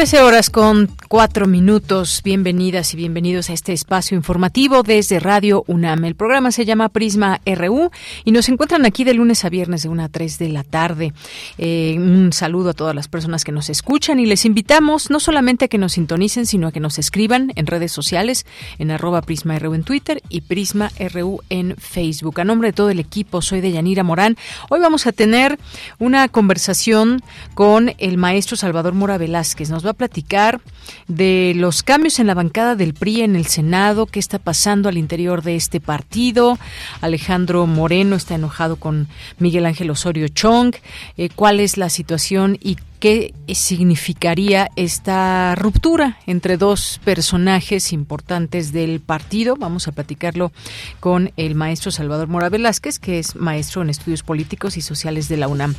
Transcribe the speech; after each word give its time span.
Trece 0.00 0.22
horas 0.22 0.48
con 0.48 0.88
cuatro 1.08 1.46
minutos. 1.46 2.22
Bienvenidas 2.24 2.94
y 2.94 2.96
bienvenidos 2.96 3.50
a 3.50 3.52
este 3.52 3.74
espacio 3.74 4.16
informativo 4.16 4.82
desde 4.82 5.20
Radio 5.20 5.62
UNAM. 5.66 6.06
El 6.06 6.14
programa 6.14 6.52
se 6.52 6.64
llama 6.64 6.88
Prisma 6.88 7.42
RU 7.44 7.90
y 8.24 8.32
nos 8.32 8.48
encuentran 8.48 8.86
aquí 8.86 9.04
de 9.04 9.12
lunes 9.12 9.44
a 9.44 9.50
viernes 9.50 9.82
de 9.82 9.90
una 9.90 10.04
a 10.04 10.08
3 10.08 10.38
de 10.38 10.48
la 10.48 10.64
tarde. 10.64 11.12
Eh, 11.58 11.96
un 11.98 12.32
saludo 12.32 12.70
a 12.70 12.72
todas 12.72 12.94
las 12.94 13.08
personas 13.08 13.44
que 13.44 13.52
nos 13.52 13.68
escuchan 13.68 14.20
y 14.20 14.24
les 14.24 14.46
invitamos 14.46 15.10
no 15.10 15.20
solamente 15.20 15.66
a 15.66 15.68
que 15.68 15.76
nos 15.76 15.92
sintonicen, 15.92 16.46
sino 16.46 16.68
a 16.68 16.72
que 16.72 16.80
nos 16.80 16.98
escriban 16.98 17.52
en 17.56 17.66
redes 17.66 17.92
sociales, 17.92 18.46
en 18.78 18.92
arroba 18.92 19.20
Prisma 19.20 19.58
RU 19.58 19.74
en 19.74 19.82
Twitter 19.82 20.22
y 20.30 20.40
Prisma 20.40 20.90
RU 21.12 21.42
en 21.50 21.76
Facebook. 21.76 22.40
A 22.40 22.44
nombre 22.44 22.68
de 22.68 22.72
todo 22.72 22.88
el 22.88 23.00
equipo, 23.00 23.42
soy 23.42 23.60
de 23.60 23.72
Yanira 23.72 24.02
Morán. 24.02 24.38
Hoy 24.70 24.80
vamos 24.80 25.06
a 25.06 25.12
tener 25.12 25.58
una 25.98 26.28
conversación 26.28 27.20
con 27.52 27.92
el 27.98 28.16
maestro 28.16 28.56
Salvador 28.56 28.94
Mora 28.94 29.18
Velázquez. 29.18 29.68
A 29.90 29.94
platicar 29.94 30.60
de 31.08 31.52
los 31.56 31.82
cambios 31.82 32.18
en 32.18 32.26
la 32.26 32.34
bancada 32.34 32.76
del 32.76 32.94
PRI 32.94 33.22
en 33.22 33.36
el 33.36 33.46
Senado, 33.46 34.06
qué 34.06 34.18
está 34.18 34.38
pasando 34.38 34.88
al 34.88 34.98
interior 34.98 35.42
de 35.42 35.56
este 35.56 35.80
partido. 35.80 36.58
Alejandro 37.00 37.66
Moreno 37.66 38.16
está 38.16 38.34
enojado 38.34 38.76
con 38.76 39.08
Miguel 39.38 39.66
Ángel 39.66 39.90
Osorio 39.90 40.28
Chong, 40.28 40.74
eh, 41.16 41.28
cuál 41.34 41.60
es 41.60 41.76
la 41.76 41.88
situación 41.88 42.58
y 42.60 42.76
qué 43.00 43.34
significaría 43.52 44.70
esta 44.76 45.54
ruptura 45.54 46.18
entre 46.26 46.58
dos 46.58 47.00
personajes 47.02 47.94
importantes 47.94 48.72
del 48.72 49.00
partido. 49.00 49.56
Vamos 49.56 49.88
a 49.88 49.92
platicarlo 49.92 50.52
con 51.00 51.32
el 51.38 51.54
maestro 51.54 51.90
Salvador 51.90 52.28
Mora 52.28 52.50
Velázquez, 52.50 52.98
que 52.98 53.18
es 53.18 53.36
maestro 53.36 53.80
en 53.80 53.88
estudios 53.88 54.22
políticos 54.22 54.76
y 54.76 54.82
sociales 54.82 55.28
de 55.28 55.38
la 55.38 55.48
UNAM. 55.48 55.74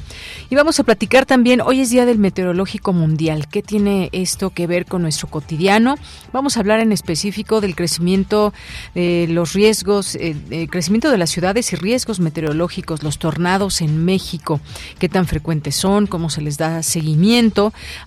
Y 0.50 0.56
vamos 0.56 0.80
a 0.80 0.84
platicar 0.84 1.28
también, 1.28 1.62
hoy 1.62 1.82
es 1.82 1.92
Día 1.92 2.08
del 2.08 2.18
Meteorológico 2.18 2.92
Mundial. 2.92 3.48
¿Qué 3.48 3.62
tiene 3.62 4.10
esto 4.12 4.50
que 4.50 4.66
ver 4.66 4.88
con 4.88 5.04
nuestro 5.04 5.30
cotidiano? 5.30 5.96
Vamos 6.34 6.58
a 6.58 6.62
hablar 6.62 6.80
en 6.80 6.92
específico 6.92 7.62
del 7.62 7.76
crecimiento 7.76 8.52
de 8.96 9.28
los 9.30 9.54
riesgos, 9.54 10.16
eh, 10.16 10.36
el 10.50 10.70
crecimiento 10.70 11.12
de 11.12 11.20
las 11.20 11.30
ciudades 11.30 11.72
y 11.72 11.76
riesgos 11.76 12.20
meteorológicos, 12.20 13.04
los 13.04 13.20
tornados 13.20 13.82
en 13.82 14.04
México, 14.04 14.60
qué 14.98 15.08
tan 15.08 15.28
frecuentes 15.28 15.76
son, 15.76 16.08
cómo 16.08 16.32
se 16.32 16.42
les 16.42 16.58
da 16.58 16.82
seguimiento 16.82 17.11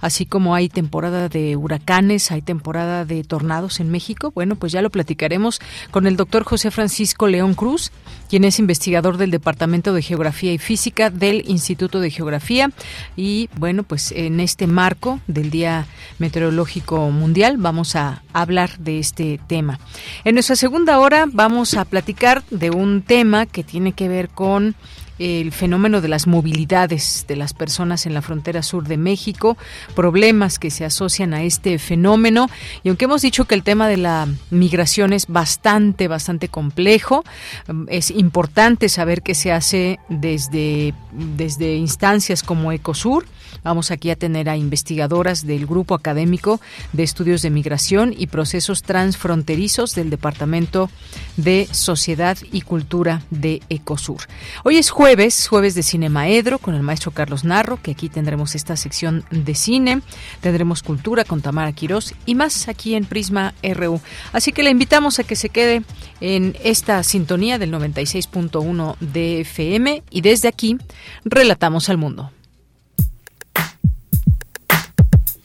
así 0.00 0.26
como 0.26 0.54
hay 0.54 0.68
temporada 0.68 1.28
de 1.28 1.56
huracanes, 1.56 2.30
hay 2.30 2.42
temporada 2.42 3.04
de 3.04 3.24
tornados 3.24 3.80
en 3.80 3.90
México. 3.90 4.32
Bueno, 4.34 4.56
pues 4.56 4.72
ya 4.72 4.82
lo 4.82 4.90
platicaremos 4.90 5.60
con 5.90 6.06
el 6.06 6.16
doctor 6.16 6.44
José 6.44 6.70
Francisco 6.70 7.26
León 7.26 7.54
Cruz, 7.54 7.92
quien 8.28 8.44
es 8.44 8.58
investigador 8.58 9.16
del 9.16 9.30
Departamento 9.30 9.92
de 9.92 10.02
Geografía 10.02 10.52
y 10.52 10.58
Física 10.58 11.10
del 11.10 11.44
Instituto 11.48 12.00
de 12.00 12.10
Geografía. 12.10 12.70
Y 13.16 13.48
bueno, 13.56 13.82
pues 13.82 14.12
en 14.12 14.40
este 14.40 14.66
marco 14.66 15.20
del 15.26 15.50
Día 15.50 15.86
Meteorológico 16.18 17.10
Mundial 17.10 17.56
vamos 17.58 17.96
a 17.96 18.22
hablar 18.32 18.78
de 18.78 18.98
este 18.98 19.40
tema. 19.46 19.78
En 20.24 20.34
nuestra 20.34 20.56
segunda 20.56 20.98
hora 20.98 21.26
vamos 21.30 21.74
a 21.74 21.84
platicar 21.84 22.44
de 22.50 22.70
un 22.70 23.02
tema 23.02 23.46
que 23.46 23.62
tiene 23.62 23.92
que 23.92 24.08
ver 24.08 24.28
con 24.28 24.74
el 25.18 25.52
fenómeno 25.52 26.00
de 26.00 26.08
las 26.08 26.26
movilidades 26.26 27.24
de 27.28 27.36
las 27.36 27.54
personas 27.54 28.06
en 28.06 28.14
la 28.14 28.22
frontera 28.22 28.62
sur 28.62 28.86
de 28.86 28.96
México, 28.96 29.56
problemas 29.94 30.58
que 30.58 30.70
se 30.70 30.84
asocian 30.84 31.34
a 31.34 31.42
este 31.42 31.78
fenómeno. 31.78 32.48
Y 32.82 32.88
aunque 32.88 33.04
hemos 33.04 33.22
dicho 33.22 33.44
que 33.44 33.54
el 33.54 33.62
tema 33.62 33.88
de 33.88 33.96
la 33.96 34.28
migración 34.50 35.12
es 35.12 35.26
bastante, 35.26 36.08
bastante 36.08 36.48
complejo, 36.48 37.24
mm, 37.68 37.84
es 37.88 38.10
importante 38.10 38.88
saber 38.88 39.22
qué 39.22 39.34
se 39.34 39.52
hace 39.52 39.98
desde, 40.08 40.94
desde 41.12 41.76
instancias 41.76 42.42
como 42.42 42.72
Ecosur. 42.72 43.26
Vamos 43.64 43.90
aquí 43.90 44.10
a 44.10 44.16
tener 44.16 44.50
a 44.50 44.58
investigadoras 44.58 45.46
del 45.46 45.66
Grupo 45.66 45.94
Académico 45.94 46.60
de 46.92 47.02
Estudios 47.02 47.40
de 47.40 47.48
Migración 47.48 48.14
y 48.16 48.26
Procesos 48.26 48.82
Transfronterizos 48.82 49.94
del 49.94 50.10
Departamento 50.10 50.90
de 51.38 51.66
Sociedad 51.70 52.36
y 52.52 52.60
Cultura 52.60 53.22
de 53.30 53.62
Ecosur. 53.70 54.20
Hoy 54.64 54.76
es 54.76 54.90
jueves, 54.90 55.48
jueves 55.48 55.74
de 55.74 55.82
Cinemaedro 55.82 56.58
con 56.58 56.74
el 56.74 56.82
maestro 56.82 57.10
Carlos 57.10 57.44
Narro, 57.44 57.80
que 57.80 57.92
aquí 57.92 58.10
tendremos 58.10 58.54
esta 58.54 58.76
sección 58.76 59.24
de 59.30 59.54
cine, 59.54 60.02
tendremos 60.42 60.82
cultura 60.82 61.24
con 61.24 61.40
Tamara 61.40 61.72
Quirós 61.72 62.14
y 62.26 62.34
más 62.34 62.68
aquí 62.68 62.94
en 62.94 63.06
Prisma 63.06 63.54
RU. 63.62 63.98
Así 64.34 64.52
que 64.52 64.62
le 64.62 64.70
invitamos 64.70 65.18
a 65.18 65.24
que 65.24 65.36
se 65.36 65.48
quede 65.48 65.82
en 66.20 66.54
esta 66.62 67.02
sintonía 67.02 67.58
del 67.58 67.72
96.1 67.72 68.96
de 69.00 69.40
FM 69.40 70.02
y 70.10 70.20
desde 70.20 70.48
aquí 70.48 70.76
relatamos 71.24 71.88
al 71.88 71.96
mundo. 71.96 72.30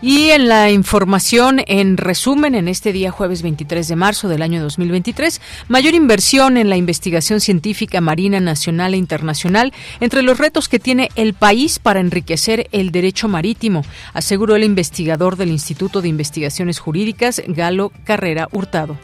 Y 0.00 0.30
en 0.30 0.46
la 0.46 0.70
información, 0.70 1.60
en 1.66 1.96
resumen, 1.96 2.54
en 2.54 2.68
este 2.68 2.92
día 2.92 3.10
jueves 3.10 3.42
23 3.42 3.88
de 3.88 3.96
marzo 3.96 4.28
del 4.28 4.42
año 4.42 4.62
2023, 4.62 5.40
mayor 5.66 5.94
inversión 5.94 6.56
en 6.56 6.70
la 6.70 6.76
investigación 6.76 7.40
científica 7.40 8.00
marina 8.00 8.38
nacional 8.38 8.94
e 8.94 8.96
internacional 8.96 9.72
entre 9.98 10.22
los 10.22 10.38
retos 10.38 10.68
que 10.68 10.78
tiene 10.78 11.08
el 11.16 11.34
país 11.34 11.80
para 11.80 11.98
enriquecer 11.98 12.68
el 12.70 12.92
derecho 12.92 13.26
marítimo, 13.26 13.84
aseguró 14.14 14.54
el 14.54 14.62
investigador 14.62 15.34
del 15.36 15.50
Instituto 15.50 16.00
de 16.00 16.08
Investigaciones 16.08 16.78
Jurídicas, 16.78 17.42
Galo 17.48 17.90
Carrera 18.04 18.46
Hurtado. 18.52 18.96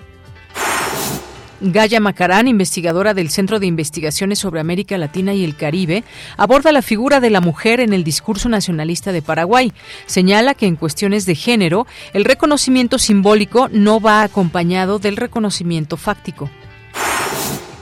Gaya 1.61 2.01
Macarán, 2.01 2.49
investigadora 2.49 3.15
del 3.15 3.31
Centro 3.31 3.61
de 3.61 3.67
Investigaciones 3.67 4.39
sobre 4.39 4.61
América 4.61 4.99
Latina 4.99 5.35
y 5.35 5.45
el 5.45 5.57
Caribe, 5.57 6.05
aborda 6.37 6.73
la 6.73 6.83
figura 6.83 7.21
de 7.21 7.31
la 7.31 7.41
mujer 7.41 7.81
en 7.81 7.93
el 7.93 8.05
discurso 8.05 8.49
nacionalista 8.49 9.13
de 9.13 9.23
Paraguay. 9.23 9.73
Señala 10.07 10.55
que 10.55 10.67
en 10.67 10.77
cuestiones 10.77 11.27
de 11.27 11.35
género, 11.35 11.87
el 12.13 12.25
reconocimiento 12.25 12.99
simbólico 12.99 13.69
no 13.71 14.01
va 14.01 14.23
acompañado 14.23 14.99
del 14.99 15.17
reconocimiento 15.17 15.97
fáctico. 15.97 16.51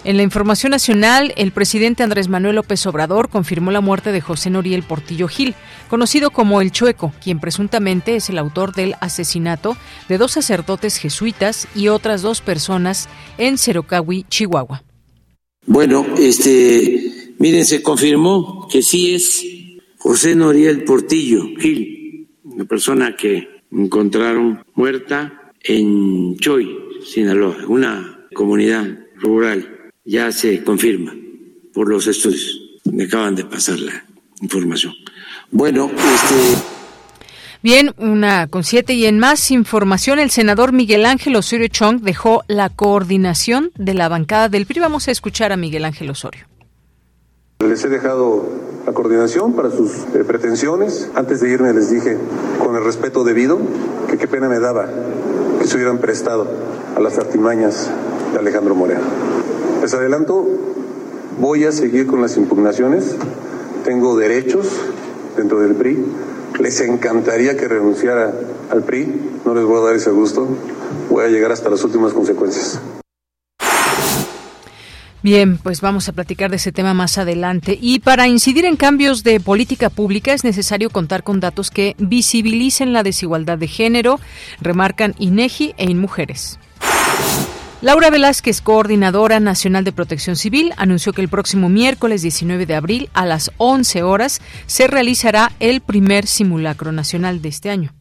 En 0.04 0.16
la 0.16 0.24
información 0.24 0.70
nacional, 0.70 1.32
el 1.36 1.52
presidente 1.52 2.02
Andrés 2.02 2.28
Manuel 2.28 2.56
López 2.56 2.84
Obrador 2.86 3.28
confirmó 3.28 3.70
la 3.70 3.80
muerte 3.80 4.10
de 4.10 4.20
José 4.20 4.50
Noriel 4.50 4.82
Portillo 4.82 5.28
Gil, 5.28 5.54
conocido 5.88 6.30
como 6.30 6.60
El 6.60 6.72
Chueco, 6.72 7.12
quien 7.22 7.38
presuntamente 7.38 8.16
es 8.16 8.28
el 8.28 8.38
autor 8.38 8.74
del 8.74 8.96
asesinato 9.00 9.76
de 10.08 10.18
dos 10.18 10.32
sacerdotes 10.32 10.96
jesuitas 10.96 11.68
y 11.76 11.86
otras 11.86 12.20
dos 12.20 12.40
personas 12.40 13.08
en 13.38 13.58
Cerocahui, 13.58 14.24
Chihuahua. 14.28 14.82
Bueno, 15.66 16.04
este, 16.18 17.34
miren, 17.38 17.64
se 17.64 17.80
confirmó 17.80 18.66
que 18.68 18.82
sí 18.82 19.14
es 19.14 19.44
José 19.98 20.34
Noriel 20.34 20.82
Portillo 20.82 21.44
Gil, 21.60 22.28
una 22.42 22.64
persona 22.64 23.14
que 23.14 23.62
encontraron 23.70 24.64
muerta 24.74 25.52
en 25.62 26.36
Choy, 26.38 26.76
Sinaloa, 27.06 27.56
una 27.68 28.26
comunidad 28.34 28.98
rural 29.20 29.81
ya 30.04 30.32
se 30.32 30.62
confirma 30.64 31.14
por 31.72 31.88
los 31.88 32.06
estudios. 32.06 32.60
Me 32.84 33.04
acaban 33.04 33.34
de 33.34 33.44
pasar 33.44 33.78
la 33.78 34.04
información. 34.40 34.94
Bueno, 35.50 35.90
este. 35.90 36.62
Bien, 37.62 37.94
una 37.98 38.48
con 38.48 38.64
siete 38.64 38.94
y 38.94 39.06
en 39.06 39.20
más 39.20 39.52
información, 39.52 40.18
el 40.18 40.30
senador 40.30 40.72
Miguel 40.72 41.06
Ángel 41.06 41.36
Osorio 41.36 41.68
Chong 41.68 42.00
dejó 42.00 42.42
la 42.48 42.70
coordinación 42.70 43.70
de 43.76 43.94
la 43.94 44.08
bancada 44.08 44.48
del 44.48 44.66
PRI. 44.66 44.80
Vamos 44.80 45.06
a 45.06 45.12
escuchar 45.12 45.52
a 45.52 45.56
Miguel 45.56 45.84
Ángel 45.84 46.10
Osorio. 46.10 46.46
Les 47.60 47.84
he 47.84 47.88
dejado 47.88 48.50
la 48.84 48.92
coordinación 48.92 49.54
para 49.54 49.70
sus 49.70 49.92
eh, 49.92 50.24
pretensiones. 50.26 51.08
Antes 51.14 51.40
de 51.40 51.52
irme 51.52 51.72
les 51.72 51.90
dije, 51.90 52.18
con 52.58 52.74
el 52.74 52.82
respeto 52.82 53.22
debido, 53.22 53.60
que 54.10 54.18
qué 54.18 54.26
pena 54.26 54.48
me 54.48 54.58
daba 54.58 54.88
que 55.60 55.68
se 55.68 55.76
hubieran 55.76 55.98
prestado 55.98 56.50
a 56.96 57.00
las 57.00 57.18
artimañas 57.18 57.88
de 58.32 58.40
Alejandro 58.40 58.74
Moreno. 58.74 59.31
Les 59.82 59.92
adelanto, 59.94 60.46
voy 61.40 61.64
a 61.64 61.72
seguir 61.72 62.06
con 62.06 62.22
las 62.22 62.36
impugnaciones, 62.36 63.16
tengo 63.84 64.16
derechos 64.16 64.68
dentro 65.36 65.58
del 65.58 65.74
PRI, 65.74 65.98
les 66.60 66.80
encantaría 66.82 67.56
que 67.56 67.66
renunciara 67.66 68.32
al 68.70 68.84
PRI, 68.84 69.08
no 69.44 69.56
les 69.56 69.64
voy 69.64 69.80
a 69.80 69.86
dar 69.86 69.96
ese 69.96 70.10
gusto, 70.10 70.46
voy 71.10 71.24
a 71.24 71.28
llegar 71.28 71.50
hasta 71.50 71.68
las 71.68 71.82
últimas 71.82 72.12
consecuencias. 72.12 72.80
Bien, 75.20 75.58
pues 75.58 75.80
vamos 75.80 76.08
a 76.08 76.12
platicar 76.12 76.50
de 76.50 76.56
ese 76.56 76.70
tema 76.70 76.94
más 76.94 77.18
adelante. 77.18 77.76
Y 77.80 77.98
para 77.98 78.28
incidir 78.28 78.64
en 78.64 78.76
cambios 78.76 79.24
de 79.24 79.40
política 79.40 79.90
pública 79.90 80.32
es 80.32 80.44
necesario 80.44 80.90
contar 80.90 81.24
con 81.24 81.40
datos 81.40 81.72
que 81.72 81.96
visibilicen 81.98 82.92
la 82.92 83.02
desigualdad 83.02 83.58
de 83.58 83.66
género, 83.66 84.20
remarcan 84.60 85.16
INEGI 85.18 85.74
e 85.76 85.90
InMujeres. 85.90 86.60
Laura 87.82 88.10
Velázquez, 88.10 88.60
coordinadora 88.60 89.40
nacional 89.40 89.82
de 89.82 89.90
protección 89.90 90.36
civil, 90.36 90.72
anunció 90.76 91.12
que 91.12 91.20
el 91.20 91.28
próximo 91.28 91.68
miércoles 91.68 92.22
19 92.22 92.64
de 92.64 92.76
abril 92.76 93.10
a 93.12 93.26
las 93.26 93.50
11 93.56 94.04
horas 94.04 94.40
se 94.68 94.86
realizará 94.86 95.52
el 95.58 95.80
primer 95.80 96.28
simulacro 96.28 96.92
nacional 96.92 97.42
de 97.42 97.48
este 97.48 97.70
año. 97.70 97.92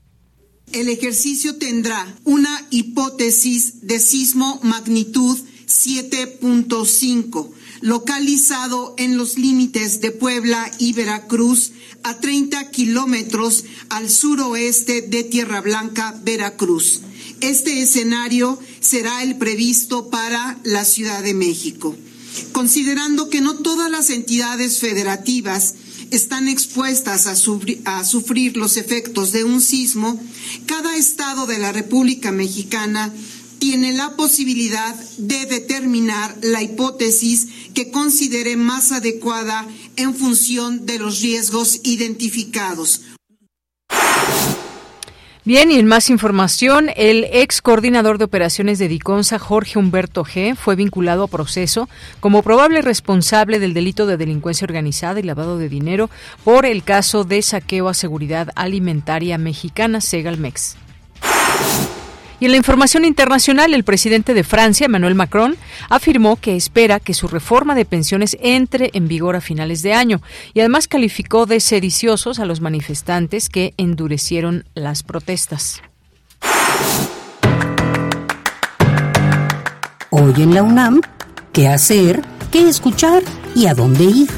El 0.71 0.87
ejercicio 0.87 1.57
tendrá 1.57 2.15
una 2.25 2.67
hipótesis 2.69 3.87
de 3.87 3.99
sismo 3.99 4.59
magnitud 4.61 5.39
7.5, 5.65 7.49
localizado 7.81 8.93
en 8.99 9.17
los 9.17 9.39
límites 9.39 9.99
de 9.99 10.11
Puebla 10.11 10.71
y 10.77 10.93
Veracruz, 10.93 11.71
a 12.03 12.19
30 12.19 12.69
kilómetros 12.69 13.65
al 13.89 14.11
suroeste 14.11 15.01
de 15.01 15.23
Tierra 15.23 15.59
Blanca, 15.61 16.15
Veracruz. 16.23 17.01
Este 17.41 17.81
escenario 17.81 18.59
será 18.79 19.23
el 19.23 19.37
previsto 19.37 20.09
para 20.09 20.59
la 20.63 20.85
Ciudad 20.85 21.23
de 21.23 21.33
México. 21.33 21.95
Considerando 22.51 23.29
que 23.29 23.41
no 23.41 23.57
todas 23.57 23.89
las 23.89 24.09
entidades 24.11 24.79
federativas 24.79 25.73
están 26.11 26.47
expuestas 26.47 27.25
a, 27.25 27.35
sufrir 27.35 28.57
los 28.57 28.77
efectos 28.77 29.31
de 29.31 29.43
un 29.43 29.59
sismo, 29.59 30.21
cada 30.67 30.95
estado 30.97 31.47
de 31.47 31.57
la 31.57 31.71
República 31.71 32.31
Mexicana 32.31 33.11
tiene 33.59 33.93
la 33.93 34.15
posibilidad 34.15 34.95
de 35.17 35.45
determinar 35.45 36.37
la 36.41 36.61
hipótesis 36.61 37.47
que 37.73 37.91
considere 37.91 38.55
más 38.55 38.91
adecuada 38.91 39.67
en 39.95 40.15
función 40.15 40.85
de 40.85 40.99
los 40.99 41.21
riesgos 41.21 41.79
identificados. 41.83 43.01
Bien, 45.43 45.71
y 45.71 45.79
en 45.79 45.87
más 45.87 46.11
información, 46.11 46.91
el 46.95 47.23
ex 47.31 47.63
coordinador 47.63 48.19
de 48.19 48.25
operaciones 48.25 48.77
de 48.77 48.87
Diconsa, 48.87 49.39
Jorge 49.39 49.79
Humberto 49.79 50.23
G., 50.23 50.55
fue 50.55 50.75
vinculado 50.75 51.23
a 51.23 51.27
proceso 51.27 51.89
como 52.19 52.43
probable 52.43 52.83
responsable 52.83 53.57
del 53.57 53.73
delito 53.73 54.05
de 54.05 54.17
delincuencia 54.17 54.65
organizada 54.65 55.19
y 55.19 55.23
lavado 55.23 55.57
de 55.57 55.67
dinero 55.67 56.11
por 56.43 56.67
el 56.67 56.83
caso 56.83 57.23
de 57.23 57.41
saqueo 57.41 57.89
a 57.89 57.95
seguridad 57.95 58.49
alimentaria 58.53 59.39
mexicana, 59.39 59.99
Segalmex. 59.99 60.77
Y 62.41 62.45
en 62.45 62.51
la 62.51 62.57
información 62.57 63.05
internacional, 63.05 63.71
el 63.75 63.83
presidente 63.83 64.33
de 64.33 64.43
Francia, 64.43 64.85
Emmanuel 64.85 65.13
Macron, 65.13 65.57
afirmó 65.89 66.37
que 66.37 66.55
espera 66.55 66.99
que 66.99 67.13
su 67.13 67.27
reforma 67.27 67.75
de 67.75 67.85
pensiones 67.85 68.35
entre 68.41 68.89
en 68.93 69.07
vigor 69.07 69.35
a 69.35 69.41
finales 69.41 69.83
de 69.83 69.93
año 69.93 70.23
y 70.55 70.61
además 70.61 70.87
calificó 70.87 71.45
de 71.45 71.59
sediciosos 71.59 72.39
a 72.39 72.45
los 72.45 72.59
manifestantes 72.59 73.47
que 73.47 73.75
endurecieron 73.77 74.65
las 74.73 75.03
protestas. 75.03 75.83
Hoy 80.09 80.33
en 80.37 80.55
la 80.55 80.63
UNAM, 80.63 81.01
¿qué 81.53 81.67
hacer? 81.67 82.23
¿Qué 82.51 82.67
escuchar? 82.67 83.21
¿Y 83.53 83.67
a 83.67 83.75
dónde 83.75 84.03
ir? 84.05 84.29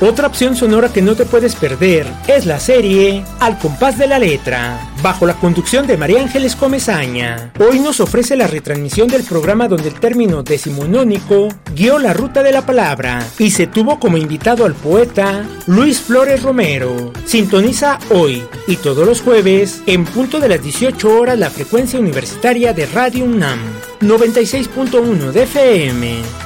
Otra 0.00 0.26
opción 0.26 0.54
sonora 0.54 0.92
que 0.92 1.00
no 1.00 1.16
te 1.16 1.24
puedes 1.24 1.56
perder 1.56 2.06
es 2.28 2.44
la 2.44 2.60
serie 2.60 3.24
Al 3.40 3.58
compás 3.58 3.96
de 3.96 4.06
la 4.06 4.18
letra, 4.18 4.78
bajo 5.06 5.24
la 5.24 5.34
conducción 5.34 5.86
de 5.86 5.96
María 5.96 6.20
Ángeles 6.20 6.56
Comezaña. 6.56 7.52
Hoy 7.60 7.78
nos 7.78 8.00
ofrece 8.00 8.34
la 8.34 8.48
retransmisión 8.48 9.06
del 9.06 9.22
programa 9.22 9.68
donde 9.68 9.86
el 9.86 10.00
término 10.00 10.42
decimonónico 10.42 11.46
guió 11.76 12.00
la 12.00 12.12
ruta 12.12 12.42
de 12.42 12.50
la 12.50 12.66
palabra 12.66 13.24
y 13.38 13.52
se 13.52 13.68
tuvo 13.68 14.00
como 14.00 14.16
invitado 14.16 14.64
al 14.64 14.74
poeta 14.74 15.44
Luis 15.68 16.00
Flores 16.00 16.42
Romero. 16.42 17.12
Sintoniza 17.24 18.00
hoy 18.10 18.42
y 18.66 18.74
todos 18.78 19.06
los 19.06 19.20
jueves 19.20 19.80
en 19.86 20.04
punto 20.06 20.40
de 20.40 20.48
las 20.48 20.60
18 20.60 21.20
horas 21.20 21.38
la 21.38 21.50
frecuencia 21.50 22.00
universitaria 22.00 22.72
de 22.72 22.86
Radio 22.86 23.26
UNAM 23.26 23.60
96.1 24.00 25.30
de 25.30 25.42
FM. 25.44 26.45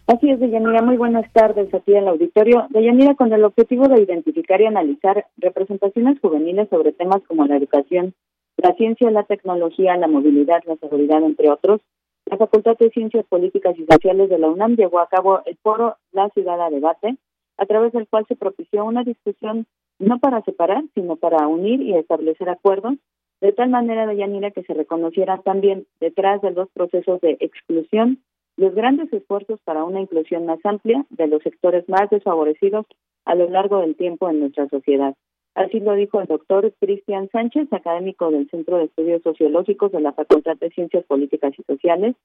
Así 0.07 0.29
es, 0.29 0.39
Deyanira. 0.39 0.81
Muy 0.81 0.95
buenas 0.95 1.31
tardes 1.33 1.73
aquí 1.73 1.91
en 1.91 2.03
el 2.03 2.07
auditorio. 2.07 2.67
Deyanira, 2.69 3.15
con 3.15 3.33
el 3.33 3.43
objetivo 3.43 3.87
de 3.89 4.01
identificar 4.01 4.61
y 4.61 4.65
analizar 4.65 5.25
representaciones 5.37 6.19
juveniles 6.21 6.69
sobre 6.69 6.93
temas 6.93 7.21
como 7.27 7.45
la 7.45 7.57
educación, 7.57 8.13
la 8.55 8.73
ciencia, 8.75 9.11
la 9.11 9.23
tecnología, 9.23 9.97
la 9.97 10.07
movilidad, 10.07 10.63
la 10.65 10.77
seguridad, 10.77 11.21
entre 11.23 11.49
otros, 11.49 11.81
la 12.29 12.37
Facultad 12.37 12.77
de 12.77 12.89
Ciencias 12.89 13.25
Políticas 13.27 13.77
y 13.77 13.85
Sociales 13.85 14.29
de 14.29 14.37
la 14.37 14.49
UNAM 14.49 14.75
llevó 14.75 14.99
a 14.99 15.07
cabo 15.07 15.41
el 15.45 15.57
foro 15.63 15.95
La 16.11 16.29
Ciudad 16.29 16.59
a 16.61 16.69
Debate, 16.69 17.17
a 17.57 17.65
través 17.65 17.93
del 17.93 18.07
cual 18.07 18.25
se 18.27 18.35
propició 18.35 18.83
una 18.83 19.03
discusión 19.03 19.65
no 19.99 20.19
para 20.19 20.41
separar, 20.43 20.83
sino 20.93 21.15
para 21.15 21.47
unir 21.47 21.81
y 21.81 21.93
establecer 21.95 22.49
acuerdos, 22.49 22.95
de 23.41 23.51
tal 23.51 23.69
manera, 23.69 24.07
de 24.07 24.17
Yanira, 24.17 24.51
que 24.51 24.63
se 24.63 24.73
reconociera 24.73 25.37
también 25.39 25.85
detrás 25.99 26.41
de 26.41 26.51
los 26.51 26.69
procesos 26.69 27.21
de 27.21 27.37
exclusión 27.39 28.19
los 28.57 28.73
grandes 28.73 29.13
esfuerzos 29.13 29.59
para 29.63 29.83
una 29.83 30.01
inclusión 30.01 30.45
más 30.47 30.59
amplia 30.63 31.05
de 31.11 31.27
los 31.27 31.43
sectores 31.43 31.87
más 31.87 32.09
desfavorecidos 32.09 32.87
a 33.25 33.35
lo 33.35 33.47
largo 33.49 33.81
del 33.81 33.95
tiempo 33.95 34.29
en 34.29 34.39
nuestra 34.39 34.67
sociedad. 34.67 35.15
Así 35.53 35.79
lo 35.79 35.93
dijo 35.93 36.21
el 36.21 36.27
doctor 36.27 36.73
Cristian 36.79 37.29
Sánchez, 37.31 37.71
académico 37.71 38.31
del 38.31 38.49
Centro 38.49 38.77
de 38.77 38.85
Estudios 38.85 39.21
Sociológicos 39.21 39.91
de 39.91 40.01
la 40.01 40.13
Facultad 40.13 40.57
de 40.57 40.69
Ciencias 40.71 41.03
Políticas 41.05 41.53
y 41.57 41.63
Sociales, 41.63 42.15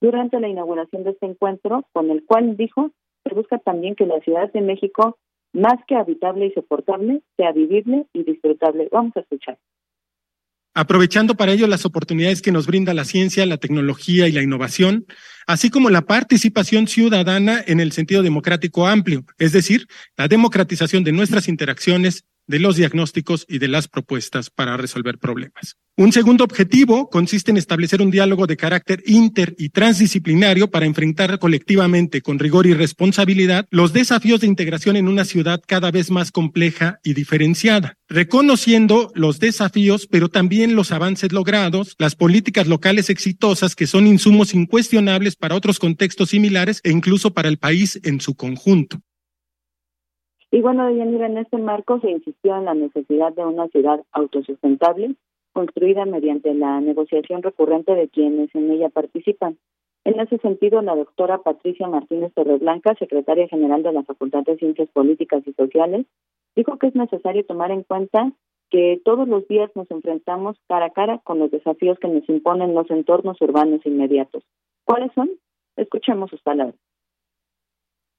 durante 0.00 0.40
la 0.40 0.48
inauguración 0.48 1.04
de 1.04 1.10
este 1.10 1.26
encuentro, 1.26 1.84
con 1.92 2.10
el 2.10 2.24
cual 2.24 2.56
dijo 2.56 2.90
se 3.24 3.34
busca 3.34 3.58
también 3.58 3.96
que 3.96 4.06
la 4.06 4.20
Ciudad 4.20 4.52
de 4.52 4.60
México 4.60 5.18
más 5.56 5.80
que 5.88 5.96
habitable 5.96 6.46
y 6.46 6.52
soportable, 6.52 7.22
sea 7.36 7.52
vivible 7.52 8.06
y 8.12 8.22
disfrutable. 8.24 8.88
Vamos 8.92 9.16
a 9.16 9.20
escuchar. 9.20 9.58
Aprovechando 10.74 11.34
para 11.34 11.52
ello 11.52 11.66
las 11.66 11.86
oportunidades 11.86 12.42
que 12.42 12.52
nos 12.52 12.66
brinda 12.66 12.92
la 12.92 13.06
ciencia, 13.06 13.46
la 13.46 13.56
tecnología 13.56 14.28
y 14.28 14.32
la 14.32 14.42
innovación, 14.42 15.06
así 15.46 15.70
como 15.70 15.88
la 15.88 16.02
participación 16.02 16.86
ciudadana 16.86 17.62
en 17.66 17.80
el 17.80 17.92
sentido 17.92 18.22
democrático 18.22 18.86
amplio, 18.86 19.24
es 19.38 19.52
decir, 19.52 19.86
la 20.18 20.28
democratización 20.28 21.02
de 21.02 21.12
nuestras 21.12 21.48
interacciones 21.48 22.26
de 22.46 22.58
los 22.58 22.76
diagnósticos 22.76 23.44
y 23.48 23.58
de 23.58 23.68
las 23.68 23.88
propuestas 23.88 24.50
para 24.50 24.76
resolver 24.76 25.18
problemas. 25.18 25.76
Un 25.98 26.12
segundo 26.12 26.44
objetivo 26.44 27.08
consiste 27.08 27.50
en 27.50 27.56
establecer 27.56 28.02
un 28.02 28.10
diálogo 28.10 28.46
de 28.46 28.58
carácter 28.58 29.02
inter 29.06 29.54
y 29.56 29.70
transdisciplinario 29.70 30.70
para 30.70 30.84
enfrentar 30.84 31.38
colectivamente 31.38 32.20
con 32.20 32.38
rigor 32.38 32.66
y 32.66 32.74
responsabilidad 32.74 33.66
los 33.70 33.94
desafíos 33.94 34.42
de 34.42 34.46
integración 34.46 34.96
en 34.96 35.08
una 35.08 35.24
ciudad 35.24 35.62
cada 35.66 35.90
vez 35.90 36.10
más 36.10 36.32
compleja 36.32 37.00
y 37.02 37.14
diferenciada, 37.14 37.94
reconociendo 38.10 39.10
los 39.14 39.40
desafíos, 39.40 40.06
pero 40.06 40.28
también 40.28 40.76
los 40.76 40.92
avances 40.92 41.32
logrados, 41.32 41.94
las 41.98 42.14
políticas 42.14 42.66
locales 42.66 43.08
exitosas 43.08 43.74
que 43.74 43.86
son 43.86 44.06
insumos 44.06 44.52
incuestionables 44.52 45.34
para 45.36 45.54
otros 45.54 45.78
contextos 45.78 46.28
similares 46.28 46.82
e 46.84 46.90
incluso 46.90 47.32
para 47.32 47.48
el 47.48 47.56
país 47.56 47.98
en 48.04 48.20
su 48.20 48.34
conjunto. 48.34 49.00
Y 50.56 50.62
bueno, 50.62 50.86
Deyanira, 50.86 51.26
en 51.26 51.36
este 51.36 51.58
marco 51.58 52.00
se 52.00 52.10
insistió 52.10 52.56
en 52.56 52.64
la 52.64 52.72
necesidad 52.72 53.30
de 53.34 53.44
una 53.44 53.68
ciudad 53.68 54.02
autosustentable, 54.12 55.14
construida 55.52 56.06
mediante 56.06 56.54
la 56.54 56.80
negociación 56.80 57.42
recurrente 57.42 57.94
de 57.94 58.08
quienes 58.08 58.48
en 58.54 58.70
ella 58.70 58.88
participan. 58.88 59.58
En 60.04 60.18
ese 60.18 60.38
sentido, 60.38 60.80
la 60.80 60.96
doctora 60.96 61.42
Patricia 61.42 61.86
Martínez 61.88 62.32
Torreblanca, 62.32 62.94
secretaria 62.94 63.46
general 63.48 63.82
de 63.82 63.92
la 63.92 64.02
Facultad 64.04 64.44
de 64.44 64.56
Ciencias 64.56 64.88
Políticas 64.94 65.46
y 65.46 65.52
Sociales, 65.52 66.06
dijo 66.56 66.78
que 66.78 66.86
es 66.86 66.94
necesario 66.94 67.44
tomar 67.44 67.70
en 67.70 67.82
cuenta 67.82 68.32
que 68.70 68.98
todos 69.04 69.28
los 69.28 69.46
días 69.48 69.70
nos 69.74 69.90
enfrentamos 69.90 70.56
cara 70.68 70.86
a 70.86 70.90
cara 70.94 71.18
con 71.18 71.38
los 71.38 71.50
desafíos 71.50 71.98
que 71.98 72.08
nos 72.08 72.26
imponen 72.30 72.72
los 72.72 72.90
entornos 72.90 73.38
urbanos 73.42 73.84
inmediatos. 73.84 74.42
¿Cuáles 74.86 75.12
son? 75.12 75.28
Escuchemos 75.76 76.30
sus 76.30 76.40
palabras. 76.40 76.76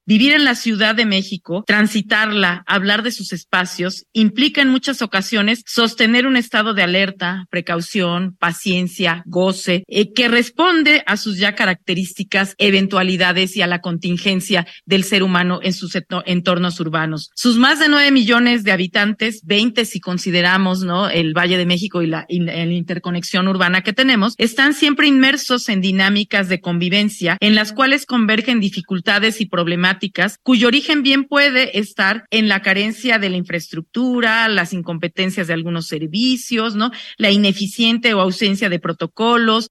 Vivir 0.08 0.32
en 0.32 0.44
la 0.44 0.54
Ciudad 0.54 0.94
de 0.94 1.04
México, 1.04 1.64
transitarla, 1.66 2.64
hablar 2.66 3.02
de 3.02 3.10
sus 3.10 3.34
espacios, 3.34 4.06
implica 4.14 4.62
en 4.62 4.70
muchas 4.70 5.02
ocasiones 5.02 5.62
sostener 5.66 6.26
un 6.26 6.38
estado 6.38 6.72
de 6.72 6.82
alerta, 6.82 7.44
precaución, 7.50 8.34
paciencia, 8.38 9.22
goce, 9.26 9.84
eh, 9.86 10.14
que 10.14 10.28
responde 10.28 11.02
a 11.04 11.18
sus 11.18 11.36
ya 11.36 11.54
características, 11.54 12.54
eventualidades 12.56 13.54
y 13.58 13.60
a 13.60 13.66
la 13.66 13.82
contingencia 13.82 14.66
del 14.86 15.04
ser 15.04 15.22
humano 15.22 15.60
en 15.62 15.74
sus 15.74 15.92
entornos 16.24 16.80
urbanos. 16.80 17.30
Sus 17.34 17.58
más 17.58 17.78
de 17.78 17.90
nueve 17.90 18.10
millones 18.10 18.64
de 18.64 18.72
habitantes, 18.72 19.42
20 19.44 19.84
si 19.84 20.00
consideramos 20.00 20.80
¿no? 20.84 21.10
el 21.10 21.34
Valle 21.34 21.58
de 21.58 21.66
México 21.66 22.00
y 22.00 22.06
la, 22.06 22.24
y 22.30 22.40
la 22.40 22.64
interconexión 22.64 23.46
urbana 23.46 23.82
que 23.82 23.92
tenemos, 23.92 24.36
están 24.38 24.72
siempre 24.72 25.06
inmersos 25.06 25.68
en 25.68 25.82
dinámicas 25.82 26.48
de 26.48 26.62
convivencia 26.62 27.36
en 27.40 27.54
las 27.54 27.74
cuales 27.74 28.06
convergen 28.06 28.58
dificultades 28.58 29.42
y 29.42 29.44
problemáticas 29.44 29.97
cuyo 30.42 30.68
origen 30.68 31.02
bien 31.02 31.24
puede 31.24 31.78
estar 31.78 32.24
en 32.30 32.48
la 32.48 32.62
carencia 32.62 33.18
de 33.18 33.30
la 33.30 33.36
infraestructura, 33.36 34.48
las 34.48 34.72
incompetencias 34.72 35.46
de 35.46 35.54
algunos 35.54 35.86
servicios, 35.86 36.76
¿no? 36.76 36.90
La 37.16 37.30
ineficiente 37.30 38.14
o 38.14 38.20
ausencia 38.20 38.68
de 38.68 38.78
protocolos, 38.78 39.68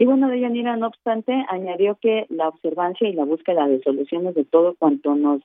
y 0.00 0.04
bueno, 0.04 0.28
Deyanira, 0.28 0.76
no 0.76 0.86
obstante, 0.86 1.32
añadió 1.48 1.98
que 2.00 2.26
la 2.28 2.48
observancia 2.48 3.08
y 3.08 3.14
la 3.14 3.24
búsqueda 3.24 3.66
de 3.66 3.82
soluciones 3.82 4.36
de 4.36 4.44
todo 4.44 4.76
cuanto 4.78 5.16
nos 5.16 5.42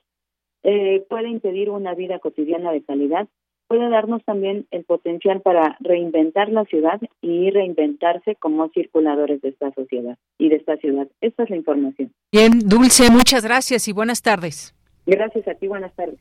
eh, 0.62 1.04
puede 1.08 1.28
impedir 1.28 1.70
una 1.70 1.94
vida 1.94 2.20
cotidiana 2.20 2.70
de 2.70 2.84
calidad 2.84 3.26
puede 3.68 3.88
darnos 3.88 4.24
también 4.24 4.66
el 4.70 4.84
potencial 4.84 5.40
para 5.40 5.76
reinventar 5.80 6.48
la 6.50 6.64
ciudad 6.64 7.00
y 7.20 7.50
reinventarse 7.50 8.36
como 8.36 8.68
circuladores 8.70 9.40
de 9.42 9.50
esta 9.50 9.72
sociedad 9.72 10.16
y 10.38 10.48
de 10.48 10.56
esta 10.56 10.76
ciudad. 10.76 11.08
Esta 11.20 11.44
es 11.44 11.50
la 11.50 11.56
información. 11.56 12.12
Bien, 12.32 12.52
Dulce, 12.64 13.10
muchas 13.10 13.44
gracias 13.44 13.88
y 13.88 13.92
buenas 13.92 14.22
tardes. 14.22 14.74
Gracias 15.06 15.46
a 15.48 15.54
ti, 15.54 15.66
buenas 15.66 15.94
tardes. 15.94 16.18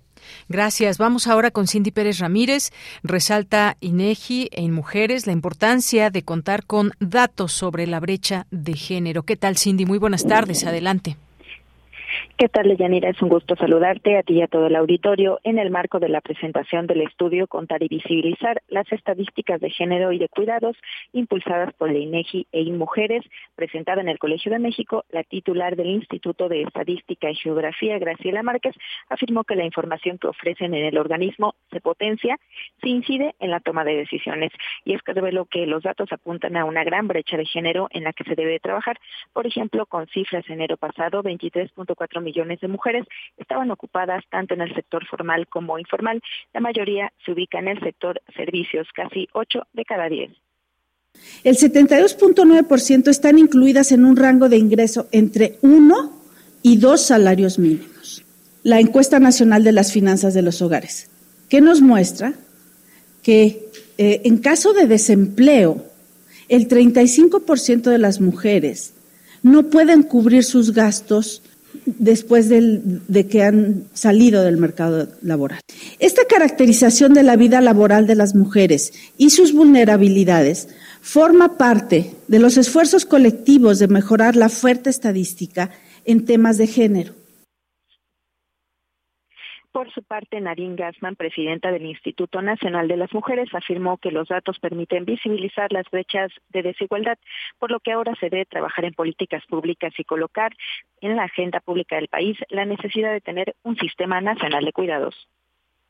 Gracias. 0.49 0.97
Vamos 0.97 1.27
ahora 1.27 1.51
con 1.51 1.67
Cindy 1.67 1.91
Pérez 1.91 2.19
Ramírez. 2.19 2.71
Resalta 3.01 3.77
INEGI 3.79 4.49
en 4.51 4.73
mujeres 4.73 5.25
la 5.25 5.31
importancia 5.31 6.09
de 6.09 6.23
contar 6.23 6.65
con 6.65 6.91
datos 6.99 7.53
sobre 7.53 7.87
la 7.87 8.01
brecha 8.01 8.45
de 8.51 8.73
género. 8.73 9.23
¿Qué 9.23 9.37
tal, 9.37 9.57
Cindy? 9.57 9.85
Muy 9.85 9.99
buenas 9.99 10.25
tardes. 10.25 10.65
Adelante. 10.65 11.15
¿Qué 12.37 12.49
tal, 12.49 12.75
Yanira? 12.75 13.09
Es 13.09 13.21
un 13.21 13.29
gusto 13.29 13.55
saludarte 13.55 14.17
a 14.17 14.23
ti 14.23 14.33
y 14.33 14.41
a 14.41 14.47
todo 14.47 14.67
el 14.67 14.75
auditorio 14.75 15.39
en 15.43 15.59
el 15.59 15.69
marco 15.69 15.99
de 15.99 16.09
la 16.09 16.19
presentación 16.19 16.87
del 16.87 17.01
estudio 17.01 17.47
Contar 17.47 17.83
y 17.83 17.87
Visibilizar 17.87 18.61
las 18.69 18.91
estadísticas 18.91 19.61
de 19.61 19.69
género 19.69 20.11
y 20.11 20.17
de 20.17 20.27
cuidados 20.29 20.75
impulsadas 21.11 21.73
por 21.75 21.91
la 21.91 21.99
INEGI 21.99 22.47
e 22.51 22.61
InMujeres, 22.61 23.23
presentada 23.55 24.01
en 24.01 24.09
el 24.09 24.19
Colegio 24.19 24.51
de 24.51 24.59
México, 24.59 25.05
la 25.11 25.23
titular 25.23 25.75
del 25.75 25.89
Instituto 25.89 26.49
de 26.49 26.63
Estadística 26.63 27.29
y 27.29 27.35
Geografía, 27.35 27.99
Graciela 27.99 28.41
Márquez, 28.41 28.75
afirmó 29.09 29.43
que 29.43 29.55
la 29.55 29.65
información 29.65 30.17
que 30.17 30.27
ofrecen 30.27 30.73
en 30.73 30.85
el 30.85 30.97
organismo 30.97 31.55
se 31.71 31.81
potencia 31.81 32.37
se 32.81 32.89
incide 32.89 33.35
en 33.39 33.51
la 33.51 33.59
toma 33.59 33.83
de 33.83 33.95
decisiones. 33.95 34.51
Y 34.85 34.95
es 34.95 35.01
que 35.03 35.13
reveló 35.13 35.45
que 35.45 35.67
los 35.67 35.83
datos 35.83 36.11
apuntan 36.11 36.57
a 36.57 36.65
una 36.65 36.83
gran 36.83 37.07
brecha 37.07 37.37
de 37.37 37.45
género 37.45 37.87
en 37.91 38.03
la 38.03 38.13
que 38.13 38.23
se 38.23 38.35
debe 38.35 38.59
trabajar. 38.59 38.99
Por 39.33 39.45
ejemplo, 39.45 39.85
con 39.85 40.07
cifras 40.07 40.49
enero 40.49 40.77
pasado, 40.77 41.21
23.4 41.21 42.12
millones 42.21 42.59
de 42.61 42.67
mujeres 42.67 43.05
estaban 43.37 43.71
ocupadas 43.71 44.23
tanto 44.29 44.53
en 44.53 44.61
el 44.61 44.73
sector 44.73 45.05
formal 45.05 45.47
como 45.47 45.79
informal. 45.79 46.21
La 46.53 46.59
mayoría 46.59 47.11
se 47.25 47.31
ubica 47.31 47.59
en 47.59 47.67
el 47.67 47.79
sector 47.79 48.21
servicios, 48.35 48.87
casi 48.93 49.27
8 49.33 49.67
de 49.73 49.85
cada 49.85 50.09
10. 50.09 50.31
El 51.43 51.55
72.9% 51.55 53.07
están 53.09 53.37
incluidas 53.37 53.91
en 53.91 54.05
un 54.05 54.15
rango 54.15 54.49
de 54.49 54.57
ingreso 54.57 55.07
entre 55.11 55.57
1 55.61 56.21
y 56.63 56.77
2 56.77 57.01
salarios 57.01 57.59
mínimos. 57.59 58.25
La 58.63 58.79
encuesta 58.79 59.19
nacional 59.19 59.63
de 59.63 59.73
las 59.73 59.91
finanzas 59.91 60.33
de 60.33 60.41
los 60.41 60.61
hogares, 60.61 61.09
que 61.49 61.61
nos 61.61 61.81
muestra 61.81 62.33
que 63.21 63.69
eh, 63.97 64.21
en 64.25 64.37
caso 64.39 64.73
de 64.73 64.87
desempleo, 64.87 65.85
el 66.49 66.67
35% 66.67 67.83
de 67.83 67.97
las 67.97 68.19
mujeres 68.19 68.93
no 69.43 69.69
pueden 69.69 70.03
cubrir 70.03 70.43
sus 70.43 70.73
gastos 70.73 71.41
después 71.85 72.49
de 72.49 73.27
que 73.27 73.43
han 73.43 73.85
salido 73.93 74.43
del 74.43 74.57
mercado 74.57 75.07
laboral. 75.21 75.59
Esta 75.99 76.25
caracterización 76.25 77.13
de 77.13 77.23
la 77.23 77.35
vida 77.35 77.61
laboral 77.61 78.07
de 78.07 78.15
las 78.15 78.35
mujeres 78.35 78.93
y 79.17 79.29
sus 79.29 79.53
vulnerabilidades 79.53 80.67
forma 81.01 81.57
parte 81.57 82.15
de 82.27 82.39
los 82.39 82.57
esfuerzos 82.57 83.05
colectivos 83.05 83.79
de 83.79 83.87
mejorar 83.87 84.35
la 84.35 84.49
fuerte 84.49 84.89
estadística 84.89 85.71
en 86.05 86.25
temas 86.25 86.57
de 86.57 86.67
género. 86.67 87.22
Por 89.73 89.91
su 89.91 90.03
parte, 90.03 90.39
Narin 90.39 90.75
Gassman, 90.75 91.15
presidenta 91.15 91.71
del 91.71 91.87
Instituto 91.87 92.43
Nacional 92.43 92.87
de 92.87 92.95
las 92.95 93.11
Mujeres, 93.11 93.49
afirmó 93.55 93.97
que 93.97 94.11
los 94.11 94.27
datos 94.27 94.59
permiten 94.59 95.03
visibilizar 95.03 95.73
las 95.73 95.89
brechas 95.89 96.31
de 96.49 96.61
desigualdad, 96.61 97.17
por 97.57 97.71
lo 97.71 97.79
que 97.79 97.91
ahora 97.91 98.13
se 98.19 98.29
debe 98.29 98.45
trabajar 98.45 98.85
en 98.85 98.93
políticas 98.93 99.43
públicas 99.47 99.91
y 99.97 100.03
colocar 100.03 100.55
en 101.01 101.15
la 101.15 101.23
agenda 101.23 101.59
pública 101.59 101.95
del 101.95 102.07
país 102.07 102.37
la 102.49 102.65
necesidad 102.65 103.11
de 103.11 103.21
tener 103.21 103.55
un 103.63 103.75
sistema 103.75 104.21
nacional 104.21 104.63
de 104.63 104.73
cuidados. 104.73 105.27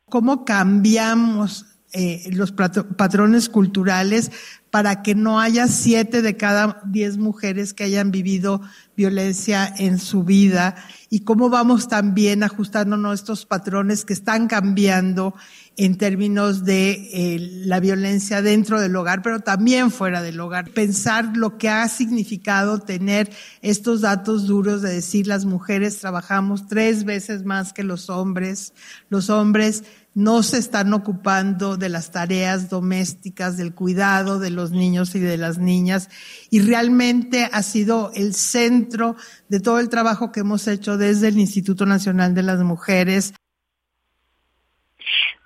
¿Cómo 0.06 0.46
cambiamos 0.46 1.73
eh, 1.94 2.30
los 2.32 2.52
patrones 2.52 3.50
culturales 3.50 4.32
para 4.72 5.04
que 5.04 5.14
no 5.14 5.40
haya 5.40 5.68
siete 5.68 6.24
de 6.24 6.36
cada 6.36 6.82
diez 6.86 7.18
mujeres 7.18 7.76
que 7.76 7.84
hayan 7.84 8.10
vivido 8.10 8.62
violencia 8.98 9.72
en 9.78 10.00
su 10.00 10.24
vida 10.24 10.76
y 11.12 11.20
cómo 11.20 11.52
vamos 11.52 11.88
también 11.88 12.42
ajustándonos 12.42 13.14
estos 13.14 13.46
patrones 13.46 14.06
que 14.06 14.14
están 14.14 14.48
cambiando 14.48 15.36
en 15.78 15.98
términos 16.00 16.66
de 16.66 16.92
eh, 17.14 17.40
la 17.66 17.80
violencia 17.80 18.42
dentro 18.42 18.82
del 18.82 18.96
hogar, 18.96 19.22
pero 19.22 19.42
también 19.42 19.92
fuera 19.92 20.24
del 20.24 20.40
hogar. 20.40 20.72
Pensar 20.72 21.38
lo 21.38 21.60
que 21.60 21.70
ha 21.70 21.88
significado 21.88 22.80
tener 22.80 23.32
estos 23.62 24.02
datos 24.02 24.48
duros 24.48 24.82
de 24.82 24.94
decir 24.94 25.28
las 25.28 25.46
mujeres 25.46 26.00
trabajamos 26.00 26.68
tres 26.68 27.04
veces 27.04 27.46
más 27.46 27.74
que 27.74 27.84
los 27.84 28.10
hombres, 28.10 28.74
los 29.10 29.30
hombres 29.30 29.84
no 30.15 30.43
se 30.43 30.58
están 30.58 30.93
ocupando 30.93 31.77
de 31.77 31.89
las 31.89 32.12
tareas 32.12 32.70
domésticas, 32.70 33.58
del 33.58 33.74
cuidado 33.74 34.39
de 34.39 34.50
los 34.50 34.72
niños 34.72 35.15
y 35.15 35.20
de 35.20 35.38
las 35.38 35.58
niñas. 35.58 36.10
Y 36.50 36.62
realmente 36.62 37.50
ha 37.51 37.63
sido 37.63 38.12
el 38.13 38.34
centro 38.34 39.15
de 39.50 39.60
todo 39.60 39.79
el 39.79 39.89
trabajo 39.89 40.32
que 40.32 40.41
hemos 40.41 40.67
hecho 40.67 40.98
desde 40.98 41.29
el 41.29 41.39
Instituto 41.39 41.86
Nacional 41.86 42.34
de 42.36 42.43
las 42.43 42.60
Mujeres 42.60 43.34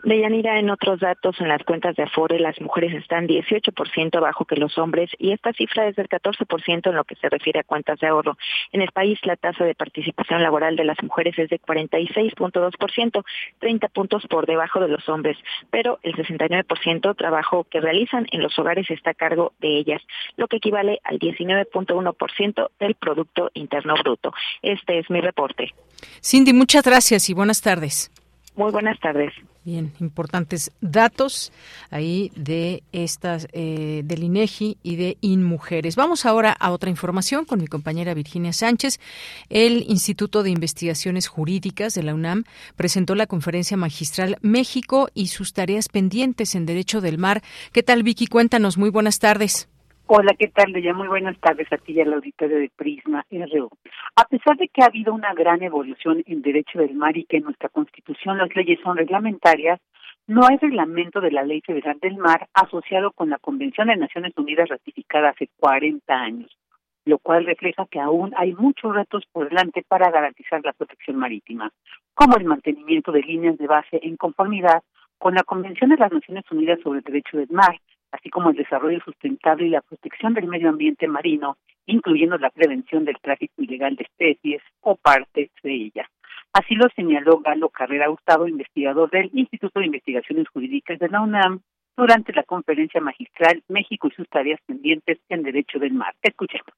Deyanira, 0.04 0.60
en 0.60 0.70
otros 0.70 1.00
datos, 1.00 1.42
en 1.42 1.48
las 1.48 1.64
cuentas 1.64 1.96
de 1.96 2.04
Afore, 2.04 2.40
las 2.40 2.62
mujeres 2.62 2.94
están 2.94 3.28
18% 3.28 4.16
abajo 4.16 4.46
que 4.46 4.56
los 4.56 4.78
hombres 4.78 5.10
y 5.18 5.32
esta 5.32 5.54
cifra 5.54 5.88
es 5.88 5.96
del 5.96 6.08
14% 6.08 6.90
en 6.90 6.96
lo 6.96 7.04
que 7.04 7.16
se 7.16 7.30
refiere 7.30 7.60
a 7.62 7.64
cuentas 7.64 8.00
de 8.00 8.08
ahorro. 8.08 8.38
En 8.72 8.82
el 8.82 8.92
país, 8.92 9.20
la 9.24 9.36
tasa 9.36 9.66
de 9.66 9.74
participación 9.74 10.44
laboral 10.44 10.76
de 10.76 10.84
las 10.84 11.02
mujeres 11.02 11.38
es 11.40 11.50
de 11.50 11.60
46.2%, 11.60 13.24
30 13.60 13.88
puntos 13.90 14.28
por 14.28 14.46
debajo 14.46 14.80
de 14.80 14.88
los 14.88 15.10
hombres, 15.10 15.38
pero 15.72 16.00
el 16.04 16.16
69% 16.16 17.16
trabajo 17.16 17.66
que 17.70 17.82
realizan 17.82 18.28
en 18.32 18.44
los 18.44 18.58
hogares 18.60 18.90
está 18.92 19.12
a 19.12 19.16
cargo 19.16 19.54
de 19.60 19.78
ellas, 19.78 20.02
lo 20.36 20.48
que 20.48 20.58
equivale 20.58 21.00
al 21.04 21.18
19.1% 21.18 22.70
del 22.80 22.96
Producto 22.96 23.50
Interno 23.56 23.96
Bruto. 23.96 24.32
Este 24.62 25.00
es 25.00 25.10
mi 25.10 25.22
reporte. 25.22 25.74
Cindy, 26.22 26.54
muchas 26.54 26.84
gracias 26.84 27.30
y 27.30 27.34
buenas 27.34 27.62
tardes. 27.62 28.12
Muy 28.56 28.72
buenas 28.72 29.00
tardes. 29.00 29.34
Bien, 29.68 29.92
importantes 30.00 30.72
datos 30.80 31.52
ahí 31.90 32.32
de 32.38 32.84
estas 32.94 33.50
eh, 33.52 34.02
del 34.06 34.24
INEGI 34.24 34.78
y 34.82 34.96
de 34.96 35.18
InMujeres. 35.20 35.98
Vamos 35.98 36.26
ahora 36.26 36.54
a 36.54 36.72
otra 36.72 36.90
información 36.90 37.44
con 37.44 37.60
mi 37.60 37.68
compañera 37.68 38.14
Virginia 38.14 38.54
Sánchez. 38.54 39.02
El 39.50 39.84
Instituto 39.90 40.42
de 40.42 40.52
Investigaciones 40.52 41.28
Jurídicas 41.28 41.96
de 41.96 42.04
la 42.04 42.16
UNAM 42.16 42.46
presentó 42.78 43.14
la 43.14 43.28
conferencia 43.28 43.76
magistral 43.76 44.38
México 44.42 45.10
y 45.14 45.28
sus 45.28 45.52
tareas 45.52 45.90
pendientes 45.90 46.56
en 46.56 46.66
Derecho 46.66 47.02
del 47.02 47.18
Mar. 47.18 47.44
¿Qué 47.74 47.84
tal, 47.84 48.04
Vicky? 48.04 48.28
Cuéntanos. 48.28 48.78
Muy 48.78 48.90
buenas 48.90 49.20
tardes. 49.20 49.68
Hola, 50.10 50.34
¿qué 50.40 50.48
tal? 50.48 50.72
Ya 50.82 50.94
muy 50.94 51.10
buenas 51.10 51.38
tardes 51.42 51.68
a 51.70 51.76
ti 51.76 51.92
y 51.92 52.00
al 52.00 52.14
auditorio 52.14 52.60
de 52.60 52.72
Prisma 52.74 53.26
RU. 53.30 53.68
A 54.16 54.24
pesar 54.24 54.56
de 54.56 54.70
que 54.70 54.82
ha 54.82 54.86
habido 54.86 55.14
una 55.14 55.34
gran 55.34 55.62
evolución 55.62 56.24
en 56.26 56.42
derecho 56.42 56.80
del 56.80 56.96
mar 56.96 57.18
y 57.18 57.26
que 57.26 57.38
en 57.38 57.44
nuestra 57.44 57.68
Constitución 57.68 58.38
las 58.38 58.56
leyes 58.56 58.80
son 58.82 58.96
reglamentarias, 58.96 59.82
no 60.26 60.48
hay 60.48 60.56
reglamento 60.60 61.20
de 61.20 61.32
la 61.32 61.44
Ley 61.44 61.60
Federal 61.60 62.00
del 62.00 62.16
Mar 62.16 62.48
asociado 62.54 63.12
con 63.12 63.30
la 63.30 63.38
Convención 63.38 63.90
de 63.90 63.98
Naciones 63.98 64.32
Unidas 64.38 64.70
ratificada 64.70 65.32
hace 65.32 65.50
40 65.58 66.14
años, 66.14 66.58
lo 67.04 67.20
cual 67.20 67.46
refleja 67.46 67.86
que 67.92 68.00
aún 68.00 68.34
hay 68.38 68.54
muchos 68.54 68.96
retos 68.96 69.26
por 69.34 69.50
delante 69.50 69.84
para 69.86 70.10
garantizar 70.10 70.62
la 70.64 70.72
protección 70.72 71.18
marítima, 71.18 71.70
como 72.14 72.38
el 72.38 72.46
mantenimiento 72.46 73.12
de 73.12 73.24
líneas 73.24 73.58
de 73.58 73.68
base 73.68 74.00
en 74.02 74.16
conformidad 74.16 74.84
con 75.18 75.34
la 75.34 75.44
Convención 75.44 75.90
de 75.90 75.98
las 75.98 76.14
Naciones 76.14 76.46
Unidas 76.50 76.80
sobre 76.82 77.00
el 77.00 77.04
Derecho 77.04 77.36
del 77.36 77.50
Mar, 77.50 77.78
así 78.12 78.30
como 78.30 78.50
el 78.50 78.56
desarrollo 78.56 79.00
sustentable 79.04 79.68
y 79.68 79.72
la 79.72 79.82
protección 79.82 80.34
del 80.34 80.48
medio 80.48 80.70
ambiente 80.70 81.08
marino, 81.08 81.58
incluyendo 81.86 82.38
la 82.38 82.50
prevención 82.50 83.06
del 83.06 83.18
tráfico 83.22 83.62
ilegal 83.62 83.96
de 83.96 84.04
especies 84.04 84.62
o 84.82 84.96
partes 84.96 85.50
de 85.64 85.74
ellas. 85.74 86.08
Así 86.54 86.76
lo 86.76 86.88
señaló 86.96 87.40
Galo 87.40 87.70
Carrera 87.70 88.08
Gustavo, 88.08 88.48
investigador 88.48 89.10
del 89.10 89.30
Instituto 89.34 89.80
de 89.80 89.88
Investigaciones 89.88 90.48
Jurídicas 90.50 91.00
de 91.00 91.10
la 91.10 91.22
UNAM, 91.22 91.62
durante 91.96 92.32
la 92.32 92.44
conferencia 92.44 93.02
magistral 93.02 93.64
México 93.68 94.08
y 94.08 94.12
sus 94.12 94.30
tareas 94.30 94.60
pendientes 94.66 95.18
en 95.30 95.44
Derecho 95.44 95.80
del 95.80 95.94
Mar. 95.94 96.14
Escuchemos. 96.22 96.74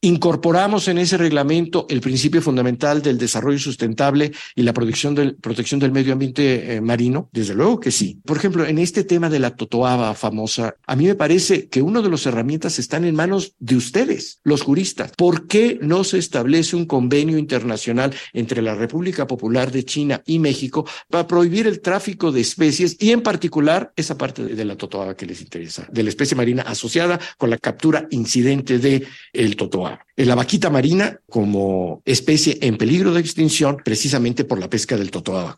Incorporamos 0.00 0.86
en 0.86 0.98
ese 0.98 1.16
reglamento 1.16 1.86
el 1.90 2.00
principio 2.00 2.40
fundamental 2.40 3.02
del 3.02 3.18
desarrollo 3.18 3.58
sustentable 3.58 4.30
y 4.54 4.62
la 4.62 4.72
protección 4.72 5.12
del, 5.16 5.34
protección 5.34 5.80
del 5.80 5.90
medio 5.90 6.12
ambiente 6.12 6.76
eh, 6.76 6.80
marino. 6.80 7.28
Desde 7.32 7.56
luego 7.56 7.80
que 7.80 7.90
sí. 7.90 8.20
Por 8.24 8.36
ejemplo, 8.36 8.64
en 8.64 8.78
este 8.78 9.02
tema 9.02 9.28
de 9.28 9.40
la 9.40 9.56
totoaba 9.56 10.14
famosa, 10.14 10.76
a 10.86 10.94
mí 10.94 11.06
me 11.06 11.16
parece 11.16 11.68
que 11.68 11.82
una 11.82 12.00
de 12.00 12.10
las 12.10 12.24
herramientas 12.26 12.78
están 12.78 13.04
en 13.04 13.16
manos 13.16 13.54
de 13.58 13.74
ustedes, 13.74 14.38
los 14.44 14.62
juristas. 14.62 15.10
¿Por 15.16 15.48
qué 15.48 15.80
no 15.82 16.04
se 16.04 16.18
establece 16.18 16.76
un 16.76 16.86
convenio 16.86 17.36
internacional 17.36 18.14
entre 18.32 18.62
la 18.62 18.76
República 18.76 19.26
Popular 19.26 19.72
de 19.72 19.84
China 19.84 20.22
y 20.24 20.38
México 20.38 20.86
para 21.10 21.26
prohibir 21.26 21.66
el 21.66 21.80
tráfico 21.80 22.30
de 22.30 22.40
especies 22.40 22.96
y 23.00 23.10
en 23.10 23.22
particular 23.22 23.92
esa 23.96 24.16
parte 24.16 24.44
de, 24.44 24.64
la 24.64 24.76
totoaba 24.76 25.16
que 25.16 25.26
les 25.26 25.40
interesa, 25.40 25.88
de 25.90 26.04
la 26.04 26.10
especie 26.10 26.36
marina 26.36 26.62
asociada 26.62 27.18
con 27.36 27.50
la 27.50 27.58
captura 27.58 28.06
incidente 28.10 28.78
de 28.78 29.04
el 29.32 29.56
totoaba? 29.56 29.87
La 30.16 30.34
vaquita 30.34 30.70
marina 30.70 31.18
como 31.28 32.02
especie 32.04 32.58
en 32.62 32.76
peligro 32.76 33.12
de 33.12 33.20
extinción 33.20 33.76
precisamente 33.84 34.44
por 34.44 34.58
la 34.58 34.68
pesca 34.68 34.96
del 34.96 35.10
totoaba. 35.10 35.56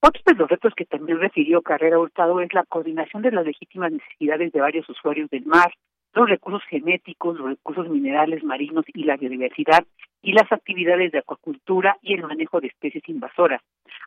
Otro 0.00 0.22
de 0.26 0.34
los 0.34 0.48
retos 0.48 0.72
que 0.76 0.84
también 0.84 1.18
refirió 1.18 1.62
Carrera 1.62 1.98
Hurtado 1.98 2.40
es 2.40 2.52
la 2.52 2.64
coordinación 2.64 3.22
de 3.22 3.32
las 3.32 3.46
legítimas 3.46 3.92
necesidades 3.92 4.52
de 4.52 4.60
varios 4.60 4.88
usuarios 4.88 5.30
del 5.30 5.46
mar, 5.46 5.72
los 6.14 6.28
recursos 6.28 6.62
genéticos, 6.68 7.38
los 7.38 7.50
recursos 7.50 7.88
minerales 7.88 8.42
marinos 8.42 8.84
y 8.94 9.04
la 9.04 9.16
biodiversidad, 9.16 9.84
y 10.22 10.32
las 10.32 10.50
actividades 10.50 11.12
de 11.12 11.18
acuacultura 11.18 11.98
y 12.02 12.14
el 12.14 12.22
manejo 12.22 12.60
de 12.60 12.68
especies 12.68 13.08
invasoras, 13.08 13.60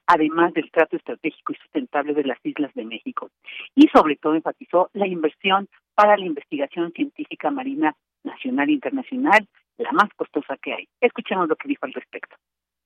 además 0.05 0.53
del 0.53 0.71
trato 0.71 0.97
estratégico 0.97 1.53
y 1.53 1.55
sustentable 1.57 2.13
de 2.13 2.23
las 2.23 2.39
islas 2.43 2.73
de 2.73 2.83
México. 2.83 3.29
Y 3.75 3.87
sobre 3.93 4.15
todo 4.15 4.35
enfatizó 4.35 4.89
la 4.93 5.07
inversión 5.07 5.69
para 5.95 6.17
la 6.17 6.25
investigación 6.25 6.91
científica 6.93 7.51
marina 7.51 7.95
nacional 8.23 8.69
e 8.69 8.73
internacional, 8.73 9.47
la 9.77 9.91
más 9.91 10.10
costosa 10.15 10.58
que 10.62 10.73
hay. 10.73 10.88
Escuchemos 11.01 11.47
lo 11.47 11.55
que 11.55 11.67
dijo 11.67 11.86
al 11.86 11.93
respecto. 11.93 12.36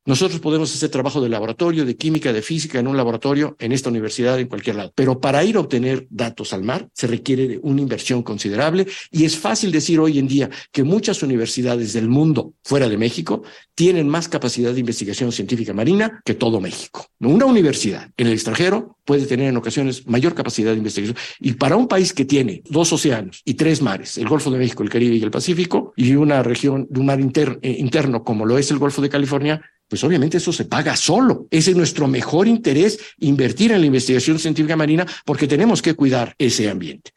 Nosotros 0.06 0.42
podemos 0.42 0.74
hacer 0.76 0.90
trabajo 0.90 1.22
de 1.22 1.30
laboratorio, 1.30 1.86
de 1.86 1.96
química, 1.96 2.34
de 2.34 2.42
física 2.42 2.78
en 2.78 2.88
un 2.88 2.98
laboratorio, 2.98 3.56
en 3.60 3.72
esta 3.72 3.90
universidad, 3.90 4.38
en 4.38 4.48
cualquier 4.48 4.76
lado. 4.76 4.92
Pero 4.96 5.22
para 5.22 5.44
ir 5.46 5.56
a 5.56 5.62
obtener 5.62 6.08
datos 6.10 6.52
al 6.52 6.62
mar 6.62 6.90
se 6.94 7.08
requiere 7.08 7.48
de 7.48 7.60
una 7.64 7.82
inversión 7.82 8.22
considerable 8.22 8.86
y 9.12 9.24
es 9.24 9.38
fácil 9.38 9.72
decir 9.72 10.02
hoy 10.02 10.20
en 10.20 10.28
día 10.28 10.50
que 10.72 10.84
muchas 10.84 11.24
universidades 11.24 11.94
del 11.94 12.10
mundo 12.10 12.54
fuera 12.64 12.90
de 12.90 12.98
México 12.98 13.44
tienen 13.76 14.10
más 14.10 14.28
capacidad 14.28 14.74
de 14.74 14.82
investigación 14.82 15.32
científica 15.32 15.74
marina 15.74 16.22
que 16.26 16.34
todo 16.34 16.60
México. 16.60 17.08
Una 17.20 17.46
universidad 17.46 18.10
en 18.18 18.28
el 18.28 18.34
extranjero 18.34 18.98
puede 19.06 19.26
tener 19.26 19.48
en 19.48 19.58
ocasiones 19.58 20.06
mayor 20.08 20.36
capacidad 20.36 20.72
de 20.72 20.78
investigación. 20.78 21.18
Y 21.40 21.54
para 21.54 21.76
un 21.76 21.88
país 21.88 22.14
que 22.14 22.26
tiene 22.26 22.62
dos 22.70 22.92
océanos 22.94 23.42
y 23.46 23.56
tres 23.56 23.82
mares, 23.82 24.18
el 24.18 24.28
Golfo 24.28 24.52
de 24.52 24.60
México, 24.60 24.84
el 24.84 24.90
Caribe 24.90 25.16
y 25.16 25.24
el 25.24 25.32
Pacífico, 25.32 25.94
y 25.96 26.16
una 26.16 26.44
región 26.44 26.88
de 26.90 27.00
un 27.00 27.06
mar 27.06 27.20
eh, 27.20 27.76
interno 27.80 28.24
como 28.24 28.46
lo 28.46 28.58
es 28.58 28.72
el 28.72 28.80
Golfo 28.80 29.02
de 29.02 29.10
California, 29.10 29.62
pues 29.94 30.04
obviamente 30.06 30.38
eso 30.38 30.52
se 30.52 30.66
paga 30.66 30.96
solo. 30.96 31.46
Ese 31.52 31.70
es 31.70 31.78
nuestro 31.78 32.08
mejor 32.08 32.48
interés, 32.48 33.14
invertir 33.20 33.72
en 33.72 33.82
la 33.82 33.86
investigación 33.86 34.40
científica 34.40 34.76
marina, 34.76 35.06
porque 35.24 35.46
tenemos 35.46 35.84
que 35.84 35.94
cuidar 35.94 36.34
ese 36.40 36.68
ambiente. 36.68 37.12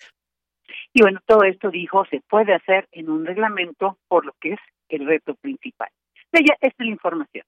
Y 0.92 1.00
bueno, 1.00 1.20
todo 1.26 1.44
esto 1.44 1.70
dijo 1.70 2.04
se 2.10 2.20
puede 2.28 2.54
hacer 2.54 2.86
en 2.92 3.08
un 3.08 3.24
reglamento, 3.24 3.96
por 4.08 4.26
lo 4.26 4.34
que 4.38 4.52
es 4.52 4.58
el 4.90 5.06
reto 5.06 5.36
principal. 5.36 5.88
Ella, 6.32 6.52
esta 6.60 6.82
es 6.82 6.86
la 6.86 6.92
información. 6.92 7.46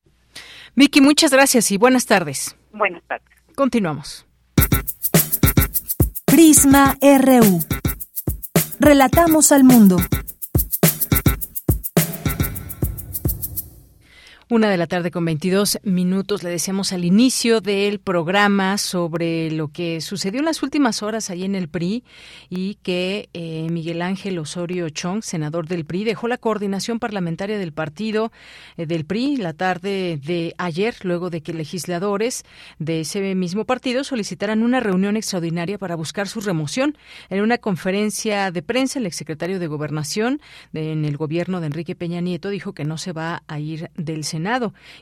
Vicky, 0.75 1.03
muchas 1.03 1.31
gracias 1.31 1.71
y 1.73 1.77
buenas 1.77 2.07
tardes. 2.07 2.57
Buenas 2.73 3.03
tardes. 3.03 3.29
Continuamos. 3.55 4.27
Prisma 6.25 6.97
RU. 7.03 7.61
Relatamos 8.81 9.53
al 9.53 9.65
mundo. 9.65 9.99
Una 14.51 14.71
de 14.71 14.79
la 14.79 14.87
tarde 14.87 15.11
con 15.11 15.27
22 15.27 15.81
minutos. 15.83 16.43
Le 16.43 16.49
decíamos 16.49 16.95
al 16.95 17.05
inicio 17.05 17.61
del 17.61 18.01
programa 18.01 18.79
sobre 18.79 19.51
lo 19.51 19.69
que 19.69 20.01
sucedió 20.01 20.39
en 20.39 20.47
las 20.47 20.63
últimas 20.63 21.03
horas 21.03 21.29
ahí 21.29 21.45
en 21.45 21.55
el 21.55 21.69
PRI 21.69 22.03
y 22.49 22.77
que 22.77 23.29
eh, 23.35 23.67
Miguel 23.71 24.01
Ángel 24.01 24.39
Osorio 24.39 24.89
Chong, 24.89 25.23
senador 25.23 25.69
del 25.69 25.85
PRI, 25.85 26.05
dejó 26.05 26.29
la 26.29 26.39
coordinación 26.39 26.99
parlamentaria 26.99 27.59
del 27.59 27.75
partido 27.75 28.33
eh, 28.79 28.87
del 28.87 29.05
PRI 29.05 29.37
la 29.37 29.53
tarde 29.53 30.19
de 30.25 30.55
ayer, 30.57 30.97
luego 31.03 31.29
de 31.29 31.43
que 31.43 31.53
legisladores 31.53 32.43
de 32.79 33.01
ese 33.01 33.35
mismo 33.35 33.67
partido 33.67 34.03
solicitaran 34.03 34.63
una 34.63 34.81
reunión 34.81 35.19
extraordinaria 35.19 35.77
para 35.77 35.95
buscar 35.95 36.27
su 36.27 36.41
remoción. 36.41 36.97
En 37.29 37.43
una 37.43 37.59
conferencia 37.59 38.51
de 38.51 38.63
prensa, 38.63 38.99
el 38.99 39.05
exsecretario 39.05 39.59
de 39.59 39.67
Gobernación 39.67 40.41
en 40.73 41.05
el 41.05 41.19
gobierno 41.19 41.61
de 41.61 41.67
Enrique 41.67 41.95
Peña 41.95 42.23
Nieto 42.23 42.49
dijo 42.49 42.73
que 42.73 42.85
no 42.87 42.97
se 42.97 43.13
va 43.13 43.43
a 43.47 43.61
ir 43.61 43.91
del 43.95 44.25
Senado 44.25 44.38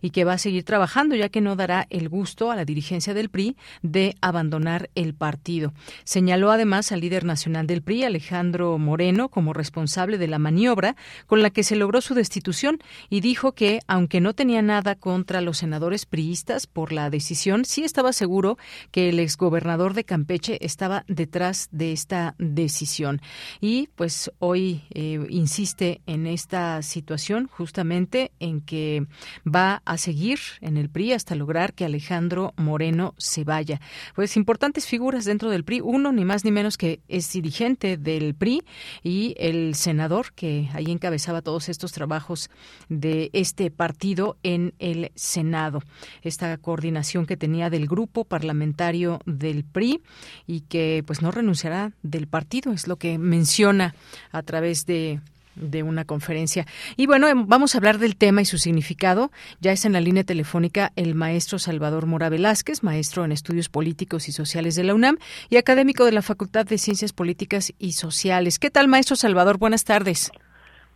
Y 0.01 0.11
que 0.11 0.25
va 0.25 0.35
a 0.35 0.38
seguir 0.38 0.64
trabajando 0.64 1.14
ya 1.14 1.29
que 1.29 1.40
no 1.40 1.57
dará 1.57 1.87
el 1.90 2.09
gusto 2.09 2.51
a 2.51 2.57
la 2.57 2.64
dirigencia 2.64 3.14
del 3.14 3.29
PRI 3.29 3.57
de 3.83 4.14
abandonar 4.20 4.90
el 4.94 5.14
partido. 5.14 5.72
Señaló 6.05 6.51
además 6.51 6.92
al 6.92 7.01
líder 7.01 7.25
nacional 7.25 7.66
del 7.66 7.83
PRI, 7.83 8.05
Alejandro 8.05 8.79
Moreno, 8.79 9.29
como 9.29 9.53
responsable 9.53 10.18
de 10.18 10.29
la 10.29 10.38
maniobra 10.38 10.96
con 11.27 11.42
la 11.42 11.51
que 11.51 11.62
se 11.62 11.77
logró 11.77 12.01
su 12.01 12.14
destitución 12.14 12.79
y 13.11 13.20
dijo 13.20 13.53
que, 13.53 13.81
aunque 13.87 14.20
no 14.20 14.35
tenía 14.35 14.62
nada 14.62 14.94
contra 14.94 15.40
los 15.40 15.59
senadores 15.59 16.07
priistas 16.07 16.66
por 16.66 16.92
la 16.92 17.11
decisión, 17.11 17.64
sí 17.64 17.85
estaba 17.85 18.12
seguro 18.12 18.59
que 18.90 19.09
el 19.09 19.18
exgobernador 19.18 19.94
de 19.94 20.05
Campeche 20.05 20.59
estaba 20.64 21.05
detrás 21.09 21.68
de 21.72 21.92
esta 21.92 22.35
decisión. 22.38 23.20
Y 23.61 23.88
pues 23.94 24.31
hoy 24.38 24.83
eh, 24.90 25.27
insiste 25.31 26.01
en 26.07 26.27
esta 26.27 26.83
situación 26.83 27.46
justamente 27.46 28.33
en 28.40 28.61
que 28.61 29.07
va 29.46 29.82
a 29.84 29.98
seguir 29.98 30.38
en 30.60 30.76
el 30.76 30.88
PRI 30.88 31.12
hasta 31.12 31.34
lograr 31.34 31.74
que 31.74 31.84
Alejandro 31.84 32.54
Moreno 32.56 33.14
se 33.18 33.44
vaya. 33.44 33.80
Pues 34.14 34.36
importantes 34.36 34.86
figuras 34.86 35.24
dentro 35.24 35.50
del 35.50 35.64
PRI, 35.64 35.80
uno 35.80 36.12
ni 36.12 36.24
más 36.24 36.44
ni 36.44 36.50
menos 36.50 36.76
que 36.76 37.00
es 37.08 37.32
dirigente 37.32 37.96
del 37.96 38.34
PRI 38.34 38.62
y 39.02 39.34
el 39.38 39.74
senador 39.74 40.32
que 40.34 40.68
ahí 40.72 40.90
encabezaba 40.90 41.42
todos 41.42 41.68
estos 41.68 41.92
trabajos 41.92 42.50
de 42.88 43.30
este 43.32 43.70
partido 43.70 44.36
en 44.42 44.74
el 44.78 45.12
Senado. 45.14 45.82
Esta 46.22 46.56
coordinación 46.58 47.26
que 47.26 47.36
tenía 47.36 47.70
del 47.70 47.86
grupo 47.86 48.24
parlamentario 48.24 49.20
del 49.26 49.64
PRI 49.64 50.02
y 50.46 50.60
que 50.62 51.02
pues 51.06 51.22
no 51.22 51.30
renunciará 51.30 51.92
del 52.02 52.26
partido, 52.26 52.72
es 52.72 52.86
lo 52.86 52.96
que 52.96 53.18
menciona 53.18 53.94
a 54.32 54.42
través 54.42 54.86
de 54.86 55.20
de 55.56 55.82
una 55.82 56.04
conferencia. 56.04 56.66
Y 56.96 57.06
bueno, 57.06 57.28
em, 57.28 57.46
vamos 57.46 57.74
a 57.74 57.78
hablar 57.78 57.98
del 57.98 58.16
tema 58.16 58.42
y 58.42 58.44
su 58.44 58.58
significado. 58.58 59.30
Ya 59.60 59.72
está 59.72 59.88
en 59.88 59.94
la 59.94 60.00
línea 60.00 60.24
telefónica 60.24 60.92
el 60.96 61.14
maestro 61.14 61.58
Salvador 61.58 62.06
Mora 62.06 62.28
Velázquez, 62.28 62.82
maestro 62.82 63.24
en 63.24 63.32
estudios 63.32 63.68
políticos 63.68 64.28
y 64.28 64.32
sociales 64.32 64.76
de 64.76 64.84
la 64.84 64.94
UNAM 64.94 65.18
y 65.48 65.56
académico 65.56 66.04
de 66.04 66.12
la 66.12 66.22
Facultad 66.22 66.66
de 66.66 66.78
Ciencias 66.78 67.12
Políticas 67.12 67.72
y 67.78 67.92
Sociales. 67.92 68.58
¿Qué 68.58 68.70
tal, 68.70 68.88
maestro 68.88 69.16
Salvador? 69.16 69.58
Buenas 69.58 69.84
tardes. 69.84 70.30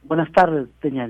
Buenas 0.03 0.31
tardes, 0.33 0.69
Teña. 0.81 1.09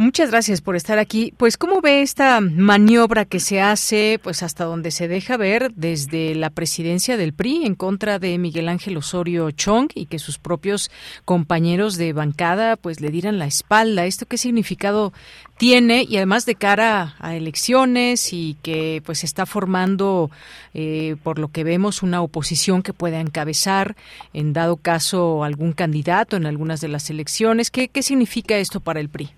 Muchas 0.00 0.30
gracias 0.30 0.60
por 0.60 0.76
estar 0.76 1.00
aquí. 1.00 1.34
Pues, 1.36 1.56
¿cómo 1.56 1.80
ve 1.80 2.02
esta 2.02 2.40
maniobra 2.40 3.24
que 3.24 3.40
se 3.40 3.60
hace, 3.60 4.20
pues, 4.22 4.44
hasta 4.44 4.62
donde 4.62 4.92
se 4.92 5.08
deja 5.08 5.36
ver 5.36 5.72
desde 5.74 6.36
la 6.36 6.50
presidencia 6.50 7.16
del 7.16 7.32
PRI 7.32 7.66
en 7.66 7.74
contra 7.74 8.20
de 8.20 8.38
Miguel 8.38 8.68
Ángel 8.68 8.96
Osorio 8.96 9.50
Chong 9.50 9.88
y 9.96 10.06
que 10.06 10.20
sus 10.20 10.38
propios 10.38 10.92
compañeros 11.24 11.96
de 11.96 12.12
bancada, 12.12 12.76
pues, 12.76 13.00
le 13.00 13.10
dieran 13.10 13.40
la 13.40 13.46
espalda? 13.46 14.06
¿Esto 14.06 14.24
qué 14.26 14.38
significado 14.38 15.12
tiene? 15.56 16.06
Y 16.08 16.18
además 16.18 16.46
de 16.46 16.54
cara 16.54 17.16
a 17.18 17.34
elecciones 17.34 18.32
y 18.32 18.56
que, 18.62 19.02
pues, 19.04 19.24
está 19.24 19.46
formando, 19.46 20.30
eh, 20.74 21.16
por 21.24 21.40
lo 21.40 21.48
que 21.48 21.64
vemos, 21.64 22.04
una 22.04 22.22
oposición 22.22 22.82
que 22.82 22.92
pueda 22.92 23.18
encabezar, 23.18 23.96
en 24.32 24.52
dado 24.52 24.76
caso, 24.76 25.42
algún 25.42 25.72
candidato 25.72 26.36
en 26.36 26.46
algunas 26.46 26.80
de 26.80 26.86
las 26.86 27.10
elecciones. 27.10 27.72
¿Qué, 27.72 27.88
qué 27.88 28.04
significa 28.04 28.58
esto 28.58 28.78
para 28.78 29.00
el 29.00 29.08
PRI? 29.08 29.30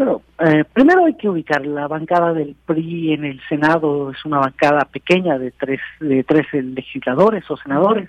Bueno, 0.00 0.22
eh, 0.38 0.64
primero 0.72 1.04
hay 1.04 1.12
que 1.12 1.28
ubicar 1.28 1.66
la 1.66 1.86
bancada 1.86 2.32
del 2.32 2.56
PRI 2.64 3.12
en 3.12 3.26
el 3.26 3.38
Senado 3.50 4.10
es 4.10 4.24
una 4.24 4.38
bancada 4.38 4.86
pequeña 4.86 5.38
de 5.38 5.50
tres 5.50 5.78
de 6.00 6.24
tres 6.24 6.46
legisladores 6.54 7.44
o 7.50 7.58
senadores, 7.58 8.08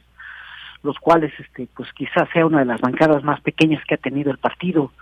los 0.84 0.98
cuales, 1.00 1.34
este, 1.38 1.68
pues 1.76 1.92
quizás 1.92 2.30
sea 2.32 2.46
una 2.46 2.60
de 2.60 2.66
las 2.66 2.80
bancadas 2.80 3.26
más 3.26 3.42
pequeñas 3.42 3.84
que 3.84 3.96
ha 3.96 3.98
tenido 3.98 4.32
el 4.32 4.38
partido 4.38 4.94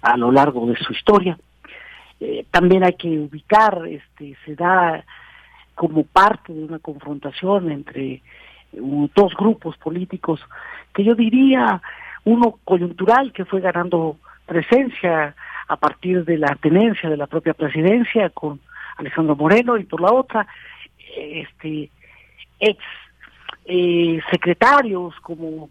a 0.00 0.16
lo 0.16 0.30
largo 0.30 0.64
de 0.68 0.76
su 0.76 0.92
historia. 0.92 1.36
Eh, 2.20 2.46
también 2.52 2.84
hay 2.84 2.94
que 2.94 3.08
ubicar, 3.18 3.84
este, 3.88 4.36
se 4.44 4.54
da 4.54 5.04
como 5.74 6.04
parte 6.04 6.52
de 6.52 6.66
una 6.66 6.78
confrontación 6.78 7.72
entre 7.72 8.22
dos 8.70 9.34
grupos 9.34 9.76
políticos 9.78 10.40
que 10.94 11.02
yo 11.02 11.16
diría 11.16 11.82
uno 12.22 12.60
coyuntural 12.62 13.32
que 13.32 13.44
fue 13.44 13.60
ganando 13.60 14.18
presencia 14.48 15.34
a 15.68 15.76
partir 15.76 16.24
de 16.24 16.38
la 16.38 16.56
tenencia 16.56 17.08
de 17.08 17.16
la 17.16 17.26
propia 17.26 17.54
presidencia 17.54 18.30
con 18.30 18.60
Alejandro 18.96 19.36
Moreno 19.36 19.76
y 19.76 19.84
por 19.84 20.00
la 20.00 20.12
otra 20.12 20.46
este 21.16 21.90
ex 22.58 22.82
eh, 23.66 24.20
secretarios 24.30 25.14
como 25.20 25.68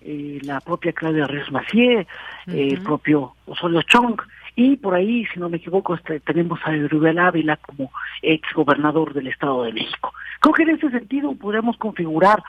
eh, 0.00 0.38
la 0.42 0.60
propia 0.60 0.92
Claudia 0.92 1.26
Reyes 1.26 1.50
Macié, 1.50 2.06
el 2.46 2.80
propio 2.82 3.34
Osorio 3.46 3.82
Chong, 3.82 4.20
y 4.56 4.76
por 4.76 4.94
ahí, 4.94 5.26
si 5.26 5.38
no 5.38 5.48
me 5.48 5.58
equivoco, 5.58 5.94
este, 5.94 6.20
tenemos 6.20 6.58
a 6.64 6.72
Rubén 6.72 7.18
Ávila 7.18 7.56
como 7.56 7.90
ex 8.22 8.42
gobernador 8.54 9.14
del 9.14 9.26
Estado 9.26 9.64
de 9.64 9.72
México. 9.72 10.12
Creo 10.40 10.54
que 10.54 10.62
en 10.62 10.70
ese 10.70 10.90
sentido 10.90 11.34
podemos 11.34 11.76
configurar 11.76 12.42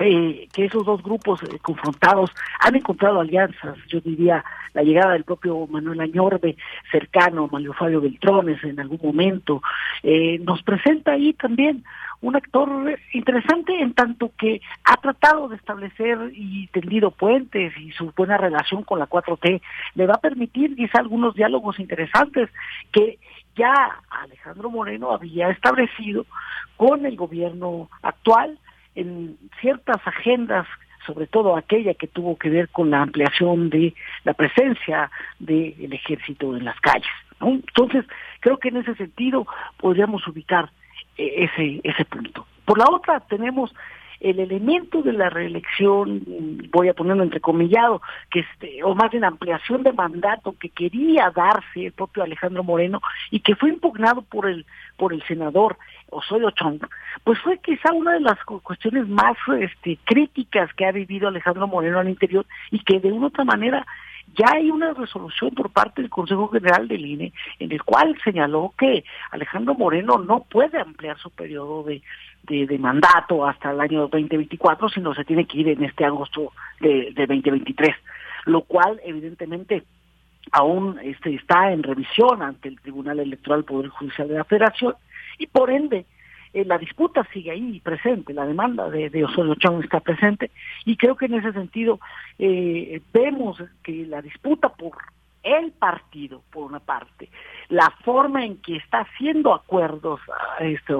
eh, 0.00 0.48
que 0.52 0.66
esos 0.66 0.84
dos 0.84 1.02
grupos 1.02 1.42
eh, 1.42 1.58
confrontados 1.60 2.30
han 2.60 2.76
encontrado 2.76 3.20
alianzas, 3.20 3.76
yo 3.88 4.00
diría 4.00 4.44
la 4.74 4.82
llegada 4.82 5.14
del 5.14 5.24
propio 5.24 5.66
Manuel 5.66 6.00
Añorbe, 6.00 6.56
cercano 6.90 7.44
a 7.44 7.48
Mario 7.48 7.72
Fabio 7.72 8.00
Beltrones 8.00 8.62
en 8.62 8.78
algún 8.78 9.00
momento, 9.02 9.60
eh, 10.02 10.38
nos 10.38 10.62
presenta 10.62 11.12
ahí 11.12 11.32
también 11.32 11.84
un 12.20 12.36
actor 12.36 12.98
interesante 13.12 13.80
en 13.80 13.94
tanto 13.94 14.32
que 14.38 14.60
ha 14.84 14.96
tratado 14.96 15.48
de 15.48 15.56
establecer 15.56 16.30
y 16.32 16.66
tendido 16.68 17.10
puentes 17.10 17.76
y 17.78 17.92
su 17.92 18.12
buena 18.16 18.36
relación 18.36 18.82
con 18.82 18.98
la 18.98 19.08
4T 19.08 19.60
le 19.94 20.06
va 20.06 20.14
a 20.14 20.20
permitir 20.20 20.74
quizá 20.74 20.98
algunos 20.98 21.34
diálogos 21.34 21.78
interesantes 21.78 22.50
que 22.92 23.18
ya 23.56 24.00
Alejandro 24.10 24.70
Moreno 24.70 25.12
había 25.12 25.50
establecido 25.50 26.26
con 26.76 27.06
el 27.06 27.16
gobierno 27.16 27.88
actual 28.02 28.58
en 28.98 29.36
ciertas 29.60 29.98
agendas 30.06 30.66
sobre 31.06 31.26
todo 31.26 31.56
aquella 31.56 31.94
que 31.94 32.06
tuvo 32.06 32.36
que 32.36 32.50
ver 32.50 32.68
con 32.68 32.90
la 32.90 33.00
ampliación 33.00 33.70
de 33.70 33.94
la 34.24 34.34
presencia 34.34 35.10
del 35.38 35.92
ejército 35.92 36.54
en 36.54 36.64
las 36.64 36.78
calles. 36.80 37.08
Entonces, 37.40 38.04
creo 38.40 38.58
que 38.58 38.68
en 38.68 38.78
ese 38.78 38.94
sentido 38.94 39.46
podríamos 39.78 40.26
ubicar 40.28 40.70
eh, 41.16 41.48
ese, 41.48 41.80
ese 41.82 42.04
punto. 42.04 42.46
Por 42.64 42.78
la 42.78 42.86
otra, 42.90 43.20
tenemos 43.20 43.74
el 44.20 44.40
elemento 44.40 45.02
de 45.02 45.12
la 45.12 45.30
reelección, 45.30 46.22
voy 46.72 46.88
a 46.88 46.94
ponerlo 46.94 47.22
entrecomillado, 47.22 48.02
que 48.30 48.40
este, 48.40 48.82
o 48.82 48.94
más 48.94 49.10
bien 49.10 49.24
ampliación 49.24 49.82
de 49.82 49.92
mandato 49.92 50.54
que 50.58 50.70
quería 50.70 51.30
darse 51.34 51.86
el 51.86 51.92
propio 51.92 52.22
Alejandro 52.22 52.64
Moreno 52.64 53.00
y 53.30 53.40
que 53.40 53.54
fue 53.54 53.70
impugnado 53.70 54.22
por 54.22 54.48
el, 54.48 54.66
por 54.96 55.12
el 55.12 55.22
senador 55.24 55.78
Osorio 56.10 56.50
Chong, 56.50 56.80
pues 57.22 57.38
fue 57.40 57.58
quizá 57.58 57.92
una 57.92 58.14
de 58.14 58.20
las 58.20 58.42
cuestiones 58.44 59.06
más 59.08 59.36
este, 59.60 59.98
críticas 60.04 60.72
que 60.74 60.86
ha 60.86 60.92
vivido 60.92 61.28
Alejandro 61.28 61.66
Moreno 61.68 61.98
al 61.98 62.08
interior 62.08 62.46
y 62.70 62.80
que 62.80 62.98
de 62.98 63.12
una 63.12 63.26
u 63.26 63.28
otra 63.28 63.44
manera 63.44 63.86
ya 64.36 64.46
hay 64.54 64.70
una 64.70 64.92
resolución 64.92 65.50
por 65.50 65.70
parte 65.70 66.02
del 66.02 66.10
Consejo 66.10 66.48
General 66.48 66.86
del 66.86 67.04
INE 67.04 67.32
en 67.58 67.72
el 67.72 67.82
cual 67.82 68.16
señaló 68.22 68.72
que 68.78 69.04
Alejandro 69.30 69.74
Moreno 69.74 70.18
no 70.18 70.44
puede 70.44 70.78
ampliar 70.78 71.18
su 71.18 71.30
periodo 71.30 71.82
de, 71.84 72.02
de, 72.48 72.78
mandato 72.78 73.46
hasta 73.46 73.70
el 73.70 73.80
año 73.80 74.08
2024, 74.08 74.88
sino 74.88 75.14
se 75.14 75.24
tiene 75.24 75.46
que 75.46 75.58
ir 75.58 75.68
en 75.68 75.84
este 75.84 76.04
agosto 76.04 76.52
de, 76.80 77.12
de 77.14 77.26
2023, 77.26 77.94
lo 78.46 78.62
cual 78.62 79.00
evidentemente 79.04 79.84
aún 80.52 80.98
este, 81.02 81.34
está 81.34 81.72
en 81.72 81.82
revisión 81.82 82.42
ante 82.42 82.68
el 82.68 82.80
Tribunal 82.80 83.20
Electoral 83.20 83.64
Poder 83.64 83.88
Judicial 83.88 84.28
de 84.28 84.34
la 84.34 84.44
Federación 84.44 84.94
y 85.38 85.46
por 85.46 85.70
ende 85.70 86.06
eh, 86.54 86.64
la 86.64 86.78
disputa 86.78 87.26
sigue 87.32 87.50
ahí 87.50 87.80
presente, 87.80 88.32
la 88.32 88.46
demanda 88.46 88.88
de, 88.88 89.10
de 89.10 89.24
Osorio 89.24 89.54
Chong 89.56 89.84
está 89.84 90.00
presente 90.00 90.50
y 90.84 90.96
creo 90.96 91.16
que 91.16 91.26
en 91.26 91.34
ese 91.34 91.52
sentido 91.52 92.00
eh, 92.38 93.00
vemos 93.12 93.62
que 93.82 94.06
la 94.06 94.22
disputa 94.22 94.70
por 94.70 94.92
el 95.42 95.72
partido, 95.72 96.42
por 96.50 96.64
una 96.64 96.80
parte, 96.80 97.30
la 97.68 97.90
forma 98.04 98.44
en 98.44 98.56
que 98.58 98.76
está 98.76 99.00
haciendo 99.00 99.54
acuerdos 99.54 100.20
este, 100.60 100.94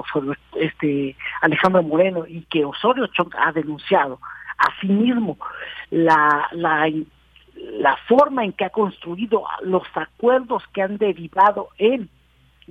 este 0.55 1.15
Alejandro 1.41 1.83
Moreno 1.83 2.25
y 2.27 2.41
que 2.43 2.65
Osorio 2.65 3.07
Chong 3.07 3.33
ha 3.37 3.51
denunciado, 3.51 4.19
asimismo 4.57 5.37
la, 5.89 6.47
la 6.51 6.87
la 7.79 7.97
forma 8.07 8.45
en 8.45 8.53
que 8.53 8.65
ha 8.65 8.69
construido 8.69 9.43
los 9.63 9.83
acuerdos 9.93 10.63
que 10.73 10.81
han 10.81 10.97
derivado 10.97 11.69
en 11.77 12.09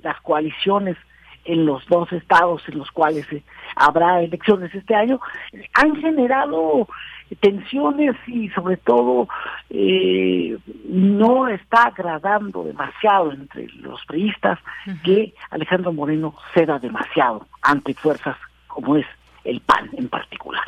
las 0.01 0.19
coaliciones 0.21 0.97
en 1.45 1.65
los 1.65 1.85
dos 1.87 2.11
estados 2.11 2.61
en 2.67 2.77
los 2.77 2.91
cuales 2.91 3.25
eh, 3.31 3.43
habrá 3.75 4.21
elecciones 4.21 4.73
este 4.73 4.93
año, 4.93 5.19
han 5.73 5.95
generado 5.95 6.87
tensiones 7.35 8.15
y 8.27 8.49
sobre 8.49 8.77
todo 8.77 9.27
eh, 9.69 10.57
no 10.87 11.47
está 11.47 11.83
agradando 11.83 12.63
demasiado 12.63 13.31
entre 13.31 13.67
los 13.73 14.03
priistas 14.05 14.59
que 15.03 15.33
Alejandro 15.51 15.93
Moreno 15.93 16.35
ceda 16.53 16.79
demasiado 16.79 17.47
ante 17.61 17.93
fuerzas 17.93 18.37
como 18.67 18.97
es 18.97 19.05
el 19.43 19.61
PAN 19.61 19.89
en 19.93 20.09
particular. 20.09 20.65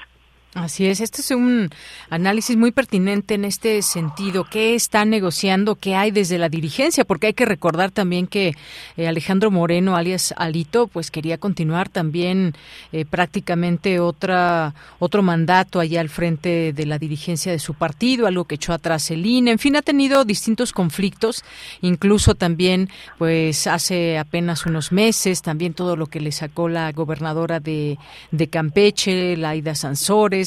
Así 0.53 0.85
es, 0.85 0.99
este 0.99 1.21
es 1.21 1.31
un 1.31 1.69
análisis 2.09 2.57
muy 2.57 2.73
pertinente 2.73 3.35
en 3.35 3.45
este 3.45 3.81
sentido. 3.81 4.43
¿Qué 4.43 4.75
está 4.75 5.05
negociando? 5.05 5.75
¿Qué 5.75 5.95
hay 5.95 6.11
desde 6.11 6.37
la 6.37 6.49
dirigencia? 6.49 7.05
Porque 7.05 7.27
hay 7.27 7.33
que 7.33 7.45
recordar 7.45 7.89
también 7.91 8.27
que 8.27 8.53
eh, 8.97 9.07
Alejandro 9.07 9.49
Moreno, 9.49 9.95
alias 9.95 10.33
Alito, 10.35 10.87
pues 10.87 11.09
quería 11.09 11.37
continuar 11.37 11.87
también 11.87 12.53
eh, 12.91 13.05
prácticamente 13.05 14.01
otra 14.01 14.73
otro 14.99 15.23
mandato 15.23 15.79
allá 15.79 16.01
al 16.01 16.09
frente 16.09 16.73
de 16.73 16.85
la 16.85 16.99
dirigencia 16.99 17.53
de 17.53 17.59
su 17.59 17.73
partido, 17.73 18.27
algo 18.27 18.43
que 18.43 18.55
echó 18.55 18.73
atrás 18.73 19.09
el 19.09 19.25
INE. 19.25 19.51
En 19.51 19.59
fin, 19.59 19.77
ha 19.77 19.81
tenido 19.81 20.25
distintos 20.25 20.73
conflictos, 20.73 21.45
incluso 21.81 22.35
también, 22.35 22.89
pues 23.17 23.67
hace 23.67 24.17
apenas 24.17 24.65
unos 24.65 24.91
meses, 24.91 25.43
también 25.43 25.73
todo 25.73 25.95
lo 25.95 26.07
que 26.07 26.19
le 26.19 26.33
sacó 26.33 26.67
la 26.67 26.91
gobernadora 26.91 27.61
de, 27.61 27.97
de 28.31 28.47
Campeche, 28.49 29.37
Laida 29.37 29.75
Sansores 29.75 30.40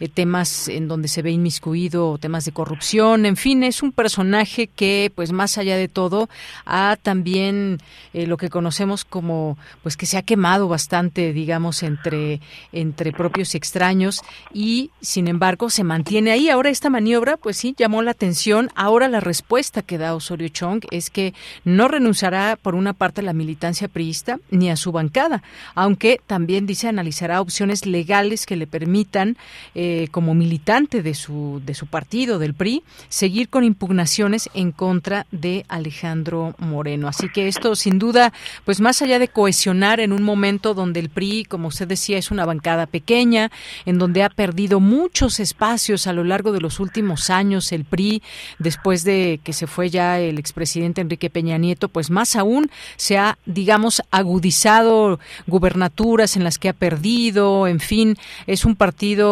eh, 0.00 0.08
temas 0.08 0.68
en 0.68 0.88
donde 0.88 1.08
se 1.08 1.22
ve 1.22 1.30
inmiscuido 1.30 2.18
temas 2.18 2.44
de 2.44 2.52
corrupción, 2.52 3.26
en 3.26 3.36
fin, 3.36 3.62
es 3.62 3.82
un 3.82 3.92
personaje 3.92 4.66
que, 4.66 5.10
pues 5.14 5.32
más 5.32 5.58
allá 5.58 5.76
de 5.76 5.88
todo, 5.88 6.28
ha 6.64 6.96
también 7.02 7.78
eh, 8.12 8.26
lo 8.26 8.36
que 8.36 8.50
conocemos 8.50 9.04
como, 9.04 9.56
pues 9.82 9.96
que 9.96 10.06
se 10.06 10.16
ha 10.16 10.22
quemado 10.22 10.68
bastante, 10.68 11.32
digamos, 11.32 11.82
entre, 11.82 12.40
entre 12.72 13.12
propios 13.12 13.54
extraños 13.54 14.22
y, 14.52 14.90
sin 15.00 15.28
embargo, 15.28 15.70
se 15.70 15.84
mantiene 15.84 16.30
ahí. 16.30 16.50
Ahora 16.50 16.70
esta 16.70 16.90
maniobra, 16.90 17.36
pues 17.36 17.56
sí, 17.56 17.74
llamó 17.78 18.02
la 18.02 18.10
atención. 18.12 18.70
Ahora 18.74 19.08
la 19.08 19.20
respuesta 19.20 19.82
que 19.82 19.98
da 19.98 20.14
Osorio 20.14 20.48
Chong 20.48 20.84
es 20.90 21.10
que 21.10 21.34
no 21.64 21.88
renunciará 21.88 22.58
por 22.60 22.74
una 22.74 22.92
parte 22.92 23.20
a 23.20 23.24
la 23.24 23.32
militancia 23.32 23.88
priista 23.88 24.38
ni 24.50 24.70
a 24.70 24.76
su 24.76 24.92
bancada, 24.92 25.42
aunque 25.74 26.20
también 26.26 26.66
dice 26.66 26.88
analizará 26.88 27.40
opciones 27.40 27.86
legales 27.86 28.46
que 28.46 28.56
le 28.56 28.66
permitan 28.66 29.37
eh, 29.74 30.08
como 30.10 30.34
militante 30.34 31.02
de 31.02 31.14
su, 31.14 31.62
de 31.64 31.74
su 31.74 31.86
partido, 31.86 32.38
del 32.38 32.54
PRI, 32.54 32.82
seguir 33.08 33.48
con 33.48 33.64
impugnaciones 33.64 34.48
en 34.54 34.72
contra 34.72 35.26
de 35.30 35.64
Alejandro 35.68 36.54
Moreno. 36.58 37.08
Así 37.08 37.28
que 37.28 37.48
esto, 37.48 37.74
sin 37.74 37.98
duda, 37.98 38.32
pues 38.64 38.80
más 38.80 39.02
allá 39.02 39.18
de 39.18 39.28
cohesionar 39.28 40.00
en 40.00 40.12
un 40.12 40.22
momento 40.22 40.74
donde 40.74 41.00
el 41.00 41.10
PRI, 41.10 41.44
como 41.44 41.68
usted 41.68 41.86
decía, 41.86 42.18
es 42.18 42.30
una 42.30 42.44
bancada 42.44 42.86
pequeña, 42.86 43.50
en 43.86 43.98
donde 43.98 44.22
ha 44.22 44.28
perdido 44.28 44.80
muchos 44.80 45.40
espacios 45.40 46.06
a 46.06 46.12
lo 46.12 46.24
largo 46.24 46.52
de 46.52 46.60
los 46.60 46.80
últimos 46.80 47.30
años 47.30 47.72
el 47.72 47.84
PRI, 47.84 48.22
después 48.58 49.04
de 49.04 49.40
que 49.42 49.52
se 49.52 49.66
fue 49.66 49.90
ya 49.90 50.18
el 50.18 50.38
expresidente 50.38 51.00
Enrique 51.00 51.30
Peña 51.30 51.58
Nieto, 51.58 51.88
pues 51.88 52.10
más 52.10 52.36
aún 52.36 52.70
se 52.96 53.18
ha, 53.18 53.38
digamos, 53.46 54.02
agudizado 54.10 55.18
gubernaturas 55.46 56.36
en 56.36 56.44
las 56.44 56.58
que 56.58 56.68
ha 56.68 56.72
perdido, 56.72 57.66
en 57.66 57.80
fin, 57.80 58.16
es 58.46 58.64
un 58.64 58.76
partido 58.76 59.27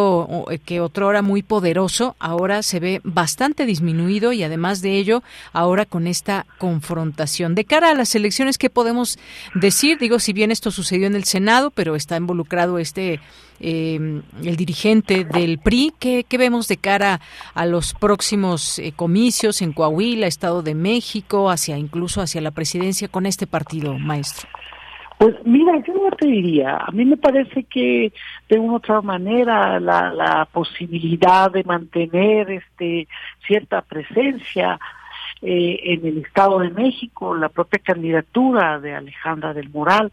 eh, 0.49 0.59
que 0.59 0.81
otrora 0.81 1.21
muy 1.21 1.43
poderoso, 1.43 2.15
ahora 2.19 2.63
se 2.63 2.79
ve 2.79 3.01
bastante 3.03 3.65
disminuido 3.65 4.33
y 4.33 4.43
además 4.43 4.81
de 4.81 4.97
ello, 4.97 5.23
ahora 5.53 5.85
con 5.85 6.07
esta 6.07 6.45
confrontación. 6.57 7.55
De 7.55 7.65
cara 7.65 7.91
a 7.91 7.95
las 7.95 8.15
elecciones, 8.15 8.57
¿qué 8.57 8.69
podemos 8.69 9.17
decir? 9.55 9.97
Digo, 9.97 10.19
si 10.19 10.33
bien 10.33 10.51
esto 10.51 10.71
sucedió 10.71 11.07
en 11.07 11.15
el 11.15 11.23
Senado, 11.23 11.71
pero 11.71 11.95
está 11.95 12.17
involucrado 12.17 12.79
este 12.79 13.19
eh, 13.59 14.21
el 14.43 14.55
dirigente 14.55 15.23
del 15.25 15.57
PRI. 15.57 15.93
¿Qué, 15.97 16.25
vemos 16.37 16.67
de 16.67 16.77
cara 16.77 17.21
a 17.53 17.65
los 17.65 17.93
próximos 17.93 18.77
eh, 18.77 18.93
comicios 18.95 19.61
en 19.61 19.73
Coahuila, 19.73 20.27
Estado 20.27 20.61
de 20.61 20.75
México, 20.75 21.49
hacia 21.49 21.77
incluso 21.77 22.21
hacia 22.21 22.41
la 22.41 22.51
presidencia 22.51 23.07
con 23.07 23.25
este 23.25 23.47
partido, 23.47 23.97
maestro? 23.97 24.47
Pues 25.17 25.35
mira, 25.45 25.81
yo 25.83 25.93
no 25.95 26.15
te 26.15 26.27
diría, 26.27 26.77
a 26.77 26.91
mí 26.91 27.03
me 27.03 27.17
parece 27.17 27.63
que 27.63 28.13
de 28.47 28.59
una 28.59 28.75
otra 28.75 29.01
manera 29.01 29.79
la, 29.79 30.13
la 30.13 30.45
posibilidad 30.45 31.49
de 31.49 31.63
mantener 31.63 32.51
este 32.51 33.07
cierta 33.47 33.81
presencia 33.81 34.79
eh, 35.41 35.79
en 35.85 36.05
el 36.05 36.19
Estado 36.19 36.59
de 36.59 36.69
México, 36.69 37.35
la 37.35 37.49
propia 37.49 37.79
candidatura 37.79 38.79
de 38.79 38.93
Alejandra 38.93 39.55
del 39.55 39.69
Moral, 39.71 40.11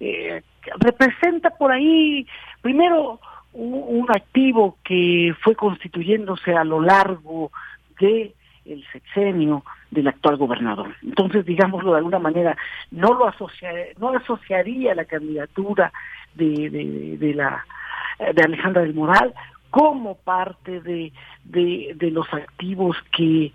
eh, 0.00 0.42
representa 0.80 1.50
por 1.50 1.70
ahí, 1.70 2.26
primero, 2.62 3.20
un, 3.52 3.84
un 3.86 4.10
activo 4.10 4.78
que 4.82 5.34
fue 5.42 5.54
constituyéndose 5.56 6.54
a 6.54 6.64
lo 6.64 6.80
largo 6.80 7.50
de 8.00 8.32
el 8.64 8.82
sexenio 8.92 9.62
del 9.90 10.08
actual 10.08 10.36
gobernador. 10.36 10.94
Entonces, 11.02 11.44
digámoslo 11.46 11.92
de 11.92 11.98
alguna 11.98 12.18
manera, 12.18 12.56
no 12.90 13.14
lo 13.14 13.26
asocia, 13.26 13.70
no 13.98 14.10
asociaría 14.10 14.94
la 14.94 15.04
candidatura 15.04 15.92
de, 16.34 17.16
de, 17.18 17.34
la 17.34 17.64
de 18.18 18.42
Alejandra 18.42 18.82
del 18.82 18.94
Moral 18.94 19.34
como 19.70 20.16
parte 20.16 20.80
de, 20.80 21.12
de, 21.44 21.92
de 21.96 22.10
los 22.10 22.32
activos 22.32 22.96
que 23.16 23.52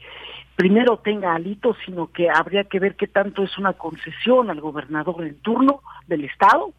primero 0.56 0.98
tenga 0.98 1.34
alito, 1.34 1.76
sino 1.86 2.12
que 2.12 2.30
habría 2.30 2.66
que 2.66 2.80
ver 2.80 2.96
qué 2.96 3.08
tanto 3.08 3.44
es 3.44 3.58
una 3.58 3.74
concesión 3.74 4.50
al 4.50 4.62
gobernador 4.62 5.24
en 5.24 5.40
turno 5.40 5.82
del 6.08 6.26
Estado, 6.26 6.72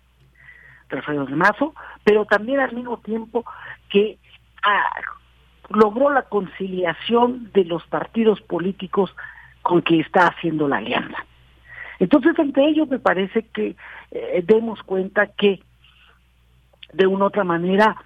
Rafael 0.89 1.27
de 1.27 1.37
Mazo, 1.37 1.75
pero 2.05 2.25
también 2.25 2.61
al 2.61 2.75
mismo 2.75 2.99
tiempo 2.99 3.45
que 3.89 4.19
ah, 4.63 5.01
logró 5.71 6.11
la 6.11 6.23
conciliación 6.23 7.51
de 7.53 7.65
los 7.65 7.85
partidos 7.87 8.41
políticos 8.43 9.15
con 9.65 9.81
que 9.81 9.99
está 9.99 10.27
haciendo 10.29 10.69
la 10.69 10.77
alianza. 10.77 11.25
Entonces, 11.99 12.39
entre 12.39 12.69
ellos 12.69 12.87
me 12.87 12.99
parece 12.99 13.45
que 13.45 13.77
eh, 14.11 14.45
demos 14.47 14.83
cuenta 14.83 15.27
que, 15.27 15.61
de 16.93 17.07
una 17.07 17.25
u 17.25 17.29
otra 17.29 17.45
manera, 17.45 17.97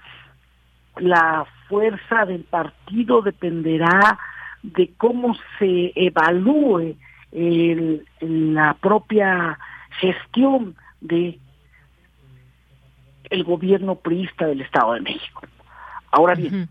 la 0.96 1.44
fuerza 1.68 2.24
del 2.26 2.44
partido 2.44 3.22
dependerá 3.22 4.18
de 4.62 4.92
cómo 4.96 5.36
se 5.58 5.92
evalúe 5.96 6.96
la 8.20 8.74
propia 8.74 9.58
gestión 10.00 10.76
de 11.00 11.40
el 13.30 13.42
gobierno 13.42 13.96
priista 13.96 14.46
del 14.46 14.60
Estado 14.60 14.92
de 14.94 15.00
México. 15.00 15.42
Ahora 16.12 16.36
bien, 16.36 16.68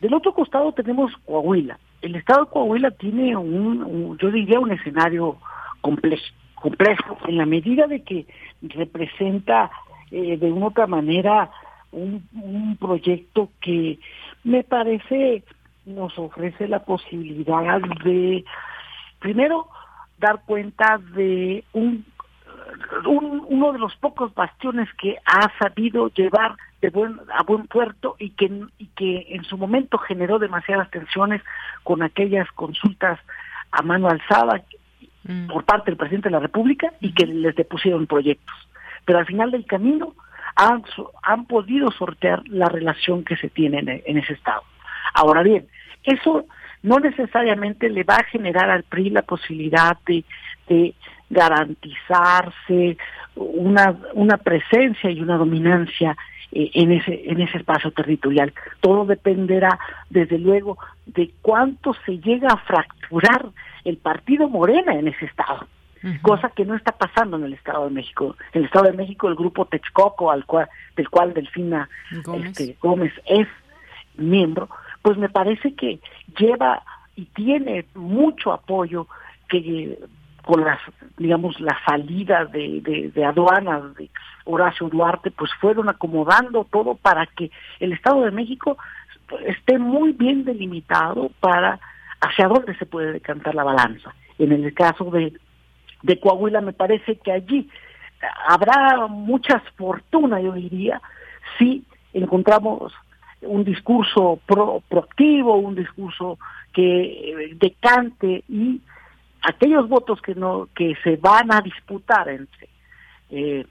del 0.00 0.14
otro 0.14 0.32
costado 0.32 0.72
tenemos 0.72 1.12
Coahuila. 1.26 1.78
El 2.02 2.16
estado 2.16 2.44
de 2.44 2.50
Coahuila 2.50 2.90
tiene 2.92 3.36
un, 3.36 4.18
yo 4.18 4.30
diría, 4.30 4.60
un 4.60 4.72
escenario 4.72 5.38
complejo, 5.80 6.24
complejo 6.56 7.16
en 7.26 7.38
la 7.38 7.46
medida 7.46 7.86
de 7.86 8.02
que 8.02 8.26
representa 8.60 9.70
eh, 10.10 10.36
de 10.36 10.52
una 10.52 10.66
otra 10.66 10.86
manera 10.86 11.50
un, 11.92 12.22
un 12.34 12.76
proyecto 12.76 13.50
que 13.60 13.98
me 14.44 14.64
parece 14.64 15.42
nos 15.86 16.16
ofrece 16.18 16.68
la 16.68 16.84
posibilidad 16.84 17.80
de, 18.04 18.44
primero, 19.18 19.68
dar 20.18 20.42
cuenta 20.44 20.98
de 21.14 21.64
un 21.72 22.04
uno 23.06 23.72
de 23.72 23.78
los 23.78 23.94
pocos 23.96 24.34
bastiones 24.34 24.88
que 24.94 25.16
ha 25.24 25.50
sabido 25.58 26.08
llevar 26.08 26.56
de 26.80 26.90
buen, 26.90 27.18
a 27.32 27.42
buen 27.42 27.66
puerto 27.66 28.16
y 28.18 28.30
que, 28.30 28.50
y 28.78 28.86
que 28.96 29.26
en 29.30 29.44
su 29.44 29.56
momento 29.56 29.98
generó 29.98 30.38
demasiadas 30.38 30.90
tensiones 30.90 31.42
con 31.82 32.02
aquellas 32.02 32.50
consultas 32.52 33.20
a 33.70 33.82
mano 33.82 34.08
alzada 34.08 34.62
mm. 35.24 35.46
por 35.46 35.64
parte 35.64 35.90
del 35.90 35.96
presidente 35.96 36.28
de 36.28 36.32
la 36.32 36.40
República 36.40 36.92
y 37.00 37.12
que 37.12 37.26
les 37.26 37.54
depusieron 37.54 38.06
proyectos. 38.06 38.54
Pero 39.04 39.18
al 39.18 39.26
final 39.26 39.50
del 39.50 39.64
camino 39.64 40.14
han, 40.56 40.82
han 41.22 41.46
podido 41.46 41.90
sortear 41.92 42.42
la 42.48 42.68
relación 42.68 43.24
que 43.24 43.36
se 43.36 43.48
tiene 43.48 43.78
en, 43.78 44.02
en 44.04 44.18
ese 44.18 44.34
estado. 44.34 44.62
Ahora 45.14 45.42
bien, 45.42 45.66
eso 46.04 46.46
no 46.82 46.98
necesariamente 46.98 47.88
le 47.88 48.04
va 48.04 48.16
a 48.16 48.24
generar 48.24 48.70
al 48.70 48.82
PRI 48.82 49.10
la 49.10 49.22
posibilidad 49.22 49.96
de, 50.06 50.24
de 50.68 50.94
garantizarse 51.32 52.98
una, 53.34 53.96
una 54.12 54.36
presencia 54.36 55.10
y 55.10 55.20
una 55.20 55.38
dominancia 55.38 56.16
eh, 56.52 56.70
en 56.74 56.92
ese 56.92 57.22
en 57.30 57.40
ese 57.40 57.58
espacio 57.58 57.90
territorial. 57.90 58.52
Todo 58.80 59.06
dependerá, 59.06 59.78
desde 60.10 60.38
luego, 60.38 60.78
de 61.06 61.32
cuánto 61.40 61.94
se 62.04 62.18
llega 62.18 62.48
a 62.48 62.58
fracturar 62.58 63.46
el 63.84 63.96
partido 63.96 64.48
Morena 64.48 64.94
en 64.94 65.08
ese 65.08 65.24
estado. 65.24 65.66
Cosa 66.20 66.48
que 66.48 66.64
no 66.64 66.74
está 66.74 66.90
pasando 66.90 67.36
en 67.36 67.44
el 67.44 67.52
Estado 67.52 67.84
de 67.84 67.92
México. 67.92 68.34
En 68.52 68.62
el 68.62 68.64
Estado 68.66 68.86
de 68.86 68.96
México 68.96 69.28
el 69.28 69.36
grupo 69.36 69.66
Texcoco, 69.66 70.32
al 70.32 70.44
cual, 70.46 70.68
del 70.96 71.08
cual 71.08 71.32
Delfina 71.32 71.88
Gómez. 72.24 72.58
Este, 72.58 72.76
Gómez 72.82 73.12
es 73.24 73.46
miembro, 74.16 74.68
pues 75.00 75.16
me 75.16 75.28
parece 75.28 75.74
que 75.74 76.00
lleva 76.36 76.82
y 77.14 77.26
tiene 77.26 77.86
mucho 77.94 78.52
apoyo 78.52 79.06
que 79.48 79.96
con 80.44 80.64
las 80.64 80.78
digamos 81.18 81.60
la 81.60 81.78
salida 81.86 82.44
de, 82.44 83.10
de, 83.14 83.24
aduanas 83.24 83.94
de 83.96 84.10
Horacio 84.44 84.88
Duarte 84.88 85.30
pues 85.30 85.50
fueron 85.60 85.88
acomodando 85.88 86.64
todo 86.70 86.94
para 86.94 87.26
que 87.26 87.50
el 87.80 87.92
Estado 87.92 88.22
de 88.22 88.30
México 88.30 88.76
esté 89.46 89.78
muy 89.78 90.12
bien 90.12 90.44
delimitado 90.44 91.30
para 91.40 91.78
hacia 92.20 92.48
dónde 92.48 92.76
se 92.76 92.86
puede 92.86 93.12
decantar 93.12 93.54
la 93.54 93.64
balanza. 93.64 94.14
En 94.38 94.52
el 94.52 94.72
caso 94.74 95.10
de, 95.10 95.32
de 96.02 96.20
Coahuila 96.20 96.60
me 96.60 96.72
parece 96.72 97.16
que 97.16 97.32
allí 97.32 97.68
habrá 98.46 99.06
mucha 99.08 99.60
fortuna, 99.76 100.40
yo 100.40 100.52
diría, 100.52 101.00
si 101.58 101.84
encontramos 102.12 102.92
un 103.42 103.64
discurso 103.64 104.38
proactivo, 104.46 105.56
un 105.56 105.74
discurso 105.74 106.38
que 106.72 107.56
decante 107.56 108.44
y 108.48 108.80
aquellos 109.42 109.88
votos 109.88 110.20
que 110.22 110.34
no 110.34 110.68
que 110.74 110.94
se 111.02 111.16
van 111.16 111.52
a 111.52 111.60
disputar 111.60 112.28
entre 112.28 112.68
eh, 113.30 113.66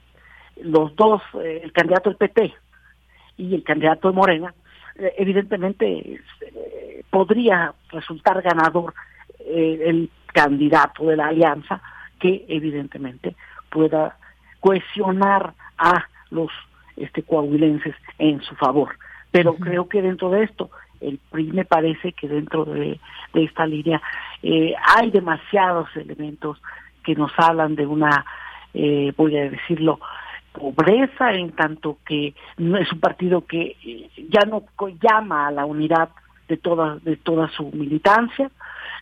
los 0.62 0.96
dos, 0.96 1.22
eh, 1.42 1.62
el 1.64 1.72
candidato 1.72 2.10
del 2.10 2.18
PT 2.18 2.54
y 3.38 3.56
el 3.56 3.64
candidato 3.64 4.10
de 4.10 4.16
Morena, 4.16 4.54
eh, 4.96 5.14
evidentemente 5.18 6.20
podría 7.10 7.74
resultar 7.90 8.42
ganador 8.42 8.94
el 9.46 10.10
candidato 10.28 11.06
de 11.08 11.18
la 11.18 11.28
alianza 11.28 11.82
que 12.20 12.46
evidentemente 12.48 13.36
pueda 13.70 14.18
cohesionar 14.60 15.54
a 15.78 16.06
los 16.30 16.52
este 16.96 17.24
coahuilenses 17.24 17.96
en 18.18 18.42
su 18.42 18.56
favor. 18.56 18.98
Pero 19.32 19.56
creo 19.56 19.90
que 19.90 20.02
dentro 20.02 20.30
de 20.30 20.44
esto, 20.44 20.70
me 21.32 21.66
parece 21.66 22.14
que 22.14 22.28
dentro 22.28 22.66
de, 22.66 23.00
esta 23.34 23.66
línea 23.66 24.02
eh, 24.44 24.74
hay 24.98 25.10
demasiados 25.12 25.90
elementos 25.96 26.62
que 27.04 27.16
nos 27.16 27.32
hablan 27.38 27.76
de 27.76 27.86
una, 27.86 28.26
eh, 28.74 29.14
voy 29.18 29.38
a 29.38 29.50
decirlo, 29.50 30.00
pobreza 30.52 31.32
en 31.32 31.52
tanto 31.52 31.98
que 32.06 32.28
es 32.58 32.92
un 32.92 33.00
partido 33.00 33.46
que 33.46 33.78
eh, 33.86 34.10
ya 34.30 34.42
no 34.46 34.64
llama 35.02 35.48
a 35.48 35.52
la 35.52 35.66
unidad 35.66 36.10
de 36.48 36.58
toda 36.58 36.98
de 36.98 37.16
toda 37.16 37.50
su 37.50 37.72
militancia. 37.72 38.52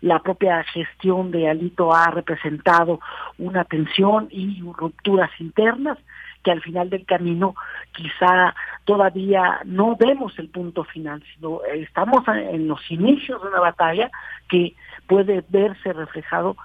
La 0.02 0.20
propia 0.20 0.64
gestión 0.64 1.32
de 1.32 1.50
Alito 1.50 1.94
ha 1.94 2.10
representado 2.12 3.00
una 3.38 3.66
tensión 3.66 4.28
y 4.32 4.62
rupturas 4.62 5.32
internas 5.40 5.98
que 6.43 6.52
al 6.52 6.62
final 6.62 6.89
del 6.89 7.06
camino 7.06 7.56
quizá 7.91 8.56
todavía 8.86 9.60
no 9.65 9.95
vemos 9.95 10.38
el 10.39 10.49
punto 10.49 10.84
final, 10.84 11.23
sino 11.36 11.62
estamos 11.63 12.28
en 12.28 12.67
los 12.67 12.80
inicios 12.89 13.41
de 13.41 13.49
una 13.49 13.60
batalla 13.60 14.10
que 14.47 14.75
puede 15.08 15.43
verse 15.49 15.93
reflejado 15.93 16.56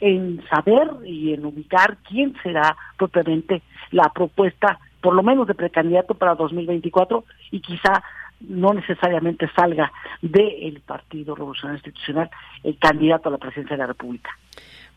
en 0.00 0.42
saber 0.48 0.88
y 1.04 1.34
en 1.34 1.44
ubicar 1.44 1.98
quién 2.08 2.34
será 2.42 2.76
propiamente 2.96 3.62
la 3.90 4.10
propuesta, 4.14 4.78
por 5.00 5.14
lo 5.14 5.22
menos 5.22 5.46
de 5.46 5.54
precandidato 5.54 6.14
para 6.14 6.34
2024 6.34 7.24
y 7.50 7.60
quizá 7.60 8.02
no 8.40 8.72
necesariamente 8.72 9.48
salga 9.54 9.92
del 10.20 10.80
Partido 10.80 11.34
Revolucionario 11.34 11.78
Institucional 11.78 12.30
el 12.64 12.78
candidato 12.78 13.28
a 13.28 13.32
la 13.32 13.38
presidencia 13.38 13.76
de 13.76 13.82
la 13.82 13.86
República. 13.86 14.30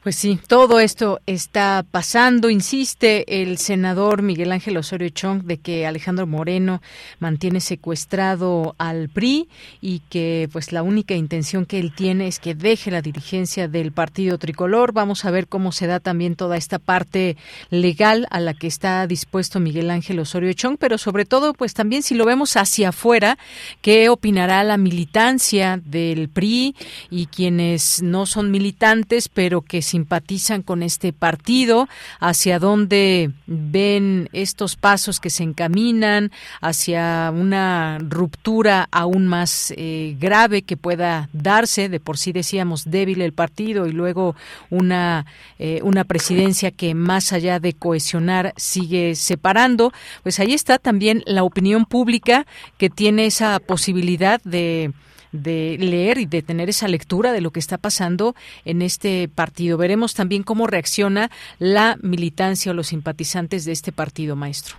Pues 0.06 0.18
sí, 0.18 0.40
todo 0.48 0.80
esto 0.80 1.20
está 1.26 1.84
pasando. 1.90 2.52
Insiste 2.52 3.42
el 3.42 3.58
senador 3.58 4.22
Miguel 4.22 4.52
Ángel 4.52 4.78
Osorio 4.78 5.10
Chong 5.10 5.46
de 5.46 5.58
que 5.58 5.88
Alejandro 5.88 6.28
Moreno 6.28 6.84
mantiene 7.18 7.60
secuestrado 7.60 8.76
al 8.78 9.10
PRI 9.10 9.50
y 9.82 10.04
que 10.08 10.48
pues 10.54 10.72
la 10.72 10.84
única 10.84 11.16
intención 11.16 11.66
que 11.66 11.80
él 11.80 11.92
tiene 11.92 12.28
es 12.28 12.38
que 12.38 12.54
deje 12.54 12.92
la 12.92 13.02
dirigencia 13.02 13.68
del 13.68 13.92
partido 13.94 14.38
tricolor. 14.38 14.94
Vamos 14.94 15.26
a 15.26 15.32
ver 15.32 15.48
cómo 15.48 15.72
se 15.72 15.88
da 15.88 16.00
también 16.00 16.36
toda 16.36 16.56
esta 16.56 16.78
parte 16.78 17.36
legal 17.72 18.28
a 18.30 18.40
la 18.40 18.54
que 18.54 18.68
está 18.68 19.08
dispuesto 19.08 19.60
Miguel 19.60 19.90
Ángel 19.90 20.20
Osorio 20.20 20.54
Chong, 20.54 20.78
pero 20.80 21.00
sobre 21.00 21.26
todo 21.26 21.56
pues 21.56 21.74
también 21.74 22.04
si 22.04 22.14
lo 22.14 22.26
vemos 22.26 22.58
hacia 22.58 22.90
afuera, 22.90 23.40
qué 23.82 24.10
opinará 24.10 24.64
la 24.64 24.78
militancia 24.78 25.82
del 25.84 26.30
PRI 26.30 26.76
y 27.10 27.26
quienes 27.26 28.04
no 28.04 28.28
son 28.28 28.52
militantes, 28.52 29.30
pero 29.30 29.64
que 29.64 29.82
simpatizan 29.96 30.62
con 30.62 30.84
este 30.84 31.14
partido, 31.14 31.88
hacia 32.20 32.60
dónde 32.60 33.32
ven 33.48 34.28
estos 34.34 34.76
pasos 34.76 35.22
que 35.22 35.30
se 35.30 35.44
encaminan 35.44 36.32
hacia 36.60 37.32
una 37.34 37.98
ruptura 38.00 38.90
aún 38.92 39.26
más 39.26 39.74
eh, 39.78 40.18
grave 40.20 40.64
que 40.64 40.76
pueda 40.76 41.30
darse. 41.32 41.88
De 41.88 42.02
por 42.02 42.18
sí 42.18 42.34
decíamos 42.34 42.92
débil 42.92 43.22
el 43.22 43.32
partido 43.32 43.88
y 43.88 43.94
luego 43.94 44.36
una, 44.70 45.26
eh, 45.60 45.80
una 45.82 46.04
presidencia 46.04 46.72
que 46.72 46.94
más 46.94 47.32
allá 47.32 47.62
de 47.62 47.72
cohesionar 47.72 48.54
sigue 48.58 49.16
separando. 49.16 49.94
Pues 50.24 50.42
ahí 50.42 50.54
está 50.54 50.78
también 50.78 51.24
la 51.26 51.44
opinión 51.44 51.86
pública 51.86 52.46
que 52.78 52.90
tiene 52.90 53.28
esa 53.28 53.60
posibilidad 53.60 54.42
de 54.44 54.92
de 55.36 55.78
leer 55.80 56.18
y 56.18 56.26
de 56.26 56.42
tener 56.42 56.70
esa 56.70 56.88
lectura 56.88 57.32
de 57.32 57.42
lo 57.42 57.52
que 57.52 57.60
está 57.60 57.78
pasando 57.78 58.36
en 58.66 58.82
este 58.82 59.28
partido. 59.28 59.78
Veremos 59.78 60.14
también 60.14 60.44
cómo 60.44 60.68
reacciona 60.68 61.30
la 61.60 61.98
militancia 62.02 62.72
o 62.72 62.76
los 62.76 62.88
simpatizantes 62.88 63.66
de 63.66 63.72
este 63.72 63.92
partido, 63.92 64.36
maestro. 64.36 64.76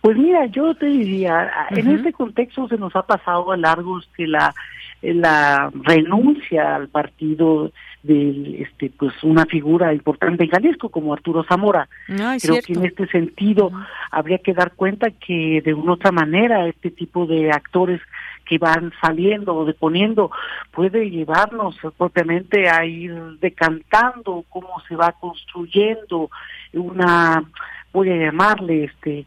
Pues 0.00 0.16
mira, 0.16 0.46
yo 0.46 0.74
te 0.74 0.86
diría, 0.86 1.50
en 1.70 1.90
este 1.90 2.12
contexto 2.12 2.68
se 2.68 2.76
nos 2.76 2.94
ha 2.96 3.02
pasado 3.02 3.52
a 3.52 3.56
largos 3.56 4.08
que 4.16 4.26
la 4.26 4.54
la 5.02 5.70
renuncia 5.82 6.74
al 6.74 6.88
partido 6.88 7.70
de 8.02 8.62
este 8.62 8.90
pues 8.90 9.12
una 9.22 9.44
figura 9.46 9.92
importante 9.92 10.44
en 10.44 10.50
Jalisco 10.50 10.88
como 10.88 11.12
Arturo 11.12 11.44
Zamora. 11.44 11.88
Creo 12.06 12.60
que 12.64 12.72
en 12.72 12.84
este 12.84 13.06
sentido 13.08 13.70
habría 14.10 14.38
que 14.38 14.54
dar 14.54 14.72
cuenta 14.72 15.10
que 15.10 15.60
de 15.64 15.74
una 15.74 15.94
otra 15.94 16.12
manera 16.12 16.66
este 16.68 16.90
tipo 16.90 17.26
de 17.26 17.50
actores 17.50 18.00
que 18.46 18.58
van 18.58 18.92
saliendo 19.00 19.54
o 19.54 19.64
deponiendo 19.64 20.30
puede 20.70 21.10
llevarnos 21.10 21.76
propiamente 21.98 22.68
a 22.68 22.84
ir 22.84 23.12
decantando 23.40 24.44
cómo 24.48 24.80
se 24.88 24.96
va 24.96 25.12
construyendo 25.12 26.30
una 26.72 27.44
voy 27.92 28.10
a 28.10 28.16
llamarle 28.16 28.84
este 28.84 29.26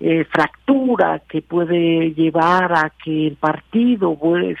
eh, 0.00 0.24
fractura 0.24 1.22
que 1.28 1.42
puede 1.42 2.12
llevar 2.14 2.72
a 2.72 2.90
que 3.02 3.28
el 3.28 3.36
partido 3.36 4.18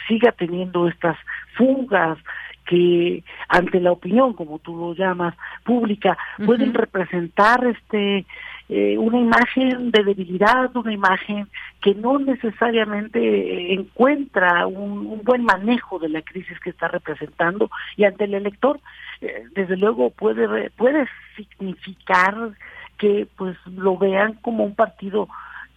siga 0.08 0.32
teniendo 0.32 0.88
estas 0.88 1.16
fugas 1.56 2.18
que 2.66 3.22
ante 3.48 3.80
la 3.80 3.92
opinión, 3.92 4.32
como 4.32 4.58
tú 4.58 4.76
lo 4.76 4.94
llamas, 4.94 5.34
pública, 5.64 6.16
pueden 6.44 6.72
representar 6.72 7.64
este 7.66 8.24
eh, 8.68 8.96
una 8.96 9.18
imagen 9.18 9.90
de 9.90 10.04
debilidad, 10.04 10.74
una 10.74 10.92
imagen 10.92 11.48
que 11.82 11.94
no 11.94 12.18
necesariamente 12.18 13.74
encuentra 13.74 14.66
un, 14.66 15.22
buen 15.22 15.44
manejo 15.44 15.98
de 15.98 16.08
la 16.08 16.22
crisis 16.22 16.58
que 16.60 16.70
está 16.70 16.88
representando. 16.88 17.70
Y 17.96 18.04
ante 18.04 18.24
el 18.24 18.34
elector, 18.34 18.80
eh, 19.20 19.44
desde 19.54 19.76
luego 19.76 20.10
puede 20.10 20.70
puede 20.70 21.06
significar 21.36 22.52
que 22.96 23.26
pues 23.36 23.56
lo 23.66 23.98
vean 23.98 24.34
como 24.34 24.64
un 24.64 24.74
partido 24.74 25.28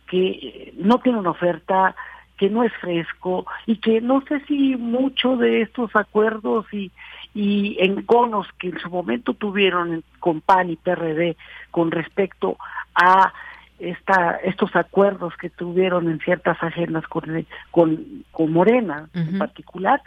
que 0.10 0.74
no 0.78 1.00
tiene 1.00 1.20
una 1.20 1.32
oferta, 1.32 1.96
que 2.38 2.50
no 2.50 2.64
es 2.64 2.72
fresco 2.74 3.46
y 3.66 3.78
que 3.78 4.00
no 4.00 4.22
sé 4.22 4.40
si 4.48 4.76
mucho 4.76 5.36
de 5.38 5.62
estos 5.62 5.96
acuerdos 5.96 6.66
y, 6.72 6.92
y 7.34 7.78
enconos 7.80 8.48
que 8.60 8.70
en 8.70 8.80
su 8.80 8.90
momento 8.90 9.34
tuvieron 9.34 10.04
con 10.20 10.42
PAN 10.42 10.70
y 10.70 10.76
PRD 10.76 11.38
con 11.72 11.92
respecto 11.92 12.58
a 12.96 13.34
esta, 13.80 14.38
estos 14.44 14.76
acuerdos 14.76 15.36
que 15.38 15.50
tuvieron 15.50 16.10
en 16.10 16.20
ciertas 16.20 16.62
agendas 16.64 17.06
con, 17.08 17.46
con, 17.72 18.24
con 18.32 18.52
Morena 18.52 19.10
en 19.14 19.38
particular, 19.38 20.02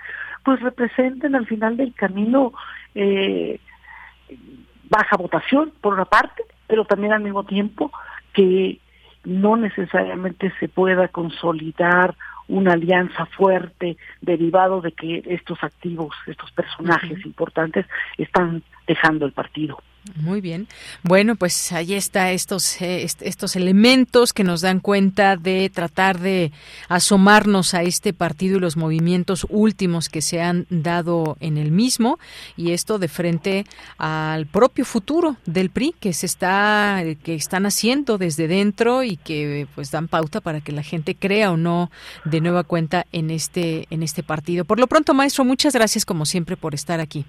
pues 0.45 0.61
representen 0.61 1.35
al 1.37 1.47
final 1.47 1.77
del 1.77 1.95
camino 1.95 2.53
eh, 2.95 3.61
baja 4.89 5.17
votación, 5.17 5.73
por 5.81 5.95
una 5.95 6.05
parte, 6.05 6.43
pero 6.67 6.85
también 6.85 7.13
al 7.13 7.23
mismo 7.23 7.45
tiempo 7.45 7.93
que 8.33 8.81
no 9.25 9.57
necesariamente 9.57 10.53
se 10.59 10.69
pueda 10.69 11.09
consolidar 11.09 12.17
una 12.51 12.73
alianza 12.73 13.27
fuerte 13.27 13.97
derivado 14.21 14.81
de 14.81 14.93
que 14.93 15.23
estos 15.27 15.63
activos, 15.63 16.15
estos 16.27 16.51
personajes 16.53 17.25
importantes 17.25 17.87
están 18.19 18.63
dejando 18.87 19.25
el 19.25 19.33
partido. 19.33 19.79
Muy 20.17 20.41
bien. 20.41 20.67
Bueno, 21.03 21.37
pues 21.37 21.73
ahí 21.73 21.93
está 21.93 22.33
estos 22.33 22.81
eh, 22.81 23.07
estos 23.21 23.55
elementos 23.55 24.33
que 24.33 24.45
nos 24.45 24.63
dan 24.63 24.81
cuenta 24.81 25.37
de 25.37 25.71
tratar 25.73 26.19
de 26.19 26.53
asomarnos 26.89 27.75
a 27.75 27.83
este 27.83 28.15
partido 28.15 28.57
y 28.57 28.61
los 28.61 28.79
movimientos 28.79 29.47
últimos 29.51 30.09
que 30.09 30.23
se 30.23 30.41
han 30.41 30.67
dado 30.71 31.37
en 31.41 31.59
el 31.59 31.71
mismo 31.71 32.19
y 32.57 32.73
esto 32.73 32.99
de 32.99 33.09
frente 33.09 33.67
al 33.99 34.47
propio 34.47 34.87
futuro 34.87 35.37
del 35.45 35.69
PRI 35.69 35.95
que 36.01 36.15
se 36.15 36.25
está 36.25 37.03
que 37.23 37.35
están 37.35 37.67
haciendo 37.67 38.17
desde 38.17 38.49
dentro 38.49 39.03
y 39.03 39.19
que 39.19 39.69
pues 39.75 39.91
dan 39.91 40.09
pauta 40.09 40.41
para 40.41 40.63
que 40.63 40.73
la 40.73 40.83
gente 40.83 41.15
crea 41.15 41.51
o 41.51 41.59
no 41.59 41.91
de 42.25 42.41
nueva 42.41 42.65
cuenta 42.65 43.07
en 43.13 43.31
este 43.31 43.87
en 43.91 44.03
este 44.03 44.23
partido. 44.23 44.65
Por 44.65 44.81
lo 44.81 44.87
pronto, 44.87 45.13
maestro, 45.13 45.45
muchas 45.45 45.75
gracias 45.75 46.07
como 46.07 46.25
siempre 46.25 46.57
por 46.57 46.75
estar 46.75 47.01
aquí. 47.01 47.27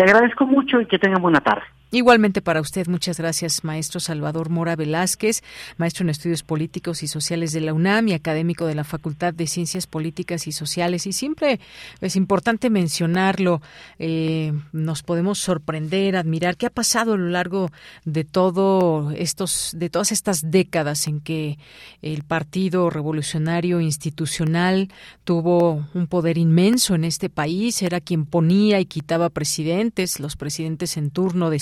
Te 0.00 0.04
agradezco 0.04 0.46
mucho 0.46 0.80
y 0.80 0.86
que 0.86 0.98
tengan 0.98 1.20
buena 1.20 1.42
tarde. 1.42 1.66
Igualmente 1.92 2.40
para 2.40 2.60
usted, 2.60 2.86
muchas 2.86 3.18
gracias, 3.18 3.64
maestro 3.64 3.98
Salvador 3.98 4.48
Mora 4.48 4.76
Velázquez, 4.76 5.42
maestro 5.76 6.04
en 6.04 6.10
estudios 6.10 6.44
políticos 6.44 7.02
y 7.02 7.08
sociales 7.08 7.50
de 7.50 7.60
la 7.60 7.74
UNAM 7.74 8.06
y 8.06 8.12
académico 8.12 8.64
de 8.66 8.76
la 8.76 8.84
Facultad 8.84 9.34
de 9.34 9.48
Ciencias 9.48 9.88
Políticas 9.88 10.46
y 10.46 10.52
Sociales. 10.52 11.08
Y 11.08 11.12
siempre 11.12 11.58
es 12.00 12.14
importante 12.14 12.70
mencionarlo, 12.70 13.60
eh, 13.98 14.52
nos 14.72 15.02
podemos 15.02 15.40
sorprender, 15.40 16.14
admirar 16.14 16.56
qué 16.56 16.66
ha 16.66 16.70
pasado 16.70 17.14
a 17.14 17.16
lo 17.16 17.28
largo 17.28 17.72
de 18.04 18.22
todo 18.22 19.10
estos, 19.10 19.72
de 19.74 19.90
todas 19.90 20.12
estas 20.12 20.48
décadas 20.48 21.08
en 21.08 21.20
que 21.20 21.58
el 22.02 22.22
Partido 22.22 22.88
Revolucionario 22.90 23.80
Institucional 23.80 24.92
tuvo 25.24 25.88
un 25.94 26.06
poder 26.06 26.38
inmenso 26.38 26.94
en 26.94 27.02
este 27.02 27.30
país, 27.30 27.82
era 27.82 28.00
quien 28.00 28.26
ponía 28.26 28.78
y 28.78 28.84
quitaba 28.84 29.28
presidentes, 29.28 30.20
los 30.20 30.36
presidentes 30.36 30.96
en 30.96 31.10
turno 31.10 31.50
de 31.50 31.58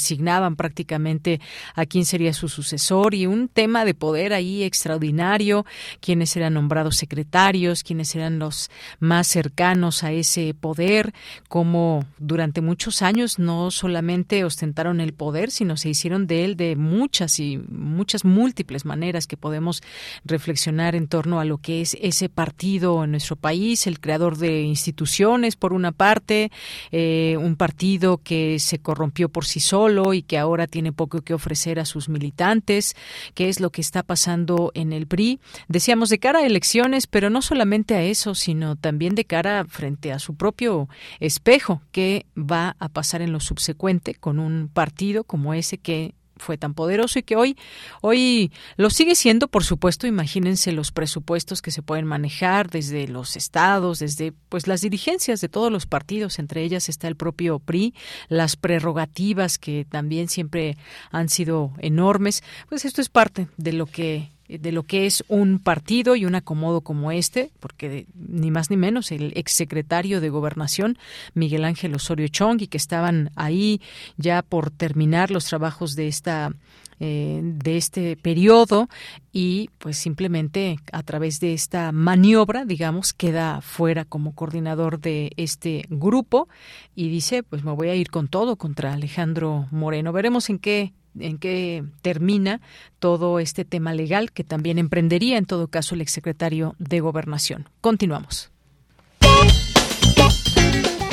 prácticamente 0.57 1.41
a 1.75 1.87
quién 1.87 2.05
sería 2.05 2.33
su 2.33 2.49
sucesor 2.49 3.15
y 3.15 3.27
un 3.27 3.49
tema 3.49 3.85
de 3.85 3.95
poder 3.95 4.33
ahí 4.33 4.63
extraordinario, 4.63 5.65
quiénes 6.01 6.37
eran 6.37 6.55
nombrados 6.55 6.97
secretarios, 6.97 7.83
quiénes 7.83 8.15
eran 8.15 8.39
los 8.39 8.71
más 9.01 9.27
cercanos 9.27 10.05
a 10.05 10.13
ese 10.13 10.55
poder, 10.55 11.13
como 11.49 12.05
durante 12.19 12.61
muchos 12.61 13.03
años 13.03 13.39
no 13.39 13.71
solamente 13.71 14.45
ostentaron 14.45 15.01
el 15.01 15.13
poder, 15.13 15.51
sino 15.51 15.77
se 15.77 15.91
hicieron 15.91 16.27
de 16.27 16.45
él 16.45 16.57
de 16.57 16.77
muchas 16.77 17.41
y 17.41 17.59
muchas 17.59 18.25
múltiples 18.25 18.85
maneras 18.85 19.27
que 19.27 19.37
podemos 19.37 19.83
reflexionar 20.25 20.95
en 20.95 21.09
torno 21.09 21.41
a 21.41 21.45
lo 21.45 21.59
que 21.59 21.81
es 21.81 21.97
ese 22.01 22.29
partido 22.29 23.05
en 23.05 23.13
nuestro 23.13 23.37
país, 23.37 23.87
el 23.87 24.01
creador 24.01 24.37
de 24.37 24.63
instituciones 24.63 25.57
por 25.57 25.73
una 25.73 25.93
parte, 25.93 26.51
eh, 26.91 27.37
un 27.41 27.57
partido 27.57 28.19
que 28.19 28.59
se 28.59 28.79
corrompió 28.79 29.29
por 29.29 29.45
sí 29.45 29.61
solo, 29.61 30.08
y 30.15 30.23
que 30.23 30.39
ahora 30.39 30.67
tiene 30.67 30.93
poco 30.93 31.21
que 31.23 31.35
ofrecer 31.35 31.79
a 31.79 31.85
sus 31.85 32.09
militantes, 32.09 32.97
qué 33.35 33.49
es 33.49 33.61
lo 33.61 33.71
que 33.71 33.81
está 33.81 34.03
pasando 34.03 34.71
en 34.75 34.93
el 34.93 35.07
PRI. 35.07 35.41
Decíamos 35.69 36.09
de 36.09 36.19
cara 36.19 36.41
a 36.41 36.47
elecciones, 36.47 37.07
pero 37.07 37.31
no 37.31 37.43
solamente 37.43 37.95
a 37.95 38.03
eso, 38.03 38.35
sino 38.35 38.77
también 38.77 39.15
de 39.15 39.25
cara 39.25 39.65
frente 39.67 40.13
a 40.13 40.19
su 40.19 40.35
propio 40.35 40.89
espejo, 41.21 41.83
qué 41.93 42.27
va 42.37 42.77
a 42.79 42.89
pasar 42.89 43.23
en 43.23 43.33
lo 43.33 43.41
subsecuente 43.41 44.15
con 44.15 44.39
un 44.39 44.69
partido 44.73 45.25
como 45.25 45.55
ese 45.55 45.79
que 45.79 46.15
fue 46.39 46.59
tan 46.59 46.75
poderoso 46.75 47.19
y 47.19 47.23
que 47.23 47.37
hoy 47.37 47.57
hoy 48.01 48.53
lo 48.77 48.91
sigue 48.91 49.15
siendo, 49.15 49.49
por 49.49 49.65
supuesto, 49.65 50.07
imagínense 50.07 50.73
los 50.73 50.93
presupuestos 50.93 51.63
que 51.63 51.71
se 51.71 51.83
pueden 51.83 52.07
manejar 52.07 52.71
desde 52.71 53.09
los 53.09 53.37
estados, 53.37 53.99
desde 53.99 54.33
pues 54.49 54.67
las 54.67 54.81
dirigencias 54.81 55.41
de 55.41 55.49
todos 55.49 55.71
los 55.73 55.87
partidos, 55.87 56.39
entre 56.39 56.63
ellas 56.63 56.89
está 56.89 57.09
el 57.09 57.17
propio 57.17 57.59
PRI, 57.59 57.95
las 58.29 58.57
prerrogativas 58.57 59.59
que 59.59 59.87
también 59.89 60.29
siempre 60.29 60.77
han 61.11 61.29
sido 61.29 61.73
enormes, 61.79 62.43
pues 62.69 62.85
esto 62.85 63.01
es 63.01 63.09
parte 63.09 63.49
de 63.57 63.73
lo 63.73 63.87
que 63.87 64.31
de 64.49 64.73
lo 64.73 64.83
que 64.83 65.07
es 65.07 65.25
un 65.29 65.59
partido 65.59 66.17
y 66.17 66.25
un 66.25 66.35
acomodo 66.35 66.81
como 66.81 67.13
este, 67.13 67.51
porque 67.61 68.07
ni 68.15 68.51
más 68.51 68.71
ni 68.71 68.77
menos 68.77 69.13
el 69.13 69.33
exsecretario 69.37 70.21
de 70.21 70.31
Gobernación, 70.31 70.99
Miguel 71.35 71.65
Ángel 71.65 71.95
Osorio 71.95 72.29
Chong, 72.29 72.63
y 72.63 72.67
que 72.67 72.79
estaban 72.79 73.31
ahí 73.37 73.81
ya 74.17 74.43
por 74.43 74.71
terminar 74.71 75.31
los 75.31 75.45
trabajos 75.45 75.95
de 75.95 76.09
esta 76.09 76.53
eh, 77.01 77.41
de 77.45 77.77
este 77.77 78.17
periodo 78.17 78.89
y 79.33 79.71
pues 79.79 79.97
simplemente 79.97 80.81
a 80.91 81.05
través 81.05 81.39
de 81.39 81.55
esta 81.55 81.93
maniobra 81.93 82.65
digamos 82.65 83.13
queda 83.13 83.61
fuera 83.61 84.05
como 84.05 84.35
coordinador 84.35 84.99
de 84.99 85.31
este 85.37 85.85
grupo 85.91 86.49
y 86.97 87.09
dice 87.09 87.45
pues 87.45 87.63
me 87.63 87.71
voy 87.71 87.91
a 87.91 87.95
ir 87.95 88.11
con 88.11 88.27
todo 88.27 88.57
contra 88.57 88.95
Alejandro 88.95 89.69
Moreno 89.71 90.13
veremos 90.13 90.51
en 90.51 90.59
qué 90.59 90.93
en 91.21 91.39
qué 91.39 91.85
termina 92.03 92.61
todo 92.99 93.41
este 93.41 93.65
tema 93.65 93.95
legal 93.95 94.33
que 94.33 94.45
también 94.45 94.79
emprendería 94.79 95.39
en 95.39 95.47
todo 95.47 95.69
caso 95.69 95.95
el 95.95 96.01
exsecretario 96.01 96.75
de 96.79 97.01
Gobernación. 97.01 97.69
Continuamos. 97.81 98.51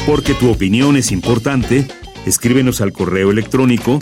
Porque 0.05 0.33
tu 0.35 0.51
opinión 0.51 0.97
es 0.97 1.11
importante, 1.11 1.87
escríbenos 2.25 2.81
al 2.81 2.91
correo 2.93 3.31
electrónico 3.31 3.99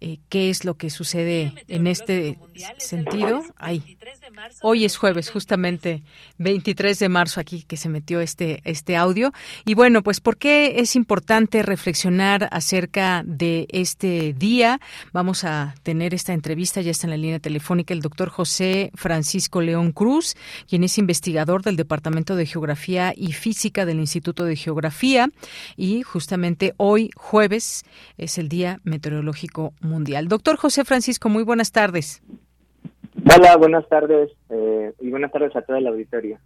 Eh, 0.00 0.18
qué 0.28 0.50
es 0.50 0.64
lo 0.64 0.74
que 0.74 0.90
sucede 0.90 1.52
en 1.68 1.86
este 1.86 2.38
sentido. 2.78 3.42
Ay, 3.56 3.96
hoy 4.62 4.84
es 4.84 4.96
jueves, 4.96 5.30
justamente 5.30 6.02
23 6.38 6.98
de 6.98 7.08
marzo 7.08 7.40
aquí 7.40 7.62
que 7.62 7.76
se 7.76 7.88
metió 7.88 8.20
este 8.20 8.60
este 8.64 8.96
audio. 8.96 9.32
Y 9.64 9.74
bueno, 9.74 10.02
pues 10.02 10.20
¿por 10.20 10.36
qué 10.36 10.80
es 10.80 10.96
importante 10.96 11.62
reflexionar 11.62 12.48
acerca 12.52 13.22
de 13.26 13.66
este 13.70 14.32
día? 14.32 14.80
Vamos 15.12 15.44
a 15.44 15.74
tener 15.82 16.14
esta 16.14 16.32
entrevista, 16.32 16.80
ya 16.80 16.90
está 16.90 17.06
en 17.06 17.10
la 17.10 17.16
línea 17.16 17.38
telefónica 17.38 17.94
el 17.94 18.02
doctor 18.02 18.28
José 18.28 18.90
Francisco 18.94 19.60
León 19.60 19.92
Cruz, 19.92 20.36
quien 20.68 20.84
es 20.84 20.98
investigador 20.98 21.62
del 21.62 21.76
Departamento 21.76 22.36
de 22.36 22.46
Geografía 22.46 23.12
y 23.16 23.32
Física 23.32 23.86
del 23.86 24.00
Instituto 24.00 24.44
de 24.44 24.56
Geografía. 24.56 25.30
Y 25.76 26.02
justamente 26.02 26.74
hoy, 26.76 27.10
jueves, 27.16 27.84
es 28.18 28.38
el 28.38 28.48
Día 28.48 28.80
Meteorológico 28.84 29.74
Mundial. 29.80 30.28
Doctor 30.28 30.56
José 30.56 30.84
Francisco, 30.84 31.28
muy 31.28 31.42
buenas 31.42 31.72
tardes. 31.72 32.22
Hola, 33.34 33.56
buenas 33.56 33.88
tardes 33.88 34.30
eh, 34.50 34.92
y 35.00 35.10
buenas 35.10 35.32
tardes 35.32 35.54
a 35.56 35.62
toda 35.62 35.80
la 35.80 35.90
auditoría. 35.90 36.38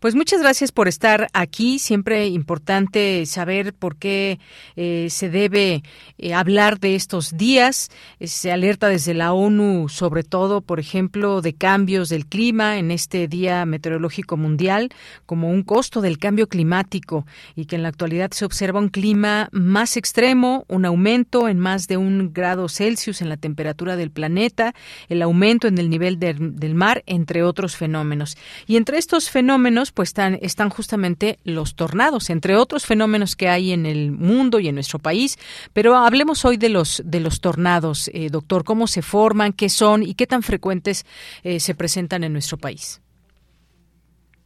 Pues 0.00 0.14
muchas 0.14 0.40
gracias 0.40 0.72
por 0.72 0.88
estar 0.88 1.28
aquí. 1.32 1.78
Siempre 1.78 2.26
importante 2.26 3.26
saber 3.26 3.74
por 3.74 3.96
qué 3.96 4.38
eh, 4.76 5.08
se 5.10 5.28
debe 5.28 5.82
eh, 6.18 6.34
hablar 6.34 6.80
de 6.80 6.94
estos 6.94 7.36
días. 7.36 7.90
Se 8.20 8.52
alerta 8.52 8.88
desde 8.88 9.14
la 9.14 9.32
ONU, 9.32 9.88
sobre 9.88 10.22
todo, 10.22 10.60
por 10.60 10.80
ejemplo, 10.80 11.42
de 11.42 11.54
cambios 11.54 12.08
del 12.08 12.26
clima 12.26 12.78
en 12.78 12.90
este 12.90 13.28
Día 13.28 13.64
Meteorológico 13.66 14.36
Mundial, 14.36 14.90
como 15.26 15.50
un 15.50 15.62
costo 15.62 16.00
del 16.00 16.18
cambio 16.18 16.48
climático 16.48 17.26
y 17.54 17.66
que 17.66 17.76
en 17.76 17.82
la 17.82 17.88
actualidad 17.88 18.30
se 18.32 18.44
observa 18.44 18.80
un 18.80 18.88
clima 18.88 19.48
más 19.52 19.96
extremo, 19.96 20.64
un 20.68 20.84
aumento 20.84 21.48
en 21.48 21.58
más 21.58 21.88
de 21.88 21.96
un 21.96 22.32
grado 22.32 22.68
Celsius 22.68 23.20
en 23.20 23.28
la 23.28 23.36
temperatura 23.36 23.96
del 23.96 24.10
planeta, 24.10 24.74
el 25.08 25.22
aumento 25.22 25.68
en 25.68 25.78
el 25.78 25.90
nivel 25.90 26.18
del 26.18 26.74
mar, 26.74 27.02
entre 27.06 27.42
otros 27.42 27.76
fenómenos. 27.76 28.36
Y 28.66 28.76
entre 28.76 28.98
estos 28.98 29.30
fenómenos, 29.30 29.69
pues 29.92 30.10
están, 30.10 30.38
están 30.42 30.70
justamente 30.70 31.38
los 31.44 31.74
tornados, 31.74 32.30
entre 32.30 32.56
otros 32.56 32.86
fenómenos 32.86 33.36
que 33.36 33.48
hay 33.48 33.72
en 33.72 33.86
el 33.86 34.12
mundo 34.12 34.60
y 34.60 34.68
en 34.68 34.74
nuestro 34.74 34.98
país. 34.98 35.38
Pero 35.72 35.96
hablemos 35.96 36.44
hoy 36.44 36.56
de 36.56 36.68
los, 36.68 37.02
de 37.04 37.20
los 37.20 37.40
tornados, 37.40 38.10
eh, 38.12 38.28
doctor, 38.30 38.64
cómo 38.64 38.86
se 38.86 39.02
forman, 39.02 39.52
qué 39.52 39.68
son 39.68 40.02
y 40.02 40.14
qué 40.14 40.26
tan 40.26 40.42
frecuentes 40.42 41.04
eh, 41.42 41.60
se 41.60 41.74
presentan 41.74 42.24
en 42.24 42.32
nuestro 42.32 42.56
país. 42.56 43.02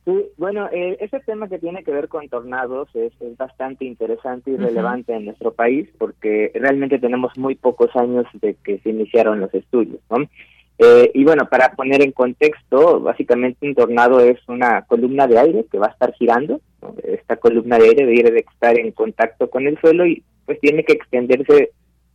Sí, 0.04 0.12
bueno, 0.36 0.68
eh, 0.70 0.98
ese 1.00 1.18
tema 1.20 1.48
que 1.48 1.58
tiene 1.58 1.82
que 1.82 1.90
ver 1.90 2.08
con 2.08 2.28
tornados 2.28 2.88
es, 2.94 3.12
bastante 3.38 3.86
interesante 3.86 4.50
y 4.50 4.56
relevante 4.56 5.14
en 5.14 5.24
nuestro 5.24 5.54
país 5.54 5.88
porque 5.98 6.50
realmente 6.54 6.98
tenemos 6.98 7.36
muy 7.38 7.54
pocos 7.54 7.94
años 7.96 8.26
de 8.34 8.54
que 8.62 8.78
se 8.80 8.90
iniciaron 8.90 9.40
los 9.40 9.52
estudios. 9.54 10.00
¿no? 10.10 10.26
Eh, 10.78 11.10
y 11.14 11.24
bueno, 11.24 11.48
para 11.48 11.72
poner 11.72 12.02
en 12.02 12.12
contexto, 12.12 13.00
básicamente 13.00 13.66
un 13.66 13.74
tornado 13.74 14.20
es 14.20 14.38
una 14.48 14.82
columna 14.82 15.26
de 15.26 15.38
aire 15.38 15.66
que 15.70 15.78
va 15.78 15.86
a 15.86 15.90
estar 15.90 16.12
girando. 16.14 16.60
Esta 17.04 17.36
columna 17.36 17.78
de 17.78 17.88
aire 17.88 18.06
debe 18.06 18.40
estar 18.40 18.78
en 18.78 18.90
contacto 18.92 19.48
con 19.48 19.66
el 19.66 19.78
suelo 19.80 20.06
y 20.06 20.22
pues 20.46 20.58
tiene 20.60 20.84
que 20.84 20.94
extenderse 20.94 21.70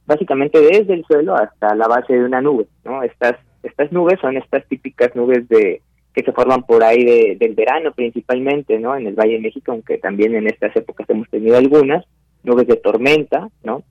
básicamente 0.06 0.60
desde 0.60 0.94
el 0.94 1.06
suelo 1.06 1.36
hasta 1.36 1.74
la 1.76 1.88
base 1.88 2.14
de 2.14 2.26
una 2.26 2.42
nube. 2.42 2.68
¿no? 2.84 3.02
Estas, 3.04 3.36
estas 3.64 3.92
nubes 3.92 4.20
son 4.20 4.38
estas 4.38 4.68
típicas 4.68 5.16
nubes 5.16 5.48
de 5.48 5.82
que 6.14 6.24
se 6.24 6.32
forman 6.32 6.64
por 6.64 6.84
ahí 6.84 7.36
del 7.36 7.54
verano 7.54 7.94
principalmente, 7.94 8.80
¿no? 8.80 8.96
En 8.96 9.06
el 9.06 9.14
Valle 9.14 9.34
de 9.34 9.42
México, 9.42 9.72
aunque 9.72 10.00
también 10.00 10.34
en 10.36 10.48
estas 10.48 10.76
épocas 10.76 11.08
hemos 11.10 11.30
tenido 11.30 11.56
algunas. 11.56 12.04
nubes 12.44 12.68
de 12.68 12.78
tormenta, 12.78 13.50
¿no? 13.64 13.84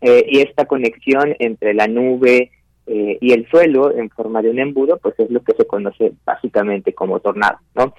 Eh, 0.00 0.24
y 0.28 0.38
esta 0.40 0.66
conexión 0.66 1.34
entre 1.40 1.74
la 1.74 1.88
nube 1.88 2.52
eh, 2.88 3.18
y 3.20 3.32
el 3.32 3.46
suelo 3.48 3.94
en 3.94 4.08
forma 4.08 4.40
de 4.40 4.50
un 4.50 4.58
embudo, 4.58 4.98
pues 4.98 5.14
es 5.18 5.30
lo 5.30 5.42
que 5.42 5.52
se 5.54 5.66
conoce 5.66 6.12
básicamente 6.24 6.94
como 6.94 7.20
tornado, 7.20 7.58
¿no? 7.74 7.94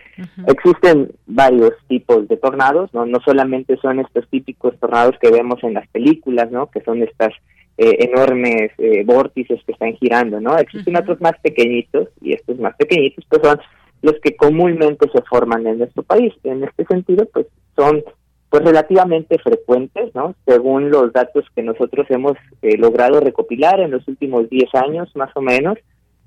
Existen 0.47 1.11
varios 1.27 1.73
tipos 1.87 2.27
de 2.27 2.37
tornados, 2.37 2.91
¿no? 2.93 3.05
No 3.05 3.19
solamente 3.23 3.77
son 3.77 3.99
estos 3.99 4.27
típicos 4.29 4.77
tornados 4.79 5.15
que 5.21 5.29
vemos 5.29 5.63
en 5.63 5.75
las 5.75 5.87
películas, 5.89 6.49
¿no? 6.51 6.71
Que 6.71 6.81
son 6.81 7.03
estas 7.03 7.33
eh, 7.77 8.09
enormes 8.09 8.71
eh, 8.79 9.03
vórtices 9.05 9.61
que 9.65 9.73
están 9.73 9.93
girando, 9.93 10.41
¿no? 10.41 10.57
Existen 10.57 10.97
otros 10.97 11.21
más 11.21 11.39
pequeñitos 11.41 12.09
y 12.21 12.33
estos 12.33 12.57
más 12.59 12.75
pequeñitos 12.75 13.23
pues 13.29 13.41
son 13.43 13.59
los 14.01 14.15
que 14.21 14.35
comúnmente 14.35 15.09
se 15.11 15.21
forman 15.23 15.67
en 15.67 15.77
nuestro 15.77 16.03
país. 16.03 16.33
En 16.43 16.63
este 16.63 16.85
sentido, 16.85 17.27
pues 17.31 17.45
son 17.75 18.03
pues 18.49 18.63
relativamente 18.63 19.37
frecuentes, 19.37 20.13
¿no? 20.15 20.35
Según 20.45 20.89
los 20.89 21.13
datos 21.13 21.45
que 21.55 21.61
nosotros 21.61 22.07
hemos 22.09 22.33
eh, 22.61 22.77
logrado 22.77 23.19
recopilar 23.19 23.79
en 23.79 23.91
los 23.91 24.07
últimos 24.07 24.49
10 24.49 24.73
años, 24.75 25.15
más 25.15 25.29
o 25.35 25.41
menos, 25.41 25.77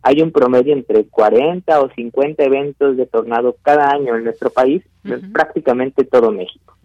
hay 0.02 0.20
un 0.20 0.32
promedio 0.32 0.72
entre 0.72 1.04
40 1.04 1.80
o 1.80 1.90
50 1.90 2.42
eventos 2.44 2.96
de 2.96 3.06
tornado 3.06 3.56
cada 3.62 3.90
año 3.90 4.16
en 4.16 4.24
nuestro 4.24 4.50
país, 4.50 4.82
en 5.04 5.32
prácticamente 5.32 6.04
todo 6.04 6.30
México. 6.32 6.76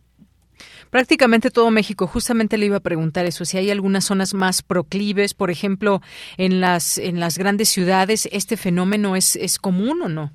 Prácticamente 0.90 1.52
todo 1.52 1.70
México. 1.70 2.08
Justamente 2.08 2.58
le 2.58 2.68
iba 2.68 2.78
a 2.78 2.82
preguntar 2.82 3.26
eso, 3.26 3.44
si 3.44 3.58
hay 3.58 3.70
algunas 3.72 4.06
zonas 4.06 4.34
más 4.34 4.62
proclives, 4.62 5.34
por 5.34 5.52
ejemplo, 5.52 6.02
en 6.38 6.62
las 6.62 6.98
en 6.98 7.20
las 7.20 7.38
grandes 7.38 7.70
ciudades, 7.70 8.30
este 8.32 8.56
fenómeno 8.56 9.16
es 9.16 9.36
es 9.36 9.60
común 9.60 10.02
o 10.02 10.10
no? 10.10 10.32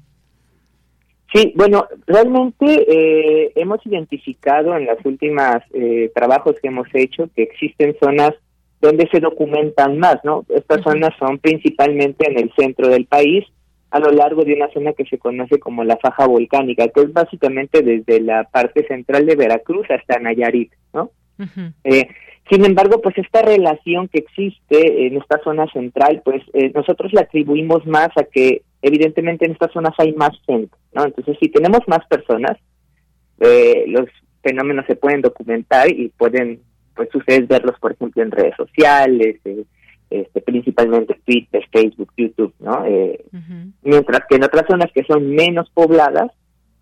Sí, 1.32 1.52
bueno, 1.56 1.86
realmente 2.06 2.66
eh, 2.66 3.52
hemos 3.54 3.84
identificado 3.86 4.76
en 4.76 4.86
las 4.86 4.98
últimas 5.04 5.62
eh, 5.72 6.10
trabajos 6.14 6.56
que 6.60 6.68
hemos 6.68 6.88
hecho 6.92 7.30
que 7.34 7.42
existen 7.42 7.96
zonas 8.02 8.32
donde 8.82 9.08
se 9.10 9.20
documentan 9.20 9.98
más, 9.98 10.16
¿no? 10.24 10.44
Estas 10.48 10.82
zonas 10.82 11.14
son 11.18 11.38
principalmente 11.38 12.28
en 12.28 12.38
el 12.38 12.52
centro 12.58 12.88
del 12.88 13.06
país, 13.06 13.44
a 13.90 14.00
lo 14.00 14.10
largo 14.10 14.44
de 14.44 14.54
una 14.54 14.70
zona 14.72 14.92
que 14.92 15.04
se 15.04 15.18
conoce 15.18 15.58
como 15.58 15.84
la 15.84 15.96
faja 15.98 16.26
volcánica, 16.26 16.88
que 16.88 17.02
es 17.02 17.12
básicamente 17.12 17.82
desde 17.82 18.20
la 18.20 18.44
parte 18.44 18.86
central 18.86 19.24
de 19.24 19.36
Veracruz 19.36 19.86
hasta 19.90 20.18
Nayarit, 20.18 20.72
¿no? 20.92 21.10
eh, 21.84 22.08
sin 22.50 22.64
embargo, 22.64 23.00
pues 23.00 23.16
esta 23.16 23.42
relación 23.42 24.08
que 24.08 24.18
existe 24.18 25.06
en 25.06 25.16
esta 25.16 25.40
zona 25.42 25.66
central, 25.72 26.22
pues 26.24 26.42
eh, 26.52 26.70
nosotros 26.74 27.12
la 27.12 27.22
atribuimos 27.22 27.86
más 27.86 28.08
a 28.16 28.24
que 28.24 28.62
evidentemente 28.82 29.46
en 29.46 29.52
estas 29.52 29.72
zonas 29.72 29.94
hay 29.98 30.12
más 30.12 30.30
gente, 30.44 30.76
¿no? 30.92 31.04
Entonces, 31.04 31.36
si 31.40 31.48
tenemos 31.48 31.80
más 31.86 32.04
personas, 32.06 32.58
eh, 33.40 33.84
los 33.86 34.06
fenómenos 34.42 34.86
se 34.86 34.96
pueden 34.96 35.22
documentar 35.22 35.88
y 35.90 36.08
pueden, 36.08 36.60
pues 36.94 37.14
ustedes 37.14 37.48
verlos, 37.48 37.78
por 37.80 37.92
ejemplo, 37.92 38.22
en 38.22 38.32
redes 38.32 38.54
sociales, 38.56 39.40
eh, 39.44 39.64
este, 40.10 40.40
principalmente 40.42 41.18
Twitter, 41.24 41.64
Facebook, 41.72 42.12
YouTube, 42.16 42.52
¿no? 42.60 42.84
Eh, 42.84 43.24
mientras 43.82 44.20
que 44.28 44.36
en 44.36 44.44
otras 44.44 44.66
zonas 44.68 44.90
que 44.92 45.04
son 45.04 45.30
menos 45.30 45.70
pobladas, 45.70 46.30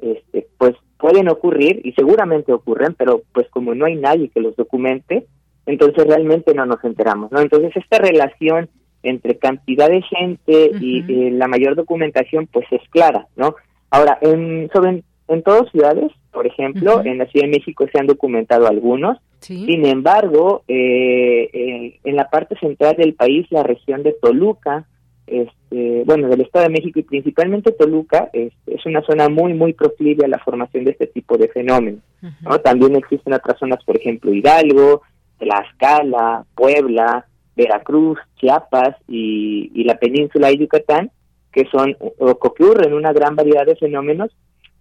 este, 0.01 0.49
pues 0.59 0.75
pueden 0.99 1.29
ocurrir 1.29 1.81
y 1.85 1.93
seguramente 1.93 2.53
ocurren, 2.53 2.95
pero 2.95 3.23
pues 3.33 3.49
como 3.51 3.75
no 3.75 3.87
hay 3.87 3.97
nadie 3.97 4.31
que 4.31 4.41
los 4.41 4.57
documente, 4.57 5.27
entonces 5.67 6.07
realmente 6.07 6.55
no 6.55 6.67
nos 6.67 6.83
enteramos, 6.83 7.31
¿no? 7.31 7.41
Entonces 7.41 7.77
esta 7.77 7.99
relación 7.99 8.69
entre 9.03 9.39
cantidad 9.39 9.89
de 9.89 10.03
gente 10.03 10.71
y 10.81 11.01
eh, 11.09 11.31
la 11.33 11.49
mayor 11.49 11.75
documentación 11.75 12.47
pues 12.47 12.67
es 12.71 12.83
clara, 12.91 13.27
¿no? 13.37 13.55
Ahora, 13.91 14.19
en, 14.21 14.71
sobre, 14.73 15.03
en 15.29 15.43
todas 15.43 15.71
ciudades, 15.71 16.13
por 16.33 16.47
ejemplo, 16.47 17.03
en 17.05 17.19
la 17.19 17.27
Ciudad 17.27 17.47
de 17.47 17.59
México 17.59 17.87
se 17.91 17.99
han 17.99 18.07
documentado 18.07 18.67
algunos, 18.67 19.19
sin 19.41 19.87
embargo, 19.87 20.63
eh, 20.69 21.99
en 22.05 22.17
la 22.17 22.29
parte 22.29 22.57
central 22.59 22.97
del 22.97 23.15
país, 23.15 23.47
la 23.51 23.63
región 23.63 24.03
de 24.03 24.15
Toluca, 24.21 24.87
este, 25.31 26.03
bueno, 26.05 26.29
del 26.29 26.41
Estado 26.43 26.65
de 26.65 26.73
México 26.73 26.99
y 26.99 27.05
principalmente 27.05 27.73
Toluca, 27.73 28.29
es, 28.33 28.53
es, 28.67 28.85
una 28.85 29.01
zona 29.03 29.29
muy, 29.29 29.55
muy 29.55 29.73
proclive 29.73 30.25
a 30.25 30.29
la 30.29 30.41
formación 30.41 30.85
de 30.85 30.91
este 30.91 31.07
tipo 31.07 31.39
de 31.39 31.49
fenómenos. 31.49 32.03
¿no? 32.41 32.59
También 32.59 32.97
existen 32.97 33.33
otras 33.33 33.59
zonas, 33.59 33.83
por 33.85 33.97
ejemplo, 33.97 34.35
Hidalgo, 34.35 35.03
Tlaxcala, 35.39 36.45
Puebla, 36.55 37.27
Veracruz, 37.57 38.19
Chiapas 38.37 38.97
y, 39.09 39.85
la 39.85 39.99
península 39.99 40.49
de 40.49 40.59
Yucatán, 40.59 41.11
que 41.53 41.67
son 41.71 41.97
o 42.01 42.39
que 42.39 42.49
ocurren 42.49 42.95
una 42.95 43.13
gran 43.13 43.35
variedad 43.37 43.67
de 43.67 43.77
fenómenos, 43.77 44.31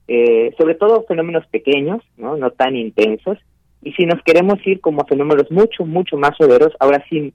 eh, 0.08 0.54
sobre 0.58 0.76
todo 0.76 1.06
fenómenos 1.08 1.46
pequeños, 1.48 2.04
¿no? 2.18 2.38
no 2.38 2.52
tan 2.52 2.76
intensos, 2.76 3.38
y 3.82 3.94
si 3.94 4.06
nos 4.06 4.22
queremos 4.24 4.60
ir 4.66 4.82
como 4.82 5.02
a 5.02 5.06
fenómenos 5.06 5.50
mucho, 5.52 5.86
mucho 5.86 6.18
más 6.18 6.36
severos, 6.38 6.74
ahora 6.80 7.04
sí 7.10 7.34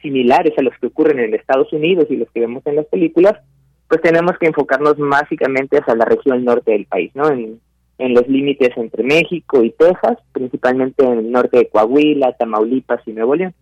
similares 0.00 0.52
a 0.58 0.62
los 0.62 0.74
que 0.78 0.86
ocurren 0.88 1.20
en 1.20 1.34
Estados 1.34 1.72
Unidos 1.72 2.06
y 2.10 2.16
los 2.16 2.30
que 2.30 2.40
vemos 2.40 2.66
en 2.66 2.76
las 2.76 2.86
películas, 2.86 3.34
pues 3.88 4.00
tenemos 4.00 4.38
que 4.38 4.46
enfocarnos 4.46 4.96
básicamente 4.98 5.78
hacia 5.78 5.94
la 5.94 6.04
región 6.04 6.44
norte 6.44 6.72
del 6.72 6.86
país, 6.86 7.10
¿no? 7.14 7.28
En, 7.30 7.60
en 7.98 8.14
los 8.14 8.26
límites 8.26 8.70
entre 8.76 9.04
México 9.04 9.62
y 9.62 9.70
Texas, 9.70 10.18
principalmente 10.32 11.04
en 11.04 11.18
el 11.18 11.30
norte 11.30 11.58
de 11.58 11.68
Coahuila, 11.68 12.32
Tamaulipas 12.32 13.00
y 13.06 13.12
Nuevo 13.12 13.36
León. 13.36 13.54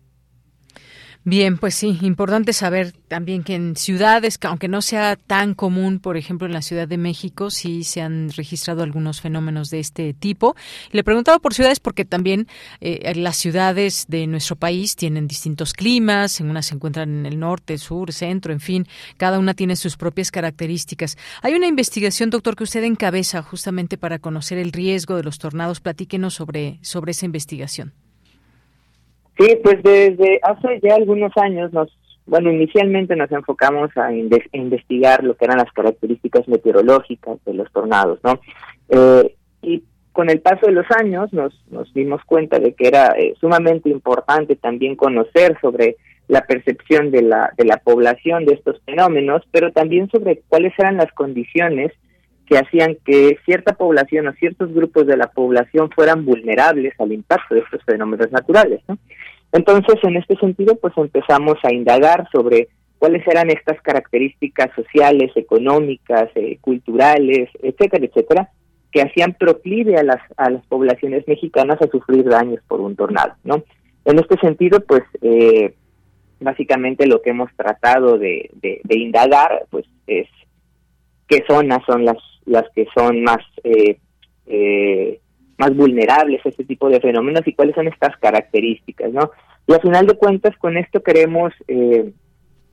Bien, 1.23 1.59
pues 1.59 1.75
sí, 1.75 1.99
importante 2.01 2.51
saber 2.51 2.93
también 2.93 3.43
que 3.43 3.53
en 3.53 3.75
ciudades, 3.75 4.39
aunque 4.41 4.67
no 4.67 4.81
sea 4.81 5.15
tan 5.15 5.53
común, 5.53 5.99
por 5.99 6.17
ejemplo 6.17 6.47
en 6.47 6.53
la 6.53 6.63
Ciudad 6.63 6.87
de 6.87 6.97
México, 6.97 7.51
sí 7.51 7.83
se 7.83 8.01
han 8.01 8.31
registrado 8.31 8.81
algunos 8.81 9.21
fenómenos 9.21 9.69
de 9.69 9.79
este 9.79 10.15
tipo. 10.15 10.55
Le 10.91 11.03
preguntaba 11.03 11.37
por 11.37 11.53
ciudades 11.53 11.79
porque 11.79 12.05
también 12.05 12.47
eh, 12.79 13.13
las 13.15 13.37
ciudades 13.37 14.05
de 14.07 14.25
nuestro 14.25 14.55
país 14.55 14.95
tienen 14.95 15.27
distintos 15.27 15.73
climas, 15.73 16.39
en 16.39 16.49
unas 16.49 16.65
se 16.65 16.73
encuentran 16.73 17.11
en 17.11 17.27
el 17.27 17.37
norte, 17.37 17.77
sur, 17.77 18.11
centro, 18.11 18.51
en 18.51 18.59
fin, 18.59 18.87
cada 19.17 19.37
una 19.37 19.53
tiene 19.53 19.75
sus 19.75 19.97
propias 19.97 20.31
características. 20.31 21.19
Hay 21.43 21.53
una 21.53 21.67
investigación, 21.67 22.31
doctor, 22.31 22.55
que 22.55 22.63
usted 22.63 22.83
encabeza 22.83 23.43
justamente 23.43 23.95
para 23.95 24.17
conocer 24.17 24.57
el 24.57 24.71
riesgo 24.71 25.17
de 25.17 25.23
los 25.23 25.37
tornados. 25.37 25.81
Platíquenos 25.81 26.33
sobre, 26.33 26.79
sobre 26.81 27.11
esa 27.11 27.27
investigación. 27.27 27.93
Sí, 29.41 29.55
pues 29.63 29.81
desde 29.81 30.39
hace 30.43 30.79
ya 30.83 30.95
algunos 30.95 31.35
años 31.35 31.73
nos, 31.73 31.89
bueno, 32.27 32.51
inicialmente 32.51 33.15
nos 33.15 33.31
enfocamos 33.31 33.89
a 33.97 34.13
investigar 34.13 35.23
lo 35.23 35.35
que 35.35 35.45
eran 35.45 35.57
las 35.57 35.71
características 35.71 36.47
meteorológicas 36.47 37.43
de 37.45 37.55
los 37.55 37.71
tornados, 37.71 38.19
¿no? 38.23 38.39
Eh, 38.89 39.35
y 39.63 39.83
con 40.11 40.29
el 40.29 40.41
paso 40.41 40.67
de 40.67 40.73
los 40.73 40.85
años 40.91 41.33
nos, 41.33 41.59
nos 41.71 41.91
dimos 41.93 42.23
cuenta 42.25 42.59
de 42.59 42.73
que 42.73 42.87
era 42.87 43.15
eh, 43.17 43.33
sumamente 43.39 43.89
importante 43.89 44.55
también 44.55 44.95
conocer 44.95 45.57
sobre 45.59 45.95
la 46.27 46.45
percepción 46.45 47.09
de 47.09 47.23
la, 47.23 47.51
de 47.57 47.65
la 47.65 47.77
población 47.77 48.45
de 48.45 48.53
estos 48.53 48.79
fenómenos, 48.85 49.41
pero 49.51 49.71
también 49.71 50.07
sobre 50.11 50.41
cuáles 50.49 50.77
eran 50.77 50.97
las 50.97 51.11
condiciones 51.13 51.91
que 52.51 52.57
hacían 52.57 52.97
que 53.05 53.37
cierta 53.45 53.75
población 53.77 54.27
o 54.27 54.33
ciertos 54.33 54.73
grupos 54.73 55.07
de 55.07 55.15
la 55.15 55.27
población 55.27 55.89
fueran 55.89 56.25
vulnerables 56.25 56.93
al 56.99 57.13
impacto 57.13 57.55
de 57.55 57.61
estos 57.61 57.81
fenómenos 57.85 58.29
naturales. 58.29 58.81
¿no? 58.89 58.97
Entonces, 59.53 59.95
en 60.03 60.17
este 60.17 60.35
sentido, 60.35 60.75
pues 60.75 60.93
empezamos 60.97 61.55
a 61.63 61.73
indagar 61.73 62.27
sobre 62.29 62.67
cuáles 62.99 63.25
eran 63.25 63.49
estas 63.49 63.81
características 63.81 64.69
sociales, 64.75 65.31
económicas, 65.35 66.29
eh, 66.35 66.57
culturales, 66.59 67.47
etcétera, 67.63 68.05
etcétera, 68.05 68.49
que 68.91 69.01
hacían 69.01 69.33
proclive 69.39 69.95
a 69.95 70.03
las, 70.03 70.19
a 70.35 70.49
las 70.49 70.65
poblaciones 70.65 71.25
mexicanas 71.29 71.81
a 71.81 71.87
sufrir 71.87 72.25
daños 72.25 72.59
por 72.67 72.81
un 72.81 72.97
tornado, 72.97 73.33
¿no? 73.45 73.63
En 74.03 74.19
este 74.19 74.37
sentido, 74.39 74.81
pues, 74.81 75.03
eh, 75.21 75.73
básicamente 76.41 77.07
lo 77.07 77.21
que 77.21 77.29
hemos 77.29 77.49
tratado 77.55 78.17
de, 78.17 78.49
de, 78.55 78.99
indagar, 78.99 79.67
pues, 79.69 79.85
es 80.05 80.27
qué 81.29 81.45
zonas 81.47 81.79
son 81.85 82.03
las, 82.03 82.17
las 82.45 82.65
que 82.75 82.87
son 82.95 83.23
más 83.23 83.39
eh, 83.63 83.97
eh, 84.47 85.19
más 85.57 85.75
vulnerables 85.75 86.43
a 86.43 86.49
este 86.49 86.63
tipo 86.63 86.89
de 86.89 86.99
fenómenos 86.99 87.47
y 87.47 87.53
cuáles 87.53 87.75
son 87.75 87.87
estas 87.87 88.17
características, 88.17 89.11
¿no? 89.11 89.31
Y 89.67 89.73
al 89.73 89.81
final 89.81 90.07
de 90.07 90.15
cuentas 90.15 90.57
con 90.57 90.75
esto 90.75 91.03
queremos, 91.03 91.53
eh, 91.67 92.11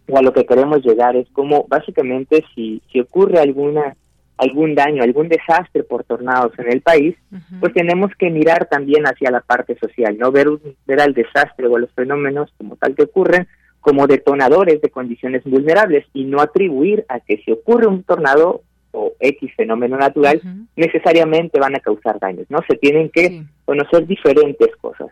o 0.09 0.19
a 0.19 0.23
lo 0.23 0.33
que 0.33 0.47
queremos 0.47 0.83
llegar 0.83 1.15
es 1.15 1.29
como 1.31 1.67
básicamente 1.69 2.43
si, 2.55 2.83
si 2.91 3.01
ocurre 3.01 3.41
alguna 3.41 3.95
algún 4.39 4.75
daño, 4.77 5.03
algún 5.03 5.29
desastre 5.29 5.83
por 5.83 6.05
tornados 6.05 6.57
en 6.59 6.73
el 6.73 6.81
país, 6.81 7.17
pues 7.59 7.73
tenemos 7.75 8.13
que 8.17 8.31
mirar 8.31 8.69
también 8.71 9.05
hacia 9.05 9.33
la 9.33 9.41
parte 9.41 9.77
social, 9.79 10.17
no 10.17 10.31
ver, 10.31 10.47
ver 10.87 11.01
al 11.01 11.13
desastre 11.13 11.67
o 11.67 11.75
a 11.75 11.81
los 11.81 11.93
fenómenos 11.93 12.55
como 12.57 12.77
tal 12.77 12.95
que 12.95 13.03
ocurren 13.03 13.49
como 13.81 14.07
detonadores 14.07 14.81
de 14.81 14.91
condiciones 14.91 15.43
vulnerables 15.45 16.07
y 16.15 16.25
no 16.25 16.41
atribuir 16.41 17.05
a 17.09 17.19
que 17.19 17.39
si 17.39 17.51
ocurre 17.51 17.89
un 17.89 18.05
tornado 18.05 18.63
o 18.99 19.13
X 19.21 19.53
fenómeno 19.57 19.97
natural, 19.97 20.41
necesariamente 20.77 21.61
van 21.61 21.77
a 21.77 21.81
causar 21.81 22.19
daños, 22.19 22.47
¿no? 22.49 22.59
Se 22.69 22.77
tienen 22.77 23.11
que 23.11 23.45
conocer 23.65 24.07
diferentes 24.07 24.75
cosas. 24.81 25.09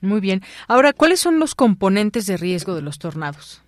Muy 0.00 0.20
bien. 0.20 0.40
Ahora, 0.68 0.92
¿cuáles 0.92 1.20
son 1.20 1.38
los 1.38 1.54
componentes 1.54 2.26
de 2.26 2.36
riesgo 2.36 2.74
de 2.74 2.82
los 2.82 2.98
tornados? 2.98 3.62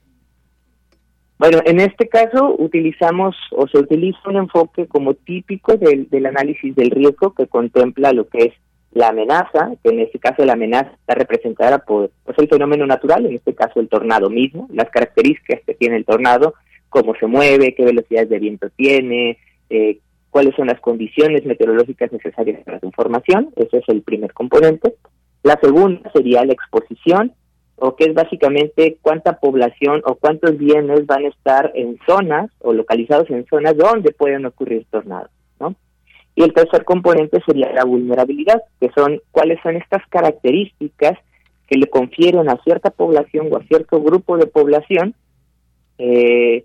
Bueno, 1.38 1.58
en 1.64 1.80
este 1.80 2.08
caso 2.08 2.54
utilizamos 2.58 3.36
o 3.50 3.66
se 3.66 3.78
utiliza 3.78 4.18
un 4.26 4.36
enfoque 4.36 4.86
como 4.86 5.14
típico 5.14 5.76
del, 5.76 6.08
del 6.08 6.26
análisis 6.26 6.74
del 6.74 6.90
riesgo 6.90 7.34
que 7.34 7.46
contempla 7.46 8.12
lo 8.12 8.28
que 8.28 8.38
es 8.46 8.52
la 8.92 9.08
amenaza, 9.08 9.72
que 9.82 9.90
en 9.90 10.00
este 10.00 10.20
caso 10.20 10.44
la 10.44 10.52
amenaza 10.52 10.92
está 10.92 11.14
representada 11.14 11.78
por 11.78 12.10
pues, 12.24 12.38
el 12.38 12.48
fenómeno 12.48 12.86
natural, 12.86 13.26
en 13.26 13.34
este 13.34 13.54
caso 13.54 13.80
el 13.80 13.88
tornado 13.88 14.30
mismo, 14.30 14.68
las 14.72 14.88
características 14.90 15.60
que 15.66 15.74
tiene 15.74 15.96
el 15.96 16.04
tornado, 16.04 16.54
cómo 16.94 17.16
se 17.16 17.26
mueve, 17.26 17.74
qué 17.74 17.84
velocidades 17.84 18.28
de 18.28 18.38
viento 18.38 18.70
tiene, 18.76 19.36
eh, 19.68 19.98
cuáles 20.30 20.54
son 20.54 20.68
las 20.68 20.80
condiciones 20.80 21.44
meteorológicas 21.44 22.12
necesarias 22.12 22.62
para 22.64 22.78
su 22.78 22.92
formación, 22.92 23.50
ese 23.56 23.78
es 23.78 23.84
el 23.88 24.02
primer 24.02 24.32
componente. 24.32 24.94
La 25.42 25.58
segunda 25.60 26.08
sería 26.12 26.44
la 26.44 26.52
exposición, 26.52 27.32
o 27.76 27.96
que 27.96 28.04
es 28.04 28.14
básicamente 28.14 28.98
cuánta 29.02 29.40
población 29.40 30.02
o 30.06 30.14
cuántos 30.14 30.56
bienes 30.56 31.04
van 31.06 31.24
a 31.24 31.28
estar 31.28 31.72
en 31.74 31.98
zonas 32.06 32.48
o 32.60 32.72
localizados 32.72 33.28
en 33.30 33.44
zonas 33.46 33.76
donde 33.76 34.12
pueden 34.12 34.46
ocurrir 34.46 34.86
tornados, 34.88 35.30
¿no? 35.58 35.74
Y 36.36 36.44
el 36.44 36.52
tercer 36.52 36.84
componente 36.84 37.42
sería 37.44 37.72
la 37.72 37.84
vulnerabilidad, 37.84 38.62
que 38.80 38.90
son 38.96 39.20
cuáles 39.32 39.60
son 39.64 39.74
estas 39.74 40.06
características 40.10 41.18
que 41.66 41.76
le 41.76 41.88
confieren 41.88 42.48
a 42.48 42.62
cierta 42.62 42.90
población 42.90 43.48
o 43.50 43.56
a 43.56 43.64
cierto 43.64 44.00
grupo 44.00 44.36
de 44.36 44.46
población 44.46 45.16
eh, 45.98 46.64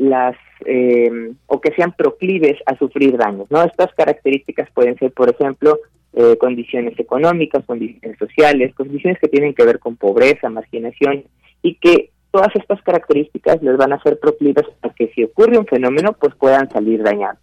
las 0.00 0.34
eh, 0.64 1.32
o 1.46 1.60
que 1.60 1.72
sean 1.74 1.92
proclives 1.92 2.56
a 2.66 2.76
sufrir 2.76 3.16
daños, 3.16 3.46
¿no? 3.50 3.62
Estas 3.62 3.94
características 3.94 4.70
pueden 4.72 4.96
ser, 4.98 5.12
por 5.12 5.28
ejemplo, 5.28 5.78
eh, 6.14 6.36
condiciones 6.38 6.98
económicas, 6.98 7.64
condiciones 7.66 8.18
sociales, 8.18 8.74
condiciones 8.74 9.18
que 9.20 9.28
tienen 9.28 9.54
que 9.54 9.64
ver 9.64 9.78
con 9.78 9.96
pobreza, 9.96 10.48
marginación, 10.48 11.24
y 11.62 11.74
que 11.74 12.10
todas 12.30 12.48
estas 12.56 12.80
características 12.82 13.62
les 13.62 13.76
van 13.76 13.92
a 13.92 14.02
ser 14.02 14.18
proclives 14.18 14.66
a 14.82 14.90
que 14.90 15.08
si 15.14 15.22
ocurre 15.22 15.58
un 15.58 15.66
fenómeno, 15.66 16.16
pues 16.18 16.34
puedan 16.34 16.70
salir 16.70 17.02
dañados. 17.02 17.38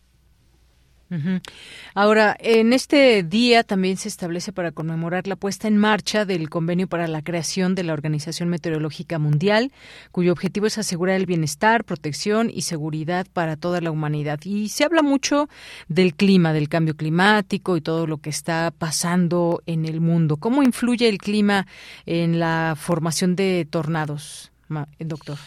Ahora, 1.93 2.35
en 2.39 2.73
este 2.73 3.23
día 3.23 3.63
también 3.63 3.97
se 3.97 4.09
establece 4.09 4.51
para 4.51 4.71
conmemorar 4.71 5.27
la 5.27 5.35
puesta 5.35 5.67
en 5.67 5.77
marcha 5.77 6.25
del 6.25 6.49
convenio 6.49 6.87
para 6.87 7.07
la 7.07 7.21
creación 7.21 7.75
de 7.75 7.83
la 7.83 7.93
Organización 7.93 8.49
Meteorológica 8.49 9.17
Mundial, 9.19 9.71
cuyo 10.11 10.31
objetivo 10.33 10.67
es 10.67 10.77
asegurar 10.77 11.15
el 11.15 11.25
bienestar, 11.25 11.85
protección 11.85 12.49
y 12.53 12.63
seguridad 12.63 13.25
para 13.31 13.55
toda 13.55 13.79
la 13.81 13.91
humanidad. 13.91 14.39
Y 14.43 14.69
se 14.69 14.83
habla 14.83 15.01
mucho 15.01 15.49
del 15.87 16.13
clima, 16.13 16.53
del 16.53 16.69
cambio 16.69 16.95
climático 16.95 17.77
y 17.77 17.81
todo 17.81 18.05
lo 18.05 18.17
que 18.17 18.29
está 18.29 18.73
pasando 18.77 19.61
en 19.65 19.85
el 19.85 20.01
mundo. 20.01 20.37
¿Cómo 20.37 20.61
influye 20.61 21.07
el 21.07 21.19
clima 21.19 21.67
en 22.05 22.39
la 22.39 22.75
formación 22.77 23.35
de 23.35 23.67
tornados, 23.69 24.51
doctor? 24.99 25.37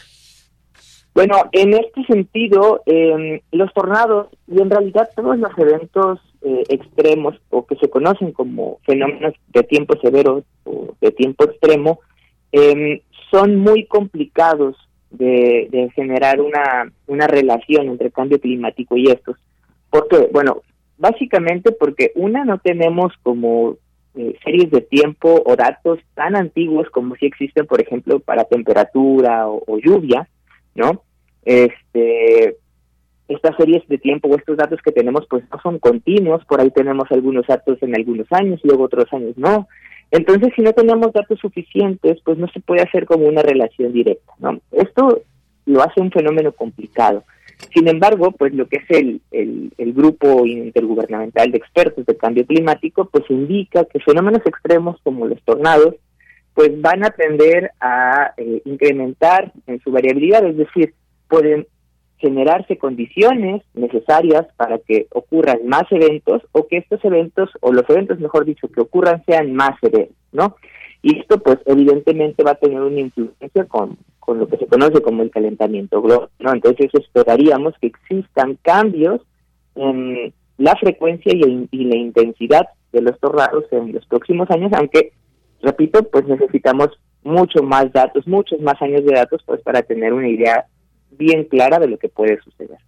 Bueno, 1.14 1.34
en 1.52 1.74
este 1.74 2.04
sentido, 2.04 2.82
eh, 2.86 3.42
los 3.52 3.72
tornados 3.74 4.28
y 4.46 4.61
en 4.61 4.70
realidad 4.70 5.11
todos 5.14 5.38
los 5.38 5.50
eventos 5.58 6.20
eh, 6.42 6.62
extremos 6.68 7.34
o 7.50 7.66
que 7.66 7.76
se 7.76 7.90
conocen 7.90 8.32
como 8.32 8.78
fenómenos 8.84 9.34
de 9.48 9.62
tiempo 9.64 9.98
severo 10.00 10.44
o 10.64 10.94
de 11.00 11.11
tiempo 11.11 11.44
extremo 11.44 12.00
eh, 12.52 13.02
son 13.30 13.56
muy 13.56 13.86
complicados 13.86 14.76
de, 15.11 15.90
generar 15.94 16.40
una, 16.40 16.92
una 17.08 17.26
relación 17.26 17.88
entre 17.88 18.11
cambio 18.11 18.40
climático 18.40 18.96
y 18.96 19.08
estos. 19.08 19.36
¿Por 19.90 20.06
qué? 20.08 20.28
Bueno, 20.32 20.62
básicamente 20.96 21.72
porque 21.72 22.12
una 22.14 22.44
no 22.44 22.58
tenemos 22.58 23.12
como 23.22 23.76
eh, 24.14 24.36
series 24.44 24.70
de 24.70 24.80
tiempo 24.80 25.42
o 25.44 25.56
datos 25.56 25.98
tan 26.14 26.36
antiguos 26.36 26.88
como 26.90 27.16
si 27.16 27.26
existen, 27.26 27.66
por 27.66 27.80
ejemplo, 27.80 28.20
para 28.20 28.44
temperatura 28.44 29.48
o 29.48 29.78
lluvia, 29.78 30.28
¿no? 30.74 31.02
Este, 31.44 32.56
estas 33.28 33.56
series 33.56 33.86
de 33.88 33.98
tiempo 33.98 34.28
o 34.28 34.36
estos 34.36 34.56
datos 34.56 34.80
que 34.82 34.92
tenemos 34.92 35.26
pues 35.28 35.44
no 35.50 35.60
son 35.62 35.78
continuos, 35.78 36.44
por 36.46 36.60
ahí 36.60 36.70
tenemos 36.70 37.10
algunos 37.10 37.46
datos 37.46 37.78
en 37.82 37.94
algunos 37.94 38.26
años, 38.30 38.60
y 38.62 38.68
luego 38.68 38.84
otros 38.84 39.12
años 39.12 39.36
no. 39.36 39.68
Entonces, 40.10 40.52
si 40.56 40.62
no 40.62 40.72
tenemos 40.72 41.12
datos 41.12 41.38
suficientes, 41.38 42.18
pues 42.24 42.36
no 42.36 42.48
se 42.48 42.60
puede 42.60 42.82
hacer 42.82 43.06
como 43.06 43.26
una 43.26 43.42
relación 43.42 43.92
directa, 43.92 44.32
¿no? 44.38 44.60
Esto 44.72 45.22
lo 45.66 45.82
hace 45.82 46.00
un 46.00 46.10
fenómeno 46.10 46.52
complicado. 46.52 47.22
Sin 47.72 47.86
embargo, 47.86 48.32
pues 48.32 48.54
lo 48.54 48.66
que 48.66 48.78
es 48.78 48.90
el, 48.90 49.20
el, 49.30 49.72
el, 49.76 49.92
grupo 49.92 50.46
intergubernamental 50.46 51.52
de 51.52 51.58
expertos 51.58 52.06
de 52.06 52.16
cambio 52.16 52.46
climático, 52.46 53.04
pues 53.04 53.24
indica 53.28 53.84
que 53.84 54.00
fenómenos 54.00 54.44
extremos 54.46 54.98
como 55.02 55.26
los 55.26 55.40
tornados, 55.42 55.94
pues 56.61 56.78
van 56.78 57.02
a 57.02 57.08
tender 57.08 57.70
a 57.80 58.34
eh, 58.36 58.61
incrementar 58.66 59.50
en 59.66 59.80
su 59.80 59.90
variabilidad, 59.90 60.44
es 60.44 60.58
decir, 60.58 60.92
pueden 61.26 61.66
generarse 62.18 62.76
condiciones 62.76 63.62
necesarias 63.72 64.46
para 64.58 64.78
que 64.78 65.06
ocurran 65.14 65.61
más 65.64 65.84
eventos 65.90 66.42
o 66.52 66.66
que 66.68 66.76
estos 66.76 67.02
eventos, 67.02 67.48
o 67.62 67.72
los 67.72 67.88
eventos, 67.88 68.20
mejor 68.20 68.44
dicho, 68.44 68.68
que 68.68 68.82
ocurran 68.82 69.24
sean 69.24 69.54
más 69.54 69.70
severos, 69.80 70.14
¿no? 70.32 70.56
Y 71.00 71.20
esto, 71.20 71.38
pues, 71.38 71.56
evidentemente 71.64 72.44
va 72.44 72.50
a 72.50 72.56
tener 72.56 72.82
una 72.82 73.00
influencia 73.00 73.64
con, 73.64 73.96
con 74.18 74.38
lo 74.38 74.46
que 74.46 74.58
se 74.58 74.66
conoce 74.66 75.00
como 75.00 75.22
el 75.22 75.30
calentamiento 75.30 76.02
global, 76.02 76.28
¿no? 76.40 76.52
Entonces 76.52 76.90
esperaríamos 76.92 77.72
que 77.80 77.86
existan 77.86 78.58
cambios 78.61 79.22
en 79.76 80.34
la 80.58 80.76
frecuencia 80.76 81.32
y, 81.34 81.84
la 81.86 81.96
intensidad 81.96 82.68
de 82.92 83.00
los 83.00 83.18
tornados 83.18 83.64
en 83.70 83.94
los 83.94 84.04
próximos 84.04 84.50
años, 84.50 84.70
aunque, 84.74 85.14
repito, 85.62 86.02
pues 86.04 86.26
necesitamos 86.26 86.88
mucho 87.22 87.62
más 87.62 87.92
datos, 87.92 88.26
muchos 88.26 88.61
más 88.61 88.80
años 88.80 89.04
de 89.04 89.14
datos, 89.14 89.42
pues, 89.44 89.61
para 89.62 89.82
tener 89.82 90.12
una 90.12 90.28
idea 90.28 90.66
bien 91.11 91.44
clara 91.44 91.78
de 91.78 91.88
lo 91.88 91.98
que 91.98 92.08
puede 92.08 92.40
suceder. 92.40 92.78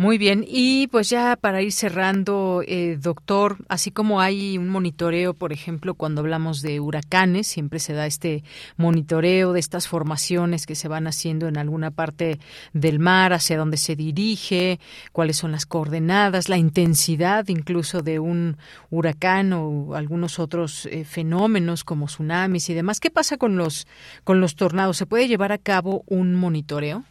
Muy 0.00 0.16
bien, 0.16 0.46
y 0.48 0.86
pues 0.86 1.10
ya 1.10 1.36
para 1.36 1.60
ir 1.60 1.72
cerrando, 1.72 2.62
eh, 2.66 2.96
doctor, 2.98 3.58
así 3.68 3.90
como 3.90 4.22
hay 4.22 4.56
un 4.56 4.66
monitoreo, 4.66 5.34
por 5.34 5.52
ejemplo, 5.52 5.92
cuando 5.92 6.22
hablamos 6.22 6.62
de 6.62 6.80
huracanes, 6.80 7.46
siempre 7.46 7.80
se 7.80 7.92
da 7.92 8.06
este 8.06 8.42
monitoreo 8.78 9.52
de 9.52 9.60
estas 9.60 9.88
formaciones 9.88 10.64
que 10.64 10.74
se 10.74 10.88
van 10.88 11.06
haciendo 11.06 11.48
en 11.48 11.58
alguna 11.58 11.90
parte 11.90 12.40
del 12.72 12.98
mar, 12.98 13.34
hacia 13.34 13.58
dónde 13.58 13.76
se 13.76 13.94
dirige, 13.94 14.80
cuáles 15.12 15.36
son 15.36 15.52
las 15.52 15.66
coordenadas, 15.66 16.48
la 16.48 16.56
intensidad 16.56 17.46
incluso 17.48 18.00
de 18.00 18.20
un 18.20 18.56
huracán 18.88 19.52
o 19.52 19.94
algunos 19.94 20.38
otros 20.38 20.86
eh, 20.86 21.04
fenómenos 21.04 21.84
como 21.84 22.06
tsunamis 22.06 22.70
y 22.70 22.72
demás. 22.72 23.00
¿Qué 23.00 23.10
pasa 23.10 23.36
con 23.36 23.58
los 23.58 23.86
con 24.24 24.40
los 24.40 24.56
tornados? 24.56 24.96
¿Se 24.96 25.04
puede 25.04 25.28
llevar 25.28 25.52
a 25.52 25.58
cabo 25.58 26.04
un 26.06 26.36
monitoreo? 26.36 27.04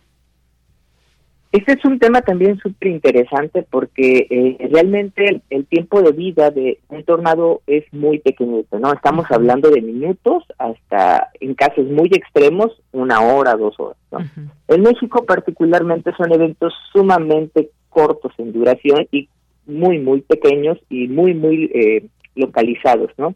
Este 1.52 1.74
es 1.74 1.84
un 1.84 1.98
tema 1.98 2.22
también 2.22 2.60
súper 2.60 2.90
interesante 2.90 3.66
porque 3.68 4.28
eh, 4.30 4.70
realmente 4.70 5.42
el, 5.50 5.66
tiempo 5.66 6.04
de 6.04 6.12
vida 6.12 6.52
de 6.52 6.78
un 6.90 7.04
tornado 7.04 7.62
es 7.66 7.92
muy 7.92 8.20
pequeñito, 8.20 8.78
¿no? 8.78 8.94
Estamos 8.94 9.26
hablando 9.32 9.72
de 9.72 9.82
minutos 9.82 10.44
hasta, 10.60 11.32
en 11.40 11.56
casos 11.56 11.88
muy 11.88 12.08
extremos, 12.14 12.80
una 12.92 13.22
hora, 13.22 13.56
dos 13.56 13.80
horas, 13.80 13.98
¿no? 14.12 14.20
En 14.68 14.84
México 14.84 15.26
particularmente 15.26 16.12
son 16.16 16.32
eventos 16.32 16.72
sumamente 16.94 17.72
cortos 17.90 18.32
en 18.38 18.54
duración 18.54 19.08
y 19.12 19.28
muy, 19.66 19.98
muy 19.98 20.22
pequeños 20.22 20.78
y 20.88 21.08
muy, 21.08 21.34
muy 21.34 21.72
eh, 21.74 22.06
localizados, 22.36 23.10
¿no? 23.18 23.34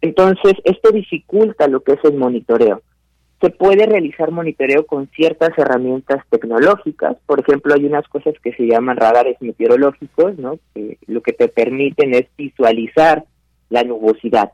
Entonces, 0.00 0.54
esto 0.64 0.90
dificulta 0.90 1.68
lo 1.68 1.80
que 1.84 1.92
es 1.92 2.00
el 2.02 2.14
monitoreo 2.14 2.82
se 3.42 3.50
puede 3.50 3.86
realizar 3.86 4.30
monitoreo 4.30 4.86
con 4.86 5.08
ciertas 5.08 5.50
herramientas 5.58 6.24
tecnológicas. 6.30 7.16
Por 7.26 7.40
ejemplo, 7.40 7.74
hay 7.74 7.84
unas 7.84 8.06
cosas 8.06 8.34
que 8.40 8.52
se 8.52 8.68
llaman 8.68 8.96
radares 8.96 9.36
meteorológicos, 9.40 10.38
¿no? 10.38 10.60
Que 10.72 10.96
lo 11.08 11.22
que 11.22 11.32
te 11.32 11.48
permiten 11.48 12.14
es 12.14 12.26
visualizar 12.38 13.24
la 13.68 13.82
nubosidad, 13.82 14.52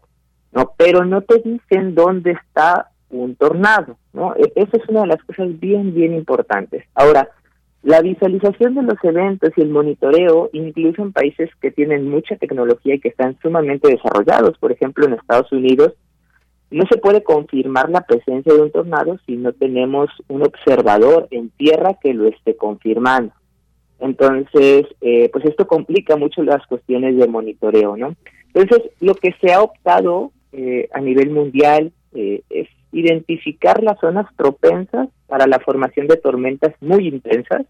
¿no? 0.52 0.72
Pero 0.78 1.04
no 1.04 1.20
te 1.20 1.38
dicen 1.38 1.94
dónde 1.94 2.30
está 2.30 2.90
un 3.10 3.36
tornado, 3.36 3.98
¿no? 4.14 4.34
E, 4.36 4.52
esa 4.56 4.78
es 4.78 4.88
una 4.88 5.02
de 5.02 5.08
las 5.08 5.22
cosas 5.22 5.60
bien, 5.60 5.94
bien 5.94 6.14
importantes. 6.14 6.84
Ahora, 6.94 7.28
la 7.82 8.00
visualización 8.00 8.74
de 8.74 8.82
los 8.82 8.96
eventos 9.02 9.50
y 9.56 9.60
el 9.60 9.68
monitoreo, 9.68 10.48
incluso 10.54 11.02
en 11.02 11.12
países 11.12 11.50
que 11.60 11.70
tienen 11.70 12.08
mucha 12.08 12.36
tecnología 12.36 12.94
y 12.94 13.00
que 13.00 13.08
están 13.08 13.38
sumamente 13.42 13.90
desarrollados, 13.90 14.56
por 14.58 14.72
ejemplo 14.72 15.06
en 15.06 15.12
Estados 15.12 15.52
Unidos, 15.52 15.92
no 16.70 16.84
se 16.90 16.98
puede 16.98 17.22
confirmar 17.22 17.88
la 17.88 18.02
presencia 18.02 18.52
de 18.52 18.60
un 18.60 18.70
tornado 18.70 19.18
si 19.26 19.36
no 19.36 19.52
tenemos 19.52 20.10
un 20.28 20.42
observador 20.42 21.28
en 21.30 21.50
tierra 21.50 21.98
que 22.00 22.12
lo 22.12 22.26
esté 22.26 22.56
confirmando. 22.56 23.32
Entonces, 24.00 24.86
eh, 25.00 25.28
pues 25.32 25.44
esto 25.46 25.66
complica 25.66 26.16
mucho 26.16 26.42
las 26.42 26.64
cuestiones 26.66 27.16
de 27.16 27.26
monitoreo, 27.26 27.96
¿no? 27.96 28.14
Entonces, 28.54 28.90
lo 29.00 29.14
que 29.14 29.34
se 29.40 29.52
ha 29.52 29.62
optado 29.62 30.32
eh, 30.52 30.88
a 30.92 31.00
nivel 31.00 31.30
mundial 31.30 31.92
eh, 32.14 32.42
es 32.50 32.68
identificar 32.92 33.82
las 33.82 33.98
zonas 34.00 34.26
propensas 34.34 35.08
para 35.26 35.46
la 35.46 35.58
formación 35.58 36.06
de 36.06 36.16
tormentas 36.16 36.74
muy 36.80 37.08
intensas 37.08 37.66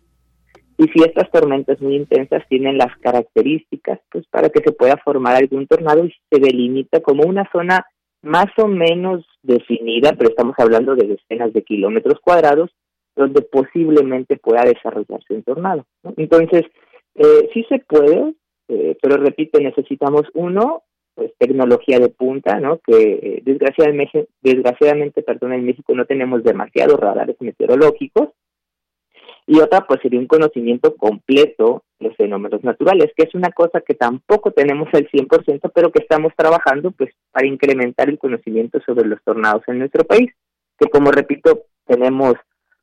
y 0.76 0.84
si 0.84 1.02
estas 1.02 1.28
tormentas 1.32 1.80
muy 1.80 1.96
intensas 1.96 2.44
tienen 2.48 2.78
las 2.78 2.96
características, 2.98 3.98
pues 4.12 4.24
para 4.28 4.48
que 4.48 4.62
se 4.62 4.70
pueda 4.70 4.96
formar 4.98 5.34
algún 5.34 5.66
tornado 5.66 6.04
y 6.04 6.14
se 6.30 6.38
delimita 6.40 7.00
como 7.00 7.24
una 7.24 7.50
zona 7.50 7.84
más 8.22 8.46
o 8.58 8.66
menos 8.66 9.24
definida, 9.42 10.12
pero 10.16 10.30
estamos 10.30 10.54
hablando 10.58 10.94
de 10.94 11.06
decenas 11.06 11.52
de 11.52 11.62
kilómetros 11.62 12.20
cuadrados, 12.20 12.70
donde 13.16 13.42
posiblemente 13.42 14.36
pueda 14.36 14.62
desarrollarse 14.62 15.34
un 15.34 15.42
tornado. 15.42 15.84
Entonces, 16.16 16.62
eh, 17.14 17.50
sí 17.52 17.64
se 17.68 17.80
puede, 17.80 18.34
eh, 18.68 18.96
pero 19.02 19.16
repito, 19.16 19.60
necesitamos 19.60 20.22
uno, 20.34 20.82
pues 21.14 21.32
tecnología 21.38 21.98
de 21.98 22.10
punta, 22.10 22.60
¿no? 22.60 22.78
Que 22.78 22.94
eh, 22.96 23.42
desgraciadamente, 23.44 24.28
desgraciadamente, 24.40 25.22
perdón, 25.22 25.54
en 25.54 25.64
México 25.64 25.94
no 25.94 26.06
tenemos 26.06 26.44
demasiados 26.44 26.98
radares 27.00 27.36
meteorológicos. 27.40 28.28
Y 29.50 29.60
otra, 29.60 29.86
pues 29.86 30.00
sería 30.02 30.20
un 30.20 30.26
conocimiento 30.26 30.94
completo 30.94 31.82
de 31.98 32.08
los 32.08 32.16
fenómenos 32.18 32.62
naturales, 32.62 33.10
que 33.16 33.24
es 33.24 33.34
una 33.34 33.50
cosa 33.50 33.80
que 33.80 33.94
tampoco 33.94 34.50
tenemos 34.50 34.90
al 34.92 35.08
100%, 35.08 35.72
pero 35.74 35.90
que 35.90 36.02
estamos 36.02 36.34
trabajando, 36.36 36.90
pues, 36.90 37.10
para 37.32 37.46
incrementar 37.46 38.10
el 38.10 38.18
conocimiento 38.18 38.78
sobre 38.84 39.08
los 39.08 39.18
tornados 39.24 39.62
en 39.66 39.78
nuestro 39.78 40.04
país, 40.04 40.30
que 40.78 40.90
como 40.90 41.10
repito, 41.10 41.64
tenemos 41.86 42.34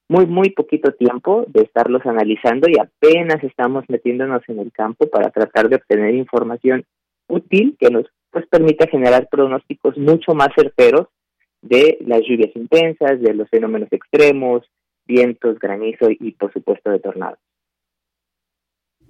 muy, 0.09 0.25
muy 0.25 0.49
poquito 0.49 0.91
tiempo 0.93 1.45
de 1.47 1.61
estarlos 1.61 2.03
analizando 2.03 2.67
y 2.67 2.79
apenas 2.79 3.43
estamos 3.43 3.85
metiéndonos 3.87 4.41
en 4.47 4.57
el 4.57 4.71
campo 4.71 5.05
para 5.07 5.29
tratar 5.29 5.69
de 5.69 5.75
obtener 5.75 6.15
información 6.15 6.83
útil 7.27 7.77
que 7.79 7.91
nos 7.91 8.05
pues, 8.31 8.47
permita 8.47 8.87
generar 8.87 9.27
pronósticos 9.29 9.97
mucho 9.99 10.33
más 10.33 10.49
certeros 10.55 11.09
de 11.61 11.99
las 12.01 12.21
lluvias 12.21 12.55
intensas, 12.55 13.21
de 13.21 13.35
los 13.35 13.47
fenómenos 13.49 13.89
extremos, 13.91 14.63
vientos, 15.07 15.59
granizo 15.59 16.07
y 16.09 16.31
por 16.31 16.51
supuesto 16.53 16.89
de 16.89 16.99
tornados. 16.99 17.39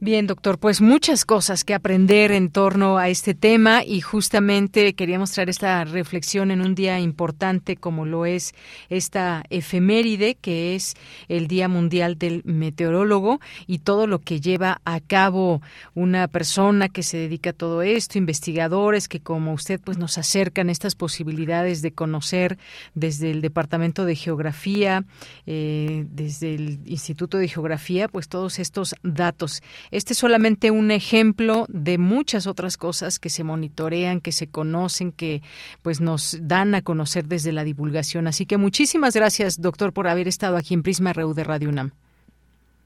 Bien, 0.06 0.28
doctor, 0.28 0.60
pues 0.60 0.82
muchas 0.82 1.26
cosas 1.26 1.64
que 1.64 1.74
aprender 1.74 2.32
en 2.32 2.52
torno 2.52 3.00
a 3.00 3.10
este 3.10 3.34
tema 3.34 3.84
y 3.84 4.02
justamente 4.02 4.94
queríamos 4.94 5.32
traer 5.32 5.50
esta 5.50 5.84
reflexión 5.84 6.52
en 6.52 6.62
un 6.62 6.76
día 6.76 7.00
importante 7.00 7.76
como 7.76 8.06
lo 8.06 8.28
es 8.28 8.54
esta 8.90 9.42
efeméride 9.50 10.36
que 10.36 10.76
es 10.76 10.94
el 11.28 11.48
Día 11.48 11.68
Mundial 11.68 12.20
del 12.20 12.44
Meteorólogo 12.46 13.40
y 13.66 13.80
todo 13.80 14.06
lo 14.06 14.20
que 14.20 14.40
lleva 14.40 14.80
a 14.86 15.00
cabo 15.00 15.64
una 15.96 16.28
persona 16.28 16.88
que 16.88 17.02
se 17.02 17.18
dedica 17.18 17.50
a 17.50 17.54
todo 17.54 17.82
esto, 17.82 18.20
investigadores 18.20 19.08
que 19.08 19.22
como 19.22 19.54
usted 19.54 19.82
pues 19.84 19.98
nos 19.98 20.20
acercan 20.20 20.70
estas 20.70 20.94
posibilidades 20.94 21.82
de 21.82 21.94
conocer 21.94 22.60
desde 22.94 23.32
el 23.32 23.42
Departamento 23.42 24.06
de 24.06 24.16
Geografía, 24.16 25.04
eh, 25.48 26.06
desde 26.12 26.54
el 26.54 26.80
Instituto 26.86 27.40
de 27.40 27.48
Geografía, 27.48 28.08
pues 28.08 28.30
todos 28.30 28.60
estos 28.60 28.94
datos. 29.02 29.64
Este 29.96 30.12
es 30.12 30.20
solamente 30.20 30.72
un 30.72 30.92
ejemplo 30.92 31.68
de 31.70 31.98
muchas 31.98 32.48
otras 32.48 32.76
cosas 32.76 33.18
que 33.18 33.30
se 33.30 33.46
monitorean, 33.46 34.20
que 34.20 34.34
se 34.34 34.52
conocen, 34.52 35.14
que 35.14 35.42
pues 35.84 36.02
nos 36.02 36.38
dan 36.42 36.76
a 36.76 36.82
conocer 36.82 37.24
desde 37.28 37.54
la 37.54 37.64
divulgación. 37.64 38.28
Así 38.28 38.46
que 38.46 38.58
muchísimas 38.58 39.16
gracias, 39.16 39.62
doctor, 39.62 39.94
por 39.94 40.10
haber 40.10 40.28
estado 40.28 40.58
aquí 40.58 40.74
en 40.74 40.84
Prisma 40.84 41.14
RU 41.14 41.34
de 41.34 41.46
Radio 41.46 41.70
UNAM. 41.70 41.92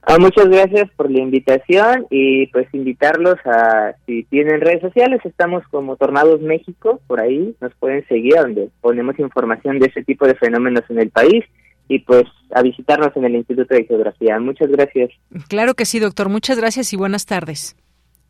Ah, 0.03 0.19
muchas 0.19 0.49
gracias 0.49 0.91
por 0.95 1.09
la 1.09 1.19
invitación 1.19 2.05
y 2.11 2.45
pues 2.47 2.67
invitarlos 2.73 3.37
a, 3.43 3.95
si 4.05 4.23
tienen 4.25 4.61
redes 4.61 4.81
sociales, 4.81 5.19
estamos 5.23 5.63
como 5.71 5.95
Tornados 5.95 6.41
México, 6.41 7.01
por 7.07 7.21
ahí 7.21 7.55
nos 7.59 7.73
pueden 7.79 8.07
seguir, 8.07 8.35
donde 8.35 8.69
ponemos 8.81 9.17
información 9.17 9.79
de 9.79 9.87
ese 9.87 10.03
tipo 10.03 10.27
de 10.27 10.35
fenómenos 10.35 10.83
en 10.89 10.99
el 10.99 11.09
país 11.09 11.43
y 11.89 11.99
pues 11.99 12.23
a 12.53 12.61
visitarnos 12.61 13.11
en 13.15 13.25
el 13.25 13.35
Instituto 13.35 13.75
de 13.75 13.83
Geografía. 13.83 14.39
Muchas 14.39 14.69
gracias. 14.69 15.09
Claro 15.49 15.73
que 15.73 15.85
sí, 15.85 15.99
doctor. 15.99 16.29
Muchas 16.29 16.57
gracias 16.57 16.93
y 16.93 16.95
buenas 16.95 17.25
tardes. 17.25 17.75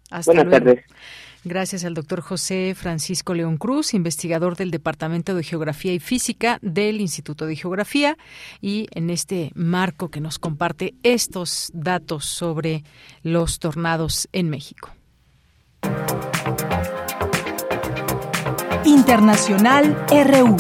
Hasta 0.10 0.32
buenas 0.32 0.51
tardes. 0.51 0.80
Gracias 1.43 1.86
al 1.86 1.93
doctor 1.93 2.22
José 2.22 2.74
Francisco 2.76 3.34
León 3.34 3.57
Cruz, 3.57 3.93
investigador 3.93 4.57
del 4.57 4.72
Departamento 4.72 5.36
de 5.36 5.43
Geografía 5.43 5.93
y 5.93 5.99
Física 5.99 6.57
del 6.62 6.99
Instituto 6.99 7.45
de 7.45 7.55
Geografía, 7.55 8.18
y 8.60 8.88
en 8.91 9.10
este 9.10 9.51
marco 9.55 10.10
que 10.10 10.20
nos 10.20 10.38
comparte 10.38 10.95
estos 11.03 11.72
datos 11.74 12.26
sobre 12.26 12.84
los 13.24 13.60
tornados 13.60 14.28
en 14.34 14.49
México. 14.49 14.91
Internacional 18.84 19.95
RU. 20.10 20.57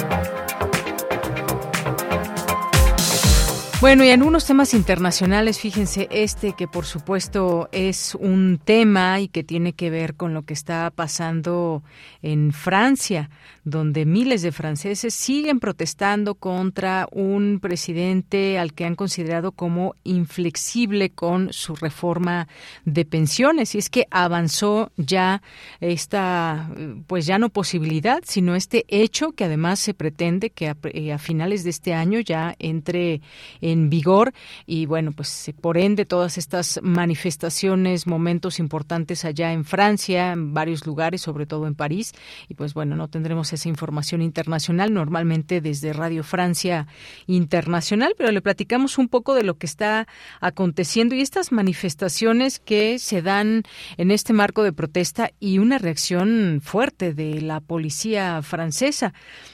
Bueno, 3.81 4.03
y 4.03 4.09
en 4.09 4.23
unos 4.23 4.43
temas 4.43 4.73
internacionales, 4.73 5.57
fíjense, 5.61 6.09
este 6.11 6.51
que 6.51 6.67
por 6.67 6.85
supuesto 6.85 7.69
es 7.71 8.13
un 8.15 8.59
tema 8.61 9.21
y 9.21 9.29
que 9.29 9.41
tiene 9.41 9.71
que 9.71 9.89
ver 9.89 10.15
con 10.15 10.33
lo 10.33 10.41
que 10.41 10.53
está 10.53 10.91
pasando 10.91 11.81
en 12.21 12.51
Francia, 12.51 13.29
donde 13.63 14.05
miles 14.05 14.41
de 14.41 14.51
franceses 14.51 15.13
siguen 15.13 15.59
protestando 15.59 16.35
contra 16.35 17.07
un 17.11 17.59
presidente 17.61 18.57
al 18.57 18.73
que 18.73 18.85
han 18.85 18.95
considerado 18.95 19.51
como 19.51 19.95
inflexible 20.03 21.09
con 21.09 21.53
su 21.53 21.75
reforma 21.75 22.47
de 22.85 23.05
pensiones. 23.05 23.75
Y 23.75 23.77
es 23.77 23.89
que 23.89 24.07
avanzó 24.11 24.91
ya 24.97 25.41
esta, 25.79 26.69
pues 27.07 27.25
ya 27.25 27.39
no 27.39 27.49
posibilidad, 27.49 28.21
sino 28.25 28.55
este 28.55 28.85
hecho 28.87 29.31
que 29.31 29.45
además 29.45 29.79
se 29.79 29.93
pretende 29.93 30.49
que 30.49 30.69
a, 30.69 30.77
eh, 30.83 31.17
finales 31.17 31.63
de 31.63 31.69
este 31.69 31.93
año 31.93 32.19
ya 32.19 32.55
entre 32.59 33.21
en 33.61 33.89
vigor 33.89 34.33
y 34.65 34.85
bueno, 34.85 35.11
pues 35.11 35.51
por 35.61 35.77
ende 35.77 36.05
todas 36.05 36.37
estas 36.37 36.79
manifestaciones, 36.81 38.07
momentos 38.07 38.59
importantes 38.59 39.25
allá 39.25 39.53
en 39.53 39.65
Francia, 39.65 40.31
en 40.31 40.53
varios 40.53 40.85
lugares, 40.85 41.21
sobre 41.21 41.45
todo 41.45 41.67
en 41.67 41.75
París 41.75 42.13
y 42.47 42.55
pues 42.55 42.73
bueno, 42.73 42.95
no 42.95 43.07
tendremos 43.07 43.53
información 43.67 44.21
internacional 44.21 44.93
normalmente 44.93 45.59
desde 45.59 45.91
Radio 45.91 46.23
Francia 46.23 46.87
Internacional, 47.27 48.15
pero 48.17 48.31
le 48.31 48.41
platicamos 48.41 48.97
un 48.97 49.09
poco 49.09 49.35
de 49.35 49.43
lo 49.43 49.57
que 49.57 49.65
está 49.65 50.07
aconteciendo 50.39 51.15
y 51.15 51.21
estas 51.21 51.51
manifestaciones 51.51 52.59
que 52.59 52.99
se 52.99 53.21
dan 53.21 53.63
en 53.97 54.11
este 54.11 54.33
marco 54.33 54.63
de 54.63 54.71
protesta 54.71 55.31
y 55.39 55.57
una 55.57 55.77
reacción 55.77 56.61
fuerte 56.63 57.13
de 57.13 57.41
la 57.41 57.59
policía 57.59 58.41
francesa. 58.41 59.13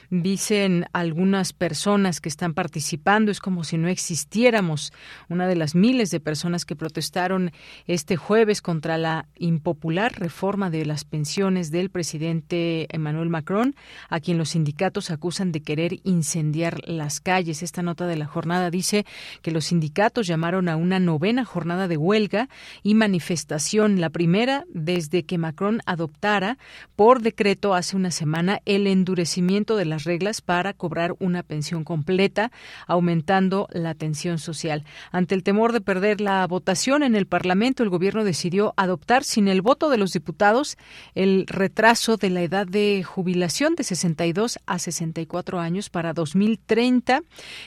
Dicen 0.10 0.86
algunas 0.93 1.53
personas 1.53 2.22
que 2.22 2.30
están 2.30 2.53
participando, 2.53 3.32
es 3.32 3.39
como 3.39 3.64
si 3.64 3.78
no 3.78 3.88
existiéramos. 3.88 4.93
Una 5.30 5.47
de 5.47 5.56
las 5.56 5.76
miles 5.76 6.12
de 6.12 6.20
personas 6.20 6.66
que 6.66 6.76
protestaron 6.76 7.51
este 7.88 8.16
jueves 8.16 8.62
contra 8.62 8.97
la 8.97 9.28
impopular 9.38 10.14
reforma 10.20 10.70
de 10.70 10.86
las 10.86 11.06
pensiones 11.06 11.72
del 11.72 11.89
presidente 11.89 12.88
Emmanuel 12.95 13.30
Macron, 13.30 13.76
a 14.10 14.20
quien 14.20 14.38
los 14.38 14.49
sindicatos 14.49 15.12
acusan 15.12 15.51
de 15.51 15.62
querer 15.62 15.99
incendiar 16.03 16.88
las 16.88 17.20
calles. 17.20 17.64
Esta 17.64 17.82
nota 17.82 18.08
de 18.08 18.18
la 18.18 18.26
jornada 18.26 18.70
dice 18.70 19.06
que 19.41 19.51
los 19.51 19.66
sindicatos 19.66 20.28
llamaron 20.28 20.70
a 20.70 20.76
una 20.76 20.99
novena 20.99 21.45
jornada 21.45 21.88
de 21.88 21.97
huelga 21.97 22.49
y 22.84 22.93
manifestación, 22.95 23.99
la 24.01 24.10
primera 24.10 24.66
desde 24.70 25.24
que 25.24 25.38
Macron 25.38 25.82
adoptara 25.86 26.58
por 26.95 27.22
decreto 27.22 27.74
hace 27.74 27.95
una 27.95 28.12
semana 28.12 28.62
el 28.66 28.88
endurecimiento 28.88 29.76
de 29.76 29.86
la 29.86 29.94
reglas 30.03 30.41
para 30.41 30.73
cobrar 30.73 31.15
una 31.19 31.43
pensión 31.43 31.83
completa, 31.83 32.51
aumentando 32.87 33.67
la 33.71 33.95
tensión 33.95 34.37
social. 34.37 34.83
Ante 35.11 35.35
el 35.35 35.43
temor 35.43 35.71
de 35.71 35.81
perder 35.81 36.21
la 36.21 36.45
votación 36.47 37.03
en 37.03 37.15
el 37.15 37.25
Parlamento, 37.25 37.83
el 37.83 37.89
gobierno 37.89 38.23
decidió 38.23 38.73
adoptar 38.77 39.23
sin 39.23 39.47
el 39.47 39.61
voto 39.61 39.89
de 39.89 39.97
los 39.97 40.11
diputados 40.11 40.77
el 41.13 41.45
retraso 41.47 42.17
de 42.17 42.29
la 42.29 42.41
edad 42.41 42.67
de 42.67 43.03
jubilación 43.03 43.75
de 43.75 43.83
62 43.83 44.59
a 44.65 44.79
64 44.79 45.59
años 45.59 45.89
para 45.89 46.13
2030 46.13 47.21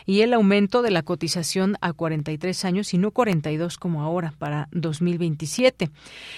y 0.07 0.21
el 0.21 0.35
aumento 0.35 0.83
de 0.83 0.91
la 0.91 1.03
cotización 1.03 1.77
a 1.81 1.93
43 1.93 2.65
años 2.65 2.95
y 2.95 2.99
no 2.99 3.11
42 3.11 3.79
como 3.79 4.03
ahora 4.03 4.35
para 4.39 4.69
2027. 4.73 5.91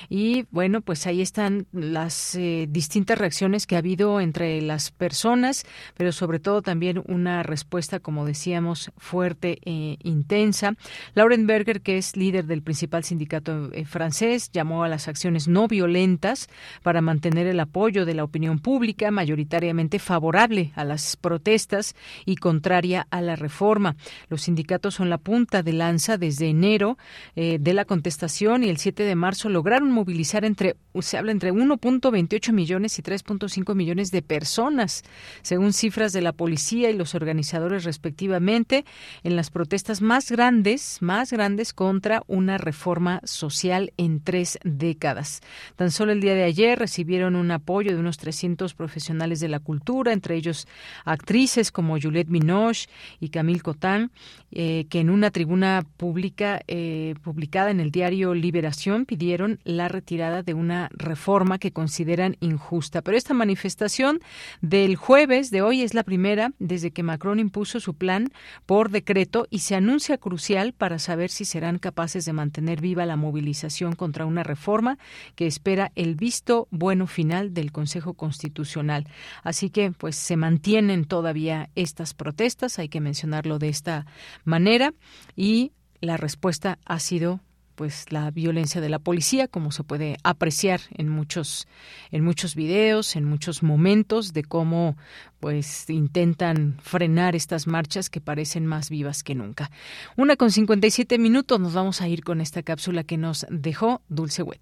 Y 0.08 0.46
bueno, 0.50 0.80
pues 0.80 1.06
ahí 1.06 1.20
están 1.20 1.66
las 1.72 2.34
eh, 2.34 2.66
distintas 2.68 3.18
reacciones 3.18 3.66
que 3.66 3.76
ha 3.76 3.78
habido 3.78 4.20
entre 4.20 4.60
las 4.62 4.90
personas 4.90 5.64
pero 5.96 6.12
sobre 6.12 6.38
todo 6.38 6.62
también 6.62 7.02
una 7.06 7.42
respuesta, 7.42 8.00
como 8.00 8.24
decíamos, 8.24 8.92
fuerte 8.96 9.58
e 9.64 9.98
intensa. 10.02 10.74
Lauren 11.14 11.46
Berger, 11.46 11.80
que 11.80 11.98
es 11.98 12.16
líder 12.16 12.46
del 12.46 12.62
principal 12.62 13.04
sindicato 13.04 13.70
eh, 13.72 13.84
francés, 13.84 14.50
llamó 14.52 14.84
a 14.84 14.88
las 14.88 15.08
acciones 15.08 15.48
no 15.48 15.68
violentas 15.68 16.48
para 16.82 17.00
mantener 17.00 17.46
el 17.46 17.60
apoyo 17.60 18.04
de 18.04 18.14
la 18.14 18.24
opinión 18.24 18.58
pública, 18.58 19.10
mayoritariamente 19.10 19.98
favorable 19.98 20.72
a 20.74 20.84
las 20.84 21.16
protestas 21.16 21.94
y 22.24 22.36
contraria 22.36 23.06
a 23.10 23.20
la 23.20 23.36
reforma. 23.36 23.96
Los 24.28 24.42
sindicatos 24.42 24.94
son 24.94 25.10
la 25.10 25.18
punta 25.18 25.62
de 25.62 25.72
lanza 25.72 26.18
desde 26.18 26.48
enero 26.48 26.98
eh, 27.36 27.58
de 27.60 27.74
la 27.74 27.84
contestación 27.84 28.64
y 28.64 28.68
el 28.68 28.78
7 28.78 29.02
de 29.02 29.14
marzo 29.14 29.48
lograron 29.48 29.90
movilizar 29.90 30.44
entre, 30.44 30.76
se 31.00 31.18
habla 31.18 31.32
entre 31.32 31.52
1.28 31.52 32.52
millones 32.52 32.98
y 32.98 33.02
3.5 33.02 33.74
millones 33.74 34.10
de 34.10 34.22
personas, 34.22 35.02
según 35.42 35.69
cifras 35.72 36.12
de 36.12 36.20
la 36.20 36.32
policía 36.32 36.90
y 36.90 36.96
los 36.96 37.14
organizadores 37.14 37.84
respectivamente, 37.84 38.84
en 39.22 39.36
las 39.36 39.50
protestas 39.50 40.02
más 40.02 40.30
grandes, 40.30 40.98
más 41.00 41.32
grandes 41.32 41.72
contra 41.72 42.22
una 42.26 42.58
reforma 42.58 43.20
social 43.24 43.92
en 43.96 44.20
tres 44.20 44.58
décadas. 44.64 45.40
Tan 45.76 45.90
solo 45.90 46.12
el 46.12 46.20
día 46.20 46.34
de 46.34 46.44
ayer 46.44 46.78
recibieron 46.78 47.36
un 47.36 47.50
apoyo 47.50 47.92
de 47.92 47.98
unos 47.98 48.18
300 48.18 48.74
profesionales 48.74 49.40
de 49.40 49.48
la 49.48 49.60
cultura, 49.60 50.12
entre 50.12 50.36
ellos 50.36 50.66
actrices 51.04 51.72
como 51.72 52.00
Juliette 52.00 52.30
Binoche 52.30 52.88
y 53.20 53.30
Camille 53.30 53.60
Cotán, 53.60 54.10
eh, 54.52 54.86
que 54.90 55.00
en 55.00 55.10
una 55.10 55.30
tribuna 55.30 55.84
pública 55.96 56.62
eh, 56.66 57.14
publicada 57.22 57.70
en 57.70 57.78
el 57.78 57.90
diario 57.90 58.34
Liberación 58.34 59.06
pidieron 59.06 59.60
la 59.64 59.88
retirada 59.88 60.42
de 60.42 60.54
una 60.54 60.88
reforma 60.92 61.58
que 61.58 61.72
consideran 61.72 62.36
injusta. 62.40 63.02
Pero 63.02 63.16
esta 63.16 63.34
manifestación 63.34 64.20
del 64.60 64.96
jueves 64.96 65.50
de 65.50 65.62
hoy 65.62 65.82
es 65.82 65.94
la 65.94 66.02
primera 66.02 66.52
desde 66.58 66.90
que 66.90 67.02
Macron 67.02 67.38
impuso 67.38 67.78
su 67.78 67.94
plan 67.94 68.32
por 68.66 68.90
decreto 68.90 69.46
y 69.50 69.60
se 69.60 69.76
anuncia 69.76 70.18
crucial 70.18 70.72
para 70.72 70.98
saber 70.98 71.30
si 71.30 71.44
serán 71.44 71.78
capaces 71.78 72.24
de 72.24 72.32
mantener 72.32 72.80
viva 72.80 73.06
la 73.06 73.16
movilización 73.16 73.94
contra 73.94 74.26
una 74.26 74.42
reforma 74.42 74.98
que 75.34 75.46
espera 75.46 75.92
el 75.94 76.16
visto 76.16 76.66
bueno 76.70 77.06
final 77.06 77.54
del 77.54 77.72
Consejo 77.72 78.14
Constitucional. 78.14 79.06
Así 79.42 79.70
que, 79.70 79.92
pues, 79.92 80.16
se 80.16 80.36
mantienen 80.36 81.04
todavía 81.04 81.70
estas 81.74 82.14
protestas, 82.14 82.78
hay 82.78 82.88
que 82.88 83.00
mencionarlo 83.00 83.58
de 83.58 83.68
esta 83.68 84.06
manera, 84.44 84.92
y 85.36 85.72
la 86.00 86.16
respuesta 86.16 86.78
ha 86.84 86.98
sido 86.98 87.40
pues 87.80 88.12
la 88.12 88.30
violencia 88.30 88.82
de 88.82 88.90
la 88.90 88.98
policía, 88.98 89.48
como 89.48 89.72
se 89.72 89.84
puede 89.84 90.18
apreciar 90.22 90.82
en 90.90 91.08
muchos 91.08 91.66
en 92.10 92.22
muchos 92.22 92.54
videos, 92.54 93.16
en 93.16 93.24
muchos 93.24 93.62
momentos 93.62 94.34
de 94.34 94.44
cómo 94.44 94.98
pues 95.38 95.88
intentan 95.88 96.76
frenar 96.82 97.34
estas 97.34 97.66
marchas 97.66 98.10
que 98.10 98.20
parecen 98.20 98.66
más 98.66 98.90
vivas 98.90 99.22
que 99.22 99.34
nunca. 99.34 99.70
Una 100.18 100.36
con 100.36 100.50
57 100.50 101.16
minutos 101.16 101.58
nos 101.58 101.72
vamos 101.72 102.02
a 102.02 102.08
ir 102.08 102.22
con 102.22 102.42
esta 102.42 102.62
cápsula 102.62 103.02
que 103.02 103.16
nos 103.16 103.46
dejó 103.48 104.02
Dulce 104.10 104.42
Wet. 104.42 104.60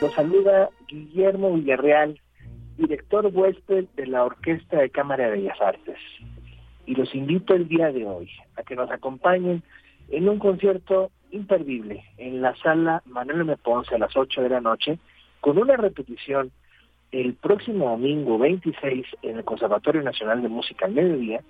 Los 0.00 0.14
saluda 0.14 0.70
Guillermo 0.88 1.52
Villarreal, 1.52 2.18
director 2.78 3.30
huésped 3.30 3.84
de 3.96 4.06
la 4.06 4.24
Orquesta 4.24 4.78
de 4.78 4.88
Cámara 4.88 5.26
de 5.26 5.32
Bellas 5.32 5.60
Artes. 5.60 5.98
Y 6.86 6.94
los 6.94 7.14
invito 7.14 7.54
el 7.54 7.68
día 7.68 7.92
de 7.92 8.06
hoy 8.06 8.30
a 8.56 8.62
que 8.62 8.76
nos 8.76 8.90
acompañen 8.90 9.62
en 10.08 10.28
un 10.28 10.38
concierto 10.38 11.10
imperdible 11.32 12.02
en 12.16 12.40
la 12.40 12.56
sala 12.56 13.02
Manuel 13.04 13.42
M. 13.42 13.56
Ponce 13.58 13.94
a 13.94 13.98
las 13.98 14.16
8 14.16 14.40
de 14.40 14.48
la 14.48 14.62
noche, 14.62 14.98
con 15.42 15.58
una 15.58 15.76
repetición 15.76 16.50
el 17.12 17.34
próximo 17.34 17.90
domingo 17.90 18.38
26 18.38 19.06
en 19.20 19.36
el 19.36 19.44
Conservatorio 19.44 20.02
Nacional 20.02 20.40
de 20.40 20.48
Música 20.48 20.86
al 20.86 20.92
mediodía, 20.92 21.42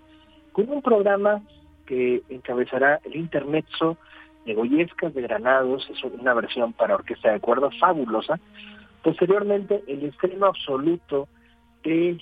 con 0.51 0.69
un 0.69 0.83
programa 0.83 1.41
que 1.87 2.23
encabezará 2.29 3.01
el 3.05 3.15
Intermezzo 3.15 3.97
de 4.45 4.55
Goyescas 4.55 5.15
de 5.15 5.23
Granados, 5.23 5.89
es 5.91 6.03
una 6.05 6.35
versión 6.35 6.73
para 6.73 6.95
orquesta 6.95 7.33
de 7.33 7.41
cuerdas 7.41 7.77
fabulosa. 7.79 8.39
Posteriormente, 9.03 9.83
el 9.87 10.05
estreno 10.05 10.47
absoluto 10.47 11.29
de 11.83 12.19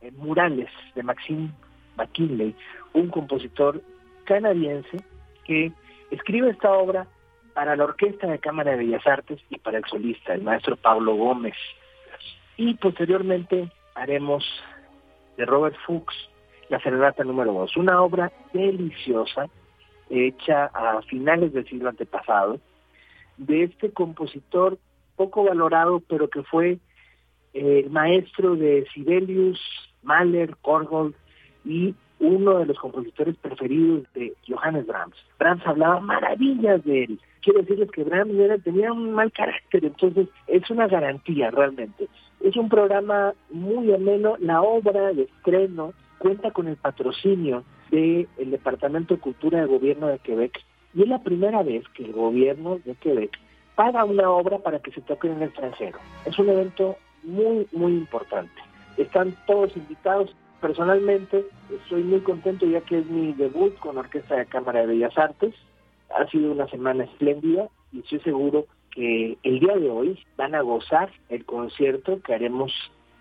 eh, 0.00 0.10
Murales 0.16 0.70
de 0.94 1.02
Maxime 1.02 1.50
McKinley, 1.96 2.54
un 2.92 3.08
compositor 3.08 3.82
canadiense 4.24 4.98
que 5.44 5.72
escribe 6.10 6.50
esta 6.50 6.72
obra 6.72 7.06
para 7.54 7.76
la 7.76 7.84
Orquesta 7.84 8.26
de 8.26 8.38
Cámara 8.38 8.72
de 8.72 8.78
Bellas 8.78 9.06
Artes 9.06 9.40
y 9.50 9.58
para 9.58 9.78
el 9.78 9.84
solista, 9.84 10.34
el 10.34 10.42
maestro 10.42 10.76
Pablo 10.76 11.14
Gómez. 11.16 11.54
Y 12.56 12.74
posteriormente 12.74 13.70
haremos 13.94 14.44
de 15.36 15.44
Robert 15.44 15.76
Fuchs 15.86 16.14
la 16.68 16.80
serenata 16.80 17.22
número 17.24 17.52
2, 17.52 17.76
una 17.76 18.00
obra 18.00 18.32
deliciosa 18.54 19.48
hecha 20.12 20.66
a 20.66 21.00
finales 21.02 21.52
del 21.52 21.66
siglo 21.66 21.88
antepasado, 21.88 22.60
de 23.38 23.64
este 23.64 23.90
compositor 23.90 24.78
poco 25.16 25.44
valorado, 25.44 26.00
pero 26.06 26.28
que 26.28 26.42
fue 26.42 26.78
eh, 27.54 27.86
maestro 27.90 28.54
de 28.56 28.86
Sibelius, 28.92 29.60
Mahler, 30.02 30.56
Korgold 30.60 31.14
y 31.64 31.94
uno 32.20 32.58
de 32.58 32.66
los 32.66 32.78
compositores 32.78 33.36
preferidos 33.36 34.04
de 34.14 34.34
Johannes 34.48 34.86
Brahms. 34.86 35.16
Brahms 35.38 35.66
hablaba 35.66 36.00
maravillas 36.00 36.84
de 36.84 37.04
él. 37.04 37.20
Quiero 37.40 37.60
decirles 37.60 37.90
que 37.90 38.04
Brahms 38.04 38.62
tenía 38.62 38.92
un 38.92 39.12
mal 39.12 39.32
carácter, 39.32 39.84
entonces 39.84 40.28
es 40.46 40.70
una 40.70 40.86
garantía 40.86 41.50
realmente. 41.50 42.08
Es 42.40 42.56
un 42.56 42.68
programa 42.68 43.34
muy 43.50 43.92
ameno. 43.92 44.36
La 44.38 44.62
obra 44.62 45.12
de 45.12 45.22
estreno 45.22 45.92
cuenta 46.22 46.52
con 46.52 46.68
el 46.68 46.76
patrocinio 46.76 47.64
del 47.90 48.28
Departamento 48.38 49.14
de 49.14 49.20
Cultura 49.20 49.58
del 49.58 49.66
Gobierno 49.66 50.06
de 50.06 50.20
Quebec 50.20 50.56
y 50.94 51.02
es 51.02 51.08
la 51.08 51.20
primera 51.20 51.64
vez 51.64 51.82
que 51.94 52.04
el 52.04 52.12
gobierno 52.12 52.78
de 52.84 52.94
Quebec 52.94 53.36
paga 53.74 54.04
una 54.04 54.30
obra 54.30 54.58
para 54.58 54.78
que 54.78 54.92
se 54.92 55.00
toque 55.00 55.26
en 55.26 55.38
el 55.38 55.48
extranjero. 55.48 55.98
Es 56.24 56.38
un 56.38 56.48
evento 56.48 56.96
muy, 57.24 57.66
muy 57.72 57.94
importante. 57.94 58.54
Están 58.96 59.34
todos 59.48 59.76
invitados. 59.76 60.32
Personalmente 60.60 61.44
estoy 61.68 62.04
muy 62.04 62.20
contento 62.20 62.66
ya 62.66 62.82
que 62.82 63.00
es 63.00 63.06
mi 63.06 63.32
debut 63.32 63.76
con 63.80 63.98
Orquesta 63.98 64.36
de 64.36 64.46
Cámara 64.46 64.82
de 64.82 64.86
Bellas 64.86 65.18
Artes. 65.18 65.56
Ha 66.16 66.28
sido 66.28 66.52
una 66.52 66.68
semana 66.68 67.02
espléndida 67.02 67.68
y 67.90 67.98
estoy 67.98 68.20
seguro 68.20 68.66
que 68.92 69.36
el 69.42 69.58
día 69.58 69.76
de 69.76 69.90
hoy 69.90 70.24
van 70.36 70.54
a 70.54 70.60
gozar 70.60 71.10
el 71.30 71.44
concierto 71.44 72.20
que 72.22 72.34
haremos 72.34 72.72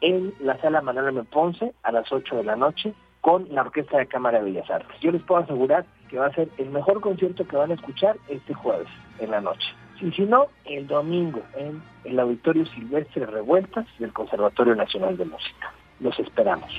en 0.02 0.34
la 0.39 0.60
sala 0.60 0.82
Manuel 0.82 1.10
M. 1.10 1.24
Ponce 1.24 1.74
a 1.84 1.91
las 1.91 2.12
8 2.12 2.38
de 2.38 2.43
la 2.43 2.56
noche 2.56 2.93
con 3.22 3.47
la 3.54 3.62
Orquesta 3.62 3.97
de 3.97 4.08
Cámara 4.08 4.39
de 4.39 4.45
Bellas 4.45 4.70
Artes. 4.70 4.99
Yo 4.99 5.12
les 5.12 5.22
puedo 5.24 5.41
asegurar 5.41 5.86
que 6.10 6.18
va 6.18 6.26
a 6.26 6.34
ser 6.34 6.49
el 6.58 6.70
mejor 6.70 6.99
concierto 7.02 7.47
que 7.47 7.56
van 7.56 7.72
a 7.72 7.76
escuchar 7.76 8.18
este 8.28 8.54
jueves 8.54 8.88
en 9.20 9.32
la 9.32 9.41
noche. 9.41 9.68
Y 10.02 10.12
si 10.12 10.24
no, 10.24 10.47
el 10.66 10.88
domingo 10.88 11.41
en 11.56 11.82
el 12.04 12.20
Auditorio 12.20 12.66
Silvestre 12.66 13.28
Revueltas 13.28 13.86
del 13.99 14.12
Conservatorio 14.12 14.76
Nacional 14.76 15.16
de 15.16 15.26
Música. 15.26 15.72
Los 15.99 16.18
esperamos. 16.20 16.72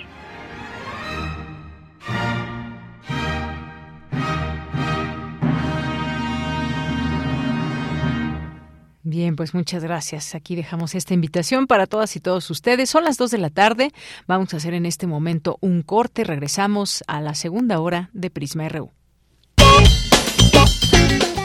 Bien, 9.12 9.36
pues 9.36 9.52
muchas 9.52 9.84
gracias. 9.84 10.34
Aquí 10.34 10.56
dejamos 10.56 10.94
esta 10.94 11.12
invitación 11.12 11.66
para 11.66 11.86
todas 11.86 12.16
y 12.16 12.20
todos 12.20 12.48
ustedes. 12.48 12.88
Son 12.88 13.04
las 13.04 13.18
dos 13.18 13.30
de 13.30 13.36
la 13.36 13.50
tarde. 13.50 13.92
Vamos 14.26 14.54
a 14.54 14.56
hacer 14.56 14.72
en 14.72 14.86
este 14.86 15.06
momento 15.06 15.58
un 15.60 15.82
corte. 15.82 16.24
Regresamos 16.24 17.04
a 17.06 17.20
la 17.20 17.34
segunda 17.34 17.78
hora 17.78 18.08
de 18.14 18.30
Prisma 18.30 18.66
RU. 18.70 18.90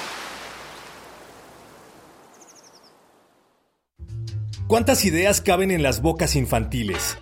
¿Cuántas 4.71 5.03
ideas 5.03 5.41
caben 5.41 5.69
en 5.69 5.83
las 5.83 6.01
bocas 6.01 6.37
infantiles? 6.37 7.17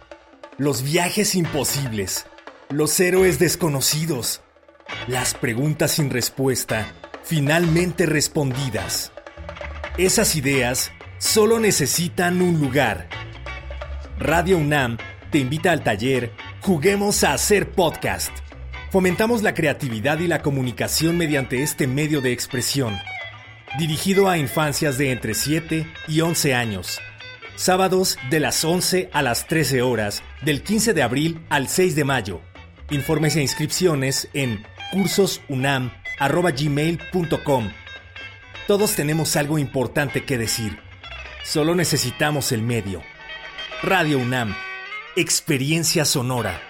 Los 0.60 0.84
viajes 0.84 1.34
imposibles, 1.34 2.28
los 2.70 3.00
héroes 3.00 3.40
desconocidos, 3.40 4.44
las 5.08 5.34
preguntas 5.34 5.90
sin 5.90 6.12
respuesta, 6.12 6.94
finalmente 7.24 8.06
respondidas. 8.06 9.12
Esas 9.98 10.36
ideas 10.36 10.92
solo 11.18 11.60
necesitan 11.60 12.40
un 12.44 12.62
lugar. 12.62 13.10
Radio 14.20 14.60
UNAM 14.60 15.00
te 15.32 15.40
invita 15.40 15.72
al 15.72 15.84
taller 15.84 16.32
Juguemos 16.62 17.24
a 17.24 17.34
hacer 17.34 17.72
podcast. 17.72 18.32
Fomentamos 18.92 19.42
la 19.42 19.56
creatividad 19.56 20.20
y 20.20 20.28
la 20.28 20.44
comunicación 20.44 21.18
mediante 21.18 21.64
este 21.64 21.88
medio 21.88 22.22
de 22.22 22.32
expresión, 22.32 22.96
dirigido 23.80 24.30
a 24.30 24.38
infancias 24.38 25.00
de 25.00 25.12
entre 25.12 25.34
7 25.34 25.88
y 26.08 26.22
11 26.22 26.54
años. 26.54 27.02
Sábados 27.60 28.18
de 28.30 28.40
las 28.40 28.64
11 28.64 29.10
a 29.12 29.22
las 29.22 29.46
13 29.48 29.82
horas, 29.82 30.24
del 30.44 30.64
15 30.64 30.94
de 30.94 31.04
abril 31.04 31.46
al 31.50 31.68
6 31.68 31.94
de 31.94 32.06
mayo. 32.06 32.40
Informes 32.90 33.36
e 33.36 33.42
inscripciones 33.42 34.30
en 34.34 34.64
cursosunam.gmail.com. 34.94 37.70
Todos 38.66 38.96
tenemos 38.96 39.36
algo 39.36 39.60
importante 39.60 40.24
que 40.24 40.38
decir. 40.38 40.80
Solo 41.44 41.76
necesitamos 41.76 42.54
el 42.54 42.62
medio. 42.62 43.04
Radio 43.84 44.20
UNAM. 44.20 44.56
Experiencia 45.18 46.06
sonora. 46.06 46.62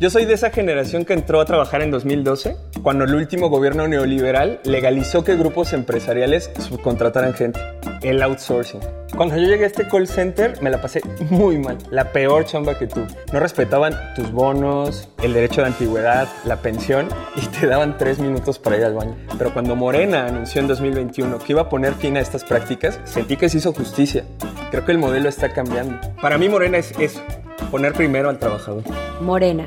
Yo 0.00 0.10
soy 0.10 0.24
de 0.24 0.34
esa 0.34 0.50
generación 0.50 1.04
que 1.04 1.12
entró 1.12 1.40
a 1.40 1.44
trabajar 1.44 1.80
en 1.80 1.92
2012, 1.92 2.56
cuando 2.82 3.04
el 3.04 3.14
último 3.14 3.48
gobierno 3.48 3.88
neoliberal 3.88 4.60
legalizó 4.64 5.24
que 5.24 5.36
grupos 5.36 5.72
empresariales 5.72 6.50
subcontrataran 6.58 7.34
gente. 7.34 7.60
El 8.02 8.22
outsourcing. 8.22 8.80
Cuando 9.16 9.36
yo 9.36 9.48
llegué 9.48 9.64
a 9.64 9.66
este 9.68 9.88
call 9.88 10.06
center 10.06 10.60
me 10.62 10.70
la 10.70 10.80
pasé 10.80 11.00
muy 11.30 11.58
mal, 11.58 11.78
la 11.90 12.12
peor 12.12 12.44
chamba 12.44 12.78
que 12.78 12.86
tuve. 12.86 13.06
No 13.32 13.40
respetaban 13.40 13.94
tus 14.14 14.30
bonos, 14.30 15.08
el 15.22 15.32
derecho 15.32 15.62
de 15.62 15.68
antigüedad, 15.68 16.28
la 16.44 16.56
pensión 16.56 17.08
y 17.34 17.46
te 17.46 17.66
daban 17.66 17.96
tres 17.96 18.18
minutos 18.18 18.58
para 18.58 18.76
ir 18.76 18.84
al 18.84 18.94
baño. 18.94 19.16
Pero 19.38 19.52
cuando 19.52 19.74
Morena 19.74 20.26
anunció 20.26 20.60
en 20.60 20.68
2021 20.68 21.38
que 21.38 21.52
iba 21.52 21.62
a 21.62 21.68
poner 21.68 21.94
fin 21.94 22.16
a 22.16 22.20
estas 22.20 22.44
prácticas, 22.44 23.00
sentí 23.04 23.36
que 23.36 23.48
se 23.48 23.58
hizo 23.58 23.72
justicia. 23.72 24.24
Creo 24.70 24.84
que 24.84 24.92
el 24.92 24.98
modelo 24.98 25.28
está 25.28 25.52
cambiando. 25.52 25.98
Para 26.20 26.38
mí 26.38 26.48
Morena 26.48 26.78
es 26.78 26.92
eso, 26.98 27.22
poner 27.70 27.94
primero 27.94 28.28
al 28.28 28.38
trabajador. 28.38 28.82
Morena 29.20 29.66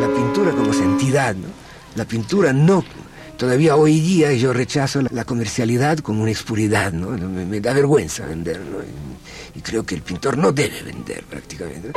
la 0.00 0.08
pintura 0.14 0.52
como 0.52 0.72
entidad, 0.72 1.34
¿no? 1.34 1.48
La 1.94 2.04
pintura 2.04 2.52
no. 2.52 2.84
Todavía 3.36 3.76
hoy 3.76 4.00
día 4.00 4.32
yo 4.32 4.52
rechazo 4.52 5.02
la 5.02 5.24
comercialidad 5.24 5.98
como 5.98 6.22
una 6.22 6.30
expuridad, 6.30 6.92
¿no? 6.92 7.10
Me, 7.10 7.60
da 7.60 7.72
vergüenza 7.74 8.26
vender, 8.26 8.60
Y, 9.54 9.60
creo 9.60 9.84
que 9.84 9.94
el 9.94 10.02
pintor 10.02 10.38
no 10.38 10.52
debe 10.52 10.82
vender 10.82 11.24
prácticamente. 11.24 11.92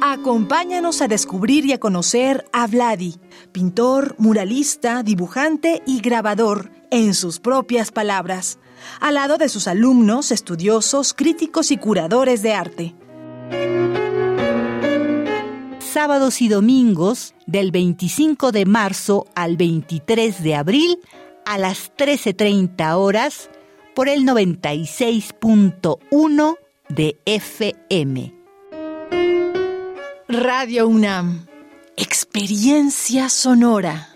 Acompáñanos 0.00 1.00
a 1.02 1.08
descubrir 1.08 1.66
y 1.66 1.72
a 1.72 1.78
conocer 1.78 2.44
a 2.52 2.66
Vladi, 2.66 3.16
pintor, 3.52 4.14
muralista, 4.18 5.02
dibujante 5.02 5.82
y 5.86 6.00
grabador, 6.00 6.70
en 6.90 7.14
sus 7.14 7.38
propias 7.38 7.92
palabras, 7.92 8.58
al 9.00 9.14
lado 9.14 9.38
de 9.38 9.48
sus 9.48 9.68
alumnos, 9.68 10.32
estudiosos, 10.32 11.14
críticos 11.14 11.70
y 11.70 11.76
curadores 11.76 12.42
de 12.42 12.54
arte 12.54 12.94
sábados 15.98 16.40
y 16.42 16.48
domingos 16.48 17.34
del 17.46 17.72
25 17.72 18.52
de 18.52 18.66
marzo 18.66 19.26
al 19.34 19.56
23 19.56 20.44
de 20.44 20.54
abril 20.54 21.00
a 21.44 21.58
las 21.58 21.92
13.30 21.96 22.94
horas 22.94 23.50
por 23.96 24.08
el 24.08 24.20
96.1 24.20 26.56
de 26.88 27.18
FM. 27.24 28.32
Radio 30.28 30.86
UNAM. 30.86 31.48
Experiencia 31.96 33.28
sonora. 33.28 34.10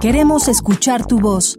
Queremos 0.00 0.46
escuchar 0.46 1.08
tu 1.08 1.18
voz. 1.18 1.58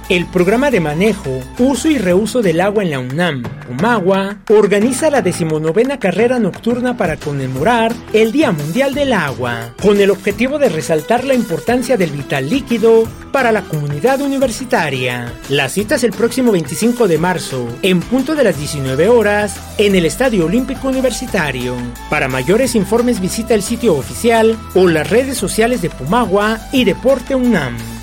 El 0.07 0.27
programa 0.27 0.69
de 0.69 0.79
manejo, 0.79 1.39
uso 1.57 1.89
y 1.89 1.97
reuso 1.97 2.43
del 2.43 2.61
agua 2.61 2.83
en 2.83 2.91
la 2.91 2.99
UNAM, 2.99 3.41
UMAGUA, 3.71 4.37
organiza 4.49 5.09
la 5.09 5.23
decimonovena 5.23 5.97
carrera 5.97 6.37
nocturna 6.37 6.95
para 6.95 7.17
conmemorar 7.17 7.91
el 8.13 8.31
Día 8.31 8.51
Mundial 8.51 8.93
del 8.93 9.13
Agua, 9.13 9.73
con 9.81 9.99
el 9.99 10.11
objetivo 10.11 10.59
de 10.59 10.69
resaltar 10.69 11.23
la 11.23 11.33
importancia 11.33 11.97
del 11.97 12.11
vital 12.11 12.47
líquido 12.47 13.07
para 13.31 13.51
la 13.51 13.63
comunidad 13.63 14.21
universitaria. 14.21 15.33
La 15.49 15.69
cita 15.69 15.95
es 15.95 16.03
el 16.03 16.11
próximo 16.11 16.51
25 16.51 17.07
de 17.07 17.17
marzo, 17.17 17.67
en 17.81 17.99
punto 17.99 18.35
de 18.35 18.43
las 18.43 18.59
19 18.59 19.09
horas, 19.09 19.59
en 19.79 19.95
el 19.95 20.05
Estadio 20.05 20.45
Olímpico 20.45 20.87
Universitario. 20.87 21.75
Para 22.11 22.27
mayores 22.27 22.75
informes 22.75 23.19
visita 23.19 23.55
el 23.55 23.63
sitio 23.63 23.95
oficial 23.95 24.55
o 24.75 24.87
las 24.87 25.09
redes 25.09 25.35
sociales 25.35 25.81
de 25.81 25.89
Pumagua 25.89 26.59
y 26.71 26.83
Deporte 26.83 27.33
UNAM. 27.33 27.94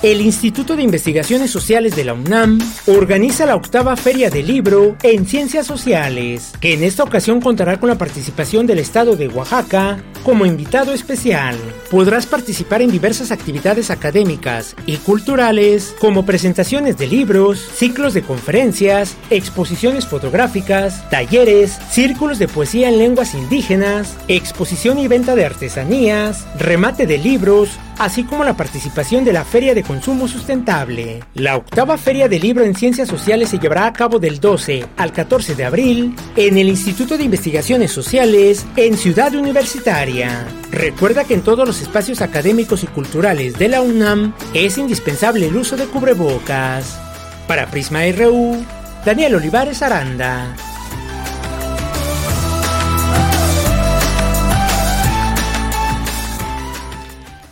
El 0.00 0.20
Instituto 0.20 0.76
de 0.76 0.84
Investigaciones 0.84 1.50
Sociales 1.50 1.96
de 1.96 2.04
la 2.04 2.14
UNAM 2.14 2.60
organiza 2.86 3.46
la 3.46 3.56
octava 3.56 3.96
Feria 3.96 4.30
del 4.30 4.46
Libro 4.46 4.96
en 5.02 5.26
Ciencias 5.26 5.66
Sociales, 5.66 6.52
que 6.60 6.74
en 6.74 6.84
esta 6.84 7.02
ocasión 7.02 7.40
contará 7.40 7.80
con 7.80 7.88
la 7.88 7.98
participación 7.98 8.64
del 8.68 8.78
Estado 8.78 9.16
de 9.16 9.26
Oaxaca 9.26 10.00
como 10.22 10.46
invitado 10.46 10.92
especial. 10.92 11.56
Podrás 11.90 12.26
participar 12.26 12.80
en 12.80 12.92
diversas 12.92 13.32
actividades 13.32 13.90
académicas 13.90 14.76
y 14.86 14.98
culturales, 14.98 15.96
como 15.98 16.24
presentaciones 16.24 16.96
de 16.96 17.08
libros, 17.08 17.58
ciclos 17.74 18.14
de 18.14 18.22
conferencias, 18.22 19.16
exposiciones 19.30 20.06
fotográficas, 20.06 21.10
talleres, 21.10 21.76
círculos 21.90 22.38
de 22.38 22.46
poesía 22.46 22.88
en 22.88 22.98
lenguas 22.98 23.34
indígenas, 23.34 24.16
exposición 24.28 24.98
y 24.98 25.08
venta 25.08 25.34
de 25.34 25.46
artesanías, 25.46 26.46
remate 26.56 27.06
de 27.06 27.18
libros, 27.18 27.70
así 27.98 28.22
como 28.22 28.44
la 28.44 28.56
participación 28.56 29.24
de 29.24 29.32
la 29.32 29.44
Feria 29.44 29.74
de 29.74 29.87
Consumo 29.88 30.28
Sustentable. 30.28 31.24
La 31.32 31.56
octava 31.56 31.96
Feria 31.96 32.28
del 32.28 32.42
Libro 32.42 32.62
en 32.62 32.74
Ciencias 32.74 33.08
Sociales 33.08 33.48
se 33.48 33.58
llevará 33.58 33.86
a 33.86 33.92
cabo 33.94 34.18
del 34.18 34.38
12 34.38 34.84
al 34.98 35.14
14 35.14 35.54
de 35.54 35.64
abril 35.64 36.14
en 36.36 36.58
el 36.58 36.68
Instituto 36.68 37.16
de 37.16 37.24
Investigaciones 37.24 37.90
Sociales 37.90 38.66
en 38.76 38.98
Ciudad 38.98 39.34
Universitaria. 39.34 40.46
Recuerda 40.70 41.24
que 41.24 41.32
en 41.32 41.40
todos 41.40 41.66
los 41.66 41.80
espacios 41.80 42.20
académicos 42.20 42.84
y 42.84 42.86
culturales 42.86 43.58
de 43.58 43.68
la 43.68 43.80
UNAM 43.80 44.34
es 44.52 44.76
indispensable 44.76 45.46
el 45.46 45.56
uso 45.56 45.78
de 45.78 45.86
cubrebocas. 45.86 47.00
Para 47.46 47.70
Prisma 47.70 48.00
RU, 48.14 48.62
Daniel 49.06 49.36
Olivares 49.36 49.80
Aranda. 49.80 50.54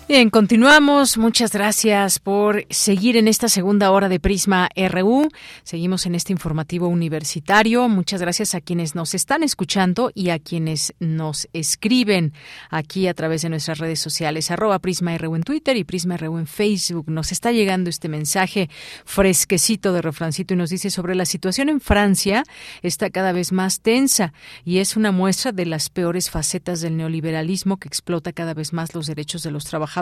Bien, 0.08 0.30
continuamos. 0.30 1.18
Muchas 1.18 1.50
gracias 1.50 2.20
por 2.20 2.64
seguir 2.70 3.16
en 3.16 3.26
esta 3.26 3.48
segunda 3.48 3.90
hora 3.90 4.08
de 4.08 4.20
Prisma 4.20 4.68
RU. 4.76 5.28
Seguimos 5.64 6.06
en 6.06 6.14
este 6.14 6.32
informativo 6.32 6.86
universitario. 6.86 7.88
Muchas 7.88 8.20
gracias 8.20 8.54
a 8.54 8.60
quienes 8.60 8.94
nos 8.94 9.14
están 9.14 9.42
escuchando 9.42 10.12
y 10.14 10.30
a 10.30 10.38
quienes 10.38 10.94
nos 11.00 11.48
escriben 11.52 12.34
aquí 12.70 13.08
a 13.08 13.14
través 13.14 13.42
de 13.42 13.48
nuestras 13.48 13.78
redes 13.78 13.98
sociales, 13.98 14.52
arroba 14.52 14.78
Prisma 14.78 15.18
RU 15.18 15.34
en 15.34 15.42
Twitter 15.42 15.76
y 15.76 15.82
Prisma 15.82 16.16
RU 16.16 16.38
en 16.38 16.46
Facebook. 16.46 17.10
Nos 17.10 17.32
está 17.32 17.50
llegando 17.50 17.90
este 17.90 18.08
mensaje 18.08 18.70
fresquecito 19.04 19.92
de 19.92 20.02
refrancito 20.02 20.54
y 20.54 20.56
nos 20.56 20.70
dice 20.70 20.90
sobre 20.90 21.16
la 21.16 21.26
situación 21.26 21.68
en 21.68 21.80
Francia 21.80 22.44
está 22.80 23.10
cada 23.10 23.32
vez 23.32 23.50
más 23.50 23.80
tensa 23.80 24.32
y 24.64 24.78
es 24.78 24.96
una 24.96 25.10
muestra 25.10 25.50
de 25.50 25.66
las 25.66 25.90
peores 25.90 26.30
facetas 26.30 26.80
del 26.80 26.96
neoliberalismo 26.96 27.78
que 27.78 27.88
explota 27.88 28.32
cada 28.32 28.54
vez 28.54 28.72
más 28.72 28.94
los 28.94 29.08
derechos 29.08 29.42
de 29.42 29.50
los 29.50 29.64
trabajadores 29.64 29.95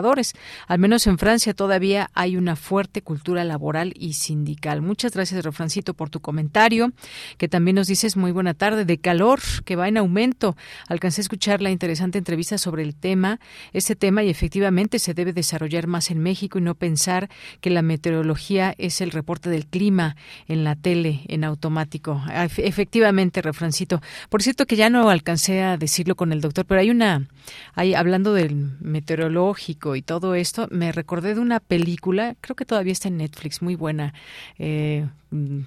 al 0.67 0.79
menos 0.79 1.07
en 1.07 1.17
Francia 1.17 1.53
todavía 1.53 2.09
hay 2.13 2.35
una 2.35 2.55
fuerte 2.55 3.01
cultura 3.01 3.43
laboral 3.43 3.93
y 3.95 4.13
sindical. 4.13 4.81
Muchas 4.81 5.13
gracias, 5.13 5.43
Refrancito, 5.43 5.93
por 5.93 6.09
tu 6.09 6.19
comentario, 6.19 6.91
que 7.37 7.47
también 7.47 7.75
nos 7.75 7.87
dices 7.87 8.17
muy 8.17 8.31
buena 8.31 8.53
tarde, 8.53 8.83
de 8.83 8.97
calor 8.97 9.39
que 9.63 9.75
va 9.75 9.87
en 9.87 9.97
aumento. 9.97 10.57
Alcancé 10.87 11.21
a 11.21 11.23
escuchar 11.23 11.61
la 11.61 11.71
interesante 11.71 12.17
entrevista 12.17 12.57
sobre 12.57 12.83
el 12.83 12.95
tema, 12.95 13.39
este 13.71 13.95
tema, 13.95 14.23
y 14.23 14.29
efectivamente 14.29 14.99
se 14.99 15.13
debe 15.13 15.31
desarrollar 15.31 15.87
más 15.87 16.11
en 16.11 16.19
México 16.19 16.59
y 16.59 16.61
no 16.61 16.75
pensar 16.75 17.29
que 17.61 17.69
la 17.69 17.81
meteorología 17.81 18.75
es 18.77 19.01
el 19.01 19.11
reporte 19.11 19.49
del 19.49 19.65
clima 19.65 20.15
en 20.47 20.63
la 20.63 20.75
tele 20.75 21.21
en 21.27 21.43
automático. 21.43 22.21
Efectivamente, 22.57 23.41
Refrancito. 23.41 24.01
Por 24.29 24.41
cierto 24.43 24.65
que 24.65 24.75
ya 24.75 24.89
no 24.89 25.09
alcancé 25.09 25.63
a 25.63 25.77
decirlo 25.77 26.15
con 26.15 26.31
el 26.31 26.41
doctor, 26.41 26.65
pero 26.65 26.81
hay 26.81 26.89
una, 26.89 27.27
hay, 27.73 27.93
hablando 27.93 28.33
del 28.33 28.55
meteorológico, 28.79 29.84
y 29.93 30.01
todo 30.01 30.33
esto, 30.33 30.67
me 30.71 30.91
recordé 30.91 31.35
de 31.35 31.41
una 31.41 31.59
película, 31.59 32.35
creo 32.41 32.55
que 32.55 32.65
todavía 32.65 32.93
está 32.93 33.09
en 33.09 33.17
Netflix, 33.17 33.61
muy 33.61 33.75
buena, 33.75 34.15
eh, 34.57 35.07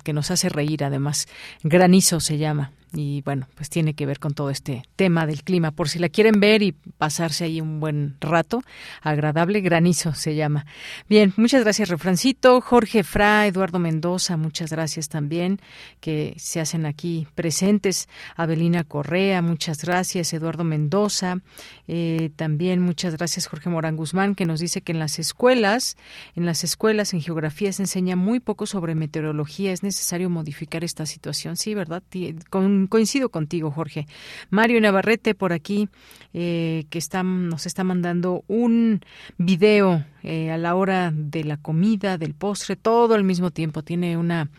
que 0.02 0.12
nos 0.12 0.32
hace 0.32 0.48
reír 0.48 0.82
además. 0.82 1.28
Granizo 1.62 2.18
se 2.18 2.38
llama 2.38 2.72
y 2.94 3.22
bueno, 3.22 3.48
pues 3.54 3.68
tiene 3.68 3.94
que 3.94 4.06
ver 4.06 4.18
con 4.18 4.32
todo 4.32 4.50
este 4.50 4.82
tema 4.96 5.26
del 5.26 5.42
clima. 5.42 5.72
Por 5.72 5.88
si 5.88 5.98
la 5.98 6.08
quieren 6.08 6.40
ver 6.40 6.62
y 6.62 6.72
pasarse 6.72 7.44
ahí 7.44 7.60
un 7.60 7.80
buen 7.80 8.16
rato, 8.20 8.62
agradable, 9.02 9.60
granizo 9.60 10.14
se 10.14 10.34
llama. 10.34 10.66
Bien, 11.08 11.32
muchas 11.36 11.62
gracias, 11.62 11.88
Refrancito. 11.88 12.60
Jorge 12.60 13.04
Fra, 13.04 13.46
Eduardo 13.46 13.78
Mendoza, 13.78 14.36
muchas 14.36 14.70
gracias 14.70 15.08
también 15.08 15.60
que 16.00 16.34
se 16.38 16.60
hacen 16.60 16.86
aquí 16.86 17.26
presentes. 17.34 18.08
Abelina 18.36 18.84
Correa, 18.84 19.42
muchas 19.42 19.82
gracias. 19.84 20.32
Eduardo 20.32 20.64
Mendoza, 20.64 21.38
eh, 21.86 22.30
también 22.36 22.80
muchas 22.80 23.16
gracias, 23.16 23.46
Jorge 23.46 23.68
Morán 23.68 23.96
Guzmán, 23.96 24.34
que 24.34 24.46
nos 24.46 24.60
dice 24.60 24.80
que 24.80 24.92
en 24.92 24.98
las 24.98 25.18
escuelas, 25.18 25.96
en 26.34 26.46
las 26.46 26.64
escuelas 26.64 27.12
en 27.12 27.20
geografía 27.20 27.72
se 27.72 27.82
enseña 27.82 28.16
muy 28.16 28.40
poco 28.40 28.66
sobre 28.66 28.94
meteorología. 28.94 29.72
Es 29.72 29.82
necesario 29.82 30.30
modificar 30.30 30.84
esta 30.84 31.06
situación, 31.06 31.56
sí, 31.56 31.74
¿verdad? 31.74 32.02
Con 32.50 32.77
coincido 32.86 33.30
contigo, 33.30 33.70
Jorge. 33.70 34.06
Mario 34.50 34.80
Navarrete 34.80 35.34
por 35.34 35.52
aquí, 35.52 35.88
eh, 36.32 36.84
que 36.90 36.98
está, 36.98 37.22
nos 37.22 37.66
está 37.66 37.84
mandando 37.84 38.44
un 38.46 39.00
video 39.36 40.04
eh, 40.22 40.50
a 40.50 40.58
la 40.58 40.74
hora 40.74 41.12
de 41.14 41.44
la 41.44 41.56
comida, 41.56 42.18
del 42.18 42.34
postre, 42.34 42.76
todo 42.76 43.14
al 43.14 43.24
mismo 43.24 43.50
tiempo. 43.50 43.82
Tiene 43.82 44.16
una, 44.16 44.50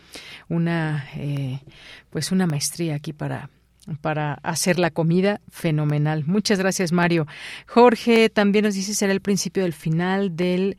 una, 0.47 1.07
eh, 1.15 1.59
pues 2.09 2.32
una 2.32 2.47
maestría 2.47 2.95
aquí 2.95 3.13
para 3.13 3.49
para 4.01 4.36
hacer 4.43 4.78
la 4.78 4.91
comida 4.91 5.41
fenomenal. 5.49 6.24
Muchas 6.28 6.59
gracias, 6.59 6.91
Mario. 6.91 7.26
Jorge 7.65 8.30
también 8.30 8.65
nos 8.65 8.76
dice 8.76 8.93
será 8.93 9.11
el 9.11 9.22
principio 9.22 9.63
del 9.63 9.74
final 9.74 10.36
del 10.36 10.78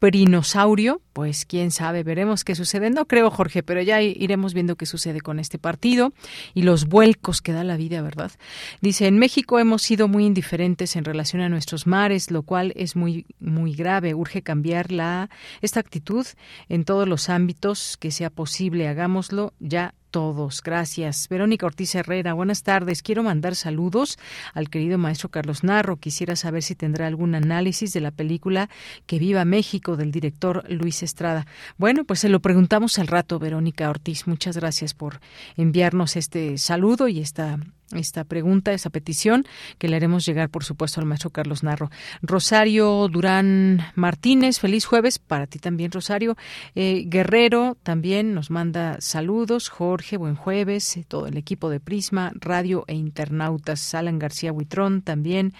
perinosaurio, 0.00 1.02
pues 1.12 1.44
quién 1.44 1.70
sabe, 1.70 2.02
veremos 2.02 2.42
qué 2.42 2.54
sucede. 2.54 2.90
No 2.90 3.06
creo, 3.06 3.30
Jorge, 3.30 3.62
pero 3.62 3.82
ya 3.82 4.02
iremos 4.02 4.54
viendo 4.54 4.76
qué 4.76 4.86
sucede 4.86 5.20
con 5.20 5.38
este 5.38 5.58
partido 5.58 6.12
y 6.54 6.62
los 6.62 6.86
vuelcos 6.86 7.42
que 7.42 7.52
da 7.52 7.62
la 7.62 7.76
vida, 7.76 8.02
¿verdad? 8.02 8.32
Dice, 8.80 9.06
en 9.06 9.18
México 9.18 9.58
hemos 9.58 9.82
sido 9.82 10.08
muy 10.08 10.24
indiferentes 10.24 10.96
en 10.96 11.04
relación 11.04 11.42
a 11.42 11.48
nuestros 11.48 11.86
mares, 11.86 12.30
lo 12.30 12.42
cual 12.42 12.72
es 12.76 12.96
muy 12.96 13.26
muy 13.38 13.74
grave. 13.74 14.14
Urge 14.14 14.42
cambiar 14.42 14.90
la 14.90 15.30
esta 15.60 15.80
actitud 15.80 16.26
en 16.68 16.84
todos 16.84 17.06
los 17.06 17.28
ámbitos 17.28 17.96
que 17.98 18.10
sea 18.10 18.30
posible. 18.30 18.88
Hagámoslo 18.88 19.52
ya 19.60 19.94
todos. 20.10 20.62
Gracias. 20.62 21.28
Verónica 21.28 21.66
Ortiz 21.66 21.94
Herrera, 21.94 22.34
buenas 22.34 22.62
tardes. 22.62 23.02
Quiero 23.02 23.22
mandar 23.22 23.54
saludos 23.54 24.18
al 24.54 24.68
querido 24.68 24.98
maestro 24.98 25.28
Carlos 25.28 25.64
Narro. 25.64 25.96
Quisiera 25.96 26.36
saber 26.36 26.62
si 26.62 26.74
tendrá 26.74 27.06
algún 27.06 27.34
análisis 27.34 27.92
de 27.92 28.00
la 28.00 28.10
película 28.10 28.68
Que 29.06 29.18
Viva 29.18 29.44
México 29.44 29.96
del 29.96 30.12
director 30.12 30.64
Luis 30.68 31.02
Estrada. 31.02 31.46
Bueno, 31.78 32.04
pues 32.04 32.20
se 32.20 32.28
lo 32.28 32.40
preguntamos 32.40 32.98
al 32.98 33.06
rato, 33.06 33.38
Verónica 33.38 33.88
Ortiz. 33.88 34.26
Muchas 34.26 34.56
gracias 34.56 34.94
por 34.94 35.20
enviarnos 35.56 36.16
este 36.16 36.58
saludo 36.58 37.08
y 37.08 37.20
esta 37.20 37.58
esta 37.92 38.24
pregunta, 38.24 38.72
esa 38.72 38.90
petición 38.90 39.44
que 39.78 39.88
le 39.88 39.96
haremos 39.96 40.24
llegar, 40.24 40.48
por 40.48 40.64
supuesto, 40.64 41.00
al 41.00 41.06
maestro 41.06 41.30
Carlos 41.30 41.62
Narro. 41.62 41.90
Rosario 42.22 43.08
Durán 43.08 43.80
Martínez, 43.94 44.58
feliz 44.58 44.84
jueves 44.84 45.18
para 45.18 45.46
ti 45.46 45.58
también, 45.58 45.90
Rosario. 45.90 46.36
Eh, 46.74 47.04
Guerrero 47.06 47.76
también 47.82 48.34
nos 48.34 48.50
manda 48.50 48.96
saludos. 49.00 49.68
Jorge, 49.68 50.16
buen 50.16 50.36
jueves. 50.36 50.96
Eh, 50.96 51.04
todo 51.06 51.26
el 51.26 51.36
equipo 51.36 51.70
de 51.70 51.80
Prisma, 51.80 52.32
Radio 52.34 52.84
e 52.86 52.94
Internautas. 52.94 53.94
Alan 53.94 54.18
García 54.18 54.52
Huitrón 54.52 55.02
también. 55.02 55.52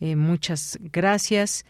Eh, 0.00 0.16
muchas 0.16 0.78
gracias. 0.80 1.64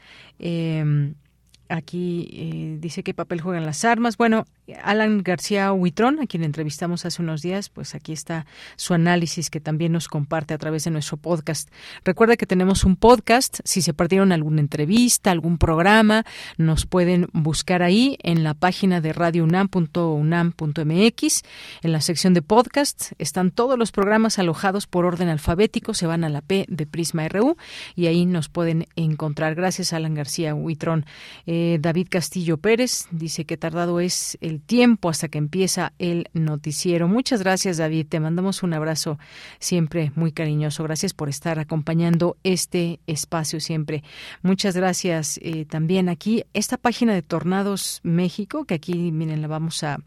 Aquí 1.69 2.29
eh, 2.33 2.77
dice 2.81 3.03
qué 3.03 3.15
papel 3.15 3.41
juegan 3.41 3.67
las 3.67 3.85
armas. 3.85 4.17
Bueno, 4.17 4.45
Alan 4.83 5.23
García 5.23 5.73
Huitrón, 5.73 6.21
a 6.21 6.27
quien 6.27 6.45
entrevistamos 6.45 7.07
hace 7.07 7.23
unos 7.23 7.43
días, 7.43 7.69
pues 7.69 7.95
aquí 7.95 8.13
está 8.13 8.47
su 8.77 8.95
análisis 8.95 9.51
que 9.51 9.61
también 9.61 9.93
nos 9.93 10.09
comparte 10.09 10.55
a 10.55 10.59
través 10.59 10.85
de 10.85 10.91
nuestro 10.91 11.17
podcast. 11.17 11.71
Recuerda 12.05 12.37
que 12.37 12.47
tenemos 12.47 12.85
un 12.85 12.97
podcast. 12.97 13.61
Si 13.65 13.83
se 13.83 13.95
perdieron 13.95 14.33
alguna 14.33 14.61
entrevista, 14.61 15.31
algún 15.31 15.59
programa, 15.59 16.25
nos 16.57 16.87
pueden 16.87 17.29
buscar 17.33 17.83
ahí 17.83 18.19
en 18.23 18.45
la 18.45 18.55
página 18.55 19.01
de 19.01 19.13
radiounam.unam.mx. 19.13 21.43
En 21.83 21.93
la 21.93 22.01
sección 22.01 22.35
de 22.35 22.43
podcast 22.43 23.13
están 23.19 23.51
todos 23.51 23.79
los 23.79 23.93
programas 23.93 24.39
alojados 24.39 24.87
por 24.87 25.05
orden 25.05 25.29
alfabético. 25.29 25.95
Se 25.95 26.07
van 26.07 26.25
a 26.25 26.29
la 26.29 26.41
P 26.41 26.67
de 26.69 26.87
Prisma 26.87 27.29
RU 27.29 27.57
y 27.95 28.07
ahí 28.07 28.27
nos 28.27 28.49
pueden 28.49 28.87
encontrar. 28.97 29.55
Gracias, 29.55 29.93
Alan 29.93 30.15
García 30.15 30.55
Huitrón. 30.55 31.07
Eh, 31.47 31.79
David 31.81 32.09
Castillo 32.11 32.57
Pérez 32.57 33.07
dice 33.11 33.45
que 33.45 33.57
tardado 33.57 34.01
es 34.01 34.39
el 34.41 34.56
tiempo 34.59 35.09
hasta 35.09 35.29
que 35.29 35.39
empieza 35.39 35.93
el 35.99 36.29
noticiero. 36.33 37.09
Muchas 37.09 37.41
gracias, 37.41 37.77
David. 37.77 38.07
Te 38.09 38.21
mandamos 38.21 38.63
un 38.63 38.75
abrazo 38.75 39.19
siempre 39.59 40.13
muy 40.15 40.33
cariñoso. 40.33 40.83
Gracias 40.83 41.15
por 41.15 41.29
estar 41.29 41.59
acompañando 41.59 42.37
este 42.45 43.01
espacio 43.07 43.61
siempre. 43.61 44.03
Muchas 44.43 44.77
gracias 44.77 45.39
eh, 45.43 45.65
también 45.65 46.09
aquí. 46.09 46.45
Esta 46.55 46.77
página 46.77 47.15
de 47.15 47.23
Tornados 47.23 48.01
México, 48.03 48.65
que 48.65 48.75
aquí, 48.75 49.13
miren, 49.13 49.43
la 49.43 49.49
vamos 49.49 49.83
a 49.83 49.99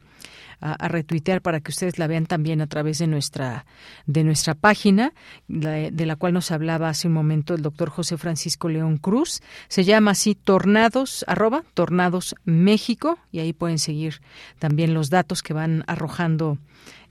a, 0.62 0.88
retuitear 0.88 1.42
para 1.42 1.60
que 1.60 1.72
ustedes 1.72 2.00
la 2.00 2.08
vean 2.08 2.26
también 2.26 2.62
a 2.62 2.68
través 2.68 3.00
de 3.00 3.08
nuestra, 3.08 3.66
de 4.06 4.24
nuestra 4.24 4.56
página, 4.56 5.14
de 5.48 6.06
la 6.06 6.16
cual 6.16 6.34
nos 6.34 6.52
hablaba 6.52 6.90
hace 6.90 7.08
un 7.08 7.14
momento 7.14 7.54
el 7.54 7.62
doctor 7.62 7.90
José 7.90 8.18
Francisco 8.18 8.70
León 8.70 8.98
Cruz. 8.98 9.42
Se 9.68 9.84
llama 9.84 10.12
así 10.12 10.36
Tornados, 10.36 11.24
arroba 11.28 11.64
Tornados 11.74 12.36
México, 12.46 13.20
y 13.32 13.40
ahí 13.40 13.54
pueden 13.54 13.80
seguir 13.80 14.22
también 14.60 14.94
los 14.94 15.10
datos 15.10 15.42
que 15.44 15.54
van 15.54 15.84
arrojando 15.88 16.58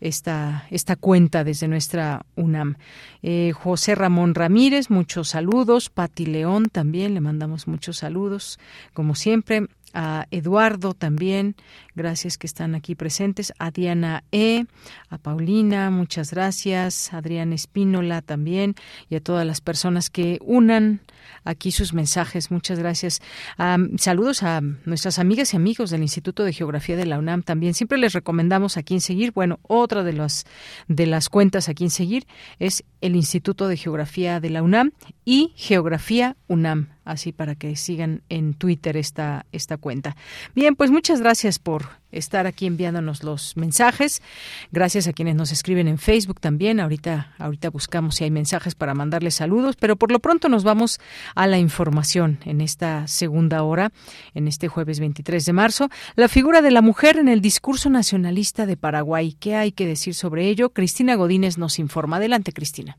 esta, 0.01 0.67
esta 0.71 0.97
cuenta 0.97 1.45
desde 1.45 1.69
nuestra 1.69 2.25
UNAM. 2.37 2.77
Eh, 3.23 3.53
José 3.55 3.95
Ramón 3.95 4.35
Ramírez, 4.35 4.91
muchos 4.91 5.29
saludos. 5.29 5.91
Pati 5.91 6.27
León 6.27 6.67
también, 6.71 7.15
le 7.15 7.21
mandamos 7.21 7.67
muchos 7.67 7.99
saludos, 7.99 8.59
como 8.93 9.15
siempre 9.15 9.67
a 10.01 10.29
Eduardo 10.31 10.95
también, 10.95 11.57
gracias 11.97 12.39
que 12.39 12.47
están 12.47 12.77
aquí 12.77 12.95
presentes, 12.95 13.53
a 13.59 13.73
Diana 13.73 14.23
E, 14.31 14.67
a 15.11 15.19
Paulina, 15.19 15.91
muchas 15.91 16.31
gracias, 16.31 17.13
a 17.13 17.17
Adrián 17.19 17.53
Espínola 17.53 18.23
también. 18.23 18.77
Y 19.11 19.17
a 19.17 19.21
todas 19.21 19.45
las 19.45 19.61
personas 19.61 20.09
que 20.09 20.39
unan 20.41 21.01
aquí 21.45 21.71
sus 21.71 21.93
mensajes, 21.93 22.51
muchas 22.51 22.79
gracias. 22.79 23.21
saludos 23.97 24.43
a 24.43 24.61
nuestras 24.85 25.19
amigas 25.19 25.55
y 25.55 25.57
amigos 25.57 25.91
del 25.91 26.03
Instituto 26.03 26.45
de 26.45 26.53
Geografía 26.53 26.97
de 26.97 27.07
la 27.07 27.19
UNAM 27.19 27.43
también. 27.43 27.75
Siempre 27.75 27.99
les 27.99 28.13
recomendamos 28.13 28.77
a 28.77 28.83
quién 28.83 29.01
seguir. 29.01 29.33
Bueno, 29.33 29.59
otra 29.63 30.03
de 30.03 30.13
las 30.13 30.47
de 30.89 31.07
las 31.07 31.29
cuentas 31.29 31.69
a 31.69 31.75
quién 31.75 31.91
seguir 31.91 32.27
es 32.59 32.85
el 33.01 33.17
Instituto 33.17 33.69
de 33.69 33.77
Geografía 33.77 34.41
de 34.41 34.51
la 34.51 34.63
UNAM 34.63 34.93
y 35.25 35.53
Geografía 35.57 36.37
UNAM 36.49 36.89
así 37.09 37.33
para 37.33 37.55
que 37.55 37.75
sigan 37.75 38.23
en 38.29 38.55
Twitter 38.55 38.97
esta, 38.97 39.47
esta 39.51 39.79
cuenta. 39.79 40.15
Bien, 40.55 40.77
pues 40.77 40.91
muchas 40.91 41.21
gracias 41.21 41.59
por 41.59 41.87
estar 42.13 42.47
aquí 42.47 42.67
enviándonos 42.67 43.23
los 43.23 43.57
mensajes. 43.57 44.23
Gracias 44.73 45.09
a 45.09 45.13
quienes 45.13 45.35
nos 45.35 45.51
escriben 45.51 45.89
en 45.89 45.99
Facebook 45.99 46.41
también. 46.41 46.81
Ahorita, 46.81 47.35
ahorita 47.39 47.71
buscamos 47.71 48.17
si 48.17 48.25
hay 48.25 48.31
mensajes 48.31 48.75
para 48.75 48.95
mandarles 48.95 49.35
saludos, 49.35 49.77
pero 49.77 49.97
por 49.97 50.13
lo 50.13 50.19
pronto 50.19 50.49
nos 50.49 50.65
vamos 50.65 51.01
a 51.35 51.47
la 51.47 51.59
información 51.59 52.39
en 52.47 52.61
esta 52.61 53.07
segunda 53.07 53.63
hora, 53.63 53.91
en 54.35 54.49
este 54.49 54.69
jueves 54.69 55.01
23 55.01 55.45
de 55.45 55.53
marzo. 55.53 55.89
La 56.17 56.29
figura 56.29 56.63
de 56.63 56.71
la 56.71 56.83
mujer 56.83 57.17
en 57.17 57.29
el 57.29 57.41
discurso 57.41 57.91
nacionalista 57.91 58.67
de 58.67 58.77
Paraguay. 58.77 59.35
¿Qué 59.41 59.55
hay 59.55 59.73
que 59.73 59.87
decir 59.87 60.15
sobre 60.15 60.49
ello? 60.49 60.71
Cristina 60.71 61.17
Godínez 61.17 61.59
nos 61.59 61.79
informa. 61.79 62.17
Adelante, 62.17 62.53
Cristina. 62.53 62.97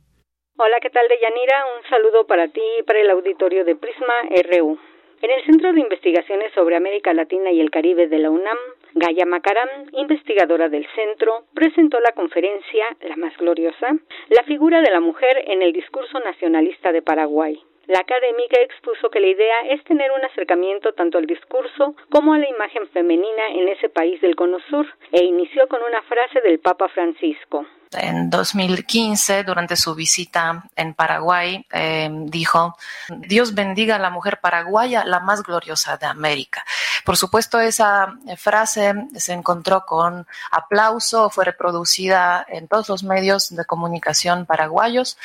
Hola, 0.57 0.77
¿qué 0.81 0.89
tal, 0.89 1.07
Deyanira? 1.07 1.63
Un 1.77 1.89
saludo 1.89 2.27
para 2.27 2.49
ti 2.49 2.61
y 2.79 2.83
para 2.83 2.99
el 2.99 3.09
auditorio 3.11 3.63
de 3.63 3.75
Prisma 3.75 4.13
RU. 4.51 4.77
En 5.21 5.31
el 5.31 5.45
Centro 5.45 5.73
de 5.73 5.81
Investigaciones 5.81 6.53
sobre 6.53 6.77
América 6.77 7.13
Latina 7.13 7.51
y 7.51 7.59
el 7.59 7.71
Caribe 7.71 8.07
de 8.07 8.19
la 8.19 8.29
UNAM, 8.29 8.57
Gaya 8.93 9.25
Macarán, 9.25 9.89
investigadora 9.93 10.69
del 10.69 10.87
centro, 10.95 11.43
presentó 11.53 11.99
la 11.99 12.13
conferencia 12.13 12.85
La 13.01 13.17
más 13.17 13.35
gloriosa, 13.37 13.97
la 14.29 14.43
figura 14.43 14.81
de 14.81 14.91
la 14.91 15.01
mujer 15.01 15.43
en 15.47 15.61
el 15.61 15.73
discurso 15.73 16.19
nacionalista 16.19 16.91
de 16.91 17.01
Paraguay. 17.01 17.61
La 17.89 18.01
académica 18.01 18.61
expuso 18.61 19.09
que 19.09 19.19
la 19.19 19.25
idea 19.25 19.61
es 19.71 19.83
tener 19.83 20.11
un 20.11 20.23
acercamiento 20.23 20.93
tanto 20.93 21.17
al 21.17 21.25
discurso 21.25 21.95
como 22.11 22.35
a 22.35 22.37
la 22.37 22.47
imagen 22.47 22.87
femenina 22.89 23.47
en 23.55 23.67
ese 23.67 23.89
país 23.89 24.21
del 24.21 24.35
Cono 24.35 24.59
Sur 24.69 24.85
e 25.11 25.23
inició 25.23 25.67
con 25.67 25.81
una 25.81 26.03
frase 26.03 26.39
del 26.41 26.59
Papa 26.59 26.87
Francisco 26.89 27.65
en 27.91 28.29
2015, 28.29 29.43
durante 29.43 29.75
su 29.75 29.95
visita 29.95 30.63
en 30.75 30.93
Paraguay, 30.93 31.65
eh, 31.71 32.09
dijo, 32.25 32.77
Dios 33.09 33.55
bendiga 33.55 33.95
a 33.95 33.99
la 33.99 34.09
mujer 34.09 34.39
paraguaya, 34.39 35.03
la 35.05 35.19
más 35.19 35.43
gloriosa 35.43 35.97
de 35.97 36.05
América. 36.05 36.63
Por 37.03 37.17
supuesto, 37.17 37.59
esa 37.59 38.13
frase 38.37 38.93
se 39.15 39.33
encontró 39.33 39.85
con 39.85 40.27
aplauso, 40.51 41.29
fue 41.29 41.45
reproducida 41.45 42.45
en 42.47 42.67
todos 42.67 42.89
los 42.89 43.03
medios 43.03 43.49
de 43.49 43.65
comunicación 43.65 44.45
paraguayos 44.45 45.17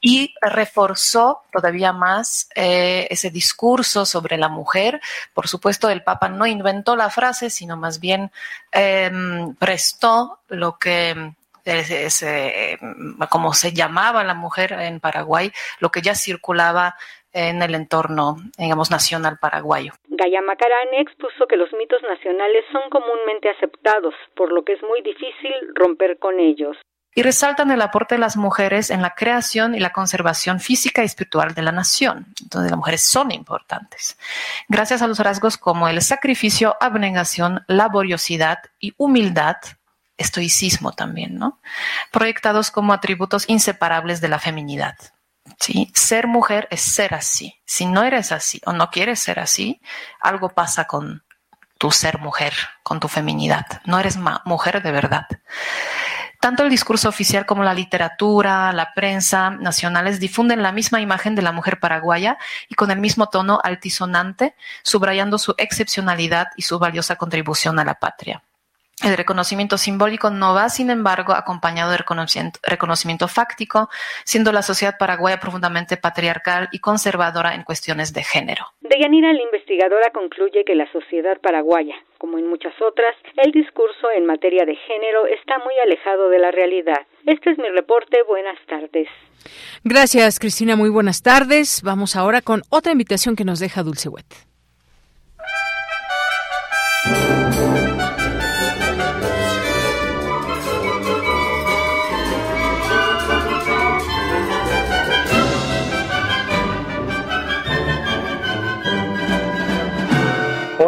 y 0.00 0.34
reforzó 0.40 1.42
todavía 1.52 1.92
más 1.92 2.48
eh, 2.54 3.06
ese 3.10 3.30
discurso 3.30 4.06
sobre 4.06 4.38
la 4.38 4.48
mujer. 4.48 5.00
Por 5.34 5.48
supuesto, 5.48 5.90
el 5.90 6.02
Papa 6.02 6.28
no 6.28 6.46
inventó 6.46 6.96
la 6.96 7.10
frase, 7.10 7.50
sino 7.50 7.76
más 7.76 8.00
bien 8.00 8.30
em, 8.72 9.54
prestó 9.56 10.38
lo 10.48 10.78
que 10.78 11.34
ese, 11.66 12.78
como 13.28 13.52
se 13.52 13.72
llamaba 13.72 14.24
la 14.24 14.34
mujer 14.34 14.72
en 14.72 15.00
Paraguay, 15.00 15.52
lo 15.80 15.90
que 15.90 16.00
ya 16.00 16.14
circulaba 16.14 16.94
en 17.32 17.60
el 17.60 17.74
entorno, 17.74 18.36
digamos, 18.56 18.90
nacional 18.90 19.38
paraguayo. 19.38 19.92
Gaya 20.08 20.40
Macarán 20.40 20.94
expuso 20.94 21.46
que 21.46 21.56
los 21.56 21.70
mitos 21.74 22.00
nacionales 22.02 22.64
son 22.72 22.88
comúnmente 22.88 23.50
aceptados, 23.50 24.14
por 24.34 24.52
lo 24.52 24.64
que 24.64 24.72
es 24.72 24.82
muy 24.82 25.02
difícil 25.02 25.52
romper 25.74 26.18
con 26.18 26.40
ellos. 26.40 26.78
Y 27.14 27.22
resaltan 27.22 27.70
el 27.70 27.80
aporte 27.80 28.14
de 28.14 28.20
las 28.20 28.36
mujeres 28.36 28.90
en 28.90 29.00
la 29.00 29.14
creación 29.14 29.74
y 29.74 29.80
la 29.80 29.90
conservación 29.90 30.60
física 30.60 31.02
y 31.02 31.06
espiritual 31.06 31.54
de 31.54 31.62
la 31.62 31.72
nación, 31.72 32.26
donde 32.50 32.70
las 32.70 32.78
mujeres 32.78 33.02
son 33.02 33.32
importantes. 33.32 34.18
Gracias 34.68 35.00
a 35.00 35.06
los 35.06 35.18
rasgos 35.18 35.56
como 35.56 35.88
el 35.88 36.02
sacrificio, 36.02 36.76
abnegación, 36.78 37.64
laboriosidad 37.68 38.58
y 38.80 38.92
humildad, 38.98 39.56
estoicismo 40.16 40.92
también, 40.92 41.36
¿no? 41.36 41.60
Proyectados 42.10 42.70
como 42.70 42.92
atributos 42.92 43.44
inseparables 43.48 44.20
de 44.20 44.28
la 44.28 44.38
feminidad. 44.38 44.96
¿sí? 45.58 45.90
Ser 45.94 46.26
mujer 46.26 46.68
es 46.70 46.80
ser 46.80 47.14
así. 47.14 47.60
Si 47.64 47.86
no 47.86 48.02
eres 48.02 48.32
así 48.32 48.60
o 48.64 48.72
no 48.72 48.90
quieres 48.90 49.20
ser 49.20 49.38
así, 49.38 49.80
algo 50.20 50.50
pasa 50.50 50.86
con 50.86 51.24
tu 51.78 51.90
ser 51.90 52.18
mujer, 52.18 52.54
con 52.82 53.00
tu 53.00 53.08
feminidad. 53.08 53.66
No 53.84 53.98
eres 53.98 54.18
mujer 54.44 54.82
de 54.82 54.92
verdad. 54.92 55.26
Tanto 56.40 56.62
el 56.62 56.70
discurso 56.70 57.08
oficial 57.08 57.46
como 57.46 57.64
la 57.64 57.74
literatura, 57.74 58.72
la 58.72 58.92
prensa 58.94 59.50
nacionales 59.50 60.20
difunden 60.20 60.62
la 60.62 60.72
misma 60.72 61.00
imagen 61.00 61.34
de 61.34 61.42
la 61.42 61.52
mujer 61.52 61.80
paraguaya 61.80 62.38
y 62.68 62.74
con 62.74 62.90
el 62.90 63.00
mismo 63.00 63.28
tono 63.28 63.58
altisonante, 63.62 64.54
subrayando 64.82 65.38
su 65.38 65.54
excepcionalidad 65.58 66.48
y 66.56 66.62
su 66.62 66.78
valiosa 66.78 67.16
contribución 67.16 67.78
a 67.78 67.84
la 67.84 67.94
patria. 67.94 68.42
El 69.04 69.14
reconocimiento 69.14 69.76
simbólico 69.76 70.30
no 70.30 70.54
va, 70.54 70.70
sin 70.70 70.88
embargo, 70.88 71.34
acompañado 71.34 71.90
de 71.92 71.98
reconocimiento, 72.62 73.28
fáctico, 73.28 73.90
siendo 74.24 74.52
la 74.52 74.62
sociedad 74.62 74.96
paraguaya 74.98 75.38
profundamente 75.38 75.98
patriarcal 75.98 76.68
y 76.72 76.78
conservadora 76.78 77.54
en 77.54 77.62
cuestiones 77.62 78.14
de 78.14 78.22
género. 78.22 78.64
Deyanira, 78.80 79.34
la 79.34 79.42
investigadora, 79.42 80.10
concluye 80.14 80.64
que 80.64 80.74
la 80.74 80.90
sociedad 80.92 81.38
paraguaya, 81.42 81.94
como 82.16 82.38
en 82.38 82.48
muchas 82.48 82.72
otras, 82.80 83.14
el 83.36 83.52
discurso 83.52 84.10
en 84.16 84.24
materia 84.24 84.64
de 84.64 84.76
género 84.76 85.26
está 85.26 85.58
muy 85.58 85.74
alejado 85.84 86.30
de 86.30 86.38
la 86.38 86.50
realidad. 86.50 87.06
Este 87.26 87.50
es 87.50 87.58
mi 87.58 87.68
reporte. 87.68 88.22
Buenas 88.26 88.58
tardes. 88.66 89.08
Gracias, 89.84 90.38
Cristina. 90.38 90.74
Muy 90.74 90.88
buenas 90.88 91.22
tardes. 91.22 91.82
Vamos 91.82 92.16
ahora 92.16 92.40
con 92.40 92.62
otra 92.70 92.92
invitación 92.92 93.36
que 93.36 93.44
nos 93.44 93.60
deja 93.60 93.82
Dulce 93.82 94.08
Wet. 94.08 94.45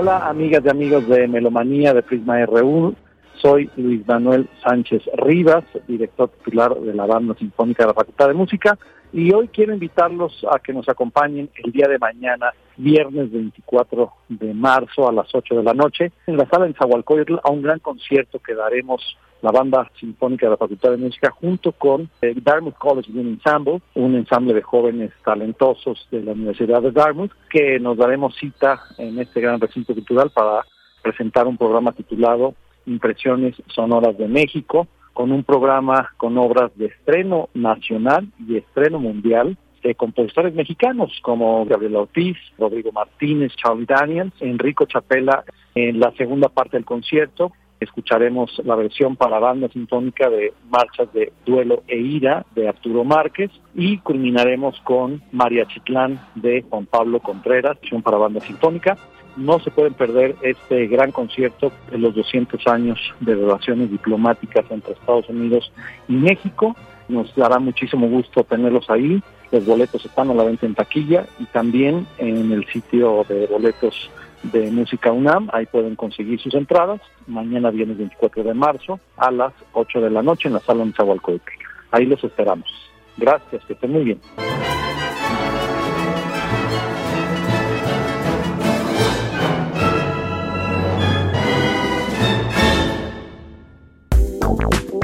Hola, 0.00 0.28
amigas 0.28 0.62
y 0.64 0.68
amigos 0.68 1.08
de 1.08 1.26
Melomanía 1.26 1.92
de 1.92 2.04
Prisma 2.04 2.46
RU. 2.46 2.94
Soy 3.42 3.68
Luis 3.76 4.06
Manuel 4.06 4.48
Sánchez 4.62 5.02
Rivas, 5.16 5.64
director 5.88 6.28
titular 6.28 6.72
de 6.72 6.94
la 6.94 7.04
Banda 7.04 7.34
Sinfónica 7.34 7.82
de 7.82 7.88
la 7.88 7.94
Facultad 7.94 8.28
de 8.28 8.34
Música, 8.34 8.78
y 9.12 9.32
hoy 9.32 9.48
quiero 9.48 9.74
invitarlos 9.74 10.46
a 10.52 10.60
que 10.60 10.72
nos 10.72 10.88
acompañen 10.88 11.50
el 11.64 11.72
día 11.72 11.88
de 11.88 11.98
mañana, 11.98 12.52
viernes 12.78 13.30
24 13.30 14.12
de 14.28 14.54
marzo 14.54 15.08
a 15.08 15.12
las 15.12 15.34
8 15.34 15.56
de 15.56 15.62
la 15.62 15.74
noche, 15.74 16.12
en 16.26 16.36
la 16.36 16.48
sala 16.48 16.66
en 16.66 16.74
Zahualcóyotl 16.74 17.36
a 17.42 17.50
un 17.50 17.62
gran 17.62 17.80
concierto 17.80 18.38
que 18.38 18.54
daremos 18.54 19.18
la 19.42 19.50
banda 19.52 19.90
sinfónica 19.98 20.46
de 20.46 20.50
la 20.50 20.56
Facultad 20.56 20.90
de 20.90 20.96
Música 20.96 21.30
junto 21.30 21.72
con 21.72 22.08
el 22.20 22.42
Dartmouth 22.42 22.76
College 22.78 23.12
Wind 23.12 23.40
Ensemble, 23.44 23.80
un 23.94 24.16
ensamble 24.16 24.54
de 24.54 24.62
jóvenes 24.62 25.12
talentosos 25.24 26.08
de 26.10 26.22
la 26.22 26.32
Universidad 26.32 26.82
de 26.82 26.90
Dartmouth, 26.90 27.32
que 27.50 27.78
nos 27.78 27.96
daremos 27.96 28.34
cita 28.36 28.80
en 28.96 29.18
este 29.18 29.40
gran 29.40 29.60
recinto 29.60 29.94
cultural 29.94 30.30
para 30.30 30.64
presentar 31.02 31.46
un 31.46 31.56
programa 31.56 31.92
titulado 31.92 32.54
Impresiones 32.86 33.54
Sonoras 33.68 34.16
de 34.18 34.28
México, 34.28 34.88
con 35.12 35.32
un 35.32 35.42
programa 35.42 36.12
con 36.16 36.38
obras 36.38 36.70
de 36.76 36.86
estreno 36.86 37.48
nacional 37.54 38.28
y 38.46 38.56
estreno 38.56 38.98
mundial 39.00 39.56
de 39.82 39.94
compositores 39.94 40.54
mexicanos 40.54 41.12
como 41.22 41.64
Gabriel 41.64 41.96
Ortiz, 41.96 42.36
Rodrigo 42.58 42.92
Martínez, 42.92 43.52
Charlie 43.56 43.86
Daniels, 43.86 44.32
Enrico 44.40 44.86
Chapela 44.86 45.44
en 45.74 46.00
la 46.00 46.12
segunda 46.12 46.48
parte 46.48 46.76
del 46.76 46.84
concierto 46.84 47.52
escucharemos 47.80 48.60
la 48.64 48.74
versión 48.74 49.16
para 49.16 49.38
banda 49.38 49.68
sinfónica 49.68 50.28
de 50.28 50.52
Marchas 50.68 51.12
de 51.12 51.32
Duelo 51.46 51.82
e 51.86 51.98
Ira 51.98 52.44
de 52.54 52.68
Arturo 52.68 53.04
Márquez 53.04 53.50
y 53.74 53.98
culminaremos 53.98 54.80
con 54.80 55.22
María 55.32 55.66
Chitlán 55.66 56.20
de 56.34 56.64
Juan 56.68 56.86
Pablo 56.86 57.20
Contreras, 57.20 57.78
versión 57.80 58.02
para 58.02 58.18
banda 58.18 58.40
sinfónica. 58.40 58.96
No 59.36 59.60
se 59.60 59.70
pueden 59.70 59.94
perder 59.94 60.34
este 60.42 60.88
gran 60.88 61.12
concierto 61.12 61.70
de 61.90 61.98
los 61.98 62.14
200 62.14 62.66
años 62.66 62.98
de 63.20 63.36
relaciones 63.36 63.90
diplomáticas 63.90 64.64
entre 64.70 64.94
Estados 64.94 65.28
Unidos 65.28 65.72
y 66.08 66.14
México. 66.14 66.74
Nos 67.08 67.34
dará 67.36 67.60
muchísimo 67.60 68.08
gusto 68.08 68.42
tenerlos 68.42 68.90
ahí. 68.90 69.22
Los 69.50 69.64
boletos 69.64 70.04
están 70.04 70.30
a 70.30 70.34
la 70.34 70.44
venta 70.44 70.66
en 70.66 70.74
taquilla 70.74 71.26
y 71.38 71.44
también 71.46 72.06
en 72.18 72.52
el 72.52 72.66
sitio 72.66 73.24
de 73.28 73.46
boletos 73.46 74.10
de 74.42 74.70
Música 74.70 75.10
UNAM, 75.10 75.48
ahí 75.52 75.66
pueden 75.66 75.96
conseguir 75.96 76.40
sus 76.40 76.54
entradas, 76.54 77.00
mañana 77.26 77.70
viernes 77.70 77.98
24 77.98 78.44
de 78.44 78.54
marzo 78.54 79.00
a 79.16 79.30
las 79.30 79.52
8 79.72 80.00
de 80.00 80.10
la 80.10 80.22
noche 80.22 80.48
en 80.48 80.54
la 80.54 80.60
sala 80.60 80.84
de 80.84 80.92
Zahualcóyotl. 80.92 81.50
Ahí 81.90 82.06
los 82.06 82.22
esperamos. 82.22 82.68
Gracias, 83.16 83.64
que 83.64 83.72
estén 83.72 83.92
muy 83.92 84.04
bien. 84.04 84.20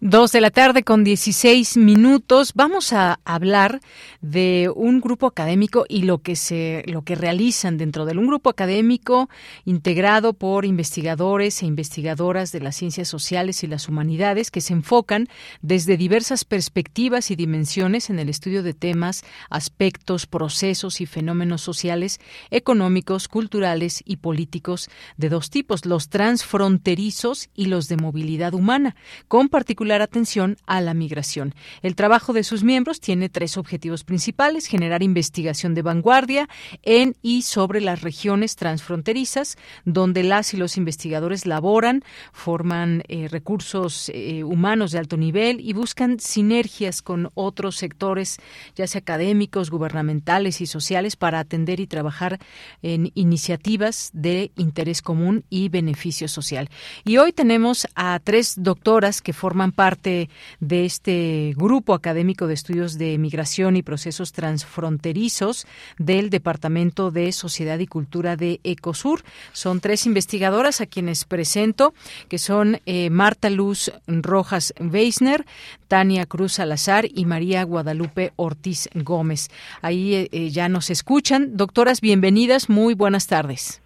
Dos 0.00 0.30
de 0.30 0.40
la 0.40 0.52
tarde 0.52 0.84
con 0.84 1.02
16 1.02 1.76
minutos. 1.76 2.52
Vamos 2.54 2.92
a 2.92 3.18
hablar 3.24 3.80
de 4.20 4.70
un 4.76 5.00
grupo 5.00 5.26
académico 5.26 5.86
y 5.88 6.02
lo 6.02 6.18
que 6.18 6.36
se, 6.36 6.84
lo 6.86 7.02
que 7.02 7.16
realizan 7.16 7.78
dentro 7.78 8.04
de 8.04 8.16
un 8.16 8.28
grupo 8.28 8.48
académico 8.48 9.28
integrado 9.64 10.34
por 10.34 10.64
investigadores 10.64 11.62
e 11.62 11.66
investigadoras 11.66 12.52
de 12.52 12.60
las 12.60 12.76
ciencias 12.76 13.08
sociales 13.08 13.64
y 13.64 13.66
las 13.66 13.88
humanidades 13.88 14.52
que 14.52 14.60
se 14.60 14.72
enfocan 14.72 15.26
desde 15.62 15.96
diversas 15.96 16.44
perspectivas 16.44 17.32
y 17.32 17.36
dimensiones 17.36 18.08
en 18.08 18.20
el 18.20 18.28
estudio 18.28 18.62
de 18.62 18.74
temas, 18.74 19.24
aspectos, 19.50 20.28
procesos 20.28 21.00
y 21.00 21.06
fenómenos 21.06 21.60
sociales, 21.60 22.20
económicos, 22.52 23.26
culturales 23.26 24.04
y 24.04 24.18
políticos 24.18 24.90
de 25.16 25.28
dos 25.28 25.50
tipos, 25.50 25.86
los 25.86 26.08
transfronterizos 26.08 27.48
y 27.52 27.64
los 27.64 27.88
de 27.88 27.96
movilidad 27.96 28.54
humana, 28.54 28.94
con 29.26 29.48
particular 29.48 29.87
atención 29.96 30.56
a 30.66 30.80
la 30.80 30.94
migración. 30.94 31.54
El 31.82 31.94
trabajo 31.94 32.32
de 32.32 32.44
sus 32.44 32.64
miembros 32.64 33.00
tiene 33.00 33.28
tres 33.28 33.56
objetivos 33.56 34.04
principales, 34.04 34.66
generar 34.66 35.02
investigación 35.02 35.74
de 35.74 35.82
vanguardia 35.82 36.48
en 36.82 37.16
y 37.22 37.42
sobre 37.42 37.80
las 37.80 38.02
regiones 38.02 38.56
transfronterizas, 38.56 39.56
donde 39.84 40.22
las 40.22 40.54
y 40.54 40.56
los 40.56 40.76
investigadores 40.76 41.46
laboran, 41.46 42.02
forman 42.32 43.02
eh, 43.08 43.28
recursos 43.28 44.10
eh, 44.14 44.44
humanos 44.44 44.92
de 44.92 44.98
alto 44.98 45.16
nivel 45.16 45.60
y 45.60 45.72
buscan 45.72 46.20
sinergias 46.20 47.02
con 47.02 47.30
otros 47.34 47.76
sectores, 47.76 48.38
ya 48.76 48.86
sea 48.86 49.00
académicos, 49.00 49.70
gubernamentales 49.70 50.60
y 50.60 50.66
sociales, 50.66 51.16
para 51.16 51.38
atender 51.38 51.80
y 51.80 51.86
trabajar 51.86 52.38
en 52.82 53.10
iniciativas 53.14 54.10
de 54.12 54.52
interés 54.56 55.02
común 55.02 55.44
y 55.50 55.68
beneficio 55.68 56.28
social. 56.28 56.68
Y 57.04 57.16
hoy 57.18 57.32
tenemos 57.32 57.86
a 57.94 58.18
tres 58.22 58.54
doctoras 58.56 59.22
que 59.22 59.32
forman 59.32 59.72
parte 59.78 60.28
de 60.58 60.84
este 60.84 61.54
grupo 61.56 61.94
académico 61.94 62.48
de 62.48 62.54
estudios 62.54 62.98
de 62.98 63.16
migración 63.16 63.76
y 63.76 63.84
procesos 63.84 64.32
transfronterizos 64.32 65.68
del 65.98 66.30
Departamento 66.30 67.12
de 67.12 67.30
Sociedad 67.30 67.78
y 67.78 67.86
Cultura 67.86 68.34
de 68.34 68.58
Ecosur. 68.64 69.20
Son 69.52 69.78
tres 69.78 70.04
investigadoras 70.04 70.80
a 70.80 70.86
quienes 70.86 71.24
presento, 71.24 71.94
que 72.28 72.38
son 72.38 72.78
eh, 72.86 73.08
Marta 73.10 73.50
Luz 73.50 73.92
Rojas 74.08 74.74
Weisner, 74.80 75.44
Tania 75.86 76.26
Cruz 76.26 76.54
Salazar 76.54 77.04
y 77.08 77.24
María 77.24 77.62
Guadalupe 77.62 78.32
Ortiz 78.34 78.88
Gómez. 78.94 79.48
Ahí 79.80 80.12
eh, 80.12 80.28
eh, 80.32 80.48
ya 80.48 80.68
nos 80.68 80.90
escuchan. 80.90 81.56
Doctoras, 81.56 82.00
bienvenidas. 82.00 82.68
Muy 82.68 82.94
buenas 82.94 83.28
tardes. 83.28 83.80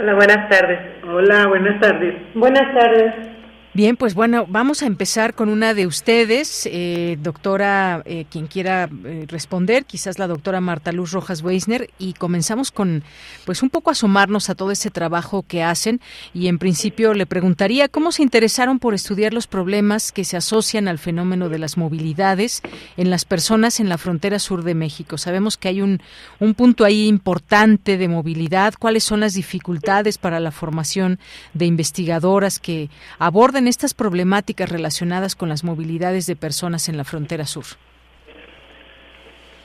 Hola, 0.00 0.14
buenas 0.14 0.48
tardes. 0.50 1.04
Hola, 1.04 1.46
buenas 1.46 1.80
tardes. 1.80 2.14
Buenas 2.34 2.74
tardes. 2.74 3.36
Bien, 3.76 3.98
pues 3.98 4.14
bueno, 4.14 4.46
vamos 4.48 4.82
a 4.82 4.86
empezar 4.86 5.34
con 5.34 5.50
una 5.50 5.74
de 5.74 5.86
ustedes, 5.86 6.66
eh, 6.72 7.18
doctora, 7.20 8.00
eh, 8.06 8.24
quien 8.30 8.46
quiera 8.46 8.88
eh, 9.04 9.26
responder, 9.28 9.84
quizás 9.84 10.18
la 10.18 10.26
doctora 10.26 10.62
Marta 10.62 10.92
Luz 10.92 11.12
Rojas 11.12 11.42
Weisner, 11.42 11.90
y 11.98 12.14
comenzamos 12.14 12.70
con, 12.70 13.04
pues 13.44 13.62
un 13.62 13.68
poco 13.68 13.90
asomarnos 13.90 14.48
a 14.48 14.54
todo 14.54 14.70
ese 14.70 14.90
trabajo 14.90 15.44
que 15.46 15.62
hacen. 15.62 16.00
Y 16.32 16.48
en 16.48 16.56
principio 16.58 17.12
le 17.12 17.26
preguntaría 17.26 17.88
cómo 17.88 18.12
se 18.12 18.22
interesaron 18.22 18.78
por 18.78 18.94
estudiar 18.94 19.34
los 19.34 19.46
problemas 19.46 20.10
que 20.10 20.24
se 20.24 20.38
asocian 20.38 20.88
al 20.88 20.98
fenómeno 20.98 21.50
de 21.50 21.58
las 21.58 21.76
movilidades 21.76 22.62
en 22.96 23.10
las 23.10 23.26
personas 23.26 23.78
en 23.78 23.90
la 23.90 23.98
frontera 23.98 24.38
sur 24.38 24.64
de 24.64 24.74
México. 24.74 25.18
Sabemos 25.18 25.58
que 25.58 25.68
hay 25.68 25.82
un, 25.82 26.00
un 26.40 26.54
punto 26.54 26.86
ahí 26.86 27.06
importante 27.08 27.98
de 27.98 28.08
movilidad. 28.08 28.72
¿Cuáles 28.78 29.04
son 29.04 29.20
las 29.20 29.34
dificultades 29.34 30.16
para 30.16 30.40
la 30.40 30.50
formación 30.50 31.18
de 31.52 31.66
investigadoras 31.66 32.58
que 32.58 32.88
aborden 33.18 33.65
estas 33.66 33.94
problemáticas 33.94 34.68
relacionadas 34.70 35.34
con 35.36 35.48
las 35.48 35.64
movilidades 35.64 36.26
de 36.26 36.36
personas 36.36 36.88
en 36.88 36.96
la 36.96 37.04
frontera 37.04 37.44
sur? 37.44 37.64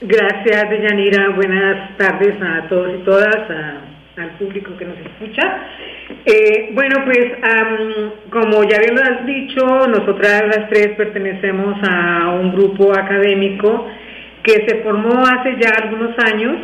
Gracias, 0.00 0.70
Deyanira. 0.70 1.28
Buenas 1.30 1.96
tardes 1.96 2.34
a 2.42 2.68
todos 2.68 2.90
y 3.00 3.04
todas, 3.04 3.36
al 4.16 4.30
público 4.38 4.76
que 4.76 4.84
nos 4.84 4.98
escucha. 4.98 5.42
Eh, 6.26 6.70
bueno, 6.74 7.04
pues 7.04 7.26
como 8.30 8.64
ya 8.64 8.78
bien 8.78 8.96
lo 8.96 9.02
has 9.02 9.24
dicho, 9.24 9.64
nosotras 9.86 10.42
las 10.46 10.68
tres 10.68 10.88
pertenecemos 10.96 11.76
a 11.88 12.30
un 12.30 12.52
grupo 12.52 12.92
académico 12.92 13.86
que 14.42 14.66
se 14.66 14.82
formó 14.82 15.24
hace 15.24 15.56
ya 15.60 15.70
algunos 15.82 16.18
años. 16.18 16.56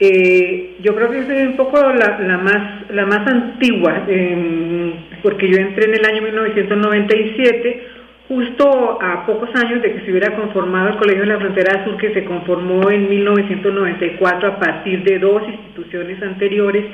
Yo 0.00 0.94
creo 0.94 1.10
que 1.10 1.18
es 1.18 1.48
un 1.48 1.56
poco 1.56 1.78
la, 1.78 2.38
más 2.38 2.90
la 2.90 3.04
más 3.04 3.26
antigua. 3.26 4.04
Eh, 4.08 4.94
porque 5.22 5.48
yo 5.48 5.58
entré 5.58 5.84
en 5.86 5.94
el 5.94 6.04
año 6.04 6.22
1997, 6.22 7.82
justo 8.28 8.98
a 9.02 9.26
pocos 9.26 9.50
años 9.56 9.82
de 9.82 9.92
que 9.92 10.00
se 10.00 10.10
hubiera 10.10 10.34
conformado 10.34 10.90
el 10.90 10.96
Colegio 10.96 11.22
de 11.22 11.28
la 11.28 11.38
Frontera 11.38 11.84
Sur, 11.84 11.96
que 11.96 12.14
se 12.14 12.24
conformó 12.24 12.90
en 12.90 13.08
1994 13.08 14.48
a 14.48 14.58
partir 14.58 15.02
de 15.02 15.18
dos 15.18 15.42
instituciones 15.48 16.22
anteriores. 16.22 16.84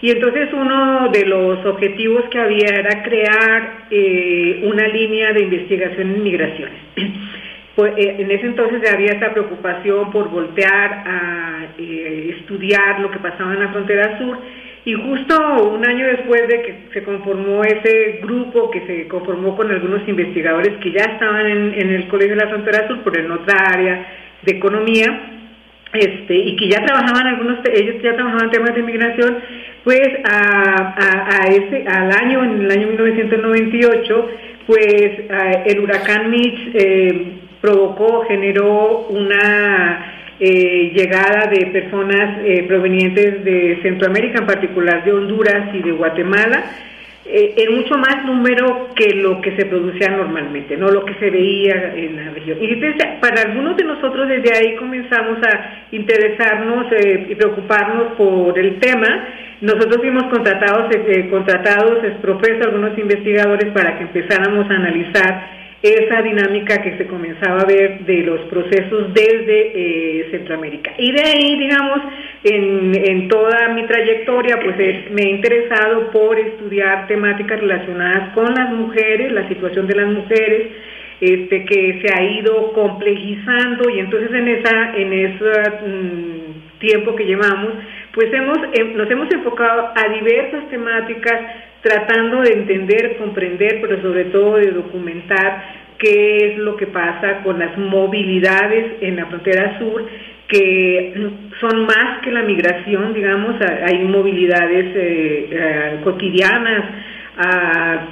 Y 0.00 0.10
entonces 0.10 0.48
uno 0.52 1.08
de 1.10 1.26
los 1.26 1.64
objetivos 1.64 2.24
que 2.30 2.38
había 2.38 2.68
era 2.68 3.02
crear 3.02 3.86
eh, 3.90 4.62
una 4.64 4.86
línea 4.88 5.32
de 5.32 5.42
investigación 5.42 6.10
en 6.10 6.22
migraciones. 6.22 6.78
Pues, 7.74 7.94
eh, 7.96 8.16
en 8.18 8.30
ese 8.30 8.46
entonces 8.46 8.82
había 8.92 9.12
esta 9.12 9.32
preocupación 9.32 10.10
por 10.10 10.28
voltear 10.28 11.04
a 11.06 11.66
eh, 11.78 12.36
estudiar 12.38 13.00
lo 13.00 13.10
que 13.10 13.18
pasaba 13.18 13.54
en 13.54 13.60
la 13.60 13.70
frontera 13.70 14.18
sur 14.18 14.38
y 14.84 14.92
justo 14.94 15.70
un 15.70 15.86
año 15.86 16.06
después 16.06 16.48
de 16.48 16.62
que 16.62 16.74
se 16.92 17.02
conformó 17.02 17.62
ese 17.62 18.18
grupo 18.20 18.70
que 18.70 18.84
se 18.86 19.08
conformó 19.08 19.56
con 19.56 19.70
algunos 19.70 20.06
investigadores 20.06 20.76
que 20.82 20.90
ya 20.90 21.04
estaban 21.04 21.46
en, 21.46 21.90
el 21.90 22.08
Colegio 22.08 22.34
de 22.34 22.44
la 22.44 22.50
Frontera 22.50 22.88
Sur, 22.88 22.98
pero 23.04 23.24
en 23.24 23.30
otra 23.30 23.54
área 23.72 24.06
de 24.42 24.56
economía, 24.56 25.06
este, 25.94 26.34
y 26.34 26.56
que 26.56 26.68
ya 26.68 26.84
trabajaban 26.84 27.28
algunos, 27.28 27.58
ellos 27.72 28.02
ya 28.02 28.14
trabajaban 28.16 28.50
temas 28.50 28.74
de 28.74 28.82
migración, 28.82 29.38
pues 29.84 30.08
a, 30.24 31.46
ese, 31.48 31.84
al 31.86 32.10
año, 32.10 32.42
en 32.42 32.62
el 32.62 32.70
año 32.70 32.88
1998, 32.88 34.28
pues 34.66 35.10
el 35.66 35.78
huracán 35.78 36.28
Mitch 36.28 36.70
eh, 36.74 37.41
provocó, 37.62 38.24
generó 38.26 39.06
una 39.08 40.12
eh, 40.40 40.92
llegada 40.92 41.48
de 41.48 41.66
personas 41.66 42.40
eh, 42.44 42.64
provenientes 42.66 43.44
de 43.44 43.78
Centroamérica, 43.80 44.40
en 44.40 44.46
particular 44.46 45.04
de 45.04 45.12
Honduras 45.12 45.72
y 45.72 45.80
de 45.80 45.92
Guatemala, 45.92 46.64
eh, 47.24 47.54
en 47.56 47.76
mucho 47.76 47.96
más 47.96 48.24
número 48.24 48.88
que 48.96 49.14
lo 49.14 49.40
que 49.40 49.54
se 49.54 49.66
producía 49.66 50.08
normalmente, 50.08 50.76
no 50.76 50.88
lo 50.88 51.04
que 51.04 51.14
se 51.14 51.30
veía 51.30 51.94
en 51.94 52.16
la 52.16 52.32
región. 52.32 52.58
Y 52.60 52.74
para 53.20 53.42
algunos 53.42 53.76
de 53.76 53.84
nosotros 53.84 54.26
desde 54.26 54.52
ahí 54.52 54.74
comenzamos 54.74 55.38
a 55.46 55.86
interesarnos 55.92 56.86
y 57.28 57.34
preocuparnos 57.36 58.14
por 58.18 58.58
el 58.58 58.80
tema. 58.80 59.28
Nosotros 59.60 59.98
fuimos 59.98 60.24
contratados, 60.24 60.92
contratados, 61.30 62.02
es 62.02 62.14
profeso, 62.14 62.64
algunos 62.64 62.98
investigadores 62.98 63.70
para 63.72 63.96
que 63.96 64.02
empezáramos 64.02 64.68
a 64.68 64.74
analizar 64.74 65.61
esa 65.82 66.22
dinámica 66.22 66.80
que 66.80 66.96
se 66.96 67.06
comenzaba 67.06 67.62
a 67.62 67.66
ver 67.66 68.00
de 68.00 68.18
los 68.18 68.40
procesos 68.42 69.12
desde 69.12 69.72
eh, 69.74 70.28
Centroamérica. 70.30 70.92
Y 70.96 71.10
de 71.10 71.22
ahí, 71.22 71.58
digamos, 71.58 71.98
en, 72.44 73.28
toda 73.28 73.68
mi 73.68 73.84
trayectoria, 73.86 74.60
pues 74.60 74.76
me 75.10 75.22
he 75.22 75.30
interesado 75.30 76.10
por 76.10 76.38
estudiar 76.38 77.08
temáticas 77.08 77.60
relacionadas 77.60 78.32
con 78.34 78.54
las 78.54 78.70
mujeres, 78.72 79.32
la 79.32 79.48
situación 79.48 79.86
de 79.86 79.94
las 79.96 80.08
mujeres, 80.08 80.68
este, 81.20 81.64
que 81.64 82.02
se 82.02 82.14
ha 82.14 82.22
ido 82.22 82.72
complejizando 82.72 83.88
y 83.90 84.00
entonces 84.00 84.32
en 84.32 84.48
esa 84.48 84.96
en 84.96 85.12
ese 85.12 85.70
mm, 85.86 86.78
tiempo 86.80 87.14
que 87.14 87.24
llevamos 87.24 87.74
pues 88.12 88.26
hemos 88.32 88.58
em, 88.72 88.96
nos 88.96 89.08
hemos 89.08 89.30
enfocado 89.32 89.92
a 89.94 90.08
diversas 90.12 90.68
temáticas 90.68 91.40
tratando 91.82 92.42
de 92.42 92.52
entender, 92.52 93.16
comprender, 93.18 93.80
pero 93.80 94.00
sobre 94.00 94.26
todo 94.26 94.56
de 94.56 94.70
documentar 94.70 95.82
qué 95.98 96.52
es 96.52 96.58
lo 96.58 96.76
que 96.76 96.86
pasa 96.86 97.42
con 97.42 97.58
las 97.58 97.76
movilidades 97.76 99.02
en 99.02 99.16
la 99.16 99.26
frontera 99.26 99.78
sur, 99.78 100.06
que 100.48 101.14
son 101.60 101.86
más 101.86 102.20
que 102.22 102.30
la 102.30 102.42
migración, 102.42 103.14
digamos, 103.14 103.56
hay 103.60 103.98
movilidades 104.04 104.92
eh, 104.94 106.00
cotidianas 106.04 106.84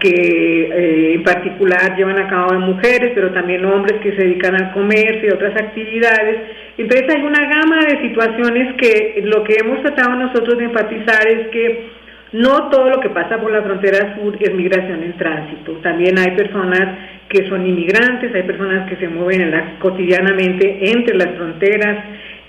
que 0.00 0.08
eh, 0.08 1.14
en 1.14 1.22
particular 1.22 1.94
llevan 1.96 2.18
a 2.18 2.28
cabo 2.28 2.58
mujeres, 2.58 3.12
pero 3.14 3.30
también 3.32 3.64
hombres 3.66 4.00
que 4.00 4.12
se 4.12 4.22
dedican 4.22 4.54
al 4.54 4.72
comercio 4.72 5.28
y 5.28 5.32
otras 5.32 5.54
actividades. 5.56 6.40
Entonces 6.78 7.06
hay 7.14 7.22
una 7.22 7.44
gama 7.46 7.80
de 7.84 8.00
situaciones 8.00 8.74
que 8.76 9.20
lo 9.24 9.44
que 9.44 9.56
hemos 9.60 9.82
tratado 9.82 10.16
nosotros 10.16 10.56
de 10.56 10.64
enfatizar 10.64 11.28
es 11.28 11.48
que 11.48 11.99
no 12.32 12.70
todo 12.70 12.88
lo 12.90 13.00
que 13.00 13.10
pasa 13.10 13.40
por 13.40 13.50
la 13.50 13.62
frontera 13.62 14.16
sur 14.16 14.36
es 14.40 14.54
migración 14.54 15.02
en 15.02 15.16
tránsito. 15.16 15.72
También 15.82 16.18
hay 16.18 16.36
personas 16.36 16.98
que 17.28 17.48
son 17.48 17.66
inmigrantes, 17.66 18.34
hay 18.34 18.42
personas 18.42 18.88
que 18.88 18.96
se 18.96 19.08
mueven 19.08 19.52
cotidianamente 19.78 20.90
entre 20.90 21.16
las 21.16 21.34
fronteras, 21.36 21.98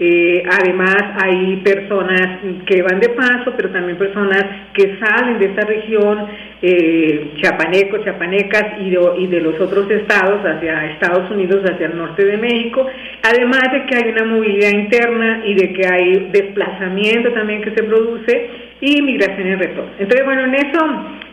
Eh, 0.04 0.42
además, 0.50 0.98
hay 1.24 1.58
personas 1.58 2.40
que 2.66 2.82
van 2.82 3.00
de 3.00 3.10
paso, 3.10 3.54
pero 3.56 3.70
también 3.70 4.00
personas 4.00 4.44
que 4.74 4.98
salen 4.98 5.38
de 5.38 5.46
esta 5.46 5.62
región, 5.68 6.26
eh, 6.60 7.34
chapanecas 7.40 8.80
y 8.80 8.90
de, 8.90 9.00
y 9.20 9.28
de 9.28 9.42
los 9.42 9.60
otros 9.60 9.92
estados 9.92 10.42
hacia 10.44 10.88
Estados 10.94 11.30
Unidos, 11.30 11.62
hacia 11.70 11.86
el 11.86 11.98
norte 11.98 12.26
de 12.26 12.36
México. 12.38 12.88
Además 13.22 13.62
de 13.72 13.86
que 13.86 13.96
hay 13.96 14.12
una 14.12 14.26
movilidad 14.26 14.72
interna 14.72 15.44
y 15.46 15.54
de 15.54 15.72
que 15.72 15.86
hay 15.86 16.30
desplazamiento 16.32 17.32
también 17.34 17.62
que 17.62 17.70
se 17.70 17.84
produce 17.84 18.50
y 18.82 19.02
migración 19.02 19.48
y 19.48 19.56
retorno. 19.56 19.92
Entonces, 20.00 20.26
bueno, 20.26 20.46
en 20.46 20.56
eso 20.56 20.80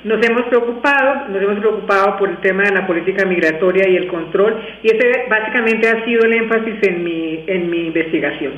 nos 0.04 0.24
hemos 0.24 0.42
preocupado, 0.44 1.28
nos 1.28 1.42
hemos 1.42 1.58
preocupado 1.58 2.18
por 2.18 2.28
el 2.28 2.36
tema 2.38 2.62
de 2.64 2.72
la 2.72 2.86
política 2.86 3.24
migratoria 3.24 3.88
y 3.88 3.96
el 3.96 4.06
control, 4.06 4.60
y 4.82 4.88
ese 4.88 5.24
básicamente 5.28 5.88
ha 5.88 6.04
sido 6.04 6.24
el 6.24 6.34
énfasis 6.34 6.74
en 6.82 7.02
mi, 7.02 7.44
en 7.46 7.70
mi 7.70 7.86
investigación. 7.86 8.52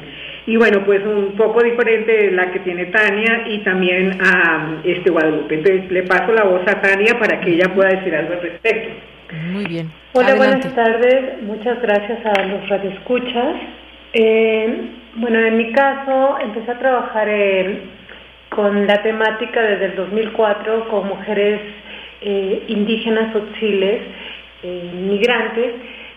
Y 0.47 0.57
bueno, 0.57 0.85
pues 0.85 1.01
un 1.05 1.37
poco 1.37 1.63
diferente 1.63 2.11
de 2.11 2.31
la 2.33 2.51
que 2.51 2.59
tiene 2.61 2.87
Tania 2.87 3.45
y 3.47 3.59
también 3.59 4.19
a 4.21 4.81
este 4.85 5.11
Guadalupe. 5.11 5.55
Entonces 5.55 5.91
le 5.91 6.03
paso 6.03 6.33
la 6.33 6.45
voz 6.45 6.63
a 6.67 6.81
Tania 6.81 7.19
para 7.19 7.41
que 7.41 7.53
ella 7.53 7.73
pueda 7.73 7.91
decir 7.91 8.15
algo 8.17 8.35
al 8.35 8.43
respecto. 8.43 8.91
Muy 9.53 9.65
bien. 9.67 9.93
Hola, 10.13 10.35
buenas 10.35 10.75
tardes. 10.75 11.43
Muchas 11.43 11.81
gracias 11.83 12.19
a 12.27 12.43
los 12.47 12.69
radioescuchas. 12.69 13.55
Eh, 14.13 14.91
bueno, 15.17 15.39
en 15.39 15.57
mi 15.57 15.73
caso 15.73 16.39
empecé 16.43 16.71
a 16.73 16.79
trabajar 16.79 17.29
en 17.29 18.00
con 18.51 18.87
la 18.87 19.03
temática 19.03 19.63
desde 19.63 19.87
el 19.87 19.97
2004 19.97 20.89
con 20.89 21.09
mujeres 21.09 21.61
eh, 22.21 22.65
indígenas 22.69 23.35
oxiles, 23.35 24.03
eh, 24.63 24.91
migrantes 24.95 25.75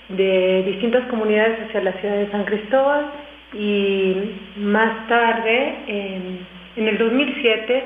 de 0.10 0.64
distintas 0.66 1.08
comunidades 1.08 1.60
hacia 1.62 1.82
la 1.82 1.94
ciudad 1.94 2.18
de 2.18 2.32
San 2.32 2.44
Cristóbal 2.44 3.06
y 3.54 4.16
más 4.58 5.08
tarde, 5.08 5.76
en 6.76 6.88
el 6.88 6.98
2007, 6.98 7.84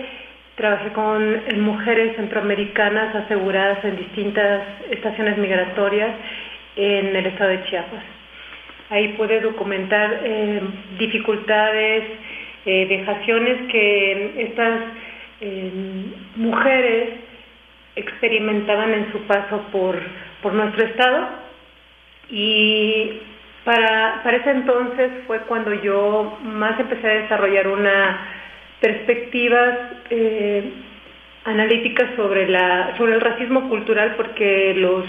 trabajé 0.56 0.90
con 0.94 1.41
mujeres 1.61 2.15
centroamericanas 2.15 3.14
aseguradas 3.15 3.84
en 3.86 3.98
distintas 3.98 4.64
estaciones 4.90 5.38
migratorias 5.38 6.11
en 6.76 7.15
el 7.15 7.26
estado 7.28 7.52
de 7.52 7.64
Chiapas. 7.65 8.03
Ahí 8.90 9.10
pude 9.10 9.41
documentar 9.41 10.22
eh, 10.24 10.61
dificultades, 10.98 12.03
eh, 12.68 12.85
dejaciones 12.85 13.72
que 13.72 14.34
estas 14.38 14.81
eh, 15.39 15.72
mujeres 16.35 17.11
experimentaban 17.95 18.94
en 18.94 19.11
su 19.14 19.22
paso 19.22 19.61
por, 19.72 19.98
por 20.41 20.53
nuestro 20.53 20.84
estado. 20.84 21.30
Y 22.30 23.22
para, 23.64 24.22
para 24.22 24.38
ese 24.38 24.52
entonces 24.52 25.11
fue 25.27 25.39
cuando 25.44 25.73
yo 25.76 26.38
más 26.44 26.77
empecé 26.77 27.07
a 27.07 27.22
desarrollar 27.22 27.69
una 27.69 28.19
perspectivas 28.81 29.77
eh, 30.10 30.72
analíticas 31.45 32.15
sobre, 32.18 32.49
la, 32.49 32.95
sobre 32.98 33.14
el 33.14 33.22
racismo 33.22 33.69
cultural 33.69 34.15
porque 34.18 34.73
los 34.76 35.06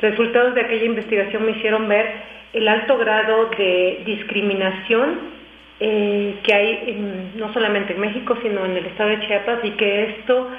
resultados 0.00 0.54
de 0.54 0.62
aquella 0.62 0.84
investigación 0.84 1.44
me 1.44 1.52
hicieron 1.52 1.86
ver 1.86 2.06
el 2.54 2.66
alto 2.66 2.96
grado 2.96 3.50
de 3.58 4.02
discriminación 4.06 5.37
eh, 5.80 6.40
que 6.42 6.54
hay 6.54 7.32
no 7.36 7.52
solamente 7.52 7.92
en 7.92 8.00
México, 8.00 8.36
sino 8.42 8.64
en 8.64 8.76
el 8.76 8.86
estado 8.86 9.10
de 9.10 9.20
Chiapas, 9.20 9.60
y 9.62 9.70
que 9.72 10.04
esto 10.06 10.50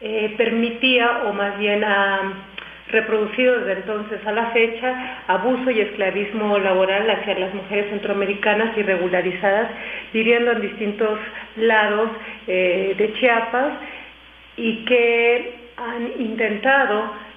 eh, 0.00 0.34
permitía, 0.36 1.22
o 1.26 1.32
más 1.32 1.58
bien 1.58 1.82
ha 1.82 2.44
reproducido 2.88 3.58
desde 3.58 3.80
entonces 3.80 4.24
a 4.24 4.32
la 4.32 4.46
fecha, 4.52 5.24
abuso 5.26 5.70
y 5.70 5.80
esclavismo 5.80 6.58
laboral 6.58 7.10
hacia 7.10 7.38
las 7.38 7.52
mujeres 7.54 7.90
centroamericanas 7.90 8.78
irregularizadas, 8.78 9.68
viviendo 10.12 10.52
en 10.52 10.60
distintos 10.60 11.18
lados 11.56 12.10
eh, 12.46 12.94
de 12.96 13.12
Chiapas, 13.14 13.72
y 14.56 14.84
que 14.84 15.54
han 15.76 16.20
intentado 16.20 17.28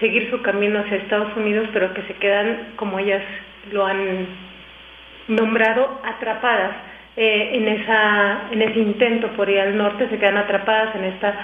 seguir 0.00 0.30
su 0.30 0.40
camino 0.42 0.80
hacia 0.80 0.96
Estados 0.96 1.36
Unidos, 1.36 1.68
pero 1.72 1.92
que 1.92 2.02
se 2.02 2.14
quedan, 2.14 2.72
como 2.76 2.98
ellas 2.98 3.22
lo 3.70 3.84
han 3.84 4.26
nombrado 5.28 6.00
atrapadas 6.04 6.76
eh, 7.16 7.50
en, 7.52 7.68
esa, 7.68 8.48
en 8.50 8.62
ese 8.62 8.80
intento 8.80 9.28
por 9.36 9.48
ir 9.48 9.60
al 9.60 9.76
norte, 9.76 10.08
se 10.08 10.18
quedan 10.18 10.36
atrapadas 10.36 10.94
en, 10.96 11.04
esta, 11.04 11.34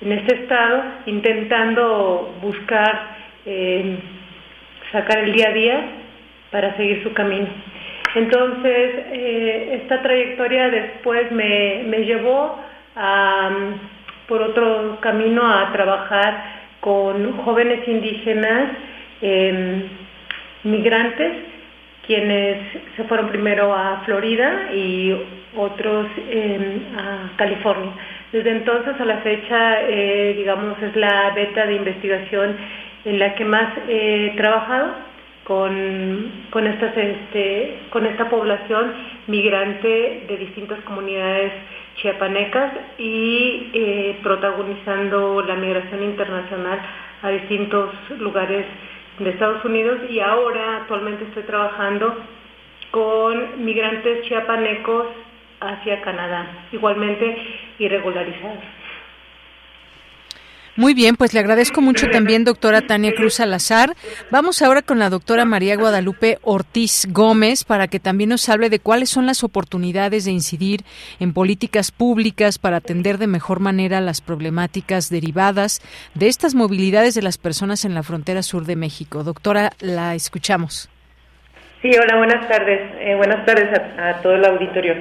en 0.00 0.12
este 0.12 0.42
estado, 0.42 0.82
intentando 1.06 2.34
buscar 2.42 3.16
eh, 3.46 3.96
sacar 4.92 5.18
el 5.24 5.32
día 5.32 5.48
a 5.48 5.52
día 5.52 5.84
para 6.50 6.76
seguir 6.76 7.02
su 7.02 7.12
camino. 7.14 7.48
Entonces, 8.14 8.90
eh, 9.12 9.80
esta 9.82 10.02
trayectoria 10.02 10.68
después 10.68 11.32
me, 11.32 11.84
me 11.86 12.04
llevó 12.04 12.60
por 14.28 14.40
otro 14.40 14.98
camino 15.00 15.44
a 15.44 15.72
trabajar 15.72 16.44
con 16.80 17.32
jóvenes 17.38 17.88
indígenas 17.88 18.70
migrantes 20.62 21.32
quienes 22.06 22.58
se 22.96 23.04
fueron 23.04 23.28
primero 23.28 23.74
a 23.74 24.02
Florida 24.04 24.72
y 24.72 25.14
otros 25.56 26.06
a 26.96 27.36
California. 27.36 27.92
Desde 28.32 28.50
entonces 28.50 29.00
a 29.00 29.04
la 29.04 29.18
fecha, 29.18 29.82
eh, 29.82 30.34
digamos, 30.36 30.80
es 30.82 30.96
la 30.96 31.30
beta 31.34 31.66
de 31.66 31.76
investigación 31.76 32.56
en 33.04 33.18
la 33.18 33.34
que 33.34 33.44
más 33.44 33.72
he 33.88 34.32
trabajado 34.36 34.92
con, 35.44 36.32
con, 36.50 36.66
este, 36.66 37.78
esta 38.06 38.28
población 38.28 38.92
migrante 39.28 40.24
de 40.26 40.36
distintas 40.36 40.80
comunidades 40.80 41.52
chiapanecas 41.96 42.72
y 42.98 43.70
eh, 43.72 44.18
protagonizando 44.22 45.42
la 45.42 45.54
migración 45.54 46.02
internacional 46.02 46.80
a 47.22 47.28
distintos 47.30 47.90
lugares 48.18 48.66
de 49.18 49.30
Estados 49.30 49.64
Unidos 49.64 49.98
y 50.10 50.20
ahora 50.20 50.78
actualmente 50.78 51.24
estoy 51.24 51.44
trabajando 51.44 52.14
con 52.90 53.64
migrantes 53.64 54.22
chiapanecos 54.26 55.06
hacia 55.60 56.00
Canadá, 56.02 56.46
igualmente 56.72 57.36
irregularizados. 57.78 58.62
Muy 60.76 60.92
bien, 60.92 61.14
pues 61.14 61.32
le 61.32 61.38
agradezco 61.38 61.80
mucho 61.80 62.10
también, 62.10 62.42
doctora 62.42 62.80
Tania 62.80 63.14
Cruz 63.14 63.34
Salazar. 63.34 63.94
Vamos 64.32 64.60
ahora 64.60 64.82
con 64.82 64.98
la 64.98 65.08
doctora 65.08 65.44
María 65.44 65.76
Guadalupe 65.76 66.38
Ortiz 66.42 67.06
Gómez 67.10 67.62
para 67.62 67.86
que 67.86 68.00
también 68.00 68.30
nos 68.30 68.48
hable 68.48 68.70
de 68.70 68.80
cuáles 68.80 69.08
son 69.08 69.24
las 69.24 69.44
oportunidades 69.44 70.24
de 70.24 70.32
incidir 70.32 70.80
en 71.20 71.32
políticas 71.32 71.92
públicas 71.92 72.58
para 72.58 72.78
atender 72.78 73.18
de 73.18 73.28
mejor 73.28 73.60
manera 73.60 74.00
las 74.00 74.20
problemáticas 74.20 75.10
derivadas 75.10 75.80
de 76.14 76.26
estas 76.26 76.56
movilidades 76.56 77.14
de 77.14 77.22
las 77.22 77.38
personas 77.38 77.84
en 77.84 77.94
la 77.94 78.02
frontera 78.02 78.42
sur 78.42 78.64
de 78.64 78.74
México. 78.74 79.22
Doctora, 79.22 79.70
la 79.78 80.16
escuchamos. 80.16 80.90
Sí, 81.82 81.90
hola, 81.96 82.16
buenas 82.16 82.48
tardes. 82.48 82.80
Eh, 82.98 83.14
buenas 83.14 83.46
tardes 83.46 83.68
a, 83.78 84.08
a 84.08 84.22
todo 84.22 84.34
el 84.34 84.44
auditorio. 84.44 84.94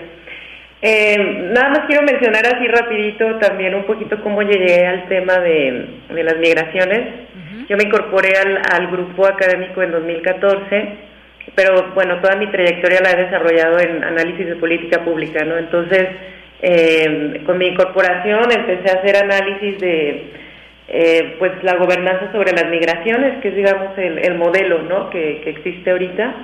Eh, 0.85 1.47
nada 1.53 1.69
más 1.69 1.79
quiero 1.87 2.01
mencionar 2.01 2.45
así 2.45 2.67
rapidito 2.67 3.37
también 3.37 3.73
un 3.73 3.85
poquito 3.85 4.21
cómo 4.21 4.41
llegué 4.41 4.85
al 4.85 5.07
tema 5.07 5.39
de, 5.39 5.87
las 6.09 6.37
migraciones. 6.39 7.07
Yo 7.69 7.77
me 7.77 7.85
incorporé 7.85 8.33
al, 8.37 8.87
grupo 8.91 9.25
académico 9.25 9.81
en 9.81 9.91
2014, 9.91 10.87
pero 11.55 11.93
bueno, 11.93 12.19
toda 12.19 12.35
mi 12.35 12.47
trayectoria 12.47 12.99
la 12.99 13.11
he 13.11 13.23
desarrollado 13.23 13.79
en 13.79 14.03
análisis 14.03 14.45
de 14.45 14.57
política 14.57 15.05
pública, 15.05 15.45
¿no? 15.45 15.57
Entonces, 15.57 16.05
eh, 16.61 17.41
con 17.45 17.57
mi 17.57 17.67
incorporación 17.67 18.51
empecé 18.51 18.91
a 18.91 18.99
hacer 18.99 19.15
análisis 19.23 19.79
de 19.79 20.23
eh, 20.89 21.35
pues 21.39 21.63
la 21.63 21.77
gobernanza 21.77 22.29
sobre 22.33 22.51
las 22.51 22.69
migraciones, 22.69 23.39
que 23.41 23.47
es 23.47 23.55
digamos 23.55 23.97
el, 23.97 24.35
modelo 24.35 24.81
¿no? 24.81 25.09
que, 25.09 25.39
que 25.45 25.51
existe 25.51 25.91
ahorita 25.91 26.35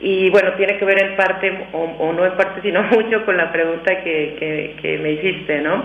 y 0.00 0.30
bueno, 0.30 0.52
tiene 0.52 0.78
que 0.78 0.84
ver 0.84 1.02
en 1.02 1.16
parte, 1.16 1.66
o, 1.72 2.12
no 2.12 2.24
en 2.24 2.36
parte, 2.36 2.60
sino 2.62 2.82
mucho 2.90 3.24
con 3.24 3.36
la 3.36 3.50
pregunta 3.50 4.02
que, 4.02 4.98
me 5.02 5.12
hiciste, 5.12 5.60
¿no? 5.60 5.84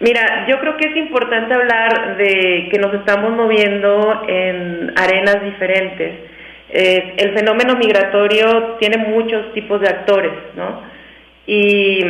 Mira, 0.00 0.46
yo 0.48 0.58
creo 0.58 0.76
que 0.76 0.88
es 0.88 0.96
importante 0.96 1.54
hablar 1.54 2.16
de 2.16 2.68
que 2.70 2.78
nos 2.78 2.92
estamos 2.94 3.30
moviendo 3.32 4.24
en 4.26 4.92
arenas 4.96 5.42
diferentes. 5.42 6.12
Eh, 6.68 7.14
el 7.18 7.32
fenómeno 7.32 7.76
migratorio 7.76 8.76
tiene 8.80 8.98
muchos 8.98 9.52
tipos 9.54 9.80
de 9.80 9.88
actores, 9.88 10.32
¿no? 10.56 10.82
Y 11.46 12.00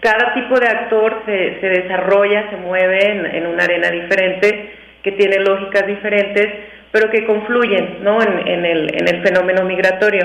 cada 0.00 0.34
tipo 0.34 0.60
de 0.60 0.66
actor 0.66 1.22
se, 1.24 1.32
desarrolla, 1.62 2.50
se 2.50 2.56
mueve 2.56 3.38
en 3.38 3.46
una 3.46 3.64
arena 3.64 3.90
diferente, 3.90 4.74
que 5.02 5.12
tiene 5.12 5.38
lógicas 5.38 5.86
diferentes, 5.86 6.46
pero 6.94 7.10
que 7.10 7.26
confluyen 7.26 8.04
¿no? 8.04 8.22
en, 8.22 8.64
el, 8.64 8.88
en 8.94 9.08
el 9.08 9.20
fenómeno 9.20 9.64
migratorio. 9.64 10.24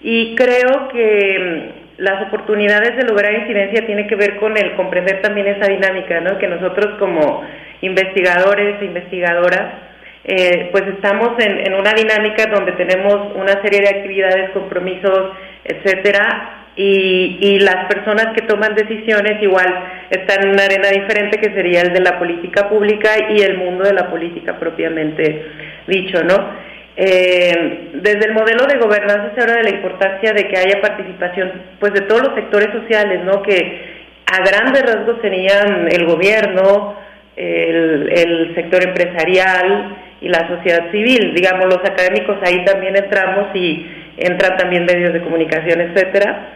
Y 0.00 0.36
creo 0.36 0.86
que 0.92 1.72
mm, 1.98 2.02
las 2.02 2.28
oportunidades 2.28 2.96
de 2.96 3.02
lograr 3.02 3.34
incidencia 3.34 3.84
tienen 3.84 4.06
que 4.06 4.14
ver 4.14 4.36
con 4.36 4.56
el 4.56 4.76
comprender 4.76 5.20
también 5.20 5.48
esa 5.48 5.66
dinámica, 5.68 6.20
¿no? 6.20 6.38
que 6.38 6.46
nosotros 6.46 6.96
como 7.00 7.42
investigadores 7.80 8.80
e 8.80 8.84
investigadoras, 8.84 9.72
eh, 10.26 10.68
pues 10.70 10.84
estamos 10.86 11.32
en, 11.40 11.74
una 11.74 11.92
dinámica 11.92 12.46
donde 12.46 12.70
tenemos 12.72 13.34
una 13.34 13.60
serie 13.60 13.80
de 13.80 13.88
actividades, 13.88 14.50
compromisos 14.50 15.32
etcétera, 15.64 16.59
y, 16.76 17.38
y, 17.40 17.58
las 17.58 17.86
personas 17.92 18.28
que 18.34 18.42
toman 18.42 18.74
decisiones 18.74 19.42
igual 19.42 19.66
están 20.08 20.44
en 20.44 20.50
una 20.50 20.64
arena 20.64 20.88
diferente 20.88 21.38
que 21.38 21.52
sería 21.52 21.82
el 21.82 21.92
de 21.92 22.00
la 22.00 22.18
política 22.18 22.68
pública 22.68 23.10
y 23.30 23.40
el 23.40 23.58
mundo 23.58 23.84
de 23.84 23.92
la 23.92 24.08
política 24.08 24.58
propiamente 24.58 25.44
dicho, 25.86 26.22
¿no? 26.22 26.70
Eh, 26.96 27.90
desde 27.94 28.26
el 28.26 28.34
modelo 28.34 28.66
de 28.66 28.78
gobernanza 28.78 29.32
se 29.34 29.40
habla 29.40 29.54
de 29.54 29.62
la 29.64 29.70
importancia 29.70 30.32
de 30.32 30.48
que 30.48 30.56
haya 30.56 30.80
participación 30.80 31.50
pues 31.78 31.92
de 31.92 32.02
todos 32.02 32.22
los 32.22 32.34
sectores 32.34 32.68
sociales, 32.72 33.20
¿no? 33.24 33.42
Que 33.42 34.00
a 34.26 34.44
grandes 34.44 34.82
rasgos 34.82 35.16
serían 35.22 35.88
el 35.90 36.04
gobierno, 36.06 36.96
el, 37.36 38.12
el 38.14 38.54
sector 38.54 38.82
empresarial 38.84 39.96
y 40.20 40.28
la 40.28 40.46
sociedad 40.48 40.90
civil. 40.90 41.34
Digamos, 41.34 41.66
los 41.66 41.78
académicos 41.78 42.36
ahí 42.44 42.64
también 42.64 42.96
entramos 42.96 43.48
y 43.54 43.86
entran 44.20 44.56
también 44.56 44.84
medios 44.84 45.12
de 45.12 45.22
comunicación, 45.22 45.80
etcétera. 45.80 46.48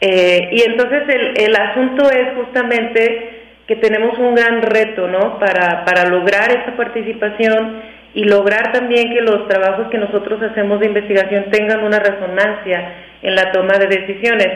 Eh, 0.00 0.50
y 0.52 0.62
entonces 0.62 1.02
el, 1.08 1.34
el 1.44 1.56
asunto 1.56 2.08
es 2.10 2.34
justamente 2.36 3.30
que 3.66 3.76
tenemos 3.76 4.16
un 4.18 4.34
gran 4.34 4.62
reto, 4.62 5.08
¿no? 5.08 5.38
Para, 5.38 5.84
para 5.84 6.08
lograr 6.08 6.50
esa 6.50 6.76
participación 6.76 7.82
y 8.14 8.24
lograr 8.24 8.72
también 8.72 9.12
que 9.12 9.20
los 9.20 9.46
trabajos 9.48 9.88
que 9.90 9.98
nosotros 9.98 10.40
hacemos 10.42 10.80
de 10.80 10.86
investigación 10.86 11.46
tengan 11.50 11.84
una 11.84 11.98
resonancia 11.98 12.92
en 13.20 13.34
la 13.34 13.52
toma 13.52 13.74
de 13.78 13.86
decisiones. 13.88 14.48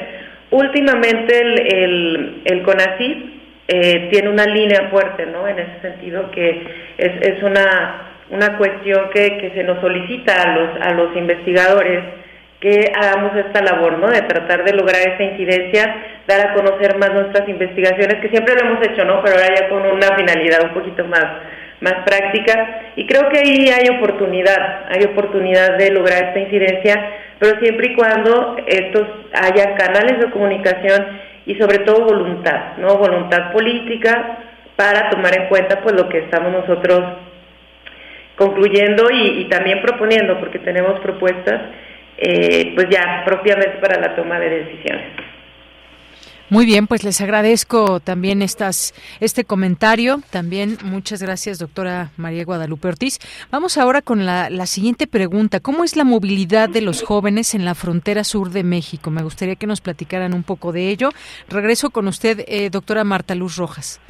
Últimamente 0.51 1.39
el, 1.39 1.61
el, 1.75 2.43
el 2.45 2.63
eh, 3.69 4.09
tiene 4.11 4.29
una 4.29 4.47
línea 4.47 4.89
fuerte, 4.91 5.27
¿no? 5.27 5.47
En 5.47 5.59
ese 5.59 5.81
sentido 5.83 6.31
que 6.31 6.63
es, 6.97 7.13
es 7.21 7.43
una, 7.43 8.13
una 8.31 8.57
cuestión 8.57 9.11
que, 9.11 9.39
que 9.39 9.51
se 9.55 9.65
nos 9.65 9.81
solicita 9.81 10.43
a 10.43 10.57
los, 10.57 10.81
a 10.81 10.95
los 10.95 11.17
investigadores 11.17 12.01
que 12.63 12.93
hagamos 12.95 13.37
esta 13.37 13.61
labor, 13.61 13.99
¿no? 13.99 14.07
De 14.07 14.23
tratar 14.23 14.65
de 14.65 14.73
lograr 14.73 15.01
esa 15.01 15.25
incidencia, 15.25 15.97
dar 16.29 16.47
a 16.47 16.55
conocer 16.55 16.97
más 16.97 17.13
nuestras 17.13 17.49
investigaciones, 17.49 18.21
que 18.21 18.29
siempre 18.29 18.55
lo 18.55 18.71
hemos 18.71 18.87
hecho, 18.87 19.05
¿no? 19.05 19.21
Pero 19.21 19.35
ahora 19.35 19.53
ya 19.53 19.69
con 19.69 19.83
una 19.83 20.17
finalidad 20.17 20.63
un 20.63 20.73
poquito 20.73 21.05
más, 21.07 21.27
más 21.81 21.95
práctica. 22.07 22.83
Y 22.95 23.05
creo 23.09 23.29
que 23.31 23.41
ahí 23.41 23.69
hay 23.69 23.97
oportunidad, 23.97 24.85
hay 24.89 25.03
oportunidad 25.07 25.77
de 25.77 25.91
lograr 25.91 26.29
esta 26.29 26.39
incidencia, 26.39 26.95
pero 27.41 27.59
siempre 27.59 27.89
y 27.89 27.97
cuando 27.97 28.57
estos 28.65 29.09
haya 29.33 29.75
canales 29.75 30.21
de 30.21 30.31
comunicación 30.31 31.19
y 31.47 31.57
sobre 31.57 31.79
todo 31.79 32.05
voluntad, 32.05 32.77
¿no? 32.77 32.97
Voluntad 32.97 33.51
política 33.51 34.39
para 34.77 35.11
tomar 35.11 35.37
en 35.37 35.49
cuenta 35.49 35.81
pues 35.81 35.97
lo 35.97 36.09
que 36.09 36.19
estamos 36.19 36.53
nosotros 36.53 37.03
concluyendo 38.37 39.11
y, 39.11 39.41
y 39.41 39.45
también 39.49 39.83
proponiendo, 39.83 40.39
porque 40.39 40.61
tenemos 40.61 41.01
propuestas 41.01 41.61
eh, 42.25 42.73
pues 42.77 42.87
ya 42.89 43.23
propiamente 43.25 43.79
para 43.79 44.01
la 44.01 44.15
toma 44.15 44.39
de 44.39 44.49
decisiones. 44.49 45.13
Muy 46.51 46.67
bien, 46.67 46.87
pues 46.87 47.03
les 47.03 47.19
agradezco 47.23 47.99
también 47.99 48.43
estas, 48.43 48.93
este 49.21 49.45
comentario. 49.45 50.21
También 50.31 50.77
muchas 50.85 51.23
gracias, 51.23 51.59
doctora 51.59 52.11
María 52.19 52.45
Guadalupe 52.45 52.89
Ortiz. 52.89 53.19
Vamos 53.51 53.79
ahora 53.79 54.03
con 54.03 54.27
la, 54.27 54.51
la, 54.51 54.67
siguiente 54.67 55.07
pregunta. 55.07 55.61
¿Cómo 55.61 55.83
es 55.83 55.97
la 55.97 56.05
movilidad 56.05 56.69
de 56.69 56.83
los 56.83 57.03
jóvenes 57.03 57.55
en 57.55 57.65
la 57.65 57.75
frontera 57.75 58.23
sur 58.23 58.51
de 58.51 58.65
México? 58.65 59.11
Me 59.11 59.23
gustaría 59.23 59.57
que 59.57 59.67
nos 59.67 59.81
platicaran 59.81 60.35
un 60.35 60.43
poco 60.43 60.73
de 60.73 60.91
ello. 60.91 61.09
Regreso 61.49 61.89
con 61.89 62.07
usted, 62.07 62.45
eh, 62.47 62.69
doctora 62.69 63.03
Marta 63.03 63.35
Luz 63.35 63.57
Rojas. 63.57 64.01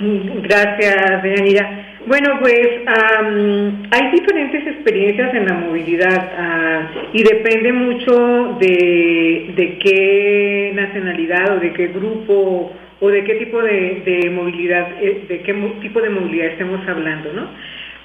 Gracias, 0.00 1.22
Deyanira. 1.22 1.88
Bueno, 2.06 2.38
pues 2.40 2.68
hay 2.86 4.10
diferentes 4.12 4.66
experiencias 4.66 5.34
en 5.34 5.46
la 5.46 5.54
movilidad 5.54 6.32
ah, 6.38 6.90
y 7.12 7.22
depende 7.22 7.72
mucho 7.72 8.56
de, 8.60 9.52
de, 9.56 9.78
qué 9.78 10.72
nacionalidad 10.74 11.56
o 11.56 11.60
de 11.60 11.72
qué 11.72 11.88
grupo 11.88 12.72
o 13.00 13.08
de 13.08 13.24
qué 13.24 13.34
tipo 13.34 13.60
de, 13.60 14.32
movilidad, 14.34 15.02
eh, 15.02 15.24
de 15.28 15.42
qué 15.42 15.52
tipo 15.82 16.00
de 16.00 16.10
movilidad 16.10 16.46
estemos 16.46 16.86
hablando, 16.88 17.32
¿no? 17.32 17.48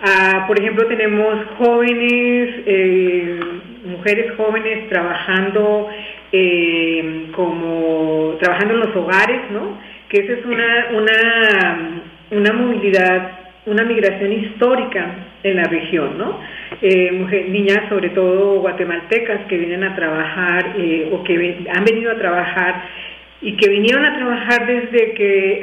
Ah, 0.01 0.45
por 0.47 0.59
ejemplo, 0.59 0.85
tenemos 0.87 1.45
jóvenes, 1.59 2.49
eh, 2.65 3.39
mujeres 3.85 4.33
jóvenes 4.35 4.89
trabajando 4.89 5.89
eh, 6.31 7.27
como 7.35 8.35
trabajando 8.41 8.73
en 8.73 8.79
los 8.81 8.95
hogares, 8.95 9.41
¿no? 9.51 9.92
Que 10.13 10.19
esa 10.19 10.33
es 10.33 10.45
una, 10.45 10.87
una, 10.91 12.03
una 12.29 12.53
movilidad, 12.53 13.31
una 13.65 13.83
migración 13.83 14.31
histórica 14.31 15.07
en 15.41 15.55
la 15.55 15.63
región, 15.63 16.19
¿no? 16.19 16.39
Eh, 16.83 17.47
niñas, 17.49 17.89
sobre 17.89 18.11
todo 18.11 18.59
guatemaltecas, 18.59 19.47
que 19.47 19.57
vienen 19.57 19.83
a 19.83 19.95
trabajar 19.95 20.75
eh, 20.77 21.09
o 21.11 21.23
que 21.23 21.65
han 21.73 21.83
venido 21.83 22.11
a 22.11 22.15
trabajar 22.19 22.83
y 23.41 23.57
que 23.57 23.67
vinieron 23.67 24.05
a 24.05 24.15
trabajar 24.15 24.67
desde 24.67 25.13
que 25.15 25.61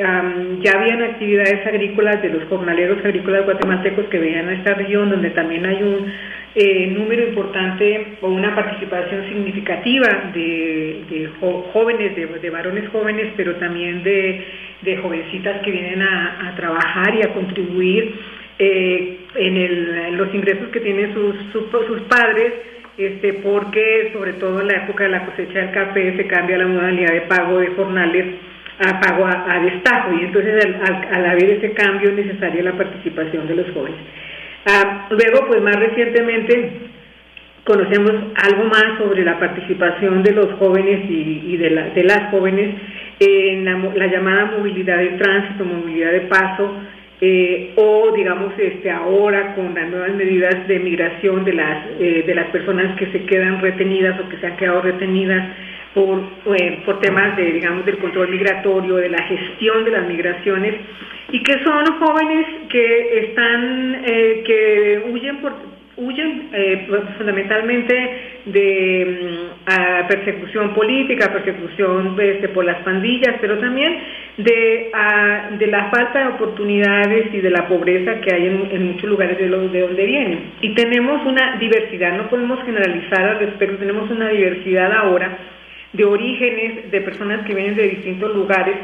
ya 0.63 0.73
habían 0.73 1.03
actividades 1.03 1.65
agrícolas 1.65 2.21
de 2.21 2.31
los 2.31 2.45
jornaleros 2.49 2.99
agrícolas 3.05 3.45
guatemaltecos 3.45 4.07
que 4.07 4.19
venían 4.19 4.49
a 4.49 4.55
esta 4.55 4.75
región, 4.75 5.11
donde 5.11 5.31
también 5.31 5.65
hay 5.65 5.81
un 5.81 6.13
eh, 6.53 6.89
número 6.89 7.29
importante 7.29 8.17
o 8.21 8.29
una 8.29 8.55
participación 8.57 9.29
significativa 9.29 10.33
de, 10.35 11.31
jóvenes, 11.73 12.17
de, 12.17 12.51
varones 12.51 12.89
jóvenes, 12.91 13.33
pero 13.37 13.55
también 13.57 14.03
de, 14.03 14.97
jovencitas 15.01 15.63
que 15.63 15.71
vienen 15.71 16.03
a, 16.03 16.53
trabajar 16.57 17.15
y 17.15 17.23
a 17.23 17.33
contribuir 17.33 18.15
eh, 18.59 19.19
en, 19.37 20.17
los 20.17 20.35
ingresos 20.35 20.69
que 20.71 20.81
tienen 20.81 21.15
sus, 21.15 22.01
padres, 22.09 22.53
este, 22.99 23.35
porque 23.35 24.11
sobre 24.13 24.33
todo 24.33 24.61
en 24.61 24.67
la 24.67 24.85
época 24.85 25.05
de 25.05 25.11
la 25.11 25.25
cosecha 25.27 25.61
del 25.61 25.71
café 25.71 26.17
se 26.17 26.27
cambia 26.27 26.59
la 26.59 26.67
modalidad 26.67 27.13
de 27.13 27.21
pago 27.23 27.59
de 27.59 27.69
jornales 27.69 28.27
a 28.81 28.99
pago 28.99 29.25
a, 29.27 29.61
destajo 29.61 30.15
y 30.15 30.25
entonces 30.25 30.65
al, 30.65 31.09
al 31.13 31.27
haber 31.27 31.51
ese 31.51 31.73
cambio 31.75 32.11
es 32.11 32.17
necesaria 32.17 32.63
la 32.63 32.73
participación 32.73 33.47
de 33.47 33.55
los 33.55 33.71
jóvenes. 33.71 34.01
Ah, 34.67 35.09
luego, 35.11 35.47
pues 35.49 35.63
más 35.63 35.77
recientemente 35.77 36.91
conocemos 37.65 38.13
algo 38.35 38.65
más 38.65 38.99
sobre 38.99 39.25
la 39.25 39.39
participación 39.39 40.23
de 40.23 40.33
los 40.33 40.53
jóvenes 40.59 41.09
y, 41.09 41.57
de, 41.57 41.71
las 42.05 42.31
jóvenes 42.31 42.75
en 43.21 43.65
la, 43.65 44.07
llamada 44.07 44.57
movilidad 44.59 44.99
de 44.99 45.11
tránsito, 45.11 45.65
movilidad 45.65 46.13
de 46.13 46.21
paso, 46.23 46.73
eh, 47.21 47.73
o 47.77 48.13
digamos 48.17 48.55
este 48.59 48.91
ahora 48.91 49.55
con 49.55 49.75
las 49.75 49.91
nuevas 49.91 50.15
medidas 50.15 50.67
de 50.67 50.79
migración 50.79 51.45
de 51.45 51.53
las 51.53 51.87
eh, 52.01 52.25
de 52.27 52.35
las 52.35 52.47
personas 52.47 52.97
que 52.97 53.13
se 53.13 53.27
quedan 53.27 53.61
retenidas 53.61 54.19
o 54.21 54.29
que 54.31 54.39
se 54.39 54.47
han 54.47 54.57
quedado 54.57 54.81
retenidas 54.81 55.47
por, 55.95 56.21
eh, 56.57 56.83
por 56.85 57.01
temas 57.01 57.37
de 57.37 57.53
digamos 57.53 57.85
del 57.85 57.99
control 57.99 58.29
migratorio, 58.29 58.97
de 58.97 59.09
la 59.09 59.23
gestión 59.25 59.85
de 59.85 59.91
las 59.91 60.07
migraciones 60.07 60.75
y 61.33 61.43
que 61.43 61.65
son 61.65 61.85
jóvenes 61.99 62.47
que 62.69 63.19
están 63.27 64.03
eh, 64.05 64.43
que 64.45 65.03
huyen 65.11 65.37
por 65.39 65.53
huyen 65.97 66.49
eh, 66.53 66.87
pues, 66.89 67.03
fundamentalmente 67.19 67.95
de 68.47 69.51
mm, 69.67 70.09
persecución 70.09 70.73
política, 70.73 71.31
persecución 71.31 72.17
este, 72.19 72.49
por 72.49 72.65
las 72.65 72.79
pandillas, 72.83 73.37
pero 73.39 73.59
también 73.59 73.99
de, 74.39 74.91
de 75.59 75.67
la 75.67 75.91
falta 75.91 76.21
de 76.21 76.29
oportunidades 76.29 77.35
y 77.35 77.41
de 77.41 77.51
la 77.51 77.69
pobreza 77.69 78.19
que 78.23 78.35
hay 78.35 78.47
en, 78.47 78.87
muchos 78.87 79.11
lugares 79.11 79.37
de, 79.37 79.47
los, 79.47 79.71
de 79.71 79.81
donde 79.81 80.07
vienen. 80.07 80.53
Y 80.63 80.75
tenemos 80.75 81.25
una 81.27 81.57
diversidad, 81.59 82.17
no 82.17 82.29
podemos 82.29 82.65
generalizar 82.65 83.23
al 83.23 83.39
respecto, 83.39 83.77
tenemos 83.77 84.11
una 84.11 84.31
diversidad 84.31 84.91
ahora 84.93 85.37
de 85.93 86.05
orígenes, 86.05 86.91
de 86.91 87.01
personas 87.01 87.47
que 87.47 87.55
vienen 87.55 87.77
de 87.77 87.89
distintos 87.89 88.35
lugares 88.35 88.77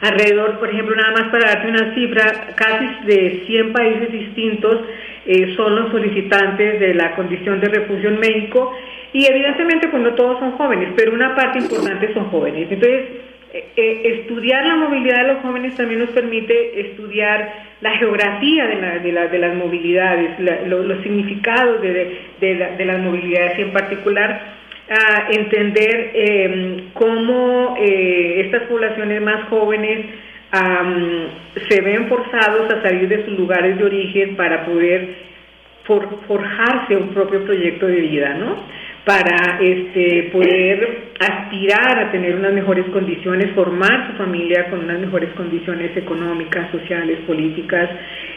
alrededor, 0.00 0.58
por 0.58 0.70
ejemplo, 0.70 0.96
nada 0.96 1.12
más 1.12 1.28
para 1.30 1.52
darte 1.52 1.68
una 1.68 1.94
cifra, 1.94 2.54
casi 2.54 2.86
de 3.06 3.42
100 3.46 3.72
países 3.72 4.12
distintos 4.12 4.80
eh, 5.26 5.54
son 5.56 5.76
los 5.76 5.90
solicitantes 5.90 6.80
de 6.80 6.94
la 6.94 7.14
condición 7.14 7.60
de 7.60 7.68
refugio 7.68 8.08
en 8.08 8.20
México. 8.20 8.74
Y 9.12 9.26
evidentemente 9.26 9.88
pues 9.88 10.02
no 10.02 10.14
todos 10.14 10.38
son 10.38 10.52
jóvenes, 10.52 10.90
pero 10.96 11.12
una 11.12 11.34
parte 11.34 11.58
importante 11.58 12.12
son 12.14 12.30
jóvenes. 12.30 12.68
Entonces, 12.70 13.06
eh, 13.52 13.64
eh, 13.76 14.02
estudiar 14.20 14.64
la 14.64 14.76
movilidad 14.76 15.26
de 15.26 15.34
los 15.34 15.42
jóvenes 15.42 15.74
también 15.74 16.00
nos 16.00 16.10
permite 16.10 16.80
estudiar 16.80 17.70
la 17.80 17.96
geografía 17.96 18.66
de, 18.68 19.00
de, 19.00 19.38
las 19.38 19.56
movilidades, 19.56 20.38
los 20.68 21.02
significados 21.02 21.82
de, 21.82 22.18
de 22.40 22.84
las 22.84 23.00
movilidades 23.00 23.58
y 23.58 23.62
en 23.62 23.72
particular 23.72 24.59
a 24.90 25.28
entender 25.30 26.10
em, 26.14 26.90
cómo 26.94 27.76
eh, 27.78 28.42
estas 28.44 28.64
poblaciones 28.64 29.22
más 29.22 29.48
jóvenes 29.48 30.06
se 31.68 31.80
ven 31.80 32.08
forzados 32.08 32.72
a 32.72 32.82
salir 32.82 33.08
de 33.08 33.24
sus 33.24 33.38
lugares 33.38 33.78
de 33.78 33.84
origen 33.84 34.34
para 34.34 34.66
poder 34.66 35.30
forjarse 36.26 36.96
un 36.96 37.10
propio 37.10 37.44
proyecto 37.44 37.86
de 37.86 38.00
vida, 38.00 38.34
¿no? 38.34 38.56
Para 39.04 39.58
este, 39.60 40.30
poder 40.32 41.10
aspirar 41.18 41.98
a 41.98 42.10
tener 42.12 42.34
unas 42.36 42.52
mejores 42.52 42.84
condiciones, 42.86 43.50
formar 43.54 44.10
su 44.10 44.16
familia 44.18 44.68
con 44.68 44.84
unas 44.84 45.00
mejores 45.00 45.30
condiciones 45.30 45.96
económicas, 45.96 46.70
sociales, 46.70 47.18
políticas, 47.26 47.88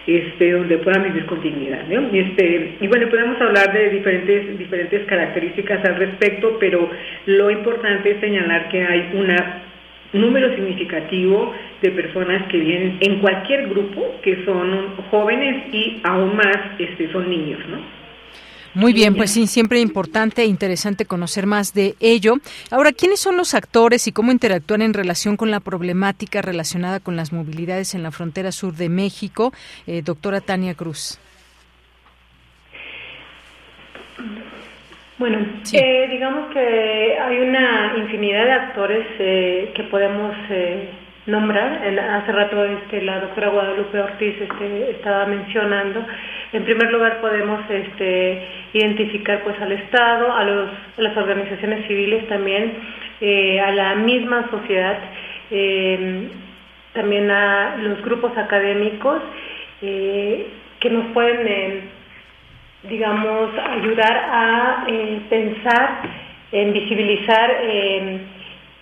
este, 0.07 0.51
donde 0.51 0.77
puedan 0.77 1.03
vivir 1.03 1.25
con 1.25 1.41
dignidad. 1.41 1.81
Este, 2.13 2.75
y 2.79 2.87
bueno, 2.87 3.09
podemos 3.09 3.39
hablar 3.41 3.73
de 3.73 3.89
diferentes, 3.89 4.57
diferentes 4.57 5.05
características 5.05 5.83
al 5.85 5.95
respecto, 5.95 6.57
pero 6.59 6.89
lo 7.25 7.51
importante 7.51 8.11
es 8.11 8.19
señalar 8.19 8.69
que 8.69 8.83
hay 8.83 9.11
un 9.13 10.21
número 10.21 10.53
significativo 10.55 11.53
de 11.81 11.91
personas 11.91 12.47
que 12.47 12.57
vienen 12.57 12.97
en 13.01 13.19
cualquier 13.19 13.67
grupo, 13.67 14.15
que 14.21 14.45
son 14.45 14.95
jóvenes 15.11 15.73
y 15.73 15.99
aún 16.03 16.35
más 16.37 16.57
este, 16.79 17.11
son 17.11 17.29
niños, 17.29 17.59
¿no? 17.69 18.02
Muy 18.75 18.91
bien, 18.91 19.15
pues 19.15 19.31
sí, 19.31 19.45
siempre 19.45 19.79
importante 19.79 20.41
e 20.41 20.45
interesante 20.45 21.05
conocer 21.05 21.45
más 21.45 21.73
de 21.75 21.93
ello. 21.99 22.35
Ahora, 22.71 22.91
¿quiénes 22.91 23.19
son 23.19 23.37
los 23.37 23.53
actores 23.53 24.07
y 24.07 24.11
cómo 24.11 24.31
interactúan 24.31 24.81
en 24.81 24.95
relación 24.95 25.37
con 25.37 25.51
la 25.51 25.59
problemática 25.59 26.41
relacionada 26.41 26.99
con 26.99 27.15
las 27.15 27.31
movilidades 27.31 27.93
en 27.93 28.01
la 28.01 28.09
frontera 28.09 28.51
sur 28.51 28.73
de 28.73 28.89
México? 28.89 29.53
Eh, 29.85 30.01
doctora 30.03 30.41
Tania 30.41 30.73
Cruz. 30.73 31.19
Bueno, 35.19 35.37
eh, 35.71 36.07
digamos 36.09 36.51
que 36.51 37.17
hay 37.19 37.37
una 37.37 37.93
infinidad 37.97 38.45
de 38.45 38.51
actores 38.51 39.07
eh, 39.19 39.71
que 39.75 39.83
podemos 39.83 40.35
nombrar. 41.27 41.87
hace 41.87 42.31
rato 42.31 42.65
este, 42.65 43.03
la 43.03 43.19
doctora 43.19 43.49
Guadalupe 43.49 43.99
Ortiz 43.99 44.35
este, 44.41 44.91
estaba 44.91 45.27
mencionando. 45.27 46.05
En 46.53 46.63
primer 46.65 46.91
lugar 46.91 47.19
podemos 47.19 47.61
este, 47.67 48.47
identificar 48.73 49.41
pues 49.43 49.59
al 49.59 49.71
Estado, 49.71 50.31
a, 50.31 50.43
los, 50.43 50.69
las 50.97 51.17
organizaciones 51.17 51.87
civiles 51.87 52.27
también, 52.27 52.73
eh, 53.21 53.59
a 53.59 53.71
la 53.71 53.95
misma 53.95 54.47
sociedad, 54.51 54.99
eh, 55.49 56.27
también 56.93 57.31
a 57.31 57.77
los 57.77 58.03
grupos 58.03 58.37
académicos 58.37 59.19
eh, 59.81 60.45
que 60.79 60.91
nos 60.91 61.07
pueden, 61.07 61.89
digamos, 62.83 63.49
ayudar 63.57 64.15
a 64.31 64.85
pensar, 65.29 66.01
en 66.51 66.71
visibilizar 66.71 67.51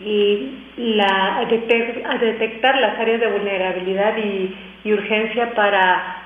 y 0.03 0.57
la, 0.76 1.38
a, 1.38 2.18
detectar 2.18 2.77
las 2.81 2.99
áreas 2.99 3.22
de 3.22 3.27
vulnerabilidad 3.27 4.18
y, 4.18 4.56
urgencia 4.84 5.53
para, 5.53 6.23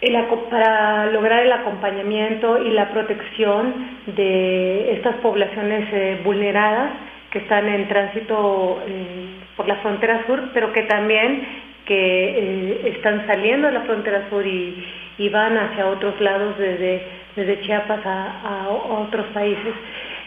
em, 0.00 0.26
para 0.50 1.06
lograr 1.06 1.42
el 1.42 1.52
acompañamiento 1.52 2.62
y 2.62 2.70
la 2.70 2.90
protección 2.90 3.74
de 4.06 4.92
estas 4.92 5.16
poblaciones 5.16 5.88
eh, 5.92 6.20
vulneradas 6.24 6.92
que 7.30 7.38
están 7.40 7.68
en 7.68 7.88
tránsito 7.88 8.82
eh, 8.86 9.26
por 9.56 9.68
la 9.68 9.76
frontera 9.76 10.24
sur, 10.26 10.50
pero 10.54 10.72
que 10.72 10.82
también 10.82 11.46
que 11.84 11.94
eh, 11.94 12.92
están 12.96 13.26
saliendo 13.26 13.68
de 13.68 13.74
la 13.74 13.82
frontera 13.82 14.28
sur 14.30 14.46
y, 14.46 14.84
van 15.32 15.58
hacia 15.58 15.88
otros 15.88 16.20
lados 16.20 16.56
desde, 16.56 17.02
desde 17.34 17.60
Chiapas 17.62 18.00
a 18.06 18.68
otros 18.70 19.26
países. 19.34 19.74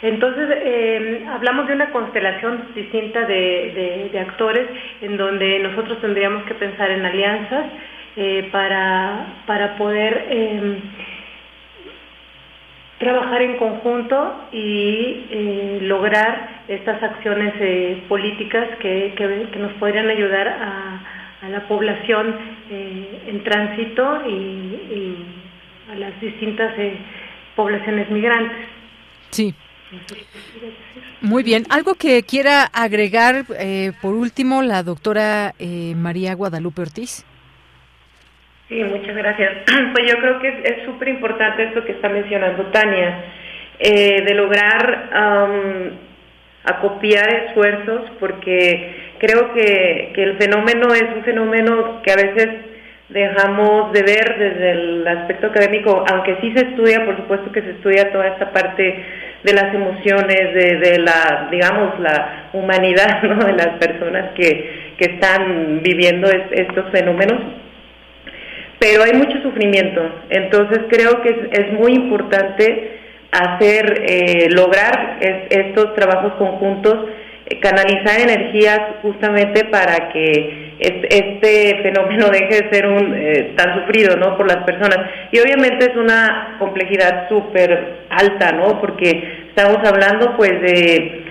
Entonces, 0.02 0.50
eh, 0.64 1.26
hablamos 1.30 1.68
de 1.68 1.74
una 1.74 1.92
constelación 1.92 2.70
distinta 2.74 3.22
de, 3.26 4.10
actores 4.20 4.68
en 5.02 5.16
donde 5.16 5.60
nosotros 5.60 6.02
tendríamos 6.02 6.44
que 6.44 6.56
pensar 6.56 6.90
en 6.90 7.06
alianzas 7.06 7.66
eh, 8.16 8.50
para, 8.52 9.76
poder 9.78 10.28
em, 10.30 10.80
trabajar 13.00 13.42
en 13.42 13.58
conjunto 13.58 14.48
y 14.52 15.26
eh, 15.30 15.80
lograr 15.82 16.64
estas 16.68 17.02
acciones 17.02 17.54
políticas 18.08 18.68
que, 18.80 19.50
nos 19.58 19.74
podrían 19.74 20.10
ayudar 20.10 20.48
a, 20.48 21.48
la 21.50 21.68
población 21.68 22.36
en 22.70 23.44
tránsito 23.44 24.22
y 24.28 25.16
a 25.92 25.96
las 25.96 26.22
distintas 26.22 26.72
poblaciones 27.56 28.12
migrantes. 28.12 28.68
Sí, 29.32 29.56
muy 31.22 31.44
bien. 31.44 31.66
¿Algo 31.70 31.96
que 31.96 32.24
quiera 32.24 32.64
agregar 32.64 33.46
eh, 33.60 33.92
por 34.02 34.16
último 34.16 34.62
la 34.62 34.84
doctora 34.84 35.54
eh, 35.60 35.94
María 35.96 36.34
Guadalupe 36.34 36.82
Ortiz? 36.82 37.26
Sí, 38.72 38.82
muchas 38.86 39.18
gracias. 39.18 39.52
Pues 39.92 40.10
yo 40.10 40.18
creo 40.22 40.40
que 40.40 40.48
es 40.64 40.86
súper 40.86 41.10
importante 41.10 41.64
esto 41.64 41.84
que 41.84 41.92
está 41.92 42.08
mencionando 42.08 42.68
Tania, 42.68 43.22
eh, 43.78 44.24
de 44.26 44.34
lograr 44.34 45.10
acopiar 46.64 47.48
esfuerzos, 47.48 48.12
porque 48.18 48.96
creo 49.18 49.52
que, 49.54 50.12
que 50.16 50.24
el 50.24 50.38
fenómeno 50.38 50.94
es 50.94 51.04
un 51.14 51.22
fenómeno 51.26 52.02
que 52.02 52.12
a 52.14 52.16
veces 52.16 52.48
dejamos 53.10 53.92
de 53.92 54.04
ver 54.04 54.38
desde 54.40 54.72
el 54.72 55.06
aspecto 55.06 55.48
académico, 55.48 56.06
aunque 56.10 56.38
sí 56.40 56.54
se 56.56 56.70
estudia, 56.70 57.04
por 57.04 57.18
supuesto 57.18 57.52
que 57.52 57.64
se 57.64 57.72
estudia 57.72 58.10
toda 58.14 58.28
esta 58.28 58.54
parte 58.54 59.04
de 59.44 59.54
las 59.54 59.74
emociones, 59.74 60.54
de, 60.54 60.98
la, 61.00 61.50
digamos, 61.52 62.00
la 62.00 62.52
humanidad 62.54 63.22
¿no? 63.24 63.44
de 63.44 63.52
las 63.52 63.78
personas 63.80 64.32
que, 64.34 64.80
están 65.02 65.82
viviendo 65.82 66.30
estos 66.30 66.92
fenómenos, 66.92 67.42
pero 68.82 69.04
hay 69.04 69.14
mucho 69.14 69.40
sufrimiento, 69.44 70.02
entonces 70.32 70.80
creo 70.90 71.22
que 71.22 71.50
es, 71.52 71.72
muy 71.74 71.94
importante 71.94 72.98
hacer, 73.32 74.04
eh, 74.08 74.48
lograr 74.50 75.20
estos 75.52 75.94
trabajos 75.94 76.34
conjuntos, 76.40 76.96
eh, 77.46 77.60
canalizar 77.60 78.20
energías 78.20 78.80
justamente 79.04 79.66
para 79.66 80.10
que 80.12 80.72
este 80.80 81.80
fenómeno 81.84 82.30
deje 82.32 82.64
de 82.64 82.70
ser 82.72 82.88
un 82.88 83.14
eh, 83.14 83.54
tan 83.56 83.82
sufrido 83.82 84.18
no 84.18 84.36
por 84.36 84.48
las 84.48 84.64
personas. 84.64 84.98
Y 85.32 85.40
obviamente 85.40 85.92
es 85.92 85.96
una 85.96 86.56
complejidad 86.58 87.30
súper 87.30 88.08
alta 88.10 88.52
no 88.54 88.82
porque 88.82 89.46
estamos 89.50 89.78
hablando 89.88 90.36
pues 90.38 90.60
de 90.60 91.22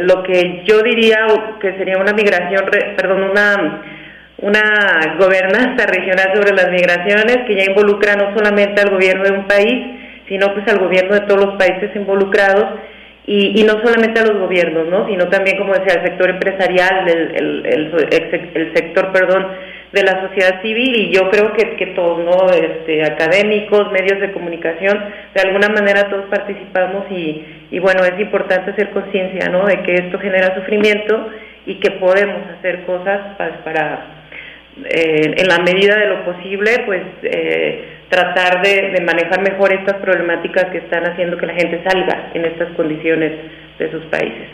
lo 0.00 0.22
que 0.24 0.62
yo 0.66 0.82
diría 0.82 1.26
que 1.58 1.72
sería 1.78 1.96
una 1.96 2.12
migración 2.12 2.66
perdón 2.98 3.22
una 3.30 3.97
una 4.38 5.16
gobernanza 5.18 5.86
regional 5.86 6.32
sobre 6.34 6.54
las 6.54 6.70
migraciones 6.70 7.38
que 7.46 7.56
ya 7.56 7.70
involucra 7.70 8.14
no 8.14 8.36
solamente 8.36 8.80
al 8.80 8.90
gobierno 8.90 9.24
de 9.24 9.32
un 9.32 9.46
país 9.46 9.98
sino 10.28 10.52
pues 10.54 10.68
al 10.68 10.78
gobierno 10.78 11.14
de 11.14 11.22
todos 11.22 11.46
los 11.46 11.56
países 11.56 11.90
involucrados 11.96 12.66
y, 13.30 13.62
no 13.64 13.74
solamente 13.84 14.20
a 14.20 14.24
los 14.24 14.38
gobiernos, 14.38 14.88
¿no? 14.88 15.06
sino 15.06 15.28
también, 15.28 15.58
como 15.58 15.74
decía, 15.74 16.00
el 16.00 16.06
sector 16.06 16.30
empresarial, 16.30 17.06
el, 17.06 17.66
el, 17.66 18.72
sector, 18.74 19.12
perdón, 19.12 19.48
de 19.92 20.02
la 20.02 20.22
sociedad 20.26 20.62
civil 20.62 20.96
y 20.96 21.12
yo 21.12 21.28
creo 21.28 21.52
que, 21.52 21.76
que 21.76 21.88
todos, 21.88 22.20
¿no? 22.24 22.50
Este, 22.50 23.04
académicos, 23.04 23.92
medios 23.92 24.20
de 24.20 24.32
comunicación, 24.32 24.98
de 25.34 25.42
alguna 25.42 25.68
manera 25.68 26.08
todos 26.08 26.24
participamos 26.30 27.04
y, 27.10 27.44
y 27.70 27.78
bueno, 27.80 28.02
es 28.04 28.18
importante 28.18 28.70
hacer 28.70 28.90
conciencia, 28.90 29.50
¿no? 29.50 29.66
De 29.66 29.82
que 29.82 29.92
esto 29.92 30.18
genera 30.18 30.54
sufrimiento 30.54 31.28
y 31.66 31.80
que 31.80 31.90
podemos 31.92 32.42
hacer 32.58 32.84
cosas 32.84 33.36
para 33.36 34.17
eh, 34.84 35.34
en 35.36 35.48
la 35.48 35.58
medida 35.58 35.96
de 35.96 36.06
lo 36.06 36.24
posible, 36.24 36.82
pues 36.86 37.02
eh, 37.22 37.84
tratar 38.08 38.62
de, 38.62 39.00
manejar 39.04 39.42
mejor 39.42 39.72
estas 39.72 39.96
problemáticas 39.96 40.66
que 40.66 40.78
están 40.78 41.04
haciendo 41.06 41.36
que 41.36 41.46
la 41.46 41.54
gente 41.54 41.82
salga 41.84 42.30
en 42.34 42.44
estas 42.44 42.68
condiciones 42.74 43.32
de 43.78 43.90
sus 43.90 44.04
países. 44.06 44.48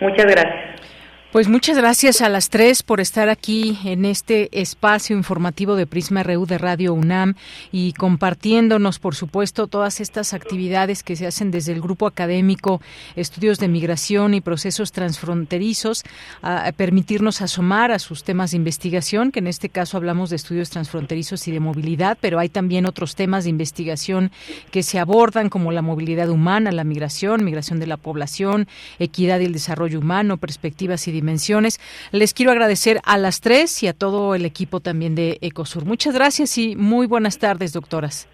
Muchas 0.00 0.26
gracias. 0.26 0.93
Pues 1.34 1.48
muchas 1.48 1.76
gracias 1.76 2.20
a 2.20 2.28
las 2.28 2.48
tres 2.48 2.84
por 2.84 3.00
estar 3.00 3.28
aquí 3.28 3.76
en 3.84 4.04
este 4.04 4.60
espacio 4.60 5.16
informativo 5.16 5.74
de 5.74 5.84
Prisma 5.84 6.22
RU 6.22 6.46
de 6.46 6.58
Radio 6.58 6.94
UNAM 6.94 7.34
y 7.72 7.92
compartiéndonos, 7.94 9.00
por 9.00 9.16
supuesto, 9.16 9.66
todas 9.66 9.98
estas 9.98 10.32
actividades 10.32 11.02
que 11.02 11.16
se 11.16 11.26
hacen 11.26 11.50
desde 11.50 11.72
el 11.72 11.80
grupo 11.80 12.06
académico 12.06 12.80
Estudios 13.16 13.58
de 13.58 13.66
Migración 13.66 14.34
y 14.34 14.42
Procesos 14.42 14.92
Transfronterizos, 14.92 16.04
a 16.40 16.70
permitirnos 16.70 17.42
asomar 17.42 17.90
a 17.90 17.98
sus 17.98 18.22
temas 18.22 18.52
de 18.52 18.58
investigación, 18.58 19.32
que 19.32 19.40
en 19.40 19.48
este 19.48 19.70
caso 19.70 19.96
hablamos 19.96 20.30
de 20.30 20.36
estudios 20.36 20.70
transfronterizos 20.70 21.48
y 21.48 21.50
de 21.50 21.58
movilidad, 21.58 22.16
pero 22.20 22.38
hay 22.38 22.48
también 22.48 22.86
otros 22.86 23.16
temas 23.16 23.42
de 23.42 23.50
investigación 23.50 24.30
que 24.70 24.84
se 24.84 25.00
abordan 25.00 25.48
como 25.50 25.72
la 25.72 25.82
movilidad 25.82 26.28
humana, 26.28 26.70
la 26.70 26.84
migración, 26.84 27.44
migración 27.44 27.80
de 27.80 27.88
la 27.88 27.96
población, 27.96 28.68
equidad 29.00 29.40
y 29.40 29.46
el 29.46 29.52
desarrollo 29.52 29.98
humano, 29.98 30.36
perspectivas 30.36 31.08
y 31.08 31.23
dimensiones. 31.24 31.80
Les 32.12 32.34
quiero 32.34 32.52
agradecer 32.52 33.00
a 33.04 33.16
las 33.16 33.40
tres 33.40 33.82
y 33.82 33.88
a 33.88 33.94
todo 33.94 34.34
el 34.34 34.44
equipo 34.44 34.80
también 34.80 35.14
de 35.14 35.38
Ecosur. 35.40 35.84
Muchas 35.86 36.14
gracias 36.14 36.58
y 36.58 36.76
muy 36.76 37.06
buenas 37.06 37.38
tardes, 37.38 37.72
doctoras. 37.72 38.28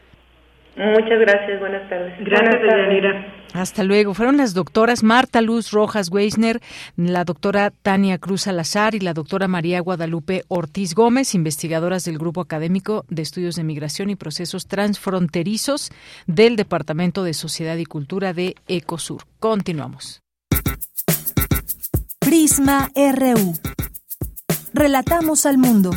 Muchas 0.77 1.21
gracias, 1.21 1.61
buenas 1.61 1.89
tardes. 1.89 2.15
Gracias, 2.21 2.62
Yanira. 2.62 3.35
Hasta 3.53 3.83
luego. 3.83 4.15
Fueron 4.15 4.37
las 4.37 4.55
doctoras 4.55 5.03
Marta 5.03 5.41
Luz 5.41 5.73
Rojas 5.73 6.09
Weisner, 6.11 6.61
la 6.97 7.25
doctora 7.25 7.71
Tania 7.83 8.19
Cruz 8.19 8.43
Salazar 8.43 8.95
y 8.95 9.01
la 9.01 9.12
doctora 9.12 9.49
María 9.49 9.81
Guadalupe 9.81 10.45
Ortiz 10.49 10.95
Gómez, 10.95 11.35
investigadoras 11.35 12.05
del 12.05 12.19
Grupo 12.19 12.41
Académico 12.41 13.05
de 13.09 13.23
Estudios 13.23 13.57
de 13.57 13.65
Migración 13.65 14.09
y 14.11 14.17
Procesos 14.17 14.69
Transfronterizos 14.69 15.91
del 16.27 16.57
Departamento 16.57 17.25
de 17.25 17.35
Sociedad 17.35 17.77
y 17.77 17.85
Cultura 17.85 18.33
de 18.33 18.55
Ecosur. 18.69 19.23
Continuamos. 19.41 20.23
Prisma 22.31 22.89
RU. 22.94 23.59
Relatamos 24.73 25.47
al 25.47 25.59
mundo. 25.59 25.90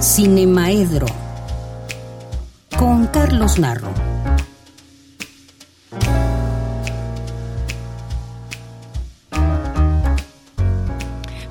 Cinemaedro 0.00 1.04
con 2.78 3.08
Carlos 3.08 3.58
Narro. 3.58 4.15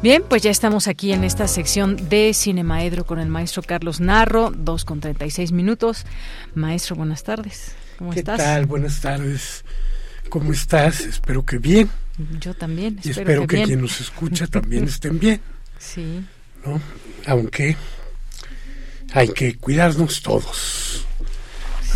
Bien, 0.06 0.23
pues 0.30 0.44
ya 0.44 0.52
estamos 0.52 0.88
aquí 0.88 1.14
en 1.14 1.23
esta 1.23 1.48
sección 1.48 1.98
de 2.10 2.32
Cinemaedro 2.36 3.07
con 3.07 3.18
el 3.18 3.27
maestro 3.27 3.64
Carlos 3.64 3.99
Narro, 3.99 4.52
2 4.56 4.86
con 4.86 4.99
36 4.99 5.52
minutos. 5.52 6.06
Maestro, 6.53 6.95
buenas 6.95 7.23
tardes. 7.23 7.72
¿Cómo 7.98 8.11
¿Qué 8.11 8.19
estás? 8.19 8.38
tal? 8.38 8.68
Buenas 8.68 9.02
tardes. 9.02 9.65
¿Cómo 10.30 10.53
estás? 10.53 10.99
Espero 11.02 11.44
que 11.44 11.57
bien. 11.57 11.90
Yo 12.40 12.53
también. 12.53 12.99
Y 13.03 13.10
espero, 13.10 13.41
que, 13.41 13.48
que, 13.48 13.56
bien. 13.56 13.68
quien 13.68 13.82
nos 13.82 13.99
escucha 13.99 14.45
también 14.45 14.84
estén 14.88 15.18
bien. 15.18 15.41
Sí. 15.80 16.23
¿no? 16.64 16.80
Aunque 17.26 17.76
hay 19.11 19.30
que 19.30 19.57
cuidarnos 19.57 20.22
todos. 20.22 21.03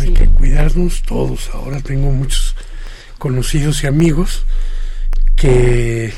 Hay 0.00 0.12
que 0.14 0.26
cuidarnos 0.26 1.02
todos. 1.02 1.48
Ahora 1.50 1.80
tengo 1.80 2.10
muchos 2.10 2.56
conocidos 3.18 3.84
y 3.84 3.86
amigos 3.86 4.46
que 5.36 6.12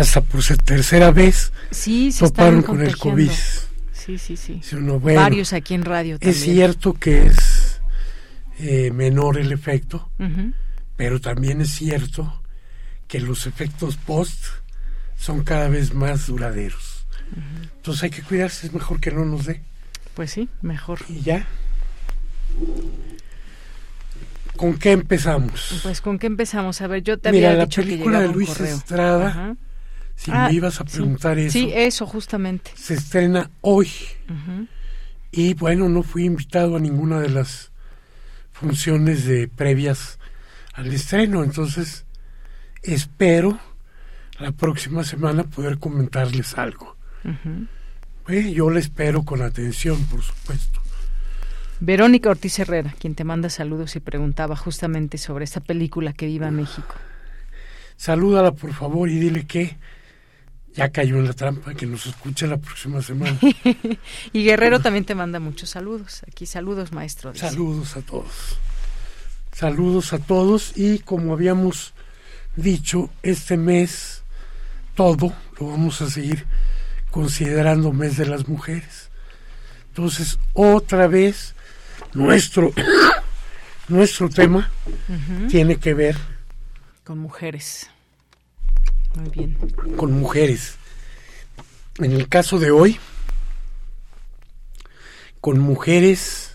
hasta 0.00 0.20
por 0.20 0.42
tercera 0.64 1.10
vez 1.10 1.52
Sí, 1.70 2.10
se 2.12 2.24
toparon 2.26 2.62
con 2.62 2.80
el. 2.82 2.96
COVID. 2.96 3.30
Sí, 3.92 4.18
sí, 4.18 4.36
sí. 4.36 4.54
Dice 4.54 4.76
uno, 4.76 4.98
bueno, 4.98 5.20
Varios 5.20 5.52
aquí 5.52 5.74
en 5.74 5.84
radio 5.84 6.18
también. 6.18 6.34
Es 6.36 6.42
cierto 6.42 6.94
que 6.94 7.26
es 7.26 7.80
eh, 8.58 8.90
menor 8.92 9.38
el 9.38 9.52
efecto, 9.52 10.10
Ujú. 10.18 10.52
pero 10.96 11.20
también 11.20 11.60
es 11.60 11.70
cierto 11.70 12.42
que 13.06 13.20
los 13.20 13.46
efectos 13.46 13.96
post 13.96 14.44
son 15.18 15.44
cada 15.44 15.68
vez 15.68 15.92
más 15.94 16.26
duraderos. 16.26 17.06
Entonces 17.76 18.02
hay 18.04 18.10
que 18.10 18.22
cuidarse, 18.22 18.66
es 18.66 18.72
mejor 18.72 19.00
que 19.00 19.10
no 19.12 19.24
nos 19.24 19.46
dé. 19.46 19.62
Pues 20.14 20.32
sí, 20.32 20.48
mejor. 20.62 20.98
Y 21.08 21.20
ya. 21.20 21.46
¿Con 24.56 24.76
qué 24.78 24.92
empezamos? 24.92 25.80
Pues 25.82 26.00
con 26.00 26.18
qué 26.18 26.26
empezamos. 26.26 26.80
A 26.80 26.86
ver, 26.86 27.02
yo 27.02 27.18
te 27.18 27.30
Mira, 27.32 27.48
había 27.50 27.58
la 27.58 27.64
dicho 27.66 27.82
que 27.82 27.88
película 27.88 28.20
de 28.20 28.28
llegaba 28.28 28.38
un 28.38 28.44
Luis. 28.46 28.60
Estrada, 28.60 29.28
Ajá. 29.28 29.56
Si 30.22 30.30
Ah, 30.30 30.48
me 30.48 30.52
ibas 30.54 30.80
a 30.82 30.84
sí. 30.86 30.98
preguntar 30.98 31.38
eso, 31.38 31.52
Sí, 31.52 31.70
eso 31.74 32.06
justamente. 32.06 32.72
se 32.74 32.92
estrena 32.94 33.50
hoy. 33.62 33.88
Y 35.32 35.54
bueno, 35.54 35.88
no 35.88 36.02
fui 36.02 36.24
invitado 36.26 36.76
a 36.76 36.80
ninguna 36.80 37.20
de 37.20 37.30
las 37.30 37.70
funciones 38.52 39.24
de 39.24 39.48
previas 39.48 40.18
al 40.74 40.92
estreno, 40.92 41.42
entonces 41.42 42.04
espero 42.82 43.58
la 44.38 44.52
próxima 44.52 45.04
semana 45.04 45.44
poder 45.44 45.78
comentarles 45.78 46.56
algo. 46.58 46.96
Eh, 48.28 48.52
yo 48.52 48.68
le 48.70 48.80
espero 48.80 49.22
con 49.22 49.40
atención, 49.42 50.04
por 50.06 50.20
supuesto. 50.22 50.80
Verónica 51.80 52.28
Ortiz 52.28 52.58
Herrera, 52.58 52.94
quien 52.98 53.14
te 53.14 53.24
manda 53.24 53.48
saludos 53.48 53.96
y 53.96 54.00
preguntaba 54.00 54.54
justamente 54.54 55.16
sobre 55.16 55.44
esta 55.44 55.60
película 55.60 56.12
que 56.12 56.26
viva 56.26 56.50
México. 56.50 56.94
Salúdala 57.96 58.52
por 58.52 58.72
favor 58.74 59.08
y 59.08 59.18
dile 59.18 59.46
que 59.46 59.76
ya 60.74 60.90
cayó 60.90 61.16
en 61.16 61.26
la 61.26 61.32
trampa, 61.32 61.74
que 61.74 61.86
nos 61.86 62.06
escuche 62.06 62.46
la 62.46 62.56
próxima 62.56 63.02
semana. 63.02 63.38
y 64.32 64.44
Guerrero 64.44 64.80
también 64.80 65.04
te 65.04 65.14
manda 65.14 65.40
muchos 65.40 65.70
saludos. 65.70 66.22
Aquí 66.28 66.46
saludos, 66.46 66.92
maestro. 66.92 67.32
dice. 67.32 67.48
Saludos 67.48 67.96
a 67.96 68.02
todos. 68.02 68.58
Saludos 69.52 70.12
a 70.12 70.18
todos 70.18 70.72
y 70.76 71.00
como 71.00 71.32
habíamos 71.32 71.92
dicho, 72.56 73.10
este 73.22 73.56
mes 73.56 74.22
todo 74.94 75.32
lo 75.58 75.68
vamos 75.68 76.00
a 76.02 76.10
seguir 76.10 76.46
considerando 77.10 77.92
mes 77.92 78.16
de 78.16 78.26
las 78.26 78.48
mujeres. 78.48 79.10
Entonces, 79.88 80.38
otra 80.52 81.08
vez, 81.08 81.54
nuestro, 82.14 82.72
nuestro 83.88 84.28
tema 84.28 84.70
tiene 85.48 85.76
que 85.76 85.94
ver 85.94 86.16
Con 87.04 87.18
mujeres. 87.18 87.90
Muy 89.14 89.28
bien. 89.30 89.56
con 89.96 90.12
mujeres. 90.12 90.76
En 91.98 92.12
el 92.12 92.28
caso 92.28 92.58
de 92.58 92.70
hoy, 92.70 92.98
con 95.40 95.58
mujeres 95.58 96.52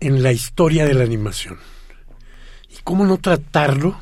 en 0.00 0.22
la 0.22 0.32
historia 0.32 0.86
de 0.86 0.94
la 0.94 1.04
animación. 1.04 1.58
¿Y 2.70 2.82
cómo 2.84 3.04
no 3.06 3.18
tratarlo 3.18 3.96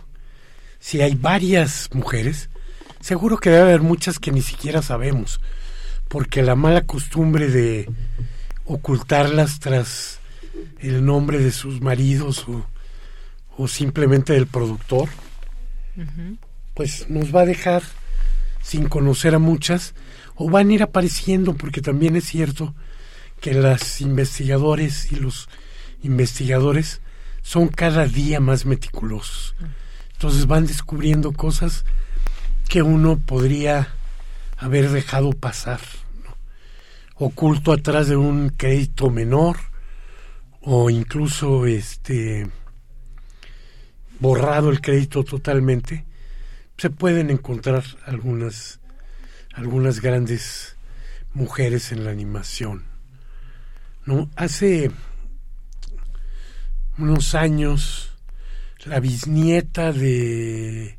si 0.78 1.00
hay 1.00 1.14
varias 1.14 1.90
mujeres? 1.92 2.50
Seguro 3.00 3.38
que 3.38 3.50
debe 3.50 3.62
haber 3.62 3.82
muchas 3.82 4.18
que 4.18 4.32
ni 4.32 4.42
siquiera 4.42 4.82
sabemos, 4.82 5.40
porque 6.08 6.42
la 6.42 6.54
mala 6.54 6.86
costumbre 6.86 7.48
de 7.48 7.88
ocultarlas 8.64 9.60
tras 9.60 10.20
el 10.78 11.04
nombre 11.04 11.38
de 11.38 11.52
sus 11.52 11.80
maridos 11.80 12.48
o, 12.48 12.66
o 13.56 13.68
simplemente 13.68 14.32
del 14.32 14.46
productor. 14.46 15.08
Pues 16.74 17.08
nos 17.08 17.34
va 17.34 17.42
a 17.42 17.46
dejar 17.46 17.82
sin 18.62 18.88
conocer 18.88 19.34
a 19.34 19.38
muchas 19.38 19.94
o 20.34 20.50
van 20.50 20.70
a 20.70 20.72
ir 20.72 20.82
apareciendo 20.82 21.54
porque 21.54 21.80
también 21.80 22.16
es 22.16 22.24
cierto 22.24 22.74
que 23.40 23.54
las 23.54 24.00
investigadores 24.00 25.12
y 25.12 25.16
los 25.16 25.48
investigadores 26.02 27.00
son 27.42 27.68
cada 27.68 28.06
día 28.06 28.40
más 28.40 28.66
meticulosos. 28.66 29.54
Entonces 30.12 30.46
van 30.46 30.66
descubriendo 30.66 31.32
cosas 31.32 31.84
que 32.68 32.82
uno 32.82 33.18
podría 33.18 33.88
haber 34.56 34.90
dejado 34.90 35.32
pasar, 35.32 35.80
¿no? 36.24 36.36
oculto 37.26 37.72
atrás 37.72 38.08
de 38.08 38.16
un 38.16 38.48
crédito 38.48 39.10
menor 39.10 39.58
o 40.62 40.88
incluso 40.88 41.66
este 41.66 42.48
borrado 44.20 44.70
el 44.70 44.80
crédito 44.80 45.22
totalmente, 45.22 46.06
se 46.76 46.90
pueden 46.90 47.30
encontrar 47.30 47.84
algunas 48.06 48.80
algunas 49.54 50.00
grandes 50.00 50.76
mujeres 51.32 51.92
en 51.92 52.04
la 52.04 52.10
animación. 52.10 52.84
¿No? 54.04 54.28
Hace 54.34 54.90
unos 56.98 57.34
años 57.34 58.10
la 58.84 59.00
bisnieta 59.00 59.92
de 59.92 60.98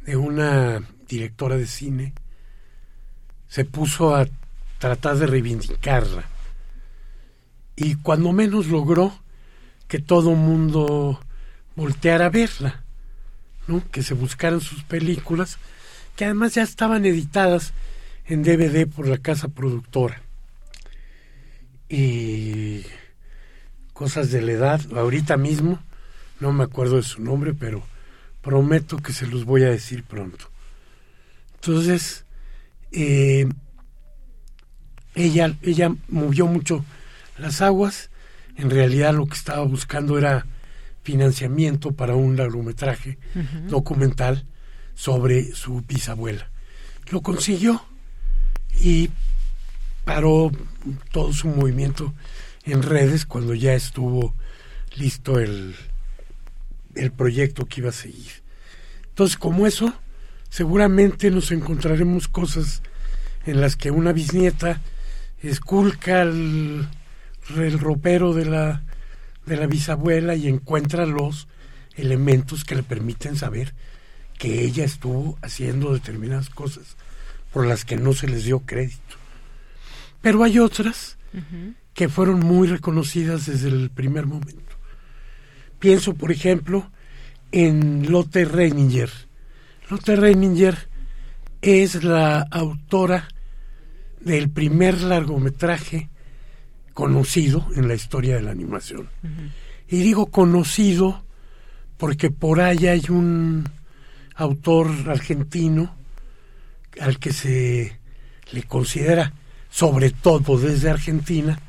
de 0.00 0.16
una 0.16 0.80
directora 1.08 1.56
de 1.56 1.66
cine 1.66 2.14
se 3.48 3.64
puso 3.64 4.14
a 4.14 4.26
tratar 4.78 5.16
de 5.16 5.26
reivindicarla 5.26 6.24
y 7.76 7.96
cuando 7.96 8.32
menos 8.32 8.66
logró 8.66 9.12
que 9.86 9.98
todo 9.98 10.32
mundo 10.32 11.20
volteara 11.76 12.26
a 12.26 12.30
verla, 12.30 12.84
Que 13.90 14.02
se 14.02 14.14
buscaran 14.14 14.60
sus 14.60 14.84
películas, 14.84 15.58
que 16.14 16.24
además 16.24 16.54
ya 16.54 16.62
estaban 16.62 17.04
editadas 17.04 17.72
en 18.26 18.42
DVD 18.42 18.86
por 18.86 19.08
la 19.08 19.18
casa 19.18 19.48
productora. 19.48 20.22
Y 21.88 22.82
cosas 23.92 24.30
de 24.30 24.42
la 24.42 24.52
edad, 24.52 24.80
ahorita 24.96 25.36
mismo, 25.36 25.80
no 26.40 26.52
me 26.52 26.64
acuerdo 26.64 26.96
de 26.96 27.02
su 27.02 27.22
nombre, 27.22 27.54
pero 27.54 27.82
prometo 28.42 28.98
que 28.98 29.12
se 29.12 29.26
los 29.26 29.44
voy 29.44 29.64
a 29.64 29.70
decir 29.70 30.04
pronto. 30.04 30.48
Entonces, 31.56 32.24
eh, 32.92 33.48
ella, 35.14 35.56
ella 35.62 35.94
movió 36.08 36.46
mucho 36.46 36.84
las 37.38 37.62
aguas, 37.62 38.10
en 38.56 38.70
realidad 38.70 39.14
lo 39.14 39.26
que 39.26 39.34
estaba 39.34 39.64
buscando 39.64 40.18
era 40.18 40.46
financiamiento 41.06 41.92
para 41.92 42.16
un 42.16 42.36
largometraje 42.36 43.18
documental 43.68 44.44
sobre 44.94 45.54
su 45.54 45.82
bisabuela. 45.82 46.50
Lo 47.12 47.20
consiguió 47.20 47.80
y 48.80 49.10
paró 50.04 50.50
todo 51.12 51.32
su 51.32 51.46
movimiento 51.46 52.12
en 52.64 52.82
redes 52.82 53.24
cuando 53.24 53.54
ya 53.54 53.74
estuvo 53.74 54.34
listo 54.96 55.38
el, 55.38 55.76
el 56.96 57.12
proyecto 57.12 57.66
que 57.66 57.82
iba 57.82 57.90
a 57.90 57.92
seguir. 57.92 58.32
Entonces, 59.10 59.36
como 59.36 59.64
eso, 59.68 59.94
seguramente 60.50 61.30
nos 61.30 61.52
encontraremos 61.52 62.26
cosas 62.26 62.82
en 63.44 63.60
las 63.60 63.76
que 63.76 63.92
una 63.92 64.12
bisnieta 64.12 64.80
esculca 65.40 66.22
el, 66.22 66.88
el 67.56 67.78
ropero 67.78 68.34
de 68.34 68.46
la, 68.46 68.82
de 69.46 69.56
la 69.56 69.66
bisabuela 69.66 70.34
y 70.34 70.48
encuentra 70.48 71.06
los 71.06 71.48
elementos 71.94 72.64
que 72.64 72.74
le 72.74 72.82
permiten 72.82 73.36
saber 73.36 73.74
que 74.38 74.64
ella 74.64 74.84
estuvo 74.84 75.38
haciendo 75.40 75.92
determinadas 75.94 76.50
cosas 76.50 76.96
por 77.52 77.66
las 77.66 77.84
que 77.84 77.96
no 77.96 78.12
se 78.12 78.28
les 78.28 78.44
dio 78.44 78.60
crédito. 78.60 79.16
Pero 80.20 80.42
hay 80.42 80.58
otras 80.58 81.16
que 81.94 82.08
fueron 82.08 82.40
muy 82.40 82.68
reconocidas 82.68 83.46
desde 83.46 83.68
el 83.68 83.90
primer 83.90 84.26
momento. 84.26 84.74
Pienso, 85.78 86.14
por 86.14 86.32
ejemplo, 86.32 86.90
en 87.52 88.10
Lotte 88.10 88.44
Reininger. 88.44 89.10
Lotte 89.88 90.16
Reininger 90.16 90.88
es 91.62 92.02
la 92.02 92.40
autora 92.50 93.28
del 94.20 94.50
primer 94.50 95.00
largometraje 95.02 96.10
conocido 96.96 97.68
en 97.76 97.88
la 97.88 97.94
historia 97.94 98.36
de 98.36 98.42
la 98.42 98.52
animación. 98.52 99.10
Y 99.86 99.98
digo 99.98 100.30
conocido 100.30 101.22
porque 101.98 102.30
por 102.30 102.62
ahí 102.62 102.86
hay 102.86 103.04
un 103.10 103.68
autor 104.34 104.88
argentino 105.06 105.94
al 106.98 107.18
que 107.18 107.34
se 107.34 107.98
le 108.50 108.62
considera, 108.62 109.34
sobre 109.68 110.10
todo 110.10 110.58
desde 110.58 110.88
Argentina, 110.88 111.60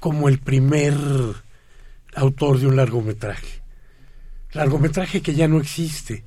como 0.00 0.28
el 0.28 0.38
primer 0.38 0.94
autor 2.14 2.60
de 2.60 2.66
un 2.66 2.76
largometraje. 2.76 3.62
Largometraje 4.52 5.22
que 5.22 5.34
ya 5.34 5.48
no 5.48 5.58
existe. 5.60 6.24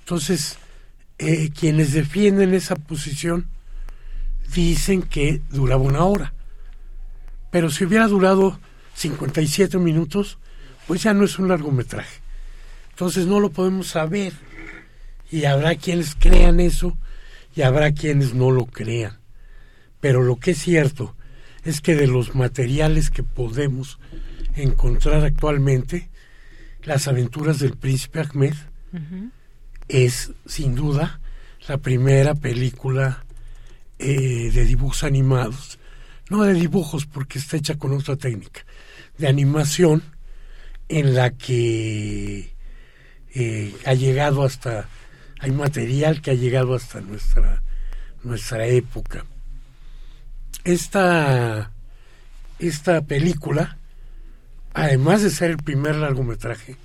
Entonces, 0.00 0.58
eh, 1.18 1.50
quienes 1.50 1.92
defienden 1.92 2.52
esa 2.52 2.74
posición 2.74 3.46
dicen 4.52 5.02
que 5.02 5.40
duraba 5.50 5.82
una 5.82 6.02
hora. 6.02 6.34
Pero 7.50 7.70
si 7.70 7.84
hubiera 7.84 8.06
durado 8.06 8.58
57 8.94 9.78
minutos, 9.78 10.38
pues 10.86 11.02
ya 11.02 11.14
no 11.14 11.24
es 11.24 11.38
un 11.38 11.48
largometraje. 11.48 12.20
Entonces 12.90 13.26
no 13.26 13.40
lo 13.40 13.50
podemos 13.50 13.88
saber. 13.88 14.32
Y 15.30 15.44
habrá 15.44 15.76
quienes 15.76 16.14
crean 16.14 16.60
eso 16.60 16.96
y 17.54 17.62
habrá 17.62 17.92
quienes 17.92 18.34
no 18.34 18.50
lo 18.50 18.66
crean. 18.66 19.18
Pero 20.00 20.22
lo 20.22 20.36
que 20.36 20.52
es 20.52 20.58
cierto 20.58 21.14
es 21.64 21.80
que 21.80 21.94
de 21.94 22.06
los 22.06 22.34
materiales 22.34 23.10
que 23.10 23.22
podemos 23.22 23.98
encontrar 24.56 25.24
actualmente, 25.24 26.08
las 26.82 27.06
aventuras 27.08 27.58
del 27.58 27.76
príncipe 27.76 28.20
Ahmed 28.20 28.54
es 29.88 30.32
sin 30.46 30.74
duda 30.74 31.20
la 31.68 31.78
primera 31.78 32.34
película 32.34 33.24
eh, 33.98 34.50
de 34.52 34.64
dibujos 34.64 35.04
animados, 35.04 35.78
no 36.30 36.44
de 36.44 36.54
dibujos 36.54 37.06
porque 37.06 37.38
está 37.38 37.56
hecha 37.56 37.76
con 37.76 37.92
otra 37.92 38.16
técnica, 38.16 38.64
de 39.18 39.28
animación 39.28 40.02
en 40.88 41.14
la 41.14 41.30
que 41.30 42.54
eh, 43.34 43.74
ha 43.84 43.94
llegado 43.94 44.44
hasta, 44.44 44.88
hay 45.40 45.50
material 45.50 46.22
que 46.22 46.30
ha 46.30 46.34
llegado 46.34 46.74
hasta 46.74 47.00
nuestra, 47.00 47.62
nuestra 48.22 48.66
época. 48.66 49.26
Esta, 50.64 51.72
esta 52.58 53.02
película, 53.02 53.76
además 54.72 55.22
de 55.22 55.30
ser 55.30 55.50
el 55.50 55.58
primer 55.58 55.96
largometraje, 55.96 56.76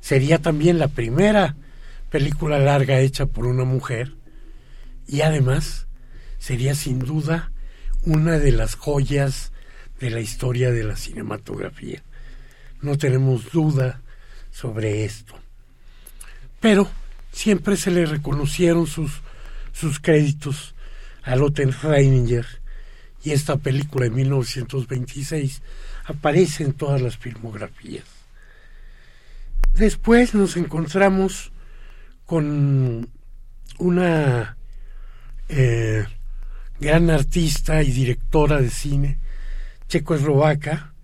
sería 0.00 0.38
también 0.38 0.78
la 0.78 0.88
primera 0.88 1.54
película 2.10 2.58
larga 2.58 2.98
hecha 2.98 3.26
por 3.26 3.46
una 3.46 3.64
mujer 3.64 4.14
y 5.06 5.20
además 5.20 5.86
sería 6.38 6.74
sin 6.74 6.98
duda 6.98 7.52
una 8.04 8.38
de 8.38 8.52
las 8.52 8.74
joyas 8.74 9.52
de 9.98 10.10
la 10.10 10.20
historia 10.20 10.70
de 10.70 10.84
la 10.84 10.96
cinematografía. 10.96 12.02
No 12.80 12.96
tenemos 12.96 13.52
duda 13.52 14.00
sobre 14.50 15.04
esto. 15.04 15.34
Pero 16.60 16.88
siempre 17.32 17.76
se 17.76 17.90
le 17.90 18.06
reconocieron 18.06 18.86
sus, 18.86 19.20
sus 19.72 20.00
créditos 20.00 20.74
a 21.22 21.36
Lotte 21.36 21.66
Reininger 21.82 22.46
y 23.22 23.32
esta 23.32 23.56
película 23.56 24.04
de 24.04 24.10
1926 24.10 25.62
aparece 26.04 26.64
en 26.64 26.72
todas 26.72 27.00
las 27.00 27.18
filmografías. 27.18 28.04
Después 29.74 30.34
nos 30.34 30.56
encontramos 30.56 31.52
con 32.26 33.08
una 33.78 34.56
eh, 35.48 36.06
gran 36.80 37.10
artista 37.10 37.82
y 37.82 37.92
directora 37.92 38.60
de 38.60 38.70
cine 38.70 39.18
checoslovaca, 39.88 40.94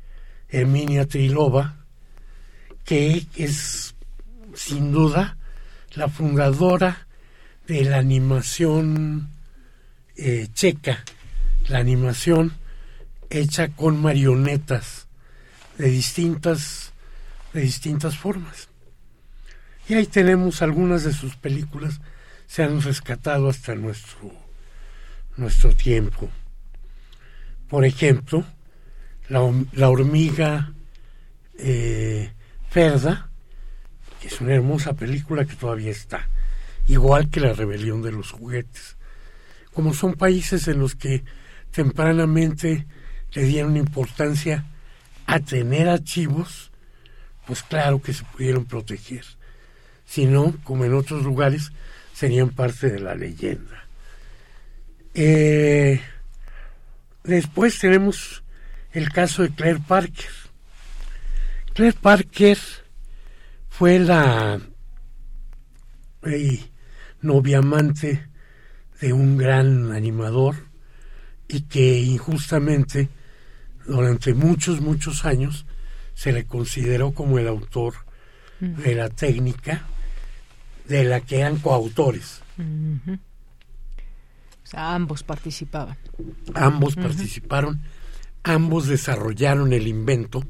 Herminia 0.48 1.06
Trilova, 1.06 1.84
que 2.84 3.26
es 3.34 3.94
sin 4.54 4.92
duda 4.92 5.36
la 5.94 6.08
fundadora 6.08 7.06
de 7.66 7.84
la 7.84 7.98
animación 7.98 9.30
eh, 10.16 10.48
checa, 10.54 11.04
la 11.68 11.78
animación 11.78 12.54
hecha 13.28 13.68
con 13.68 14.00
marionetas 14.00 15.08
de 15.78 15.90
distintas 15.90 16.92
de 17.52 17.62
distintas 17.62 18.16
formas. 18.16 18.68
Y 19.88 19.94
ahí 19.94 20.06
tenemos 20.06 20.62
algunas 20.62 21.04
de 21.04 21.12
sus 21.12 21.36
películas, 21.36 22.00
se 22.46 22.62
han 22.62 22.82
rescatado 22.82 23.48
hasta 23.48 23.74
nuestro, 23.74 24.32
nuestro 25.36 25.74
tiempo. 25.74 26.28
Por 27.68 27.84
ejemplo, 27.84 28.44
la, 29.28 29.88
hormiga 29.88 30.72
eh, 31.58 32.32
Ferda, 32.70 33.30
que 34.20 34.28
es 34.28 34.40
una 34.40 34.54
hermosa 34.54 34.94
película 34.94 35.44
que 35.44 35.56
todavía 35.56 35.90
está, 35.90 36.28
igual 36.86 37.30
que 37.30 37.40
la 37.40 37.52
rebelión 37.52 38.02
de 38.02 38.12
los 38.12 38.30
juguetes. 38.30 38.96
Como 39.72 39.92
son 39.94 40.14
países 40.14 40.68
en 40.68 40.78
los 40.78 40.94
que 40.94 41.24
tempranamente 41.70 42.86
le 43.32 43.42
dieron 43.42 43.76
importancia 43.76 44.64
a 45.26 45.40
tener 45.40 45.88
archivos, 45.88 46.70
pues 47.46 47.62
claro 47.62 48.00
que 48.00 48.12
se 48.12 48.24
pudieron 48.24 48.64
proteger 48.64 49.24
sino, 50.06 50.54
como 50.64 50.84
en 50.84 50.94
otros 50.94 51.24
lugares, 51.24 51.72
serían 52.14 52.50
parte 52.50 52.88
de 52.88 53.00
la 53.00 53.14
leyenda. 53.14 53.85
Eh, 55.18 55.98
después 57.24 57.78
tenemos 57.78 58.44
el 58.92 59.10
caso 59.10 59.42
de 59.42 59.50
Claire 59.50 59.80
Parker. 59.80 60.28
Claire 61.72 61.96
Parker 61.98 62.58
fue 63.70 63.98
la 63.98 64.60
novia 67.22 67.58
amante 67.58 68.26
de 69.00 69.14
un 69.14 69.38
gran 69.38 69.92
animador 69.92 70.56
y 71.48 71.62
que 71.62 72.00
injustamente 72.00 73.08
durante 73.86 74.34
muchos, 74.34 74.82
muchos 74.82 75.24
años 75.24 75.64
se 76.12 76.32
le 76.32 76.44
consideró 76.44 77.12
como 77.12 77.38
el 77.38 77.48
autor 77.48 77.94
de 78.60 78.94
la 78.94 79.08
técnica 79.08 79.86
de 80.86 81.04
la 81.04 81.22
que 81.22 81.40
eran 81.40 81.56
coautores. 81.56 82.42
O 84.66 84.68
sea, 84.68 84.96
ambos 84.96 85.22
participaban. 85.22 85.96
Ambos 86.54 86.96
participaron, 86.96 87.82
ambos 88.42 88.88
desarrollaron 88.88 89.72
el 89.72 89.86
invento, 89.86 90.42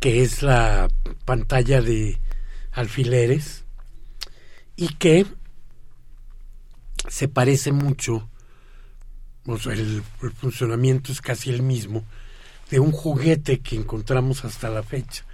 que 0.00 0.22
es 0.22 0.42
la 0.42 0.90
pantalla 1.24 1.80
de 1.80 2.20
alfileres, 2.72 3.64
y 4.76 4.88
que 4.88 5.24
se 7.08 7.26
parece 7.26 7.72
mucho, 7.72 8.28
o 9.46 9.58
sea, 9.58 9.72
el 9.72 10.02
funcionamiento 10.38 11.10
es 11.10 11.22
casi 11.22 11.48
el 11.48 11.62
mismo, 11.62 12.04
de 12.70 12.80
un 12.80 12.92
juguete 12.92 13.60
que 13.60 13.76
encontramos 13.76 14.44
hasta 14.44 14.68
la 14.68 14.82
fecha. 14.82 15.24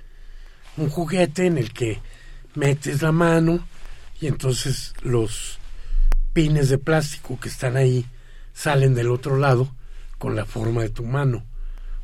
Un 0.77 0.89
juguete 0.89 1.47
en 1.47 1.59
el 1.59 1.73
que 1.73 2.01
metes 2.55 3.03
la 3.03 3.11
mano, 3.11 3.67
y 4.21 4.29
entonces 4.29 4.95
los 5.03 5.59
pines 6.33 6.69
de 6.69 6.79
plástico 6.79 7.39
que 7.39 7.49
están 7.49 7.77
ahí 7.77 8.07
salen 8.53 8.95
del 8.95 9.11
otro 9.11 9.37
lado 9.37 9.75
con 10.19 10.37
la 10.37 10.45
forma 10.45 10.83
de 10.83 10.91
tu 10.91 11.05
mano. 11.05 11.45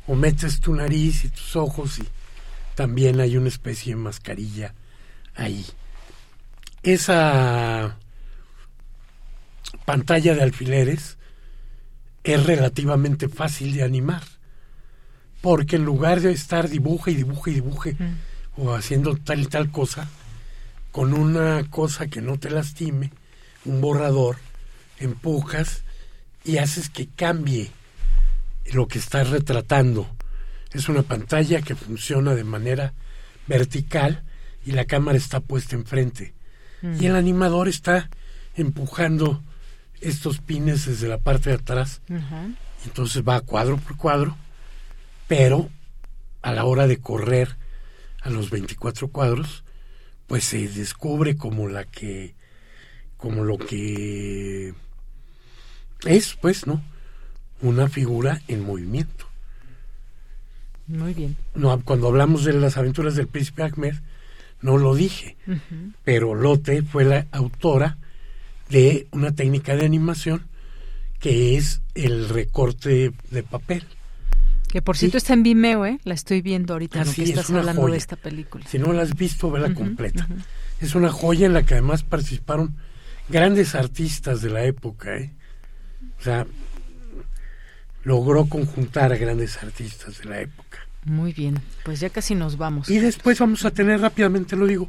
O 0.07 0.15
metes 0.15 0.59
tu 0.59 0.73
nariz 0.73 1.23
y 1.25 1.29
tus 1.29 1.55
ojos 1.55 1.99
y 1.99 2.07
también 2.75 3.19
hay 3.19 3.37
una 3.37 3.49
especie 3.49 3.93
de 3.93 4.01
mascarilla 4.01 4.73
ahí. 5.35 5.65
Esa 6.81 7.97
pantalla 9.85 10.33
de 10.33 10.41
alfileres 10.41 11.17
es 12.23 12.45
relativamente 12.45 13.29
fácil 13.29 13.73
de 13.73 13.83
animar, 13.83 14.23
porque 15.41 15.75
en 15.77 15.85
lugar 15.85 16.21
de 16.21 16.31
estar 16.31 16.69
dibuje 16.69 17.11
y 17.11 17.15
dibuje 17.15 17.51
y 17.51 17.55
dibuje 17.55 17.97
o 18.57 18.73
haciendo 18.73 19.15
tal 19.15 19.41
y 19.41 19.45
tal 19.45 19.71
cosa, 19.71 20.09
con 20.91 21.13
una 21.13 21.69
cosa 21.69 22.07
que 22.07 22.21
no 22.21 22.39
te 22.39 22.49
lastime, 22.49 23.11
un 23.69 23.81
borrador, 23.81 24.37
empujas 24.99 25.83
y 26.43 26.57
haces 26.57 26.89
que 26.89 27.07
cambie 27.07 27.71
lo 28.73 28.87
que 28.87 28.99
está 28.99 29.23
retratando. 29.23 30.09
Es 30.71 30.89
una 30.89 31.03
pantalla 31.03 31.61
que 31.61 31.75
funciona 31.75 32.35
de 32.35 32.43
manera 32.43 32.93
vertical 33.47 34.23
y 34.65 34.71
la 34.71 34.85
cámara 34.85 35.17
está 35.17 35.39
puesta 35.39 35.75
enfrente. 35.75 36.33
Y 36.99 37.07
el 37.07 37.15
animador 37.15 37.67
está 37.67 38.09
empujando 38.55 39.43
estos 39.99 40.39
pines 40.39 40.85
desde 40.85 41.07
la 41.07 41.17
parte 41.17 41.49
de 41.49 41.57
atrás. 41.57 42.01
Entonces 42.85 43.23
va 43.27 43.41
cuadro 43.41 43.77
por 43.77 43.97
cuadro, 43.97 44.37
pero 45.27 45.69
a 46.41 46.53
la 46.53 46.63
hora 46.63 46.87
de 46.87 46.97
correr 46.97 47.57
a 48.21 48.29
los 48.29 48.49
24 48.49 49.09
cuadros, 49.09 49.63
pues 50.27 50.45
se 50.45 50.67
descubre 50.67 51.35
como 51.35 51.67
la 51.67 51.85
que, 51.85 52.35
como 53.19 53.43
lo 53.43 53.57
que 53.57 54.73
es, 56.05 56.35
pues, 56.41 56.65
¿no? 56.65 56.81
Una 57.61 57.87
figura 57.89 58.41
en 58.47 58.63
movimiento. 58.65 59.27
Muy 60.87 61.13
bien. 61.13 61.35
No, 61.53 61.79
cuando 61.81 62.07
hablamos 62.07 62.45
de 62.45 62.53
las 62.53 62.77
aventuras 62.77 63.15
del 63.15 63.27
príncipe 63.27 63.61
Ahmed, 63.63 63.93
no 64.61 64.77
lo 64.77 64.95
dije, 64.95 65.37
pero 66.03 66.33
Lotte 66.33 66.81
fue 66.83 67.03
la 67.05 67.27
autora 67.31 67.97
de 68.69 69.07
una 69.11 69.33
técnica 69.33 69.75
de 69.75 69.85
animación 69.85 70.47
que 71.19 71.57
es 71.57 71.81
el 71.95 72.29
recorte 72.29 73.11
de 73.29 73.43
papel. 73.43 73.83
Que 74.69 74.81
por 74.81 74.95
cierto 74.97 75.17
está 75.17 75.33
en 75.33 75.43
Vimeo, 75.43 75.85
¿eh? 75.85 75.99
La 76.03 76.13
estoy 76.13 76.41
viendo 76.41 76.73
ahorita, 76.73 77.01
Así 77.01 77.15
que 77.17 77.23
es, 77.23 77.29
estás 77.29 77.49
una 77.49 77.59
hablando 77.59 77.81
joya. 77.83 77.91
de 77.93 77.97
esta 77.97 78.15
película. 78.15 78.65
Si 78.67 78.77
no 78.79 78.93
la 78.93 79.01
has 79.01 79.15
visto, 79.15 79.49
vela 79.51 79.67
Ujú, 79.67 79.75
completa. 79.75 80.27
Es 80.79 80.95
una 80.95 81.11
joya 81.11 81.45
en 81.47 81.53
la 81.53 81.63
que 81.63 81.73
además 81.73 82.03
participaron 82.03 82.75
grandes 83.29 83.75
artistas 83.75 84.41
de 84.41 84.49
la 84.49 84.63
época, 84.63 85.17
¿eh? 85.17 85.33
O 86.19 86.21
sea, 86.21 86.45
logró 88.03 88.45
conjuntar 88.45 89.13
a 89.13 89.17
grandes 89.17 89.61
artistas 89.61 90.19
de 90.19 90.25
la 90.25 90.41
época. 90.41 90.79
Muy 91.05 91.31
bien, 91.33 91.59
pues 91.85 91.99
ya 92.01 92.09
casi 92.09 92.35
nos 92.35 92.57
vamos. 92.57 92.89
Y 92.89 92.99
después 92.99 93.39
vamos 93.39 93.63
a 93.65 93.71
tener 93.71 94.01
rápidamente, 94.01 94.55
lo 94.55 94.67
digo, 94.67 94.87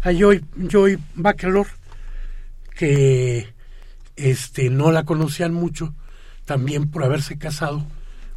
a 0.00 0.10
Joy, 0.10 0.44
Joy 0.68 0.98
Bachelor, 1.14 1.66
que 2.74 3.52
este, 4.16 4.70
no 4.70 4.90
la 4.90 5.04
conocían 5.04 5.52
mucho, 5.52 5.94
también 6.46 6.90
por 6.90 7.04
haberse 7.04 7.38
casado 7.38 7.86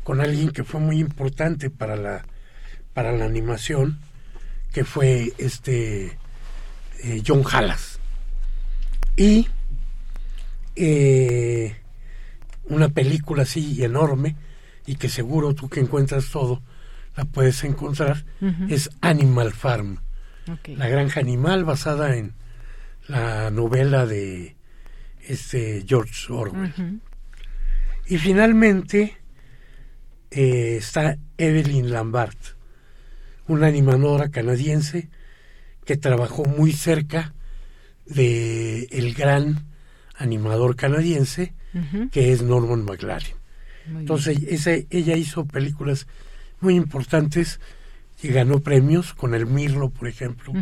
con 0.04 0.20
alguien 0.20 0.52
que 0.52 0.64
fue 0.64 0.82
muy 0.82 1.00
importante 1.00 1.70
para 1.70 1.96
la, 1.96 2.26
para 2.94 3.14
la 3.14 3.26
animación, 3.26 4.00
que 4.74 4.84
fue 4.84 5.34
este 5.38 6.18
eh, 7.04 7.24
John 7.26 7.44
Hallas. 7.44 8.00
Y 9.16 9.48
eh, 10.76 11.76
una 12.66 12.90
película 12.90 13.44
así 13.44 13.84
enorme, 13.84 14.36
y 14.86 14.96
que 14.96 15.10
seguro 15.10 15.54
tú 15.54 15.70
que 15.70 15.80
encuentras 15.80 16.30
todo, 16.30 16.62
la 17.16 17.26
puedes 17.26 17.64
encontrar, 17.64 18.26
es 18.70 18.90
Animal 19.02 19.54
Farm. 19.54 20.00
La 20.66 20.90
granja 20.90 21.20
animal 21.20 21.64
basada 21.64 22.18
en 22.18 22.34
la 23.08 23.50
novela 23.52 24.06
de 24.06 24.56
este 25.22 25.86
George 25.88 26.32
Orwell. 26.32 27.02
Y 28.08 28.18
finalmente 28.18 29.18
eh, 30.32 30.78
está 30.78 31.18
Evelyn 31.38 31.92
Lambert, 31.92 32.40
una 33.48 33.68
animadora 33.68 34.30
canadiense 34.30 35.10
que 35.86 35.98
trabajó 35.98 36.46
muy 36.46 36.72
cerca 36.72 37.34
de 38.06 38.84
el 38.92 39.14
gran 39.14 39.66
animador 40.16 40.76
canadiense 40.76 41.54
que 42.12 42.32
es 42.32 42.42
Norman 42.44 42.84
McLaren. 42.86 43.34
Muy 43.88 44.02
Entonces 44.02 44.38
ese- 44.48 44.86
ella 44.92 45.16
hizo 45.16 45.46
películas 45.46 46.06
muy 46.62 46.76
importantes 46.76 47.60
y 48.22 48.28
ganó 48.30 48.60
premios 48.60 49.14
con 49.14 49.34
El 49.34 49.48
Mirlo, 49.48 49.90
por 49.90 50.08
ejemplo, 50.08 50.54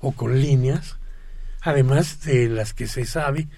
o 0.00 0.12
con 0.12 0.40
Líneas, 0.40 0.96
además 1.60 2.22
de 2.22 2.48
las 2.48 2.72
que 2.72 2.86
se 2.86 3.04
sabe 3.04 3.48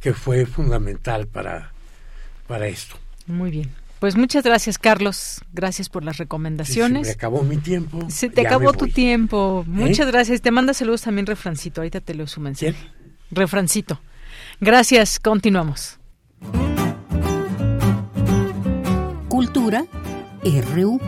que 0.00 0.12
fue 0.12 0.44
fundamental 0.46 1.28
para, 1.28 1.72
para 2.46 2.66
esto. 2.66 2.96
Muy 3.26 3.50
bien. 3.50 3.70
Pues 4.00 4.16
muchas 4.16 4.42
gracias, 4.44 4.78
Carlos. 4.78 5.42
Gracias 5.52 5.88
por 5.90 6.02
las 6.04 6.14
Sí, 6.14 6.18
se 6.18 6.22
recomendaciones. 6.24 7.06
me 7.06 7.12
acabó 7.12 7.42
mi 7.42 7.58
tiempo. 7.58 8.00
Se 8.08 8.28
te 8.30 8.42
ya 8.42 8.48
acabó 8.48 8.72
tu 8.72 8.88
tiempo. 8.88 9.62
Muchas 9.68 10.08
¿Eh? 10.08 10.10
gracias. 10.10 10.40
Te 10.40 10.50
manda 10.50 10.72
saludos 10.74 11.02
también 11.02 11.26
Refrancito. 11.26 11.82
Ahorita 11.82 12.00
te 12.00 12.14
leo 12.14 12.26
su 12.26 12.40
mensaje. 12.40 12.74
Refrancito. 13.30 14.00
Gracias. 14.60 15.20
Continuamos. 15.20 15.98
Cultura 19.28 19.84
RU. 20.74 20.98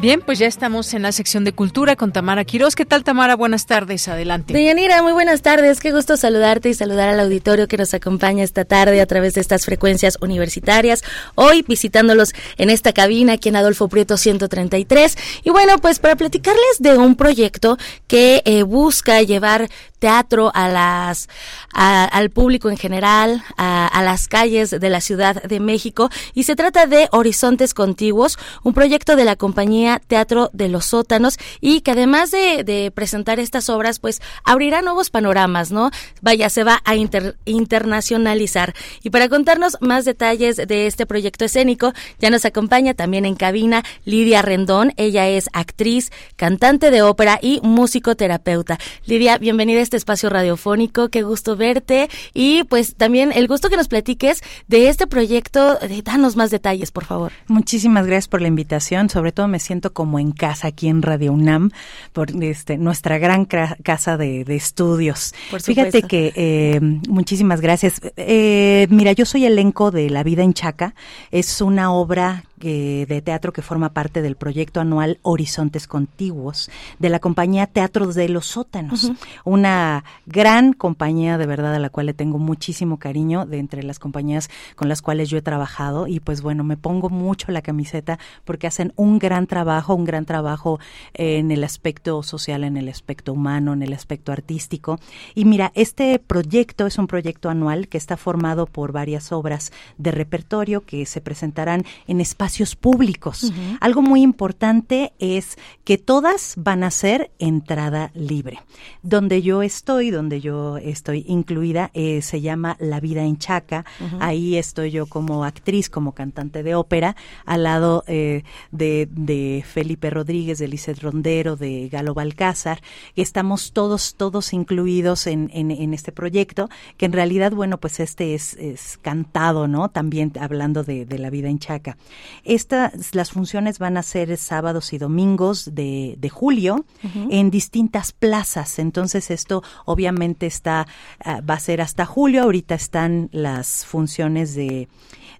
Bien, 0.00 0.22
pues 0.24 0.38
ya 0.38 0.46
estamos 0.46 0.94
en 0.94 1.02
la 1.02 1.12
sección 1.12 1.44
de 1.44 1.52
cultura 1.52 1.94
con 1.94 2.10
Tamara 2.10 2.46
Quiroz. 2.46 2.74
¿Qué 2.74 2.86
tal, 2.86 3.04
Tamara? 3.04 3.36
Buenas 3.36 3.66
tardes. 3.66 4.08
Adelante. 4.08 4.54
Deyanira, 4.54 5.02
muy 5.02 5.12
buenas 5.12 5.42
tardes. 5.42 5.78
Qué 5.78 5.92
gusto 5.92 6.16
saludarte 6.16 6.70
y 6.70 6.74
saludar 6.74 7.10
al 7.10 7.20
auditorio 7.20 7.68
que 7.68 7.76
nos 7.76 7.92
acompaña 7.92 8.42
esta 8.42 8.64
tarde 8.64 9.02
a 9.02 9.04
través 9.04 9.34
de 9.34 9.42
estas 9.42 9.66
frecuencias 9.66 10.16
universitarias. 10.22 11.04
Hoy 11.34 11.66
visitándolos 11.68 12.32
en 12.56 12.70
esta 12.70 12.94
cabina 12.94 13.34
aquí 13.34 13.50
en 13.50 13.56
Adolfo 13.56 13.88
Prieto 13.88 14.16
133. 14.16 15.18
Y 15.44 15.50
bueno, 15.50 15.76
pues 15.76 15.98
para 15.98 16.16
platicarles 16.16 16.78
de 16.78 16.96
un 16.96 17.14
proyecto 17.14 17.76
que 18.06 18.40
eh, 18.46 18.62
busca 18.62 19.20
llevar 19.20 19.68
teatro 20.00 20.50
a 20.54 20.68
las 20.68 21.28
a- 21.72 22.04
al 22.06 22.30
público 22.30 22.68
en 22.70 22.76
general, 22.76 23.44
a, 23.56 24.02
las 24.02 24.26
calles 24.28 24.70
de 24.70 24.90
la 24.90 25.00
Ciudad 25.00 25.42
de 25.42 25.60
México 25.60 26.08
y 26.34 26.44
se 26.44 26.56
trata 26.56 26.86
de 26.86 27.08
Horizontes 27.12 27.74
Contiguos, 27.74 28.38
un 28.64 28.72
proyecto 28.74 29.14
de 29.14 29.24
la 29.26 29.36
compañía 29.36 30.00
Teatro 30.04 30.50
de 30.52 30.68
los 30.68 30.86
Sótanos 30.86 31.36
y 31.60 31.82
que 31.82 31.92
además 31.92 32.30
de, 32.32 32.90
presentar 32.94 33.38
estas 33.38 33.68
obras, 33.68 33.98
pues 33.98 34.20
abrirá 34.42 34.80
nuevos 34.82 35.10
panoramas, 35.10 35.70
¿no? 35.70 35.90
Vaya, 36.22 36.48
se 36.48 36.64
va 36.64 36.80
a 36.84 36.96
inter- 36.96 37.36
internacionalizar. 37.44 38.74
Y 39.02 39.10
para 39.10 39.28
contarnos 39.28 39.76
más 39.80 40.04
detalles 40.04 40.56
de 40.56 40.86
este 40.86 41.04
proyecto 41.06 41.44
escénico, 41.44 41.92
ya 42.18 42.30
nos 42.30 42.44
acompaña 42.44 42.94
también 42.94 43.26
en 43.26 43.34
cabina 43.36 43.84
Lidia 44.04 44.40
Rendón. 44.40 44.92
Ella 44.96 45.28
es 45.28 45.48
actriz, 45.52 46.10
cantante 46.36 46.90
de 46.90 47.02
ópera 47.02 47.38
y 47.42 47.60
musicoterapeuta. 47.62 48.78
Lidia, 49.04 49.36
bienvenida 49.38 49.80
a 49.80 49.82
este 49.90 49.96
espacio 49.96 50.30
radiofónico. 50.30 51.08
Qué 51.08 51.22
gusto 51.22 51.56
verte. 51.56 52.08
Y 52.32 52.62
pues 52.64 52.94
también 52.94 53.32
el 53.34 53.48
gusto 53.48 53.68
que 53.68 53.76
nos 53.76 53.88
platiques 53.88 54.40
de 54.68 54.88
este 54.88 55.08
proyecto. 55.08 55.78
Danos 56.04 56.36
más 56.36 56.52
detalles, 56.52 56.92
por 56.92 57.04
favor. 57.04 57.32
Muchísimas 57.48 58.06
gracias 58.06 58.28
por 58.28 58.40
la 58.40 58.46
invitación. 58.46 59.10
Sobre 59.10 59.32
todo 59.32 59.48
me 59.48 59.58
siento 59.58 59.92
como 59.92 60.20
en 60.20 60.30
casa 60.30 60.68
aquí 60.68 60.86
en 60.86 61.02
Radio 61.02 61.32
UNAM, 61.32 61.72
por 62.12 62.30
este, 62.40 62.78
nuestra 62.78 63.18
gran 63.18 63.46
casa 63.46 64.16
de, 64.16 64.44
de 64.44 64.54
estudios. 64.54 65.34
Por 65.50 65.60
Fíjate 65.60 66.02
que 66.02 66.32
eh, 66.36 66.78
muchísimas 67.08 67.60
gracias. 67.60 68.00
Eh, 68.16 68.86
mira, 68.90 69.10
yo 69.10 69.24
soy 69.24 69.44
elenco 69.44 69.90
de 69.90 70.08
La 70.08 70.22
Vida 70.22 70.44
en 70.44 70.54
Chaca. 70.54 70.94
Es 71.32 71.60
una 71.60 71.92
obra 71.92 72.44
de 72.60 73.22
teatro 73.24 73.52
que 73.52 73.62
forma 73.62 73.90
parte 73.92 74.22
del 74.22 74.36
proyecto 74.36 74.80
anual 74.80 75.18
Horizontes 75.22 75.86
Contiguos 75.86 76.70
de 76.98 77.08
la 77.08 77.18
compañía 77.18 77.66
Teatros 77.66 78.14
de 78.14 78.28
los 78.28 78.46
Sótanos, 78.46 79.12
una 79.44 80.04
gran 80.26 80.74
compañía 80.74 81.38
de 81.38 81.46
verdad 81.46 81.74
a 81.74 81.78
la 81.78 81.88
cual 81.88 82.06
le 82.06 82.14
tengo 82.14 82.38
muchísimo 82.38 82.98
cariño 82.98 83.46
de 83.46 83.58
entre 83.58 83.82
las 83.82 83.98
compañías 83.98 84.50
con 84.76 84.88
las 84.88 85.00
cuales 85.00 85.30
yo 85.30 85.38
he 85.38 85.42
trabajado. 85.42 86.06
Y 86.06 86.20
pues 86.20 86.42
bueno, 86.42 86.62
me 86.64 86.76
pongo 86.76 87.08
mucho 87.08 87.50
la 87.50 87.62
camiseta 87.62 88.18
porque 88.44 88.66
hacen 88.66 88.92
un 88.96 89.18
gran 89.18 89.46
trabajo, 89.46 89.94
un 89.94 90.04
gran 90.04 90.26
trabajo 90.26 90.78
en 91.14 91.50
el 91.50 91.64
aspecto 91.64 92.22
social, 92.22 92.64
en 92.64 92.76
el 92.76 92.88
aspecto 92.88 93.32
humano, 93.32 93.72
en 93.72 93.82
el 93.82 93.92
aspecto 93.92 94.32
artístico. 94.32 94.98
Y 95.34 95.46
mira, 95.46 95.72
este 95.74 96.18
proyecto 96.18 96.86
es 96.86 96.98
un 96.98 97.06
proyecto 97.06 97.48
anual 97.48 97.88
que 97.88 97.98
está 97.98 98.16
formado 98.16 98.66
por 98.66 98.92
varias 98.92 99.32
obras 99.32 99.72
de 99.96 100.10
repertorio 100.10 100.82
que 100.82 101.06
se 101.06 101.20
presentarán 101.20 101.84
en 102.06 102.20
espacios 102.20 102.49
públicos. 102.80 103.52
Algo 103.80 104.02
muy 104.02 104.22
importante 104.22 105.12
es 105.18 105.56
que 105.84 105.98
todas 105.98 106.54
van 106.56 106.84
a 106.84 106.90
ser 106.90 107.30
entrada 107.38 108.10
libre. 108.14 108.60
Donde 109.02 109.42
yo 109.42 109.62
estoy, 109.62 110.10
donde 110.10 110.40
yo 110.40 110.76
estoy 110.76 111.24
incluida, 111.26 111.90
eh, 111.94 112.22
se 112.22 112.40
llama 112.40 112.76
La 112.80 113.00
Vida 113.00 113.24
en 113.24 113.38
Chaca. 113.38 113.84
Ahí 114.20 114.56
estoy 114.56 114.90
yo 114.90 115.06
como 115.06 115.44
actriz, 115.44 115.88
como 115.88 116.12
cantante 116.12 116.62
de 116.62 116.74
ópera, 116.74 117.16
al 117.44 117.62
lado 117.62 118.04
eh, 118.06 118.42
de, 118.70 119.08
de 119.10 119.64
Felipe 119.66 120.10
Rodríguez, 120.10 120.58
de 120.58 120.68
Lizeth 120.68 121.00
Rondero, 121.00 121.56
de 121.56 121.88
Galo 121.88 122.14
Balcázar. 122.14 122.82
Estamos 123.16 123.72
todos, 123.72 124.14
todos 124.14 124.52
incluidos 124.52 125.26
en, 125.26 125.50
en, 125.52 125.70
en 125.70 125.94
este 125.94 126.12
proyecto, 126.12 126.68
que 126.96 127.06
en 127.06 127.12
realidad, 127.12 127.52
bueno, 127.52 127.78
pues 127.78 128.00
este 128.00 128.34
es, 128.34 128.54
es 128.54 128.98
cantado, 129.02 129.68
¿no? 129.68 129.88
También 129.88 130.32
hablando 130.40 130.84
de, 130.84 131.06
de 131.06 131.18
La 131.18 131.30
Vida 131.30 131.48
en 131.48 131.58
Chaca. 131.58 131.96
Estas, 132.44 133.14
las 133.14 133.30
funciones 133.30 133.78
van 133.78 133.96
a 133.96 134.02
ser 134.02 134.36
sábados 134.36 134.92
y 134.92 134.98
domingos 134.98 135.74
de, 135.74 136.16
de 136.18 136.28
julio 136.28 136.84
en 137.30 137.50
distintas 137.50 138.12
plazas. 138.12 138.78
Entonces 138.78 139.30
esto 139.30 139.62
obviamente 139.84 140.46
está, 140.46 140.86
ah, 141.24 141.40
va 141.40 141.54
a 141.54 141.60
ser 141.60 141.80
hasta 141.80 142.06
julio. 142.06 142.42
Ahorita 142.42 142.74
están 142.74 143.28
las 143.32 143.84
funciones 143.84 144.54
de 144.54 144.88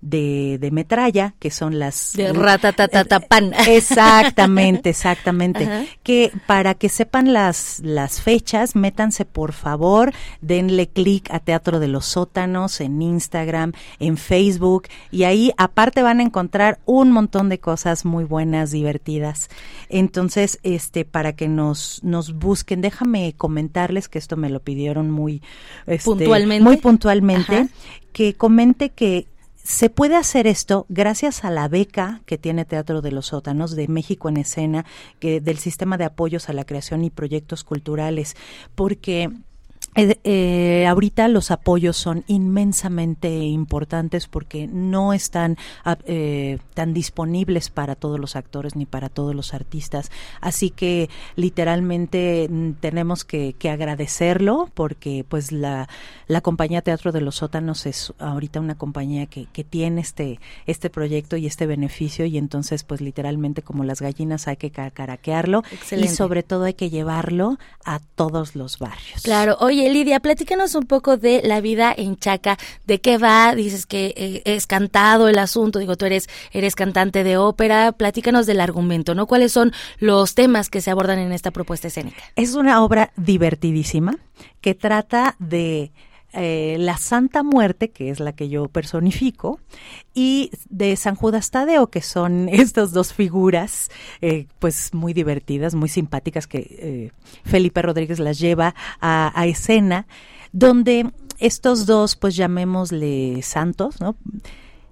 de, 0.01 0.59
de 0.59 0.71
metralla, 0.71 1.35
que 1.39 1.51
son 1.51 1.79
las... 1.79 2.13
De 2.15 2.33
pan 3.29 3.53
Exactamente, 3.69 4.91
exactamente. 4.91 5.89
Que 6.03 6.33
para 6.47 6.75
que 6.75 6.89
sepan 6.89 7.33
las, 7.33 7.81
las 7.85 8.23
fechas, 8.23 8.75
métanse 8.77 9.25
por 9.25 9.53
favor, 9.53 10.13
denle 10.41 10.89
clic 10.89 11.31
a 11.31 11.41
Teatro 11.41 11.81
de 11.81 11.89
los 11.89 12.07
Sótanos 12.07 12.81
en 12.81 13.03
Instagram, 13.03 13.73
en 13.99 14.17
Facebook, 14.17 14.89
y 15.11 15.25
ahí 15.25 15.53
aparte 15.57 16.03
van 16.03 16.21
a 16.21 16.23
encontrar 16.23 16.79
un 16.87 17.13
montón 17.13 17.49
de 17.49 17.59
cosas 17.59 18.05
muy 18.05 18.25
buenas, 18.25 18.71
divertidas. 18.71 19.51
Entonces, 19.89 20.59
este, 20.63 21.05
para 21.05 21.35
que 21.35 21.49
nos, 21.49 22.01
nos 22.03 22.35
busquen, 22.35 22.81
déjame 22.81 23.35
comentarles 23.37 24.09
que 24.09 24.19
esto 24.19 24.37
me 24.37 24.51
lo 24.51 24.61
pidieron 24.61 25.11
muy 25.11 25.43
este, 25.87 26.05
puntualmente. 26.05 26.65
Muy 26.65 26.77
puntualmente. 26.79 27.69
que 28.13 28.35
comente 28.35 28.91
que 28.91 29.27
se 29.63 29.91
puede 29.91 30.17
hacer 30.17 30.47
esto 30.47 30.87
gracias 30.89 31.45
a 31.45 31.51
la 31.51 31.69
beca 31.69 32.23
que 32.27 32.39
tiene 32.39 32.65
Teatro 32.65 33.03
de 33.03 33.13
los 33.13 33.27
Sótanos 33.27 33.77
de 33.77 33.89
México 33.89 34.29
en 34.29 34.39
Escena, 34.39 34.85
que 35.19 35.41
del 35.41 35.59
sistema 35.59 35.99
de 35.99 36.05
apoyos 36.05 36.49
a 36.49 36.53
la 36.53 36.65
creación 36.65 37.05
y 37.05 37.11
proyectos 37.11 37.65
culturales, 37.65 38.37
porque 38.75 39.31
eh, 39.97 40.21
eh, 40.23 40.87
ahorita 40.87 41.27
los 41.27 41.51
apoyos 41.51 41.97
son 41.97 42.23
inmensamente 42.29 43.29
importantes 43.29 44.29
porque 44.29 44.69
no 44.69 45.13
están 45.13 45.57
ah, 45.85 45.99
eh, 46.05 46.59
tan 46.75 46.95
disponibles 46.95 47.71
para 47.71 47.97
todos 47.97 48.21
los 48.21 48.37
actores 48.37 48.77
ni 48.77 48.87
para 48.87 49.09
todos 49.09 49.35
los 49.35 49.53
artistas. 49.53 50.13
Así 50.41 50.71
que 50.71 51.11
literalmente 51.35 52.47
mm, 52.49 52.73
tenemos 52.75 53.25
que, 53.25 53.57
agradecerlo 53.71 54.69
porque 54.75 55.25
pues 55.29 55.53
la, 55.53 55.89
la, 56.27 56.41
compañía 56.41 56.83
Teatro 56.83 57.13
de 57.13 57.21
los 57.21 57.37
Sótanos 57.37 57.87
es 57.87 58.13
ahorita 58.19 58.59
una 58.59 58.77
compañía 58.77 59.27
que, 59.27 59.47
que 59.47 59.63
tiene 59.63 60.01
este, 60.01 60.41
este 60.67 60.91
proyecto 60.91 61.37
y 61.37 61.47
este 61.47 61.67
beneficio 61.67 62.27
y 62.27 62.37
entonces 62.37 62.83
pues 62.83 63.01
literalmente 63.01 63.63
como 63.63 63.85
las 63.85 64.01
gallinas 64.01 64.49
hay 64.49 64.57
que 64.57 64.73
caraquearlo 64.73 65.63
y 65.93 66.09
sobre 66.09 66.43
todo 66.43 66.65
hay 66.65 66.75
que 66.75 66.91
llevarlo 66.91 67.59
a 67.85 68.01
todos 68.01 68.57
los 68.57 68.79
barrios. 68.79 69.23
Claro, 69.23 69.57
oye 69.61 69.80
Lidia, 69.89 70.21
platícanos 70.21 70.75
un 70.75 70.87
poco 70.87 71.17
de 71.17 71.41
la 71.45 71.61
vida 71.61 71.95
en 71.97 72.17
Chaca, 72.17 72.59
de 72.87 73.01
qué 73.01 73.19
va, 73.19 73.55
dices 73.55 73.87
que 73.87 74.13
eh, 74.17 74.43
es 74.45 74.67
cantado 74.67 75.29
el 75.29 75.39
asunto, 75.39 75.79
digo, 75.79 75.97
tú 75.97 76.07
eres, 76.07 76.29
eres 76.53 76.75
cantante 76.75 77.25
de 77.25 77.37
ópera, 77.37 77.93
platícanos 77.93 78.47
del 78.47 78.61
argumento, 78.61 79.15
¿no? 79.15 79.27
¿Cuáles 79.27 79.53
son 79.53 79.73
los 79.99 80.35
temas 80.35 80.69
que 80.69 80.81
se 80.81 80.91
abordan 80.91 81.19
en 81.19 81.33
esta 81.33 81.51
propuesta 81.51 81.89
escénica? 81.89 82.23
Es 82.37 82.55
una 82.55 82.85
obra 82.85 83.13
divertidísima 83.17 84.17
que 84.61 84.75
trata 84.75 85.37
de 85.39 85.93
eh, 86.33 86.77
la 86.79 86.97
Santa 86.97 87.43
Muerte, 87.43 87.91
que 87.91 88.11
es 88.11 88.21
la 88.21 88.33
que 88.33 88.49
yo 88.49 88.69
personifico, 88.69 89.61
y 90.15 90.51
de 90.69 90.97
San 90.97 91.15
Judas 91.15 91.51
Tadeo, 91.51 91.89
que 91.89 92.03
son 92.03 92.49
estas 92.53 92.93
dos 92.93 93.13
figuras, 93.13 93.91
eh, 94.21 94.47
pues 94.59 94.95
muy 94.95 95.13
divertidas, 95.13 95.75
muy 95.75 95.89
simpáticas, 95.89 96.47
que 96.47 96.59
eh, 96.59 97.13
Felipe 97.45 97.83
Rodríguez 97.83 98.19
las 98.19 98.39
lleva 98.39 98.75
a, 99.01 99.33
a 99.35 99.47
escena, 99.47 100.07
donde 100.53 101.11
estos 101.39 101.87
dos, 101.87 102.17
pues 102.17 102.37
llamémosle 102.37 103.41
santos, 103.43 104.01
¿no? 104.01 104.17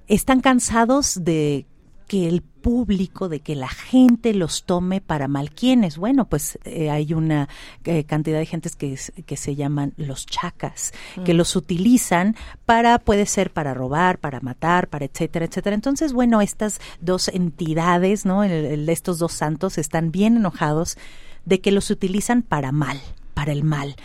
Están 0.06 0.40
cansados 0.40 1.22
de 1.22 1.66
que 2.08 2.26
el 2.26 2.42
público, 2.42 3.28
de 3.28 3.40
que 3.40 3.54
la 3.54 3.68
gente 3.68 4.34
los 4.34 4.64
tome 4.64 5.00
para 5.00 5.28
mal. 5.28 5.50
¿Quiénes? 5.50 5.98
Bueno, 5.98 6.28
pues 6.28 6.58
eh, 6.64 6.90
hay 6.90 7.12
una 7.12 7.48
eh, 7.84 8.04
cantidad 8.04 8.38
de 8.38 8.46
gentes 8.46 8.74
que, 8.74 8.98
que 9.26 9.36
se 9.36 9.54
llaman 9.54 9.92
los 9.96 10.26
chacas, 10.26 10.92
que 11.24 11.34
mm. 11.34 11.36
los 11.36 11.54
utilizan 11.54 12.34
para, 12.66 12.98
puede 12.98 13.26
ser 13.26 13.52
para 13.52 13.74
robar, 13.74 14.18
para 14.18 14.40
matar, 14.40 14.88
para 14.88 15.04
etcétera, 15.04 15.44
etcétera. 15.44 15.74
Entonces, 15.74 16.12
bueno, 16.12 16.40
estas 16.40 16.80
dos 17.00 17.28
entidades, 17.28 18.24
¿no? 18.24 18.42
estos 18.42 19.18
dos 19.18 19.32
santos 19.32 19.78
están 19.78 20.10
bien 20.10 20.36
enojados 20.38 20.96
de 21.44 21.60
que 21.60 21.72
los 21.72 21.90
utilizan 21.90 22.42
para 22.42 22.72
mal, 22.72 23.00
para 23.34 23.52
el 23.52 23.64
mal. 23.64 23.96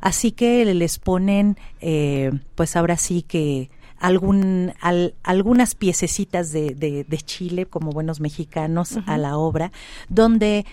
Así 0.00 0.32
que 0.32 0.64
les 0.64 0.98
ponen, 0.98 1.56
eh, 1.80 2.32
pues 2.56 2.74
ahora 2.74 2.96
sí 2.96 3.22
que 3.22 3.70
algún, 4.02 4.72
algunas 5.22 5.76
piececitas 5.76 6.50
de, 6.52 6.74
de, 6.74 7.18
Chile 7.18 7.66
como 7.66 7.92
buenos 7.92 8.20
mexicanos 8.20 8.98
a 9.06 9.16
la 9.16 9.38
obra, 9.38 9.70
donde 10.08 10.66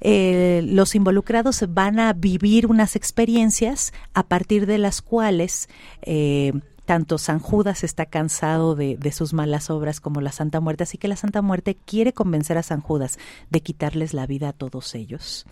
eh, 0.00 0.62
los 0.64 0.94
involucrados 0.94 1.64
van 1.68 1.98
a 1.98 2.12
vivir 2.12 2.68
unas 2.68 2.94
experiencias 2.94 3.92
a 4.14 4.22
partir 4.22 4.66
de 4.66 4.78
las 4.78 5.02
cuales 5.02 5.68
eh, 6.02 6.52
tanto 6.88 7.18
San 7.18 7.38
Judas 7.38 7.84
está 7.84 8.06
cansado 8.06 8.74
de, 8.74 8.96
de, 8.96 9.12
sus 9.12 9.34
malas 9.34 9.68
obras 9.68 10.00
como 10.00 10.22
la 10.22 10.32
Santa 10.32 10.58
Muerte, 10.58 10.84
así 10.84 10.96
que 10.96 11.06
la 11.06 11.16
Santa 11.16 11.42
Muerte 11.42 11.76
quiere 11.76 12.14
convencer 12.14 12.56
a 12.56 12.62
San 12.62 12.80
Judas 12.80 13.18
de 13.50 13.60
quitarles 13.60 14.14
la 14.14 14.26
vida 14.26 14.48
a 14.48 14.52
todos 14.54 14.94
ellos 14.94 15.44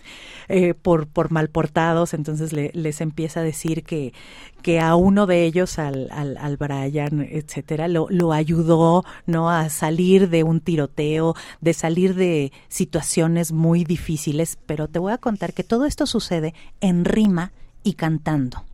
eh, 0.48 0.72
por, 0.72 1.06
por 1.06 1.30
malportados, 1.30 2.14
entonces 2.14 2.54
le, 2.54 2.70
les 2.72 3.02
empieza 3.02 3.40
a 3.40 3.42
decir 3.42 3.84
que, 3.84 4.14
que 4.62 4.80
a 4.80 4.96
uno 4.96 5.26
de 5.26 5.44
ellos, 5.44 5.78
al, 5.78 6.08
al, 6.10 6.38
al 6.38 6.56
Brian, 6.56 7.20
etcétera, 7.30 7.86
lo, 7.86 8.06
lo 8.08 8.32
ayudó 8.32 9.04
no 9.26 9.50
a 9.50 9.68
salir 9.68 10.30
de 10.30 10.42
un 10.42 10.60
tiroteo, 10.60 11.34
de 11.60 11.74
salir 11.74 12.14
de 12.14 12.50
situaciones 12.68 13.52
muy 13.52 13.84
difíciles, 13.84 14.56
pero 14.64 14.88
te 14.88 15.00
voy 15.00 15.12
a 15.12 15.18
contar 15.18 15.52
que 15.52 15.64
todo 15.64 15.84
esto 15.84 16.06
sucede 16.06 16.54
en 16.80 17.04
rima 17.04 17.52
y 17.86 17.94
cantando. 17.94 18.64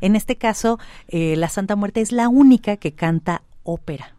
En 0.00 0.16
este 0.16 0.36
caso, 0.36 0.78
eh, 1.08 1.34
la 1.36 1.48
Santa 1.48 1.76
Muerte 1.76 2.00
es 2.00 2.12
la 2.12 2.28
única 2.28 2.76
que 2.76 2.92
canta 2.92 3.42
ópera. 3.62 4.14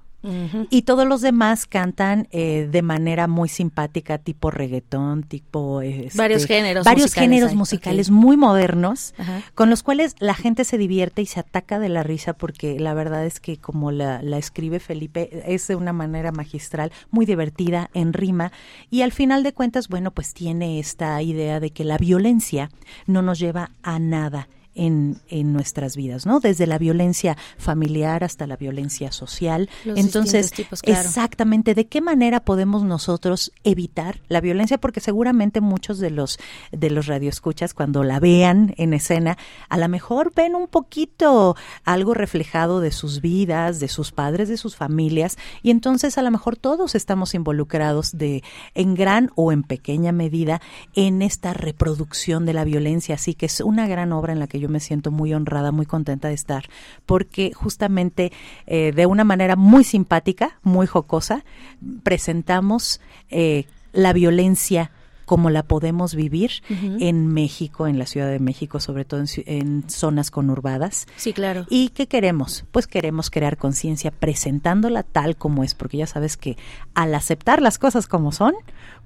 Y 0.69 0.83
todos 0.83 1.07
los 1.07 1.21
demás 1.21 1.65
cantan 1.65 2.27
eh, 2.31 2.67
de 2.71 2.81
manera 2.81 3.27
muy 3.27 3.49
simpática, 3.49 4.17
tipo 4.17 4.51
reggaetón, 4.51 5.23
tipo... 5.23 5.81
Este, 5.81 6.17
varios 6.17 6.45
géneros 6.45 6.85
Varios 6.85 7.07
musicales 7.07 7.29
géneros 7.29 7.55
musicales 7.55 8.09
muy 8.09 8.37
modernos, 8.37 9.13
con 9.55 9.69
los 9.69 9.83
cuales 9.83 10.15
la 10.19 10.33
gente 10.33 10.63
se 10.63 10.77
divierte 10.77 11.21
y 11.21 11.25
se 11.25 11.39
ataca 11.39 11.79
de 11.79 11.89
la 11.89 12.03
risa 12.03 12.33
porque 12.33 12.79
la 12.79 12.93
verdad 12.93 13.25
es 13.25 13.39
que 13.39 13.57
como 13.57 13.91
la, 13.91 14.21
la 14.21 14.37
escribe 14.37 14.79
Felipe, 14.79 15.43
es 15.45 15.67
de 15.67 15.75
una 15.75 15.93
manera 15.93 16.31
magistral, 16.31 16.91
muy 17.11 17.25
divertida, 17.25 17.89
en 17.93 18.13
rima, 18.13 18.51
y 18.89 19.01
al 19.01 19.11
final 19.11 19.43
de 19.43 19.53
cuentas, 19.53 19.87
bueno, 19.87 20.11
pues 20.11 20.33
tiene 20.33 20.79
esta 20.79 21.21
idea 21.21 21.59
de 21.59 21.71
que 21.71 21.83
la 21.83 21.97
violencia 21.97 22.69
no 23.07 23.21
nos 23.21 23.39
lleva 23.39 23.71
a 23.81 23.99
nada 23.99 24.47
en, 24.75 25.17
en 25.29 25.53
nuestras 25.53 25.95
vidas, 25.95 26.25
¿no? 26.25 26.39
Desde 26.39 26.67
la 26.67 26.77
violencia 26.77 27.37
familiar 27.57 28.23
hasta 28.23 28.47
la 28.47 28.57
violencia 28.57 29.11
social. 29.11 29.69
Entonces, 29.85 30.51
exactamente, 30.83 31.73
¿de 31.75 31.87
qué 31.87 32.01
manera 32.01 32.43
podemos 32.45 32.83
nosotros 32.83 33.51
evitar 33.63 34.21
la 34.27 34.41
violencia? 34.41 34.77
Porque 34.77 34.99
seguramente 34.99 35.61
muchos 35.61 35.99
de 35.99 36.09
los 36.09 36.39
de 36.71 36.89
los 36.89 37.07
radioescuchas 37.07 37.73
cuando 37.73 38.03
la 38.03 38.19
vean 38.19 38.73
en 38.77 38.93
escena, 38.93 39.37
a 39.69 39.77
lo 39.77 39.87
mejor 39.89 40.31
ven 40.35 40.55
un 40.55 40.67
poquito 40.67 41.55
algo 41.83 42.13
reflejado 42.13 42.79
de 42.79 42.91
sus 42.91 43.21
vidas, 43.21 43.79
de 43.79 43.87
sus 43.87 44.11
padres, 44.11 44.49
de 44.49 44.57
sus 44.57 44.75
familias, 44.75 45.37
y 45.61 45.71
entonces 45.71 46.17
a 46.17 46.21
lo 46.21 46.31
mejor 46.31 46.57
todos 46.57 46.95
estamos 46.95 47.33
involucrados 47.33 48.17
de 48.17 48.43
en 48.73 48.95
gran 48.95 49.31
o 49.35 49.51
en 49.51 49.63
pequeña 49.63 50.11
medida 50.11 50.61
en 50.95 51.21
esta 51.21 51.53
reproducción 51.53 52.45
de 52.45 52.53
la 52.53 52.63
violencia, 52.63 53.15
así 53.15 53.33
que 53.33 53.45
es 53.45 53.61
una 53.61 53.87
gran 53.87 54.11
obra 54.11 54.33
en 54.33 54.39
la 54.39 54.47
que 54.47 54.59
yo 54.59 54.62
me 54.69 54.79
siento 54.79 55.11
muy 55.11 55.33
honrada, 55.33 55.71
muy 55.71 55.85
contenta 55.85 56.27
de 56.27 56.33
estar, 56.33 56.65
porque 57.05 57.53
justamente 57.53 58.31
eh, 58.67 58.91
de 58.93 59.05
una 59.05 59.23
manera 59.23 59.55
muy 59.55 59.83
simpática, 59.83 60.59
muy 60.63 60.87
jocosa, 60.87 61.43
presentamos 62.03 63.01
eh, 63.29 63.65
la 63.91 64.13
violencia 64.13 64.91
como 65.25 65.49
la 65.49 65.63
podemos 65.63 66.15
vivir 66.15 66.51
en 66.69 67.27
México, 67.27 67.87
en 67.87 67.97
la 67.97 68.05
Ciudad 68.05 68.29
de 68.29 68.39
México, 68.39 68.79
sobre 68.79 69.05
todo 69.05 69.21
en, 69.21 69.27
en, 69.45 69.89
zonas 69.89 70.31
conurbadas. 70.31 71.07
Sí, 71.15 71.33
claro. 71.33 71.65
¿Y 71.69 71.89
qué 71.89 72.07
queremos? 72.07 72.65
Pues 72.71 72.87
queremos 72.87 73.29
crear 73.29 73.57
conciencia 73.57 74.11
presentándola 74.11 75.03
tal 75.03 75.37
como 75.37 75.63
es, 75.63 75.75
porque 75.75 75.97
ya 75.97 76.07
sabes 76.07 76.35
que 76.37 76.57
al 76.93 77.15
aceptar 77.15 77.61
las 77.61 77.79
cosas 77.79 78.07
como 78.07 78.31
son, 78.31 78.53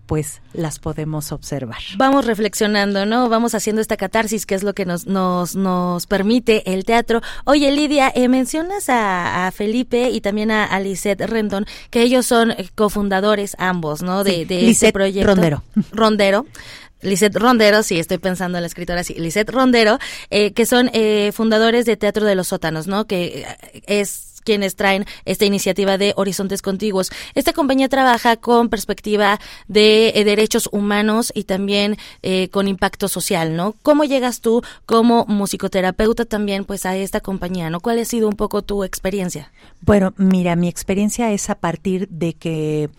pues 0.07 0.41
las 0.53 0.79
podemos 0.79 1.31
observar. 1.31 1.79
Vamos 1.97 2.25
reflexionando, 2.25 3.05
¿no? 3.05 3.29
Vamos 3.29 3.53
haciendo 3.53 3.81
esta 3.81 3.97
catarsis, 3.97 4.45
que 4.45 4.55
es 4.55 4.63
lo 4.63 4.73
que 4.73 4.85
nos, 4.85 5.05
nos, 5.05 5.55
nos 5.55 6.07
permite 6.07 6.73
el 6.73 6.85
teatro. 6.85 7.21
Oye, 7.43 7.71
Lidia, 7.71 8.11
eh, 8.15 8.27
mencionas 8.29 8.85
a, 8.87 9.51
Felipe 9.53 10.09
y 10.09 10.21
también 10.21 10.51
a, 10.51 10.65
a 10.65 10.79
Lisette 10.79 11.21
Rendón, 11.21 11.65
que 11.89 12.01
ellos 12.01 12.25
son 12.25 12.53
cofundadores 12.75 13.55
ambos, 13.59 14.01
¿no? 14.01 14.23
De, 14.23 14.45
de 14.45 14.69
este 14.69 14.91
proyecto. 14.91 15.27
Rondero. 15.27 15.63
Rondero. 15.91 16.45
Lisette 17.01 17.35
Rondero, 17.35 17.83
sí, 17.83 17.99
estoy 17.99 18.17
pensando 18.17 18.57
en 18.57 18.63
la 18.63 18.67
escritora 18.67 19.01
así, 19.01 19.13
Lisette 19.13 19.51
Rondero, 19.51 19.99
eh, 20.31 20.53
que 20.53 20.65
son 20.65 20.89
eh, 20.93 21.31
fundadores 21.31 21.85
de 21.85 21.95
Teatro 21.95 22.25
de 22.25 22.33
los 22.33 22.47
Sótanos, 22.47 22.87
¿no? 22.87 23.05
Que 23.05 23.45
es 23.85 24.36
quienes 24.47 24.77
traen 24.77 25.05
esta 25.25 25.43
iniciativa 25.43 25.97
de 25.97 26.13
Horizontes 26.15 26.61
Contiguos. 26.61 27.11
Esta 27.35 27.51
compañía 27.51 27.89
trabaja 27.89 28.37
con 28.37 28.69
perspectiva 28.69 29.41
de 29.67 30.13
eh, 30.15 30.23
derechos 30.23 30.69
humanos 30.71 31.33
y 31.35 31.43
también 31.43 31.97
eh, 32.23 32.47
con 32.47 32.69
impacto 32.69 33.09
social, 33.09 33.57
¿no? 33.57 33.75
¿Cómo 33.83 34.05
llegas 34.05 34.39
tú 34.39 34.63
como 34.85 35.25
musicoterapeuta 35.25 36.23
también 36.23 36.63
pues 36.63 36.85
a 36.85 36.95
esta 36.95 37.19
compañía, 37.19 37.69
¿no? 37.69 37.81
¿Cuál 37.81 37.99
ha 37.99 38.05
sido 38.05 38.29
un 38.29 38.37
poco 38.37 38.61
tu 38.61 38.85
experiencia? 38.85 39.51
Bueno, 39.81 40.13
mira, 40.15 40.55
mi 40.55 40.69
experiencia 40.69 41.33
es 41.33 41.49
a 41.49 41.55
partir 41.55 42.07
de 42.07 42.31
que 42.31 42.89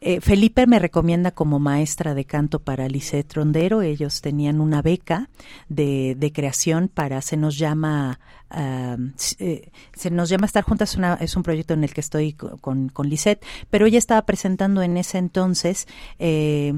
eh, 0.00 0.20
Felipe 0.20 0.66
me 0.66 0.78
recomienda 0.78 1.30
como 1.32 1.58
maestra 1.58 2.14
de 2.14 2.24
canto 2.24 2.60
para 2.60 2.88
Lisette 2.88 3.26
Trondero. 3.26 3.82
Ellos 3.82 4.20
tenían 4.20 4.60
una 4.60 4.82
beca 4.82 5.28
de, 5.68 6.14
de 6.16 6.32
creación 6.32 6.88
para 6.88 7.20
Se 7.20 7.36
nos 7.36 7.58
llama 7.58 8.20
eh, 8.50 9.70
se 9.94 10.10
nos 10.10 10.30
llama 10.30 10.46
estar 10.46 10.64
juntas 10.64 10.96
una, 10.96 11.14
es 11.14 11.36
un 11.36 11.42
proyecto 11.42 11.74
en 11.74 11.84
el 11.84 11.92
que 11.92 12.00
estoy 12.00 12.32
con, 12.32 12.88
con 12.88 13.08
Lisette, 13.08 13.44
pero 13.68 13.84
ella 13.84 13.98
estaba 13.98 14.22
presentando 14.22 14.80
en 14.82 14.96
ese 14.96 15.18
entonces 15.18 15.86
eh, 16.18 16.72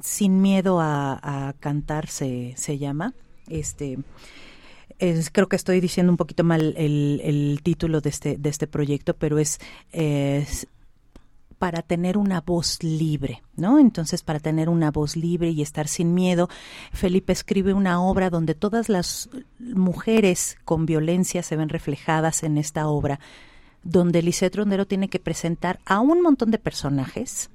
sin 0.00 0.40
miedo 0.40 0.80
a, 0.80 1.54
cantar 1.60 2.08
se, 2.08 2.54
se 2.56 2.78
llama 2.78 3.14
este 3.48 3.98
creo 5.32 5.48
que 5.48 5.56
estoy 5.56 5.80
diciendo 5.80 6.12
un 6.12 6.16
poquito 6.16 6.44
mal 6.44 6.74
el, 6.76 7.60
título 7.62 8.00
de 8.00 8.08
este, 8.08 8.36
de 8.38 8.48
este 8.48 8.68
proyecto, 8.68 9.14
pero 9.14 9.38
es, 9.38 9.58
es 9.90 10.68
para 11.62 11.82
tener 11.82 12.18
una 12.18 12.40
voz 12.40 12.82
libre, 12.82 13.40
¿no? 13.54 13.78
Entonces, 13.78 14.24
para 14.24 14.40
tener 14.40 14.68
una 14.68 14.90
voz 14.90 15.14
libre 15.14 15.50
y 15.50 15.62
estar 15.62 15.86
sin 15.86 16.12
miedo, 16.12 16.48
Felipe 16.92 17.32
escribe 17.32 17.72
una 17.72 18.02
obra 18.02 18.30
donde 18.30 18.56
todas 18.56 18.88
las 18.88 19.30
mujeres 19.60 20.58
con 20.64 20.86
violencia 20.86 21.44
se 21.44 21.54
ven 21.54 21.68
reflejadas 21.68 22.42
en 22.42 22.58
esta 22.58 22.88
obra, 22.88 23.20
donde 23.84 24.22
Lisette 24.22 24.56
Rondero 24.56 24.88
tiene 24.88 25.08
que 25.08 25.20
presentar 25.20 25.78
a 25.86 26.00
un 26.00 26.20
montón 26.20 26.50
de 26.50 26.58
personajes 26.58 27.48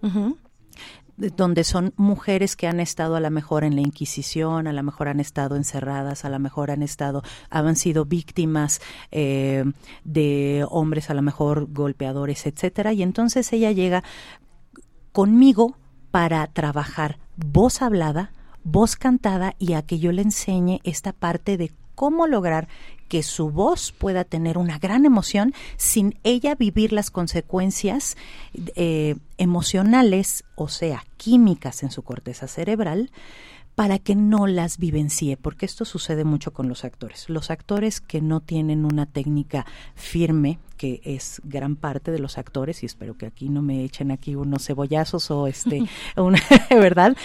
donde 1.18 1.64
son 1.64 1.94
mujeres 1.98 2.56
que 2.56 2.68
han 2.68 2.80
estado 2.80 3.16
a 3.16 3.20
lo 3.20 3.32
mejor 3.32 3.64
en 3.64 3.76
la 3.76 3.82
Inquisición, 3.82 4.68
a 4.68 4.74
lo 4.74 4.84
mejor 4.84 5.08
han 5.08 5.20
estado 5.20 5.56
encerradas, 5.56 6.26
a 6.26 6.30
lo 6.30 6.40
mejor 6.40 6.70
han 6.72 6.84
estado, 6.84 7.24
han 7.50 7.76
sido 7.76 8.06
víctimas 8.06 8.82
eh, 9.12 9.66
de 10.04 10.66
hombres 10.70 11.10
a 11.10 11.16
lo 11.16 11.24
mejor 11.24 11.68
golpeadores, 11.72 12.46
etcétera, 12.46 12.94
y 12.94 13.02
entonces 13.02 13.52
ella 13.52 13.72
llega 13.72 14.04
conmigo 15.12 15.76
para 16.12 16.46
trabajar 16.48 17.18
voz 17.36 17.82
hablada, 17.82 18.32
voz 18.64 18.96
cantada 18.96 19.56
y 19.58 19.74
a 19.74 19.82
que 19.82 20.00
yo 20.00 20.12
le 20.12 20.22
enseñe 20.22 20.80
esta 20.84 21.14
parte 21.14 21.58
de 21.58 21.72
cómo 21.96 22.28
lograr 22.28 22.68
que 23.08 23.24
su 23.24 23.50
voz 23.50 23.92
pueda 23.92 24.24
tener 24.24 24.58
una 24.58 24.80
gran 24.80 25.06
emoción 25.06 25.54
sin 25.78 26.20
ella 26.24 26.56
vivir 26.56 26.94
las 26.94 27.12
consecuencias 27.12 28.18
eh, 28.76 29.16
emocionales, 29.38 30.44
o 30.56 30.68
sea, 30.68 31.06
químicas 31.18 31.84
en 31.84 31.92
su 31.92 32.04
corteza 32.04 32.48
cerebral, 32.48 33.12
para 33.78 34.00
que 34.00 34.16
no 34.16 34.48
las 34.48 34.80
vivencie, 34.80 35.38
porque 35.38 35.68
esto 35.68 35.86
sucede 35.86 36.24
mucho 36.24 36.52
con 36.52 36.68
los 36.68 36.84
actores. 36.84 37.30
Los 37.30 37.52
actores 37.52 38.02
que 38.02 38.22
no 38.22 38.40
tienen 38.40 38.86
una 38.86 39.06
técnica 39.06 39.68
firme 39.94 40.58
que 40.78 41.02
es 41.04 41.42
gran 41.44 41.76
parte 41.76 42.12
de 42.12 42.20
los 42.20 42.38
actores, 42.38 42.84
y 42.84 42.86
espero 42.86 43.18
que 43.18 43.26
aquí 43.26 43.50
no 43.50 43.62
me 43.62 43.84
echen 43.84 44.12
aquí 44.12 44.36
unos 44.36 44.66
cebollazos 44.66 45.30
o 45.32 45.48
este, 45.48 45.84
una, 46.16 46.40
¿verdad? 46.70 47.18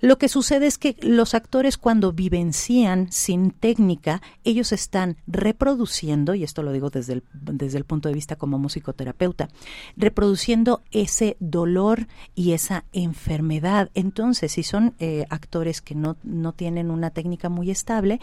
Lo 0.00 0.18
que 0.18 0.28
sucede 0.28 0.66
es 0.66 0.78
que 0.78 0.96
los 1.00 1.34
actores 1.34 1.78
cuando 1.78 2.12
vivencian 2.12 3.10
sin 3.12 3.52
técnica, 3.52 4.20
ellos 4.42 4.72
están 4.72 5.16
reproduciendo, 5.26 6.34
y 6.34 6.44
esto 6.44 6.62
lo 6.62 6.72
digo 6.72 6.90
desde 6.90 7.14
el, 7.14 7.22
desde 7.32 7.78
el 7.78 7.84
punto 7.84 8.08
de 8.08 8.14
vista 8.14 8.36
como 8.36 8.58
musicoterapeuta, 8.58 9.48
reproduciendo 9.96 10.82
ese 10.90 11.36
dolor 11.40 12.08
y 12.34 12.52
esa 12.52 12.84
enfermedad. 12.92 13.90
Entonces, 13.94 14.52
si 14.52 14.62
son 14.62 14.94
eh, 14.98 15.26
actores 15.30 15.80
que 15.80 15.94
no, 15.94 16.16
no 16.22 16.52
tienen 16.52 16.90
una 16.90 17.10
técnica 17.10 17.48
muy 17.48 17.70
estable, 17.70 18.20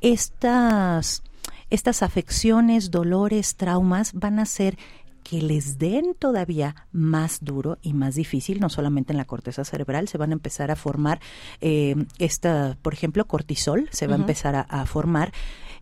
estas 0.00 1.22
estas 1.70 2.02
afecciones, 2.02 2.90
dolores, 2.90 3.56
traumas 3.56 4.12
van 4.12 4.38
a 4.38 4.46
ser 4.46 4.76
que 5.22 5.42
les 5.42 5.78
den 5.78 6.14
todavía 6.18 6.74
más 6.92 7.38
duro 7.42 7.78
y 7.82 7.92
más 7.92 8.14
difícil, 8.14 8.60
no 8.60 8.68
solamente 8.68 9.12
en 9.12 9.18
la 9.18 9.26
corteza 9.26 9.64
cerebral, 9.64 10.08
se 10.08 10.18
van 10.18 10.30
a 10.30 10.34
empezar 10.34 10.70
a 10.70 10.76
formar 10.76 11.20
eh, 11.60 11.94
esta, 12.18 12.76
por 12.82 12.94
ejemplo, 12.94 13.26
cortisol, 13.26 13.88
se 13.92 14.06
va 14.06 14.14
a 14.14 14.18
empezar 14.18 14.66
a, 14.68 14.86
formar 14.86 15.32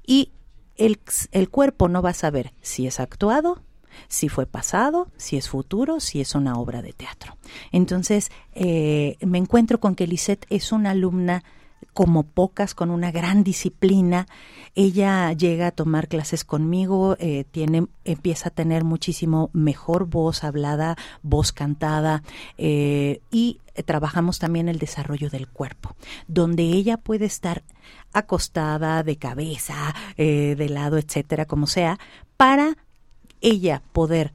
y 0.07 0.33
el, 0.77 0.99
el 1.33 1.49
cuerpo 1.49 1.89
no 1.89 2.03
va 2.03 2.11
a 2.11 2.15
saber 2.15 2.53
si 2.61 2.87
es 2.87 3.01
actuado, 3.01 3.63
si 4.09 4.29
fue 4.29 4.47
pasado, 4.47 5.09
si 5.17 5.37
es 5.37 5.49
futuro, 5.49 6.01
si 6.01 6.21
es 6.21 6.35
una 6.35 6.59
obra 6.59 6.83
de 6.83 6.93
teatro. 6.93 7.37
Entonces, 7.73 8.31
eh, 8.55 9.17
me 9.21 9.39
encuentro 9.39 9.81
con 9.81 9.95
que 9.95 10.07
Lisette 10.07 10.47
es 10.51 10.73
una 10.73 10.91
alumna 10.91 11.43
como 11.99 12.23
pocas, 12.23 12.77
con 12.77 12.91
una 12.91 13.11
gran 13.11 13.43
disciplina. 13.43 14.29
Ella 14.77 15.33
llega 15.33 15.67
a 15.67 15.71
tomar 15.73 16.07
clases 16.07 16.45
conmigo, 16.45 17.17
eh, 17.19 17.43
tiene, 17.51 17.89
empieza 18.05 18.51
a 18.51 18.53
tener 18.53 18.85
muchísimo 18.85 19.51
mejor 19.53 20.07
voz 20.07 20.45
hablada, 20.45 20.97
voz 21.25 21.51
cantada 21.51 22.23
eh, 22.57 23.21
y 23.33 23.59
trabajamos 23.85 24.39
también 24.39 24.69
el 24.69 24.79
desarrollo 24.79 25.29
del 25.29 25.49
cuerpo, 25.49 25.97
donde 26.29 26.63
ella 26.63 26.99
puede 26.99 27.25
estar 27.25 27.65
acostada, 28.13 29.03
de 29.03 29.17
cabeza, 29.17 29.93
eh, 30.17 30.55
de 30.57 30.69
lado, 30.69 30.99
etcétera, 30.99 31.47
como 31.47 31.67
sea, 31.67 31.99
para 32.37 32.77
ella 33.41 33.83
poder 33.91 34.35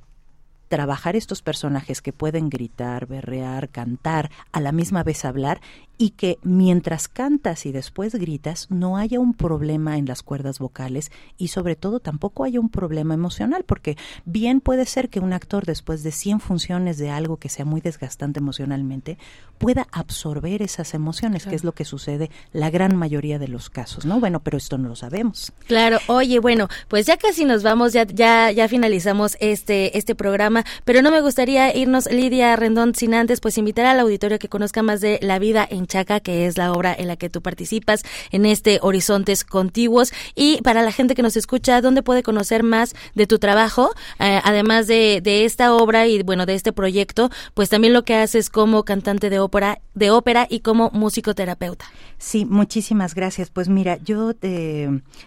trabajar 0.74 1.16
estos 1.16 1.44
personajes 1.44 2.02
que 2.02 2.14
pueden 2.14 2.50
gritar, 2.50 3.06
berrear, 3.06 3.70
cantar, 3.70 4.32
a 4.52 4.60
la 4.60 4.72
misma 4.72 5.04
vez 5.04 5.24
hablar 5.24 5.62
y 5.98 6.12
que 6.12 6.40
mientras 6.44 7.08
cantas 7.08 7.66
y 7.66 7.72
después 7.72 8.16
gritas 8.16 8.68
no 8.70 8.98
haya 8.98 9.20
un 9.20 9.34
problema 9.34 9.98
en 9.98 10.06
las 10.06 10.24
cuerdas 10.24 10.60
vocales 10.60 11.12
y 11.38 11.50
sobre 11.50 11.76
todo 11.76 12.00
tampoco 12.00 12.44
haya 12.44 12.60
un 12.60 12.70
problema 12.70 13.14
emocional, 13.14 13.64
porque 13.64 13.98
bien 14.26 14.60
puede 14.60 14.86
ser 14.86 15.10
que 15.10 15.20
un 15.20 15.34
actor 15.34 15.66
después 15.66 16.04
de 16.04 16.12
100 16.12 16.40
funciones 16.40 16.98
de 16.98 17.10
algo 17.10 17.38
que 17.38 17.50
sea 17.50 17.66
muy 17.66 17.82
desgastante 17.82 18.40
emocionalmente 18.40 19.18
pueda 19.58 19.88
absorber 19.92 20.62
esas 20.62 20.94
emociones, 20.94 21.46
que 21.46 21.56
es 21.56 21.64
lo 21.64 21.72
que 21.72 21.86
sucede 21.86 22.30
la 22.52 22.70
gran 22.70 22.96
mayoría 22.96 23.40
de 23.40 23.48
los 23.48 23.70
casos, 23.70 24.06
¿no? 24.06 24.20
Bueno, 24.20 24.42
pero 24.42 24.58
esto 24.58 24.78
no 24.78 24.90
lo 24.90 24.96
sabemos. 24.96 25.54
Claro, 25.68 26.00
oye, 26.08 26.40
bueno, 26.40 26.68
pues 26.90 27.06
ya 27.06 27.18
casi 27.18 27.46
nos 27.46 27.64
vamos, 27.64 27.94
ya 27.94 28.06
ya 28.06 28.52
ya 28.52 28.68
finalizamos 28.68 29.38
este 29.40 29.98
este 29.98 30.16
programa, 30.16 30.66
pero 30.84 31.02
no 31.02 31.12
me 31.12 31.22
gustaría 31.22 31.74
irnos 31.76 32.12
Lidia 32.12 32.56
Rendón 32.56 32.96
sin 32.96 33.14
antes 33.14 33.40
pues 33.40 33.58
invitar 33.58 33.86
al 33.86 34.00
auditorio 34.00 34.36
a 34.36 34.40
que 34.40 34.50
conozca 34.50 34.84
más 34.84 35.00
de 35.00 35.20
la 35.22 35.40
vida 35.40 35.66
en 35.70 35.83
Chaca, 35.88 36.20
que 36.20 36.46
es 36.48 36.58
la 36.58 36.72
obra 36.72 36.94
en 36.98 37.08
la 37.08 37.16
que 37.16 37.30
tú 37.30 37.42
participas 37.42 38.04
en 38.32 38.46
este 38.46 38.80
Horizontes 38.82 39.44
Contiguos. 39.44 40.14
Y 40.36 40.62
para 40.62 40.82
la 40.84 40.92
gente 40.92 41.16
que 41.16 41.22
nos 41.22 41.38
escucha, 41.38 41.82
¿dónde 41.82 42.04
puede 42.04 42.24
conocer 42.24 42.64
más 42.64 42.96
de 43.16 43.28
tu 43.28 43.40
trabajo? 43.40 43.92
Eh, 44.20 44.42
además 44.44 44.88
de, 44.88 45.22
de 45.22 45.46
esta 45.46 45.76
obra 45.76 46.08
y 46.08 46.24
bueno, 46.24 46.46
de 46.46 46.56
este 46.56 46.74
proyecto, 46.74 47.30
pues 47.54 47.70
también 47.70 47.94
lo 47.94 48.04
que 48.04 48.16
haces 48.16 48.50
como 48.50 48.84
cantante 48.84 49.30
de 49.30 49.40
ópera, 49.40 49.80
de 49.94 50.12
ópera 50.12 50.48
y 50.50 50.60
como 50.60 50.90
musicoterapeuta. 50.92 51.86
Sí, 52.18 52.46
muchísimas 52.46 53.16
gracias. 53.16 53.50
Pues 53.50 53.68
mira, 53.70 53.98
yo 53.98 54.34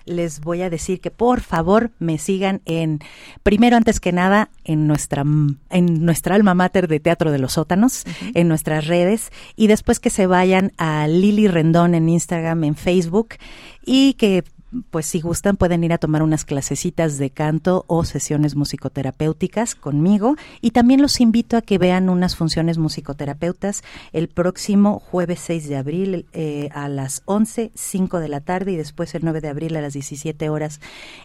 les 0.06 0.40
voy 0.40 0.62
a 0.62 0.70
decir 0.70 1.00
que 1.00 1.10
por 1.10 1.40
favor 1.40 1.90
me 1.98 2.18
sigan 2.18 2.62
en, 2.64 3.00
primero 3.42 3.76
antes 3.76 4.00
que 4.00 4.12
nada, 4.12 4.48
en 4.66 4.86
nuestra, 4.86 5.24
en 5.70 6.04
nuestra 6.04 6.34
alma 6.34 6.54
mater 6.54 6.88
de 6.88 7.00
Teatro 7.00 7.30
de 7.30 7.38
los 7.38 7.54
Sótanos, 7.54 8.04
en 8.34 8.48
nuestras 8.48 8.86
redes, 8.86 9.30
y 9.54 9.68
después 9.68 10.00
que 10.00 10.10
se 10.10 10.26
vayan 10.26 10.72
a 10.76 11.06
Lili 11.06 11.48
Rendón 11.48 11.94
en 11.94 12.08
Instagram, 12.08 12.64
en 12.64 12.74
Facebook 12.74 13.36
y 13.84 14.14
que 14.14 14.44
pues 14.90 15.06
si 15.06 15.20
gustan 15.20 15.56
pueden 15.56 15.84
ir 15.84 15.92
a 15.92 15.98
tomar 15.98 16.22
unas 16.22 16.44
clasecitas 16.44 17.18
de 17.18 17.30
canto 17.30 17.84
o 17.86 18.04
sesiones 18.04 18.56
musicoterapéuticas 18.56 19.74
conmigo. 19.74 20.36
Y 20.60 20.72
también 20.72 21.00
los 21.00 21.20
invito 21.20 21.56
a 21.56 21.62
que 21.62 21.78
vean 21.78 22.08
unas 22.08 22.36
funciones 22.36 22.78
musicoterapeutas 22.78 23.82
el 24.12 24.28
próximo 24.28 24.98
jueves 24.98 25.40
6 25.40 25.68
de 25.68 25.76
abril 25.76 26.26
eh, 26.32 26.68
a 26.74 26.88
las 26.88 27.22
11, 27.26 27.70
5 27.74 28.20
de 28.20 28.28
la 28.28 28.40
tarde 28.40 28.72
y 28.72 28.76
después 28.76 29.14
el 29.14 29.24
9 29.24 29.40
de 29.40 29.48
abril 29.48 29.76
a 29.76 29.80
las 29.80 29.92
17 29.92 30.48
horas 30.48 30.80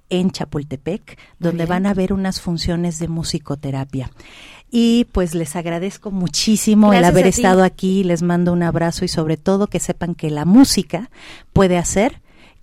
en 0.09 0.31
Chapultepec, 0.31 1.17
donde 1.39 1.65
van 1.65 1.85
a 1.85 1.93
ver 1.93 2.13
unas 2.13 2.41
funciones 2.41 2.99
de 2.99 3.07
musicoterapia. 3.07 4.11
Y 4.73 5.05
pues 5.11 5.35
les 5.35 5.57
agradezco 5.57 6.11
muchísimo 6.11 6.93
el 6.93 7.03
haber 7.03 7.27
estado 7.27 7.63
aquí, 7.63 8.05
les 8.05 8.21
mando 8.21 8.53
un 8.53 8.63
abrazo 8.63 9.03
y 9.03 9.09
sobre 9.09 9.35
todo 9.35 9.67
que 9.67 9.81
sepan 9.81 10.15
que 10.15 10.29
la 10.29 10.45
música 10.45 11.09
puede 11.51 11.77
hacer 11.77 12.21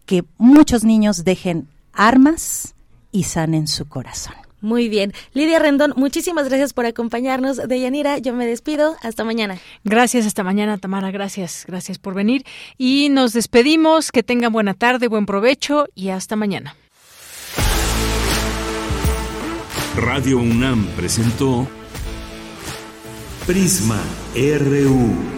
que 0.09 0.25
muchos 0.39 0.85
niños 0.85 1.23
dejen 1.23 1.69
armas 1.93 2.75
y 3.13 3.25
sanen 3.25 3.69
su 3.69 3.87
corazón. 3.87 4.35
Muy 4.61 4.89
bien. 4.89 5.13
Lidia 5.35 5.59
Rendón, 5.61 5.93
muchísimas 5.97 6.49
gracias 6.49 6.73
por 6.73 6.87
acompañarnos. 6.87 7.59
Deyanira, 7.69 8.19
yo 8.19 8.33
me 8.33 8.47
despido. 8.47 8.97
Hasta 9.03 9.23
mañana. 9.23 9.59
Gracias, 9.85 10.27
hasta 10.27 10.43
mañana, 10.43 10.79
Tamara. 10.79 11.13
Gracias, 11.13 11.65
gracias 11.69 11.99
por 11.99 12.15
venir. 12.15 12.45
Y 12.79 13.09
nos 13.11 13.35
despedimos. 13.35 14.11
Que 14.11 14.23
tengan 14.23 14.53
buena 14.53 14.75
tarde, 14.75 15.07
buen 15.07 15.27
provecho 15.27 15.87
y 15.95 16.09
hasta 16.09 16.35
mañana. 16.35 16.75
Radio 19.95 20.39
UNAM 20.39 20.87
presentó 20.97 21.69
Prisma 23.47 24.03
RU. 24.35 25.38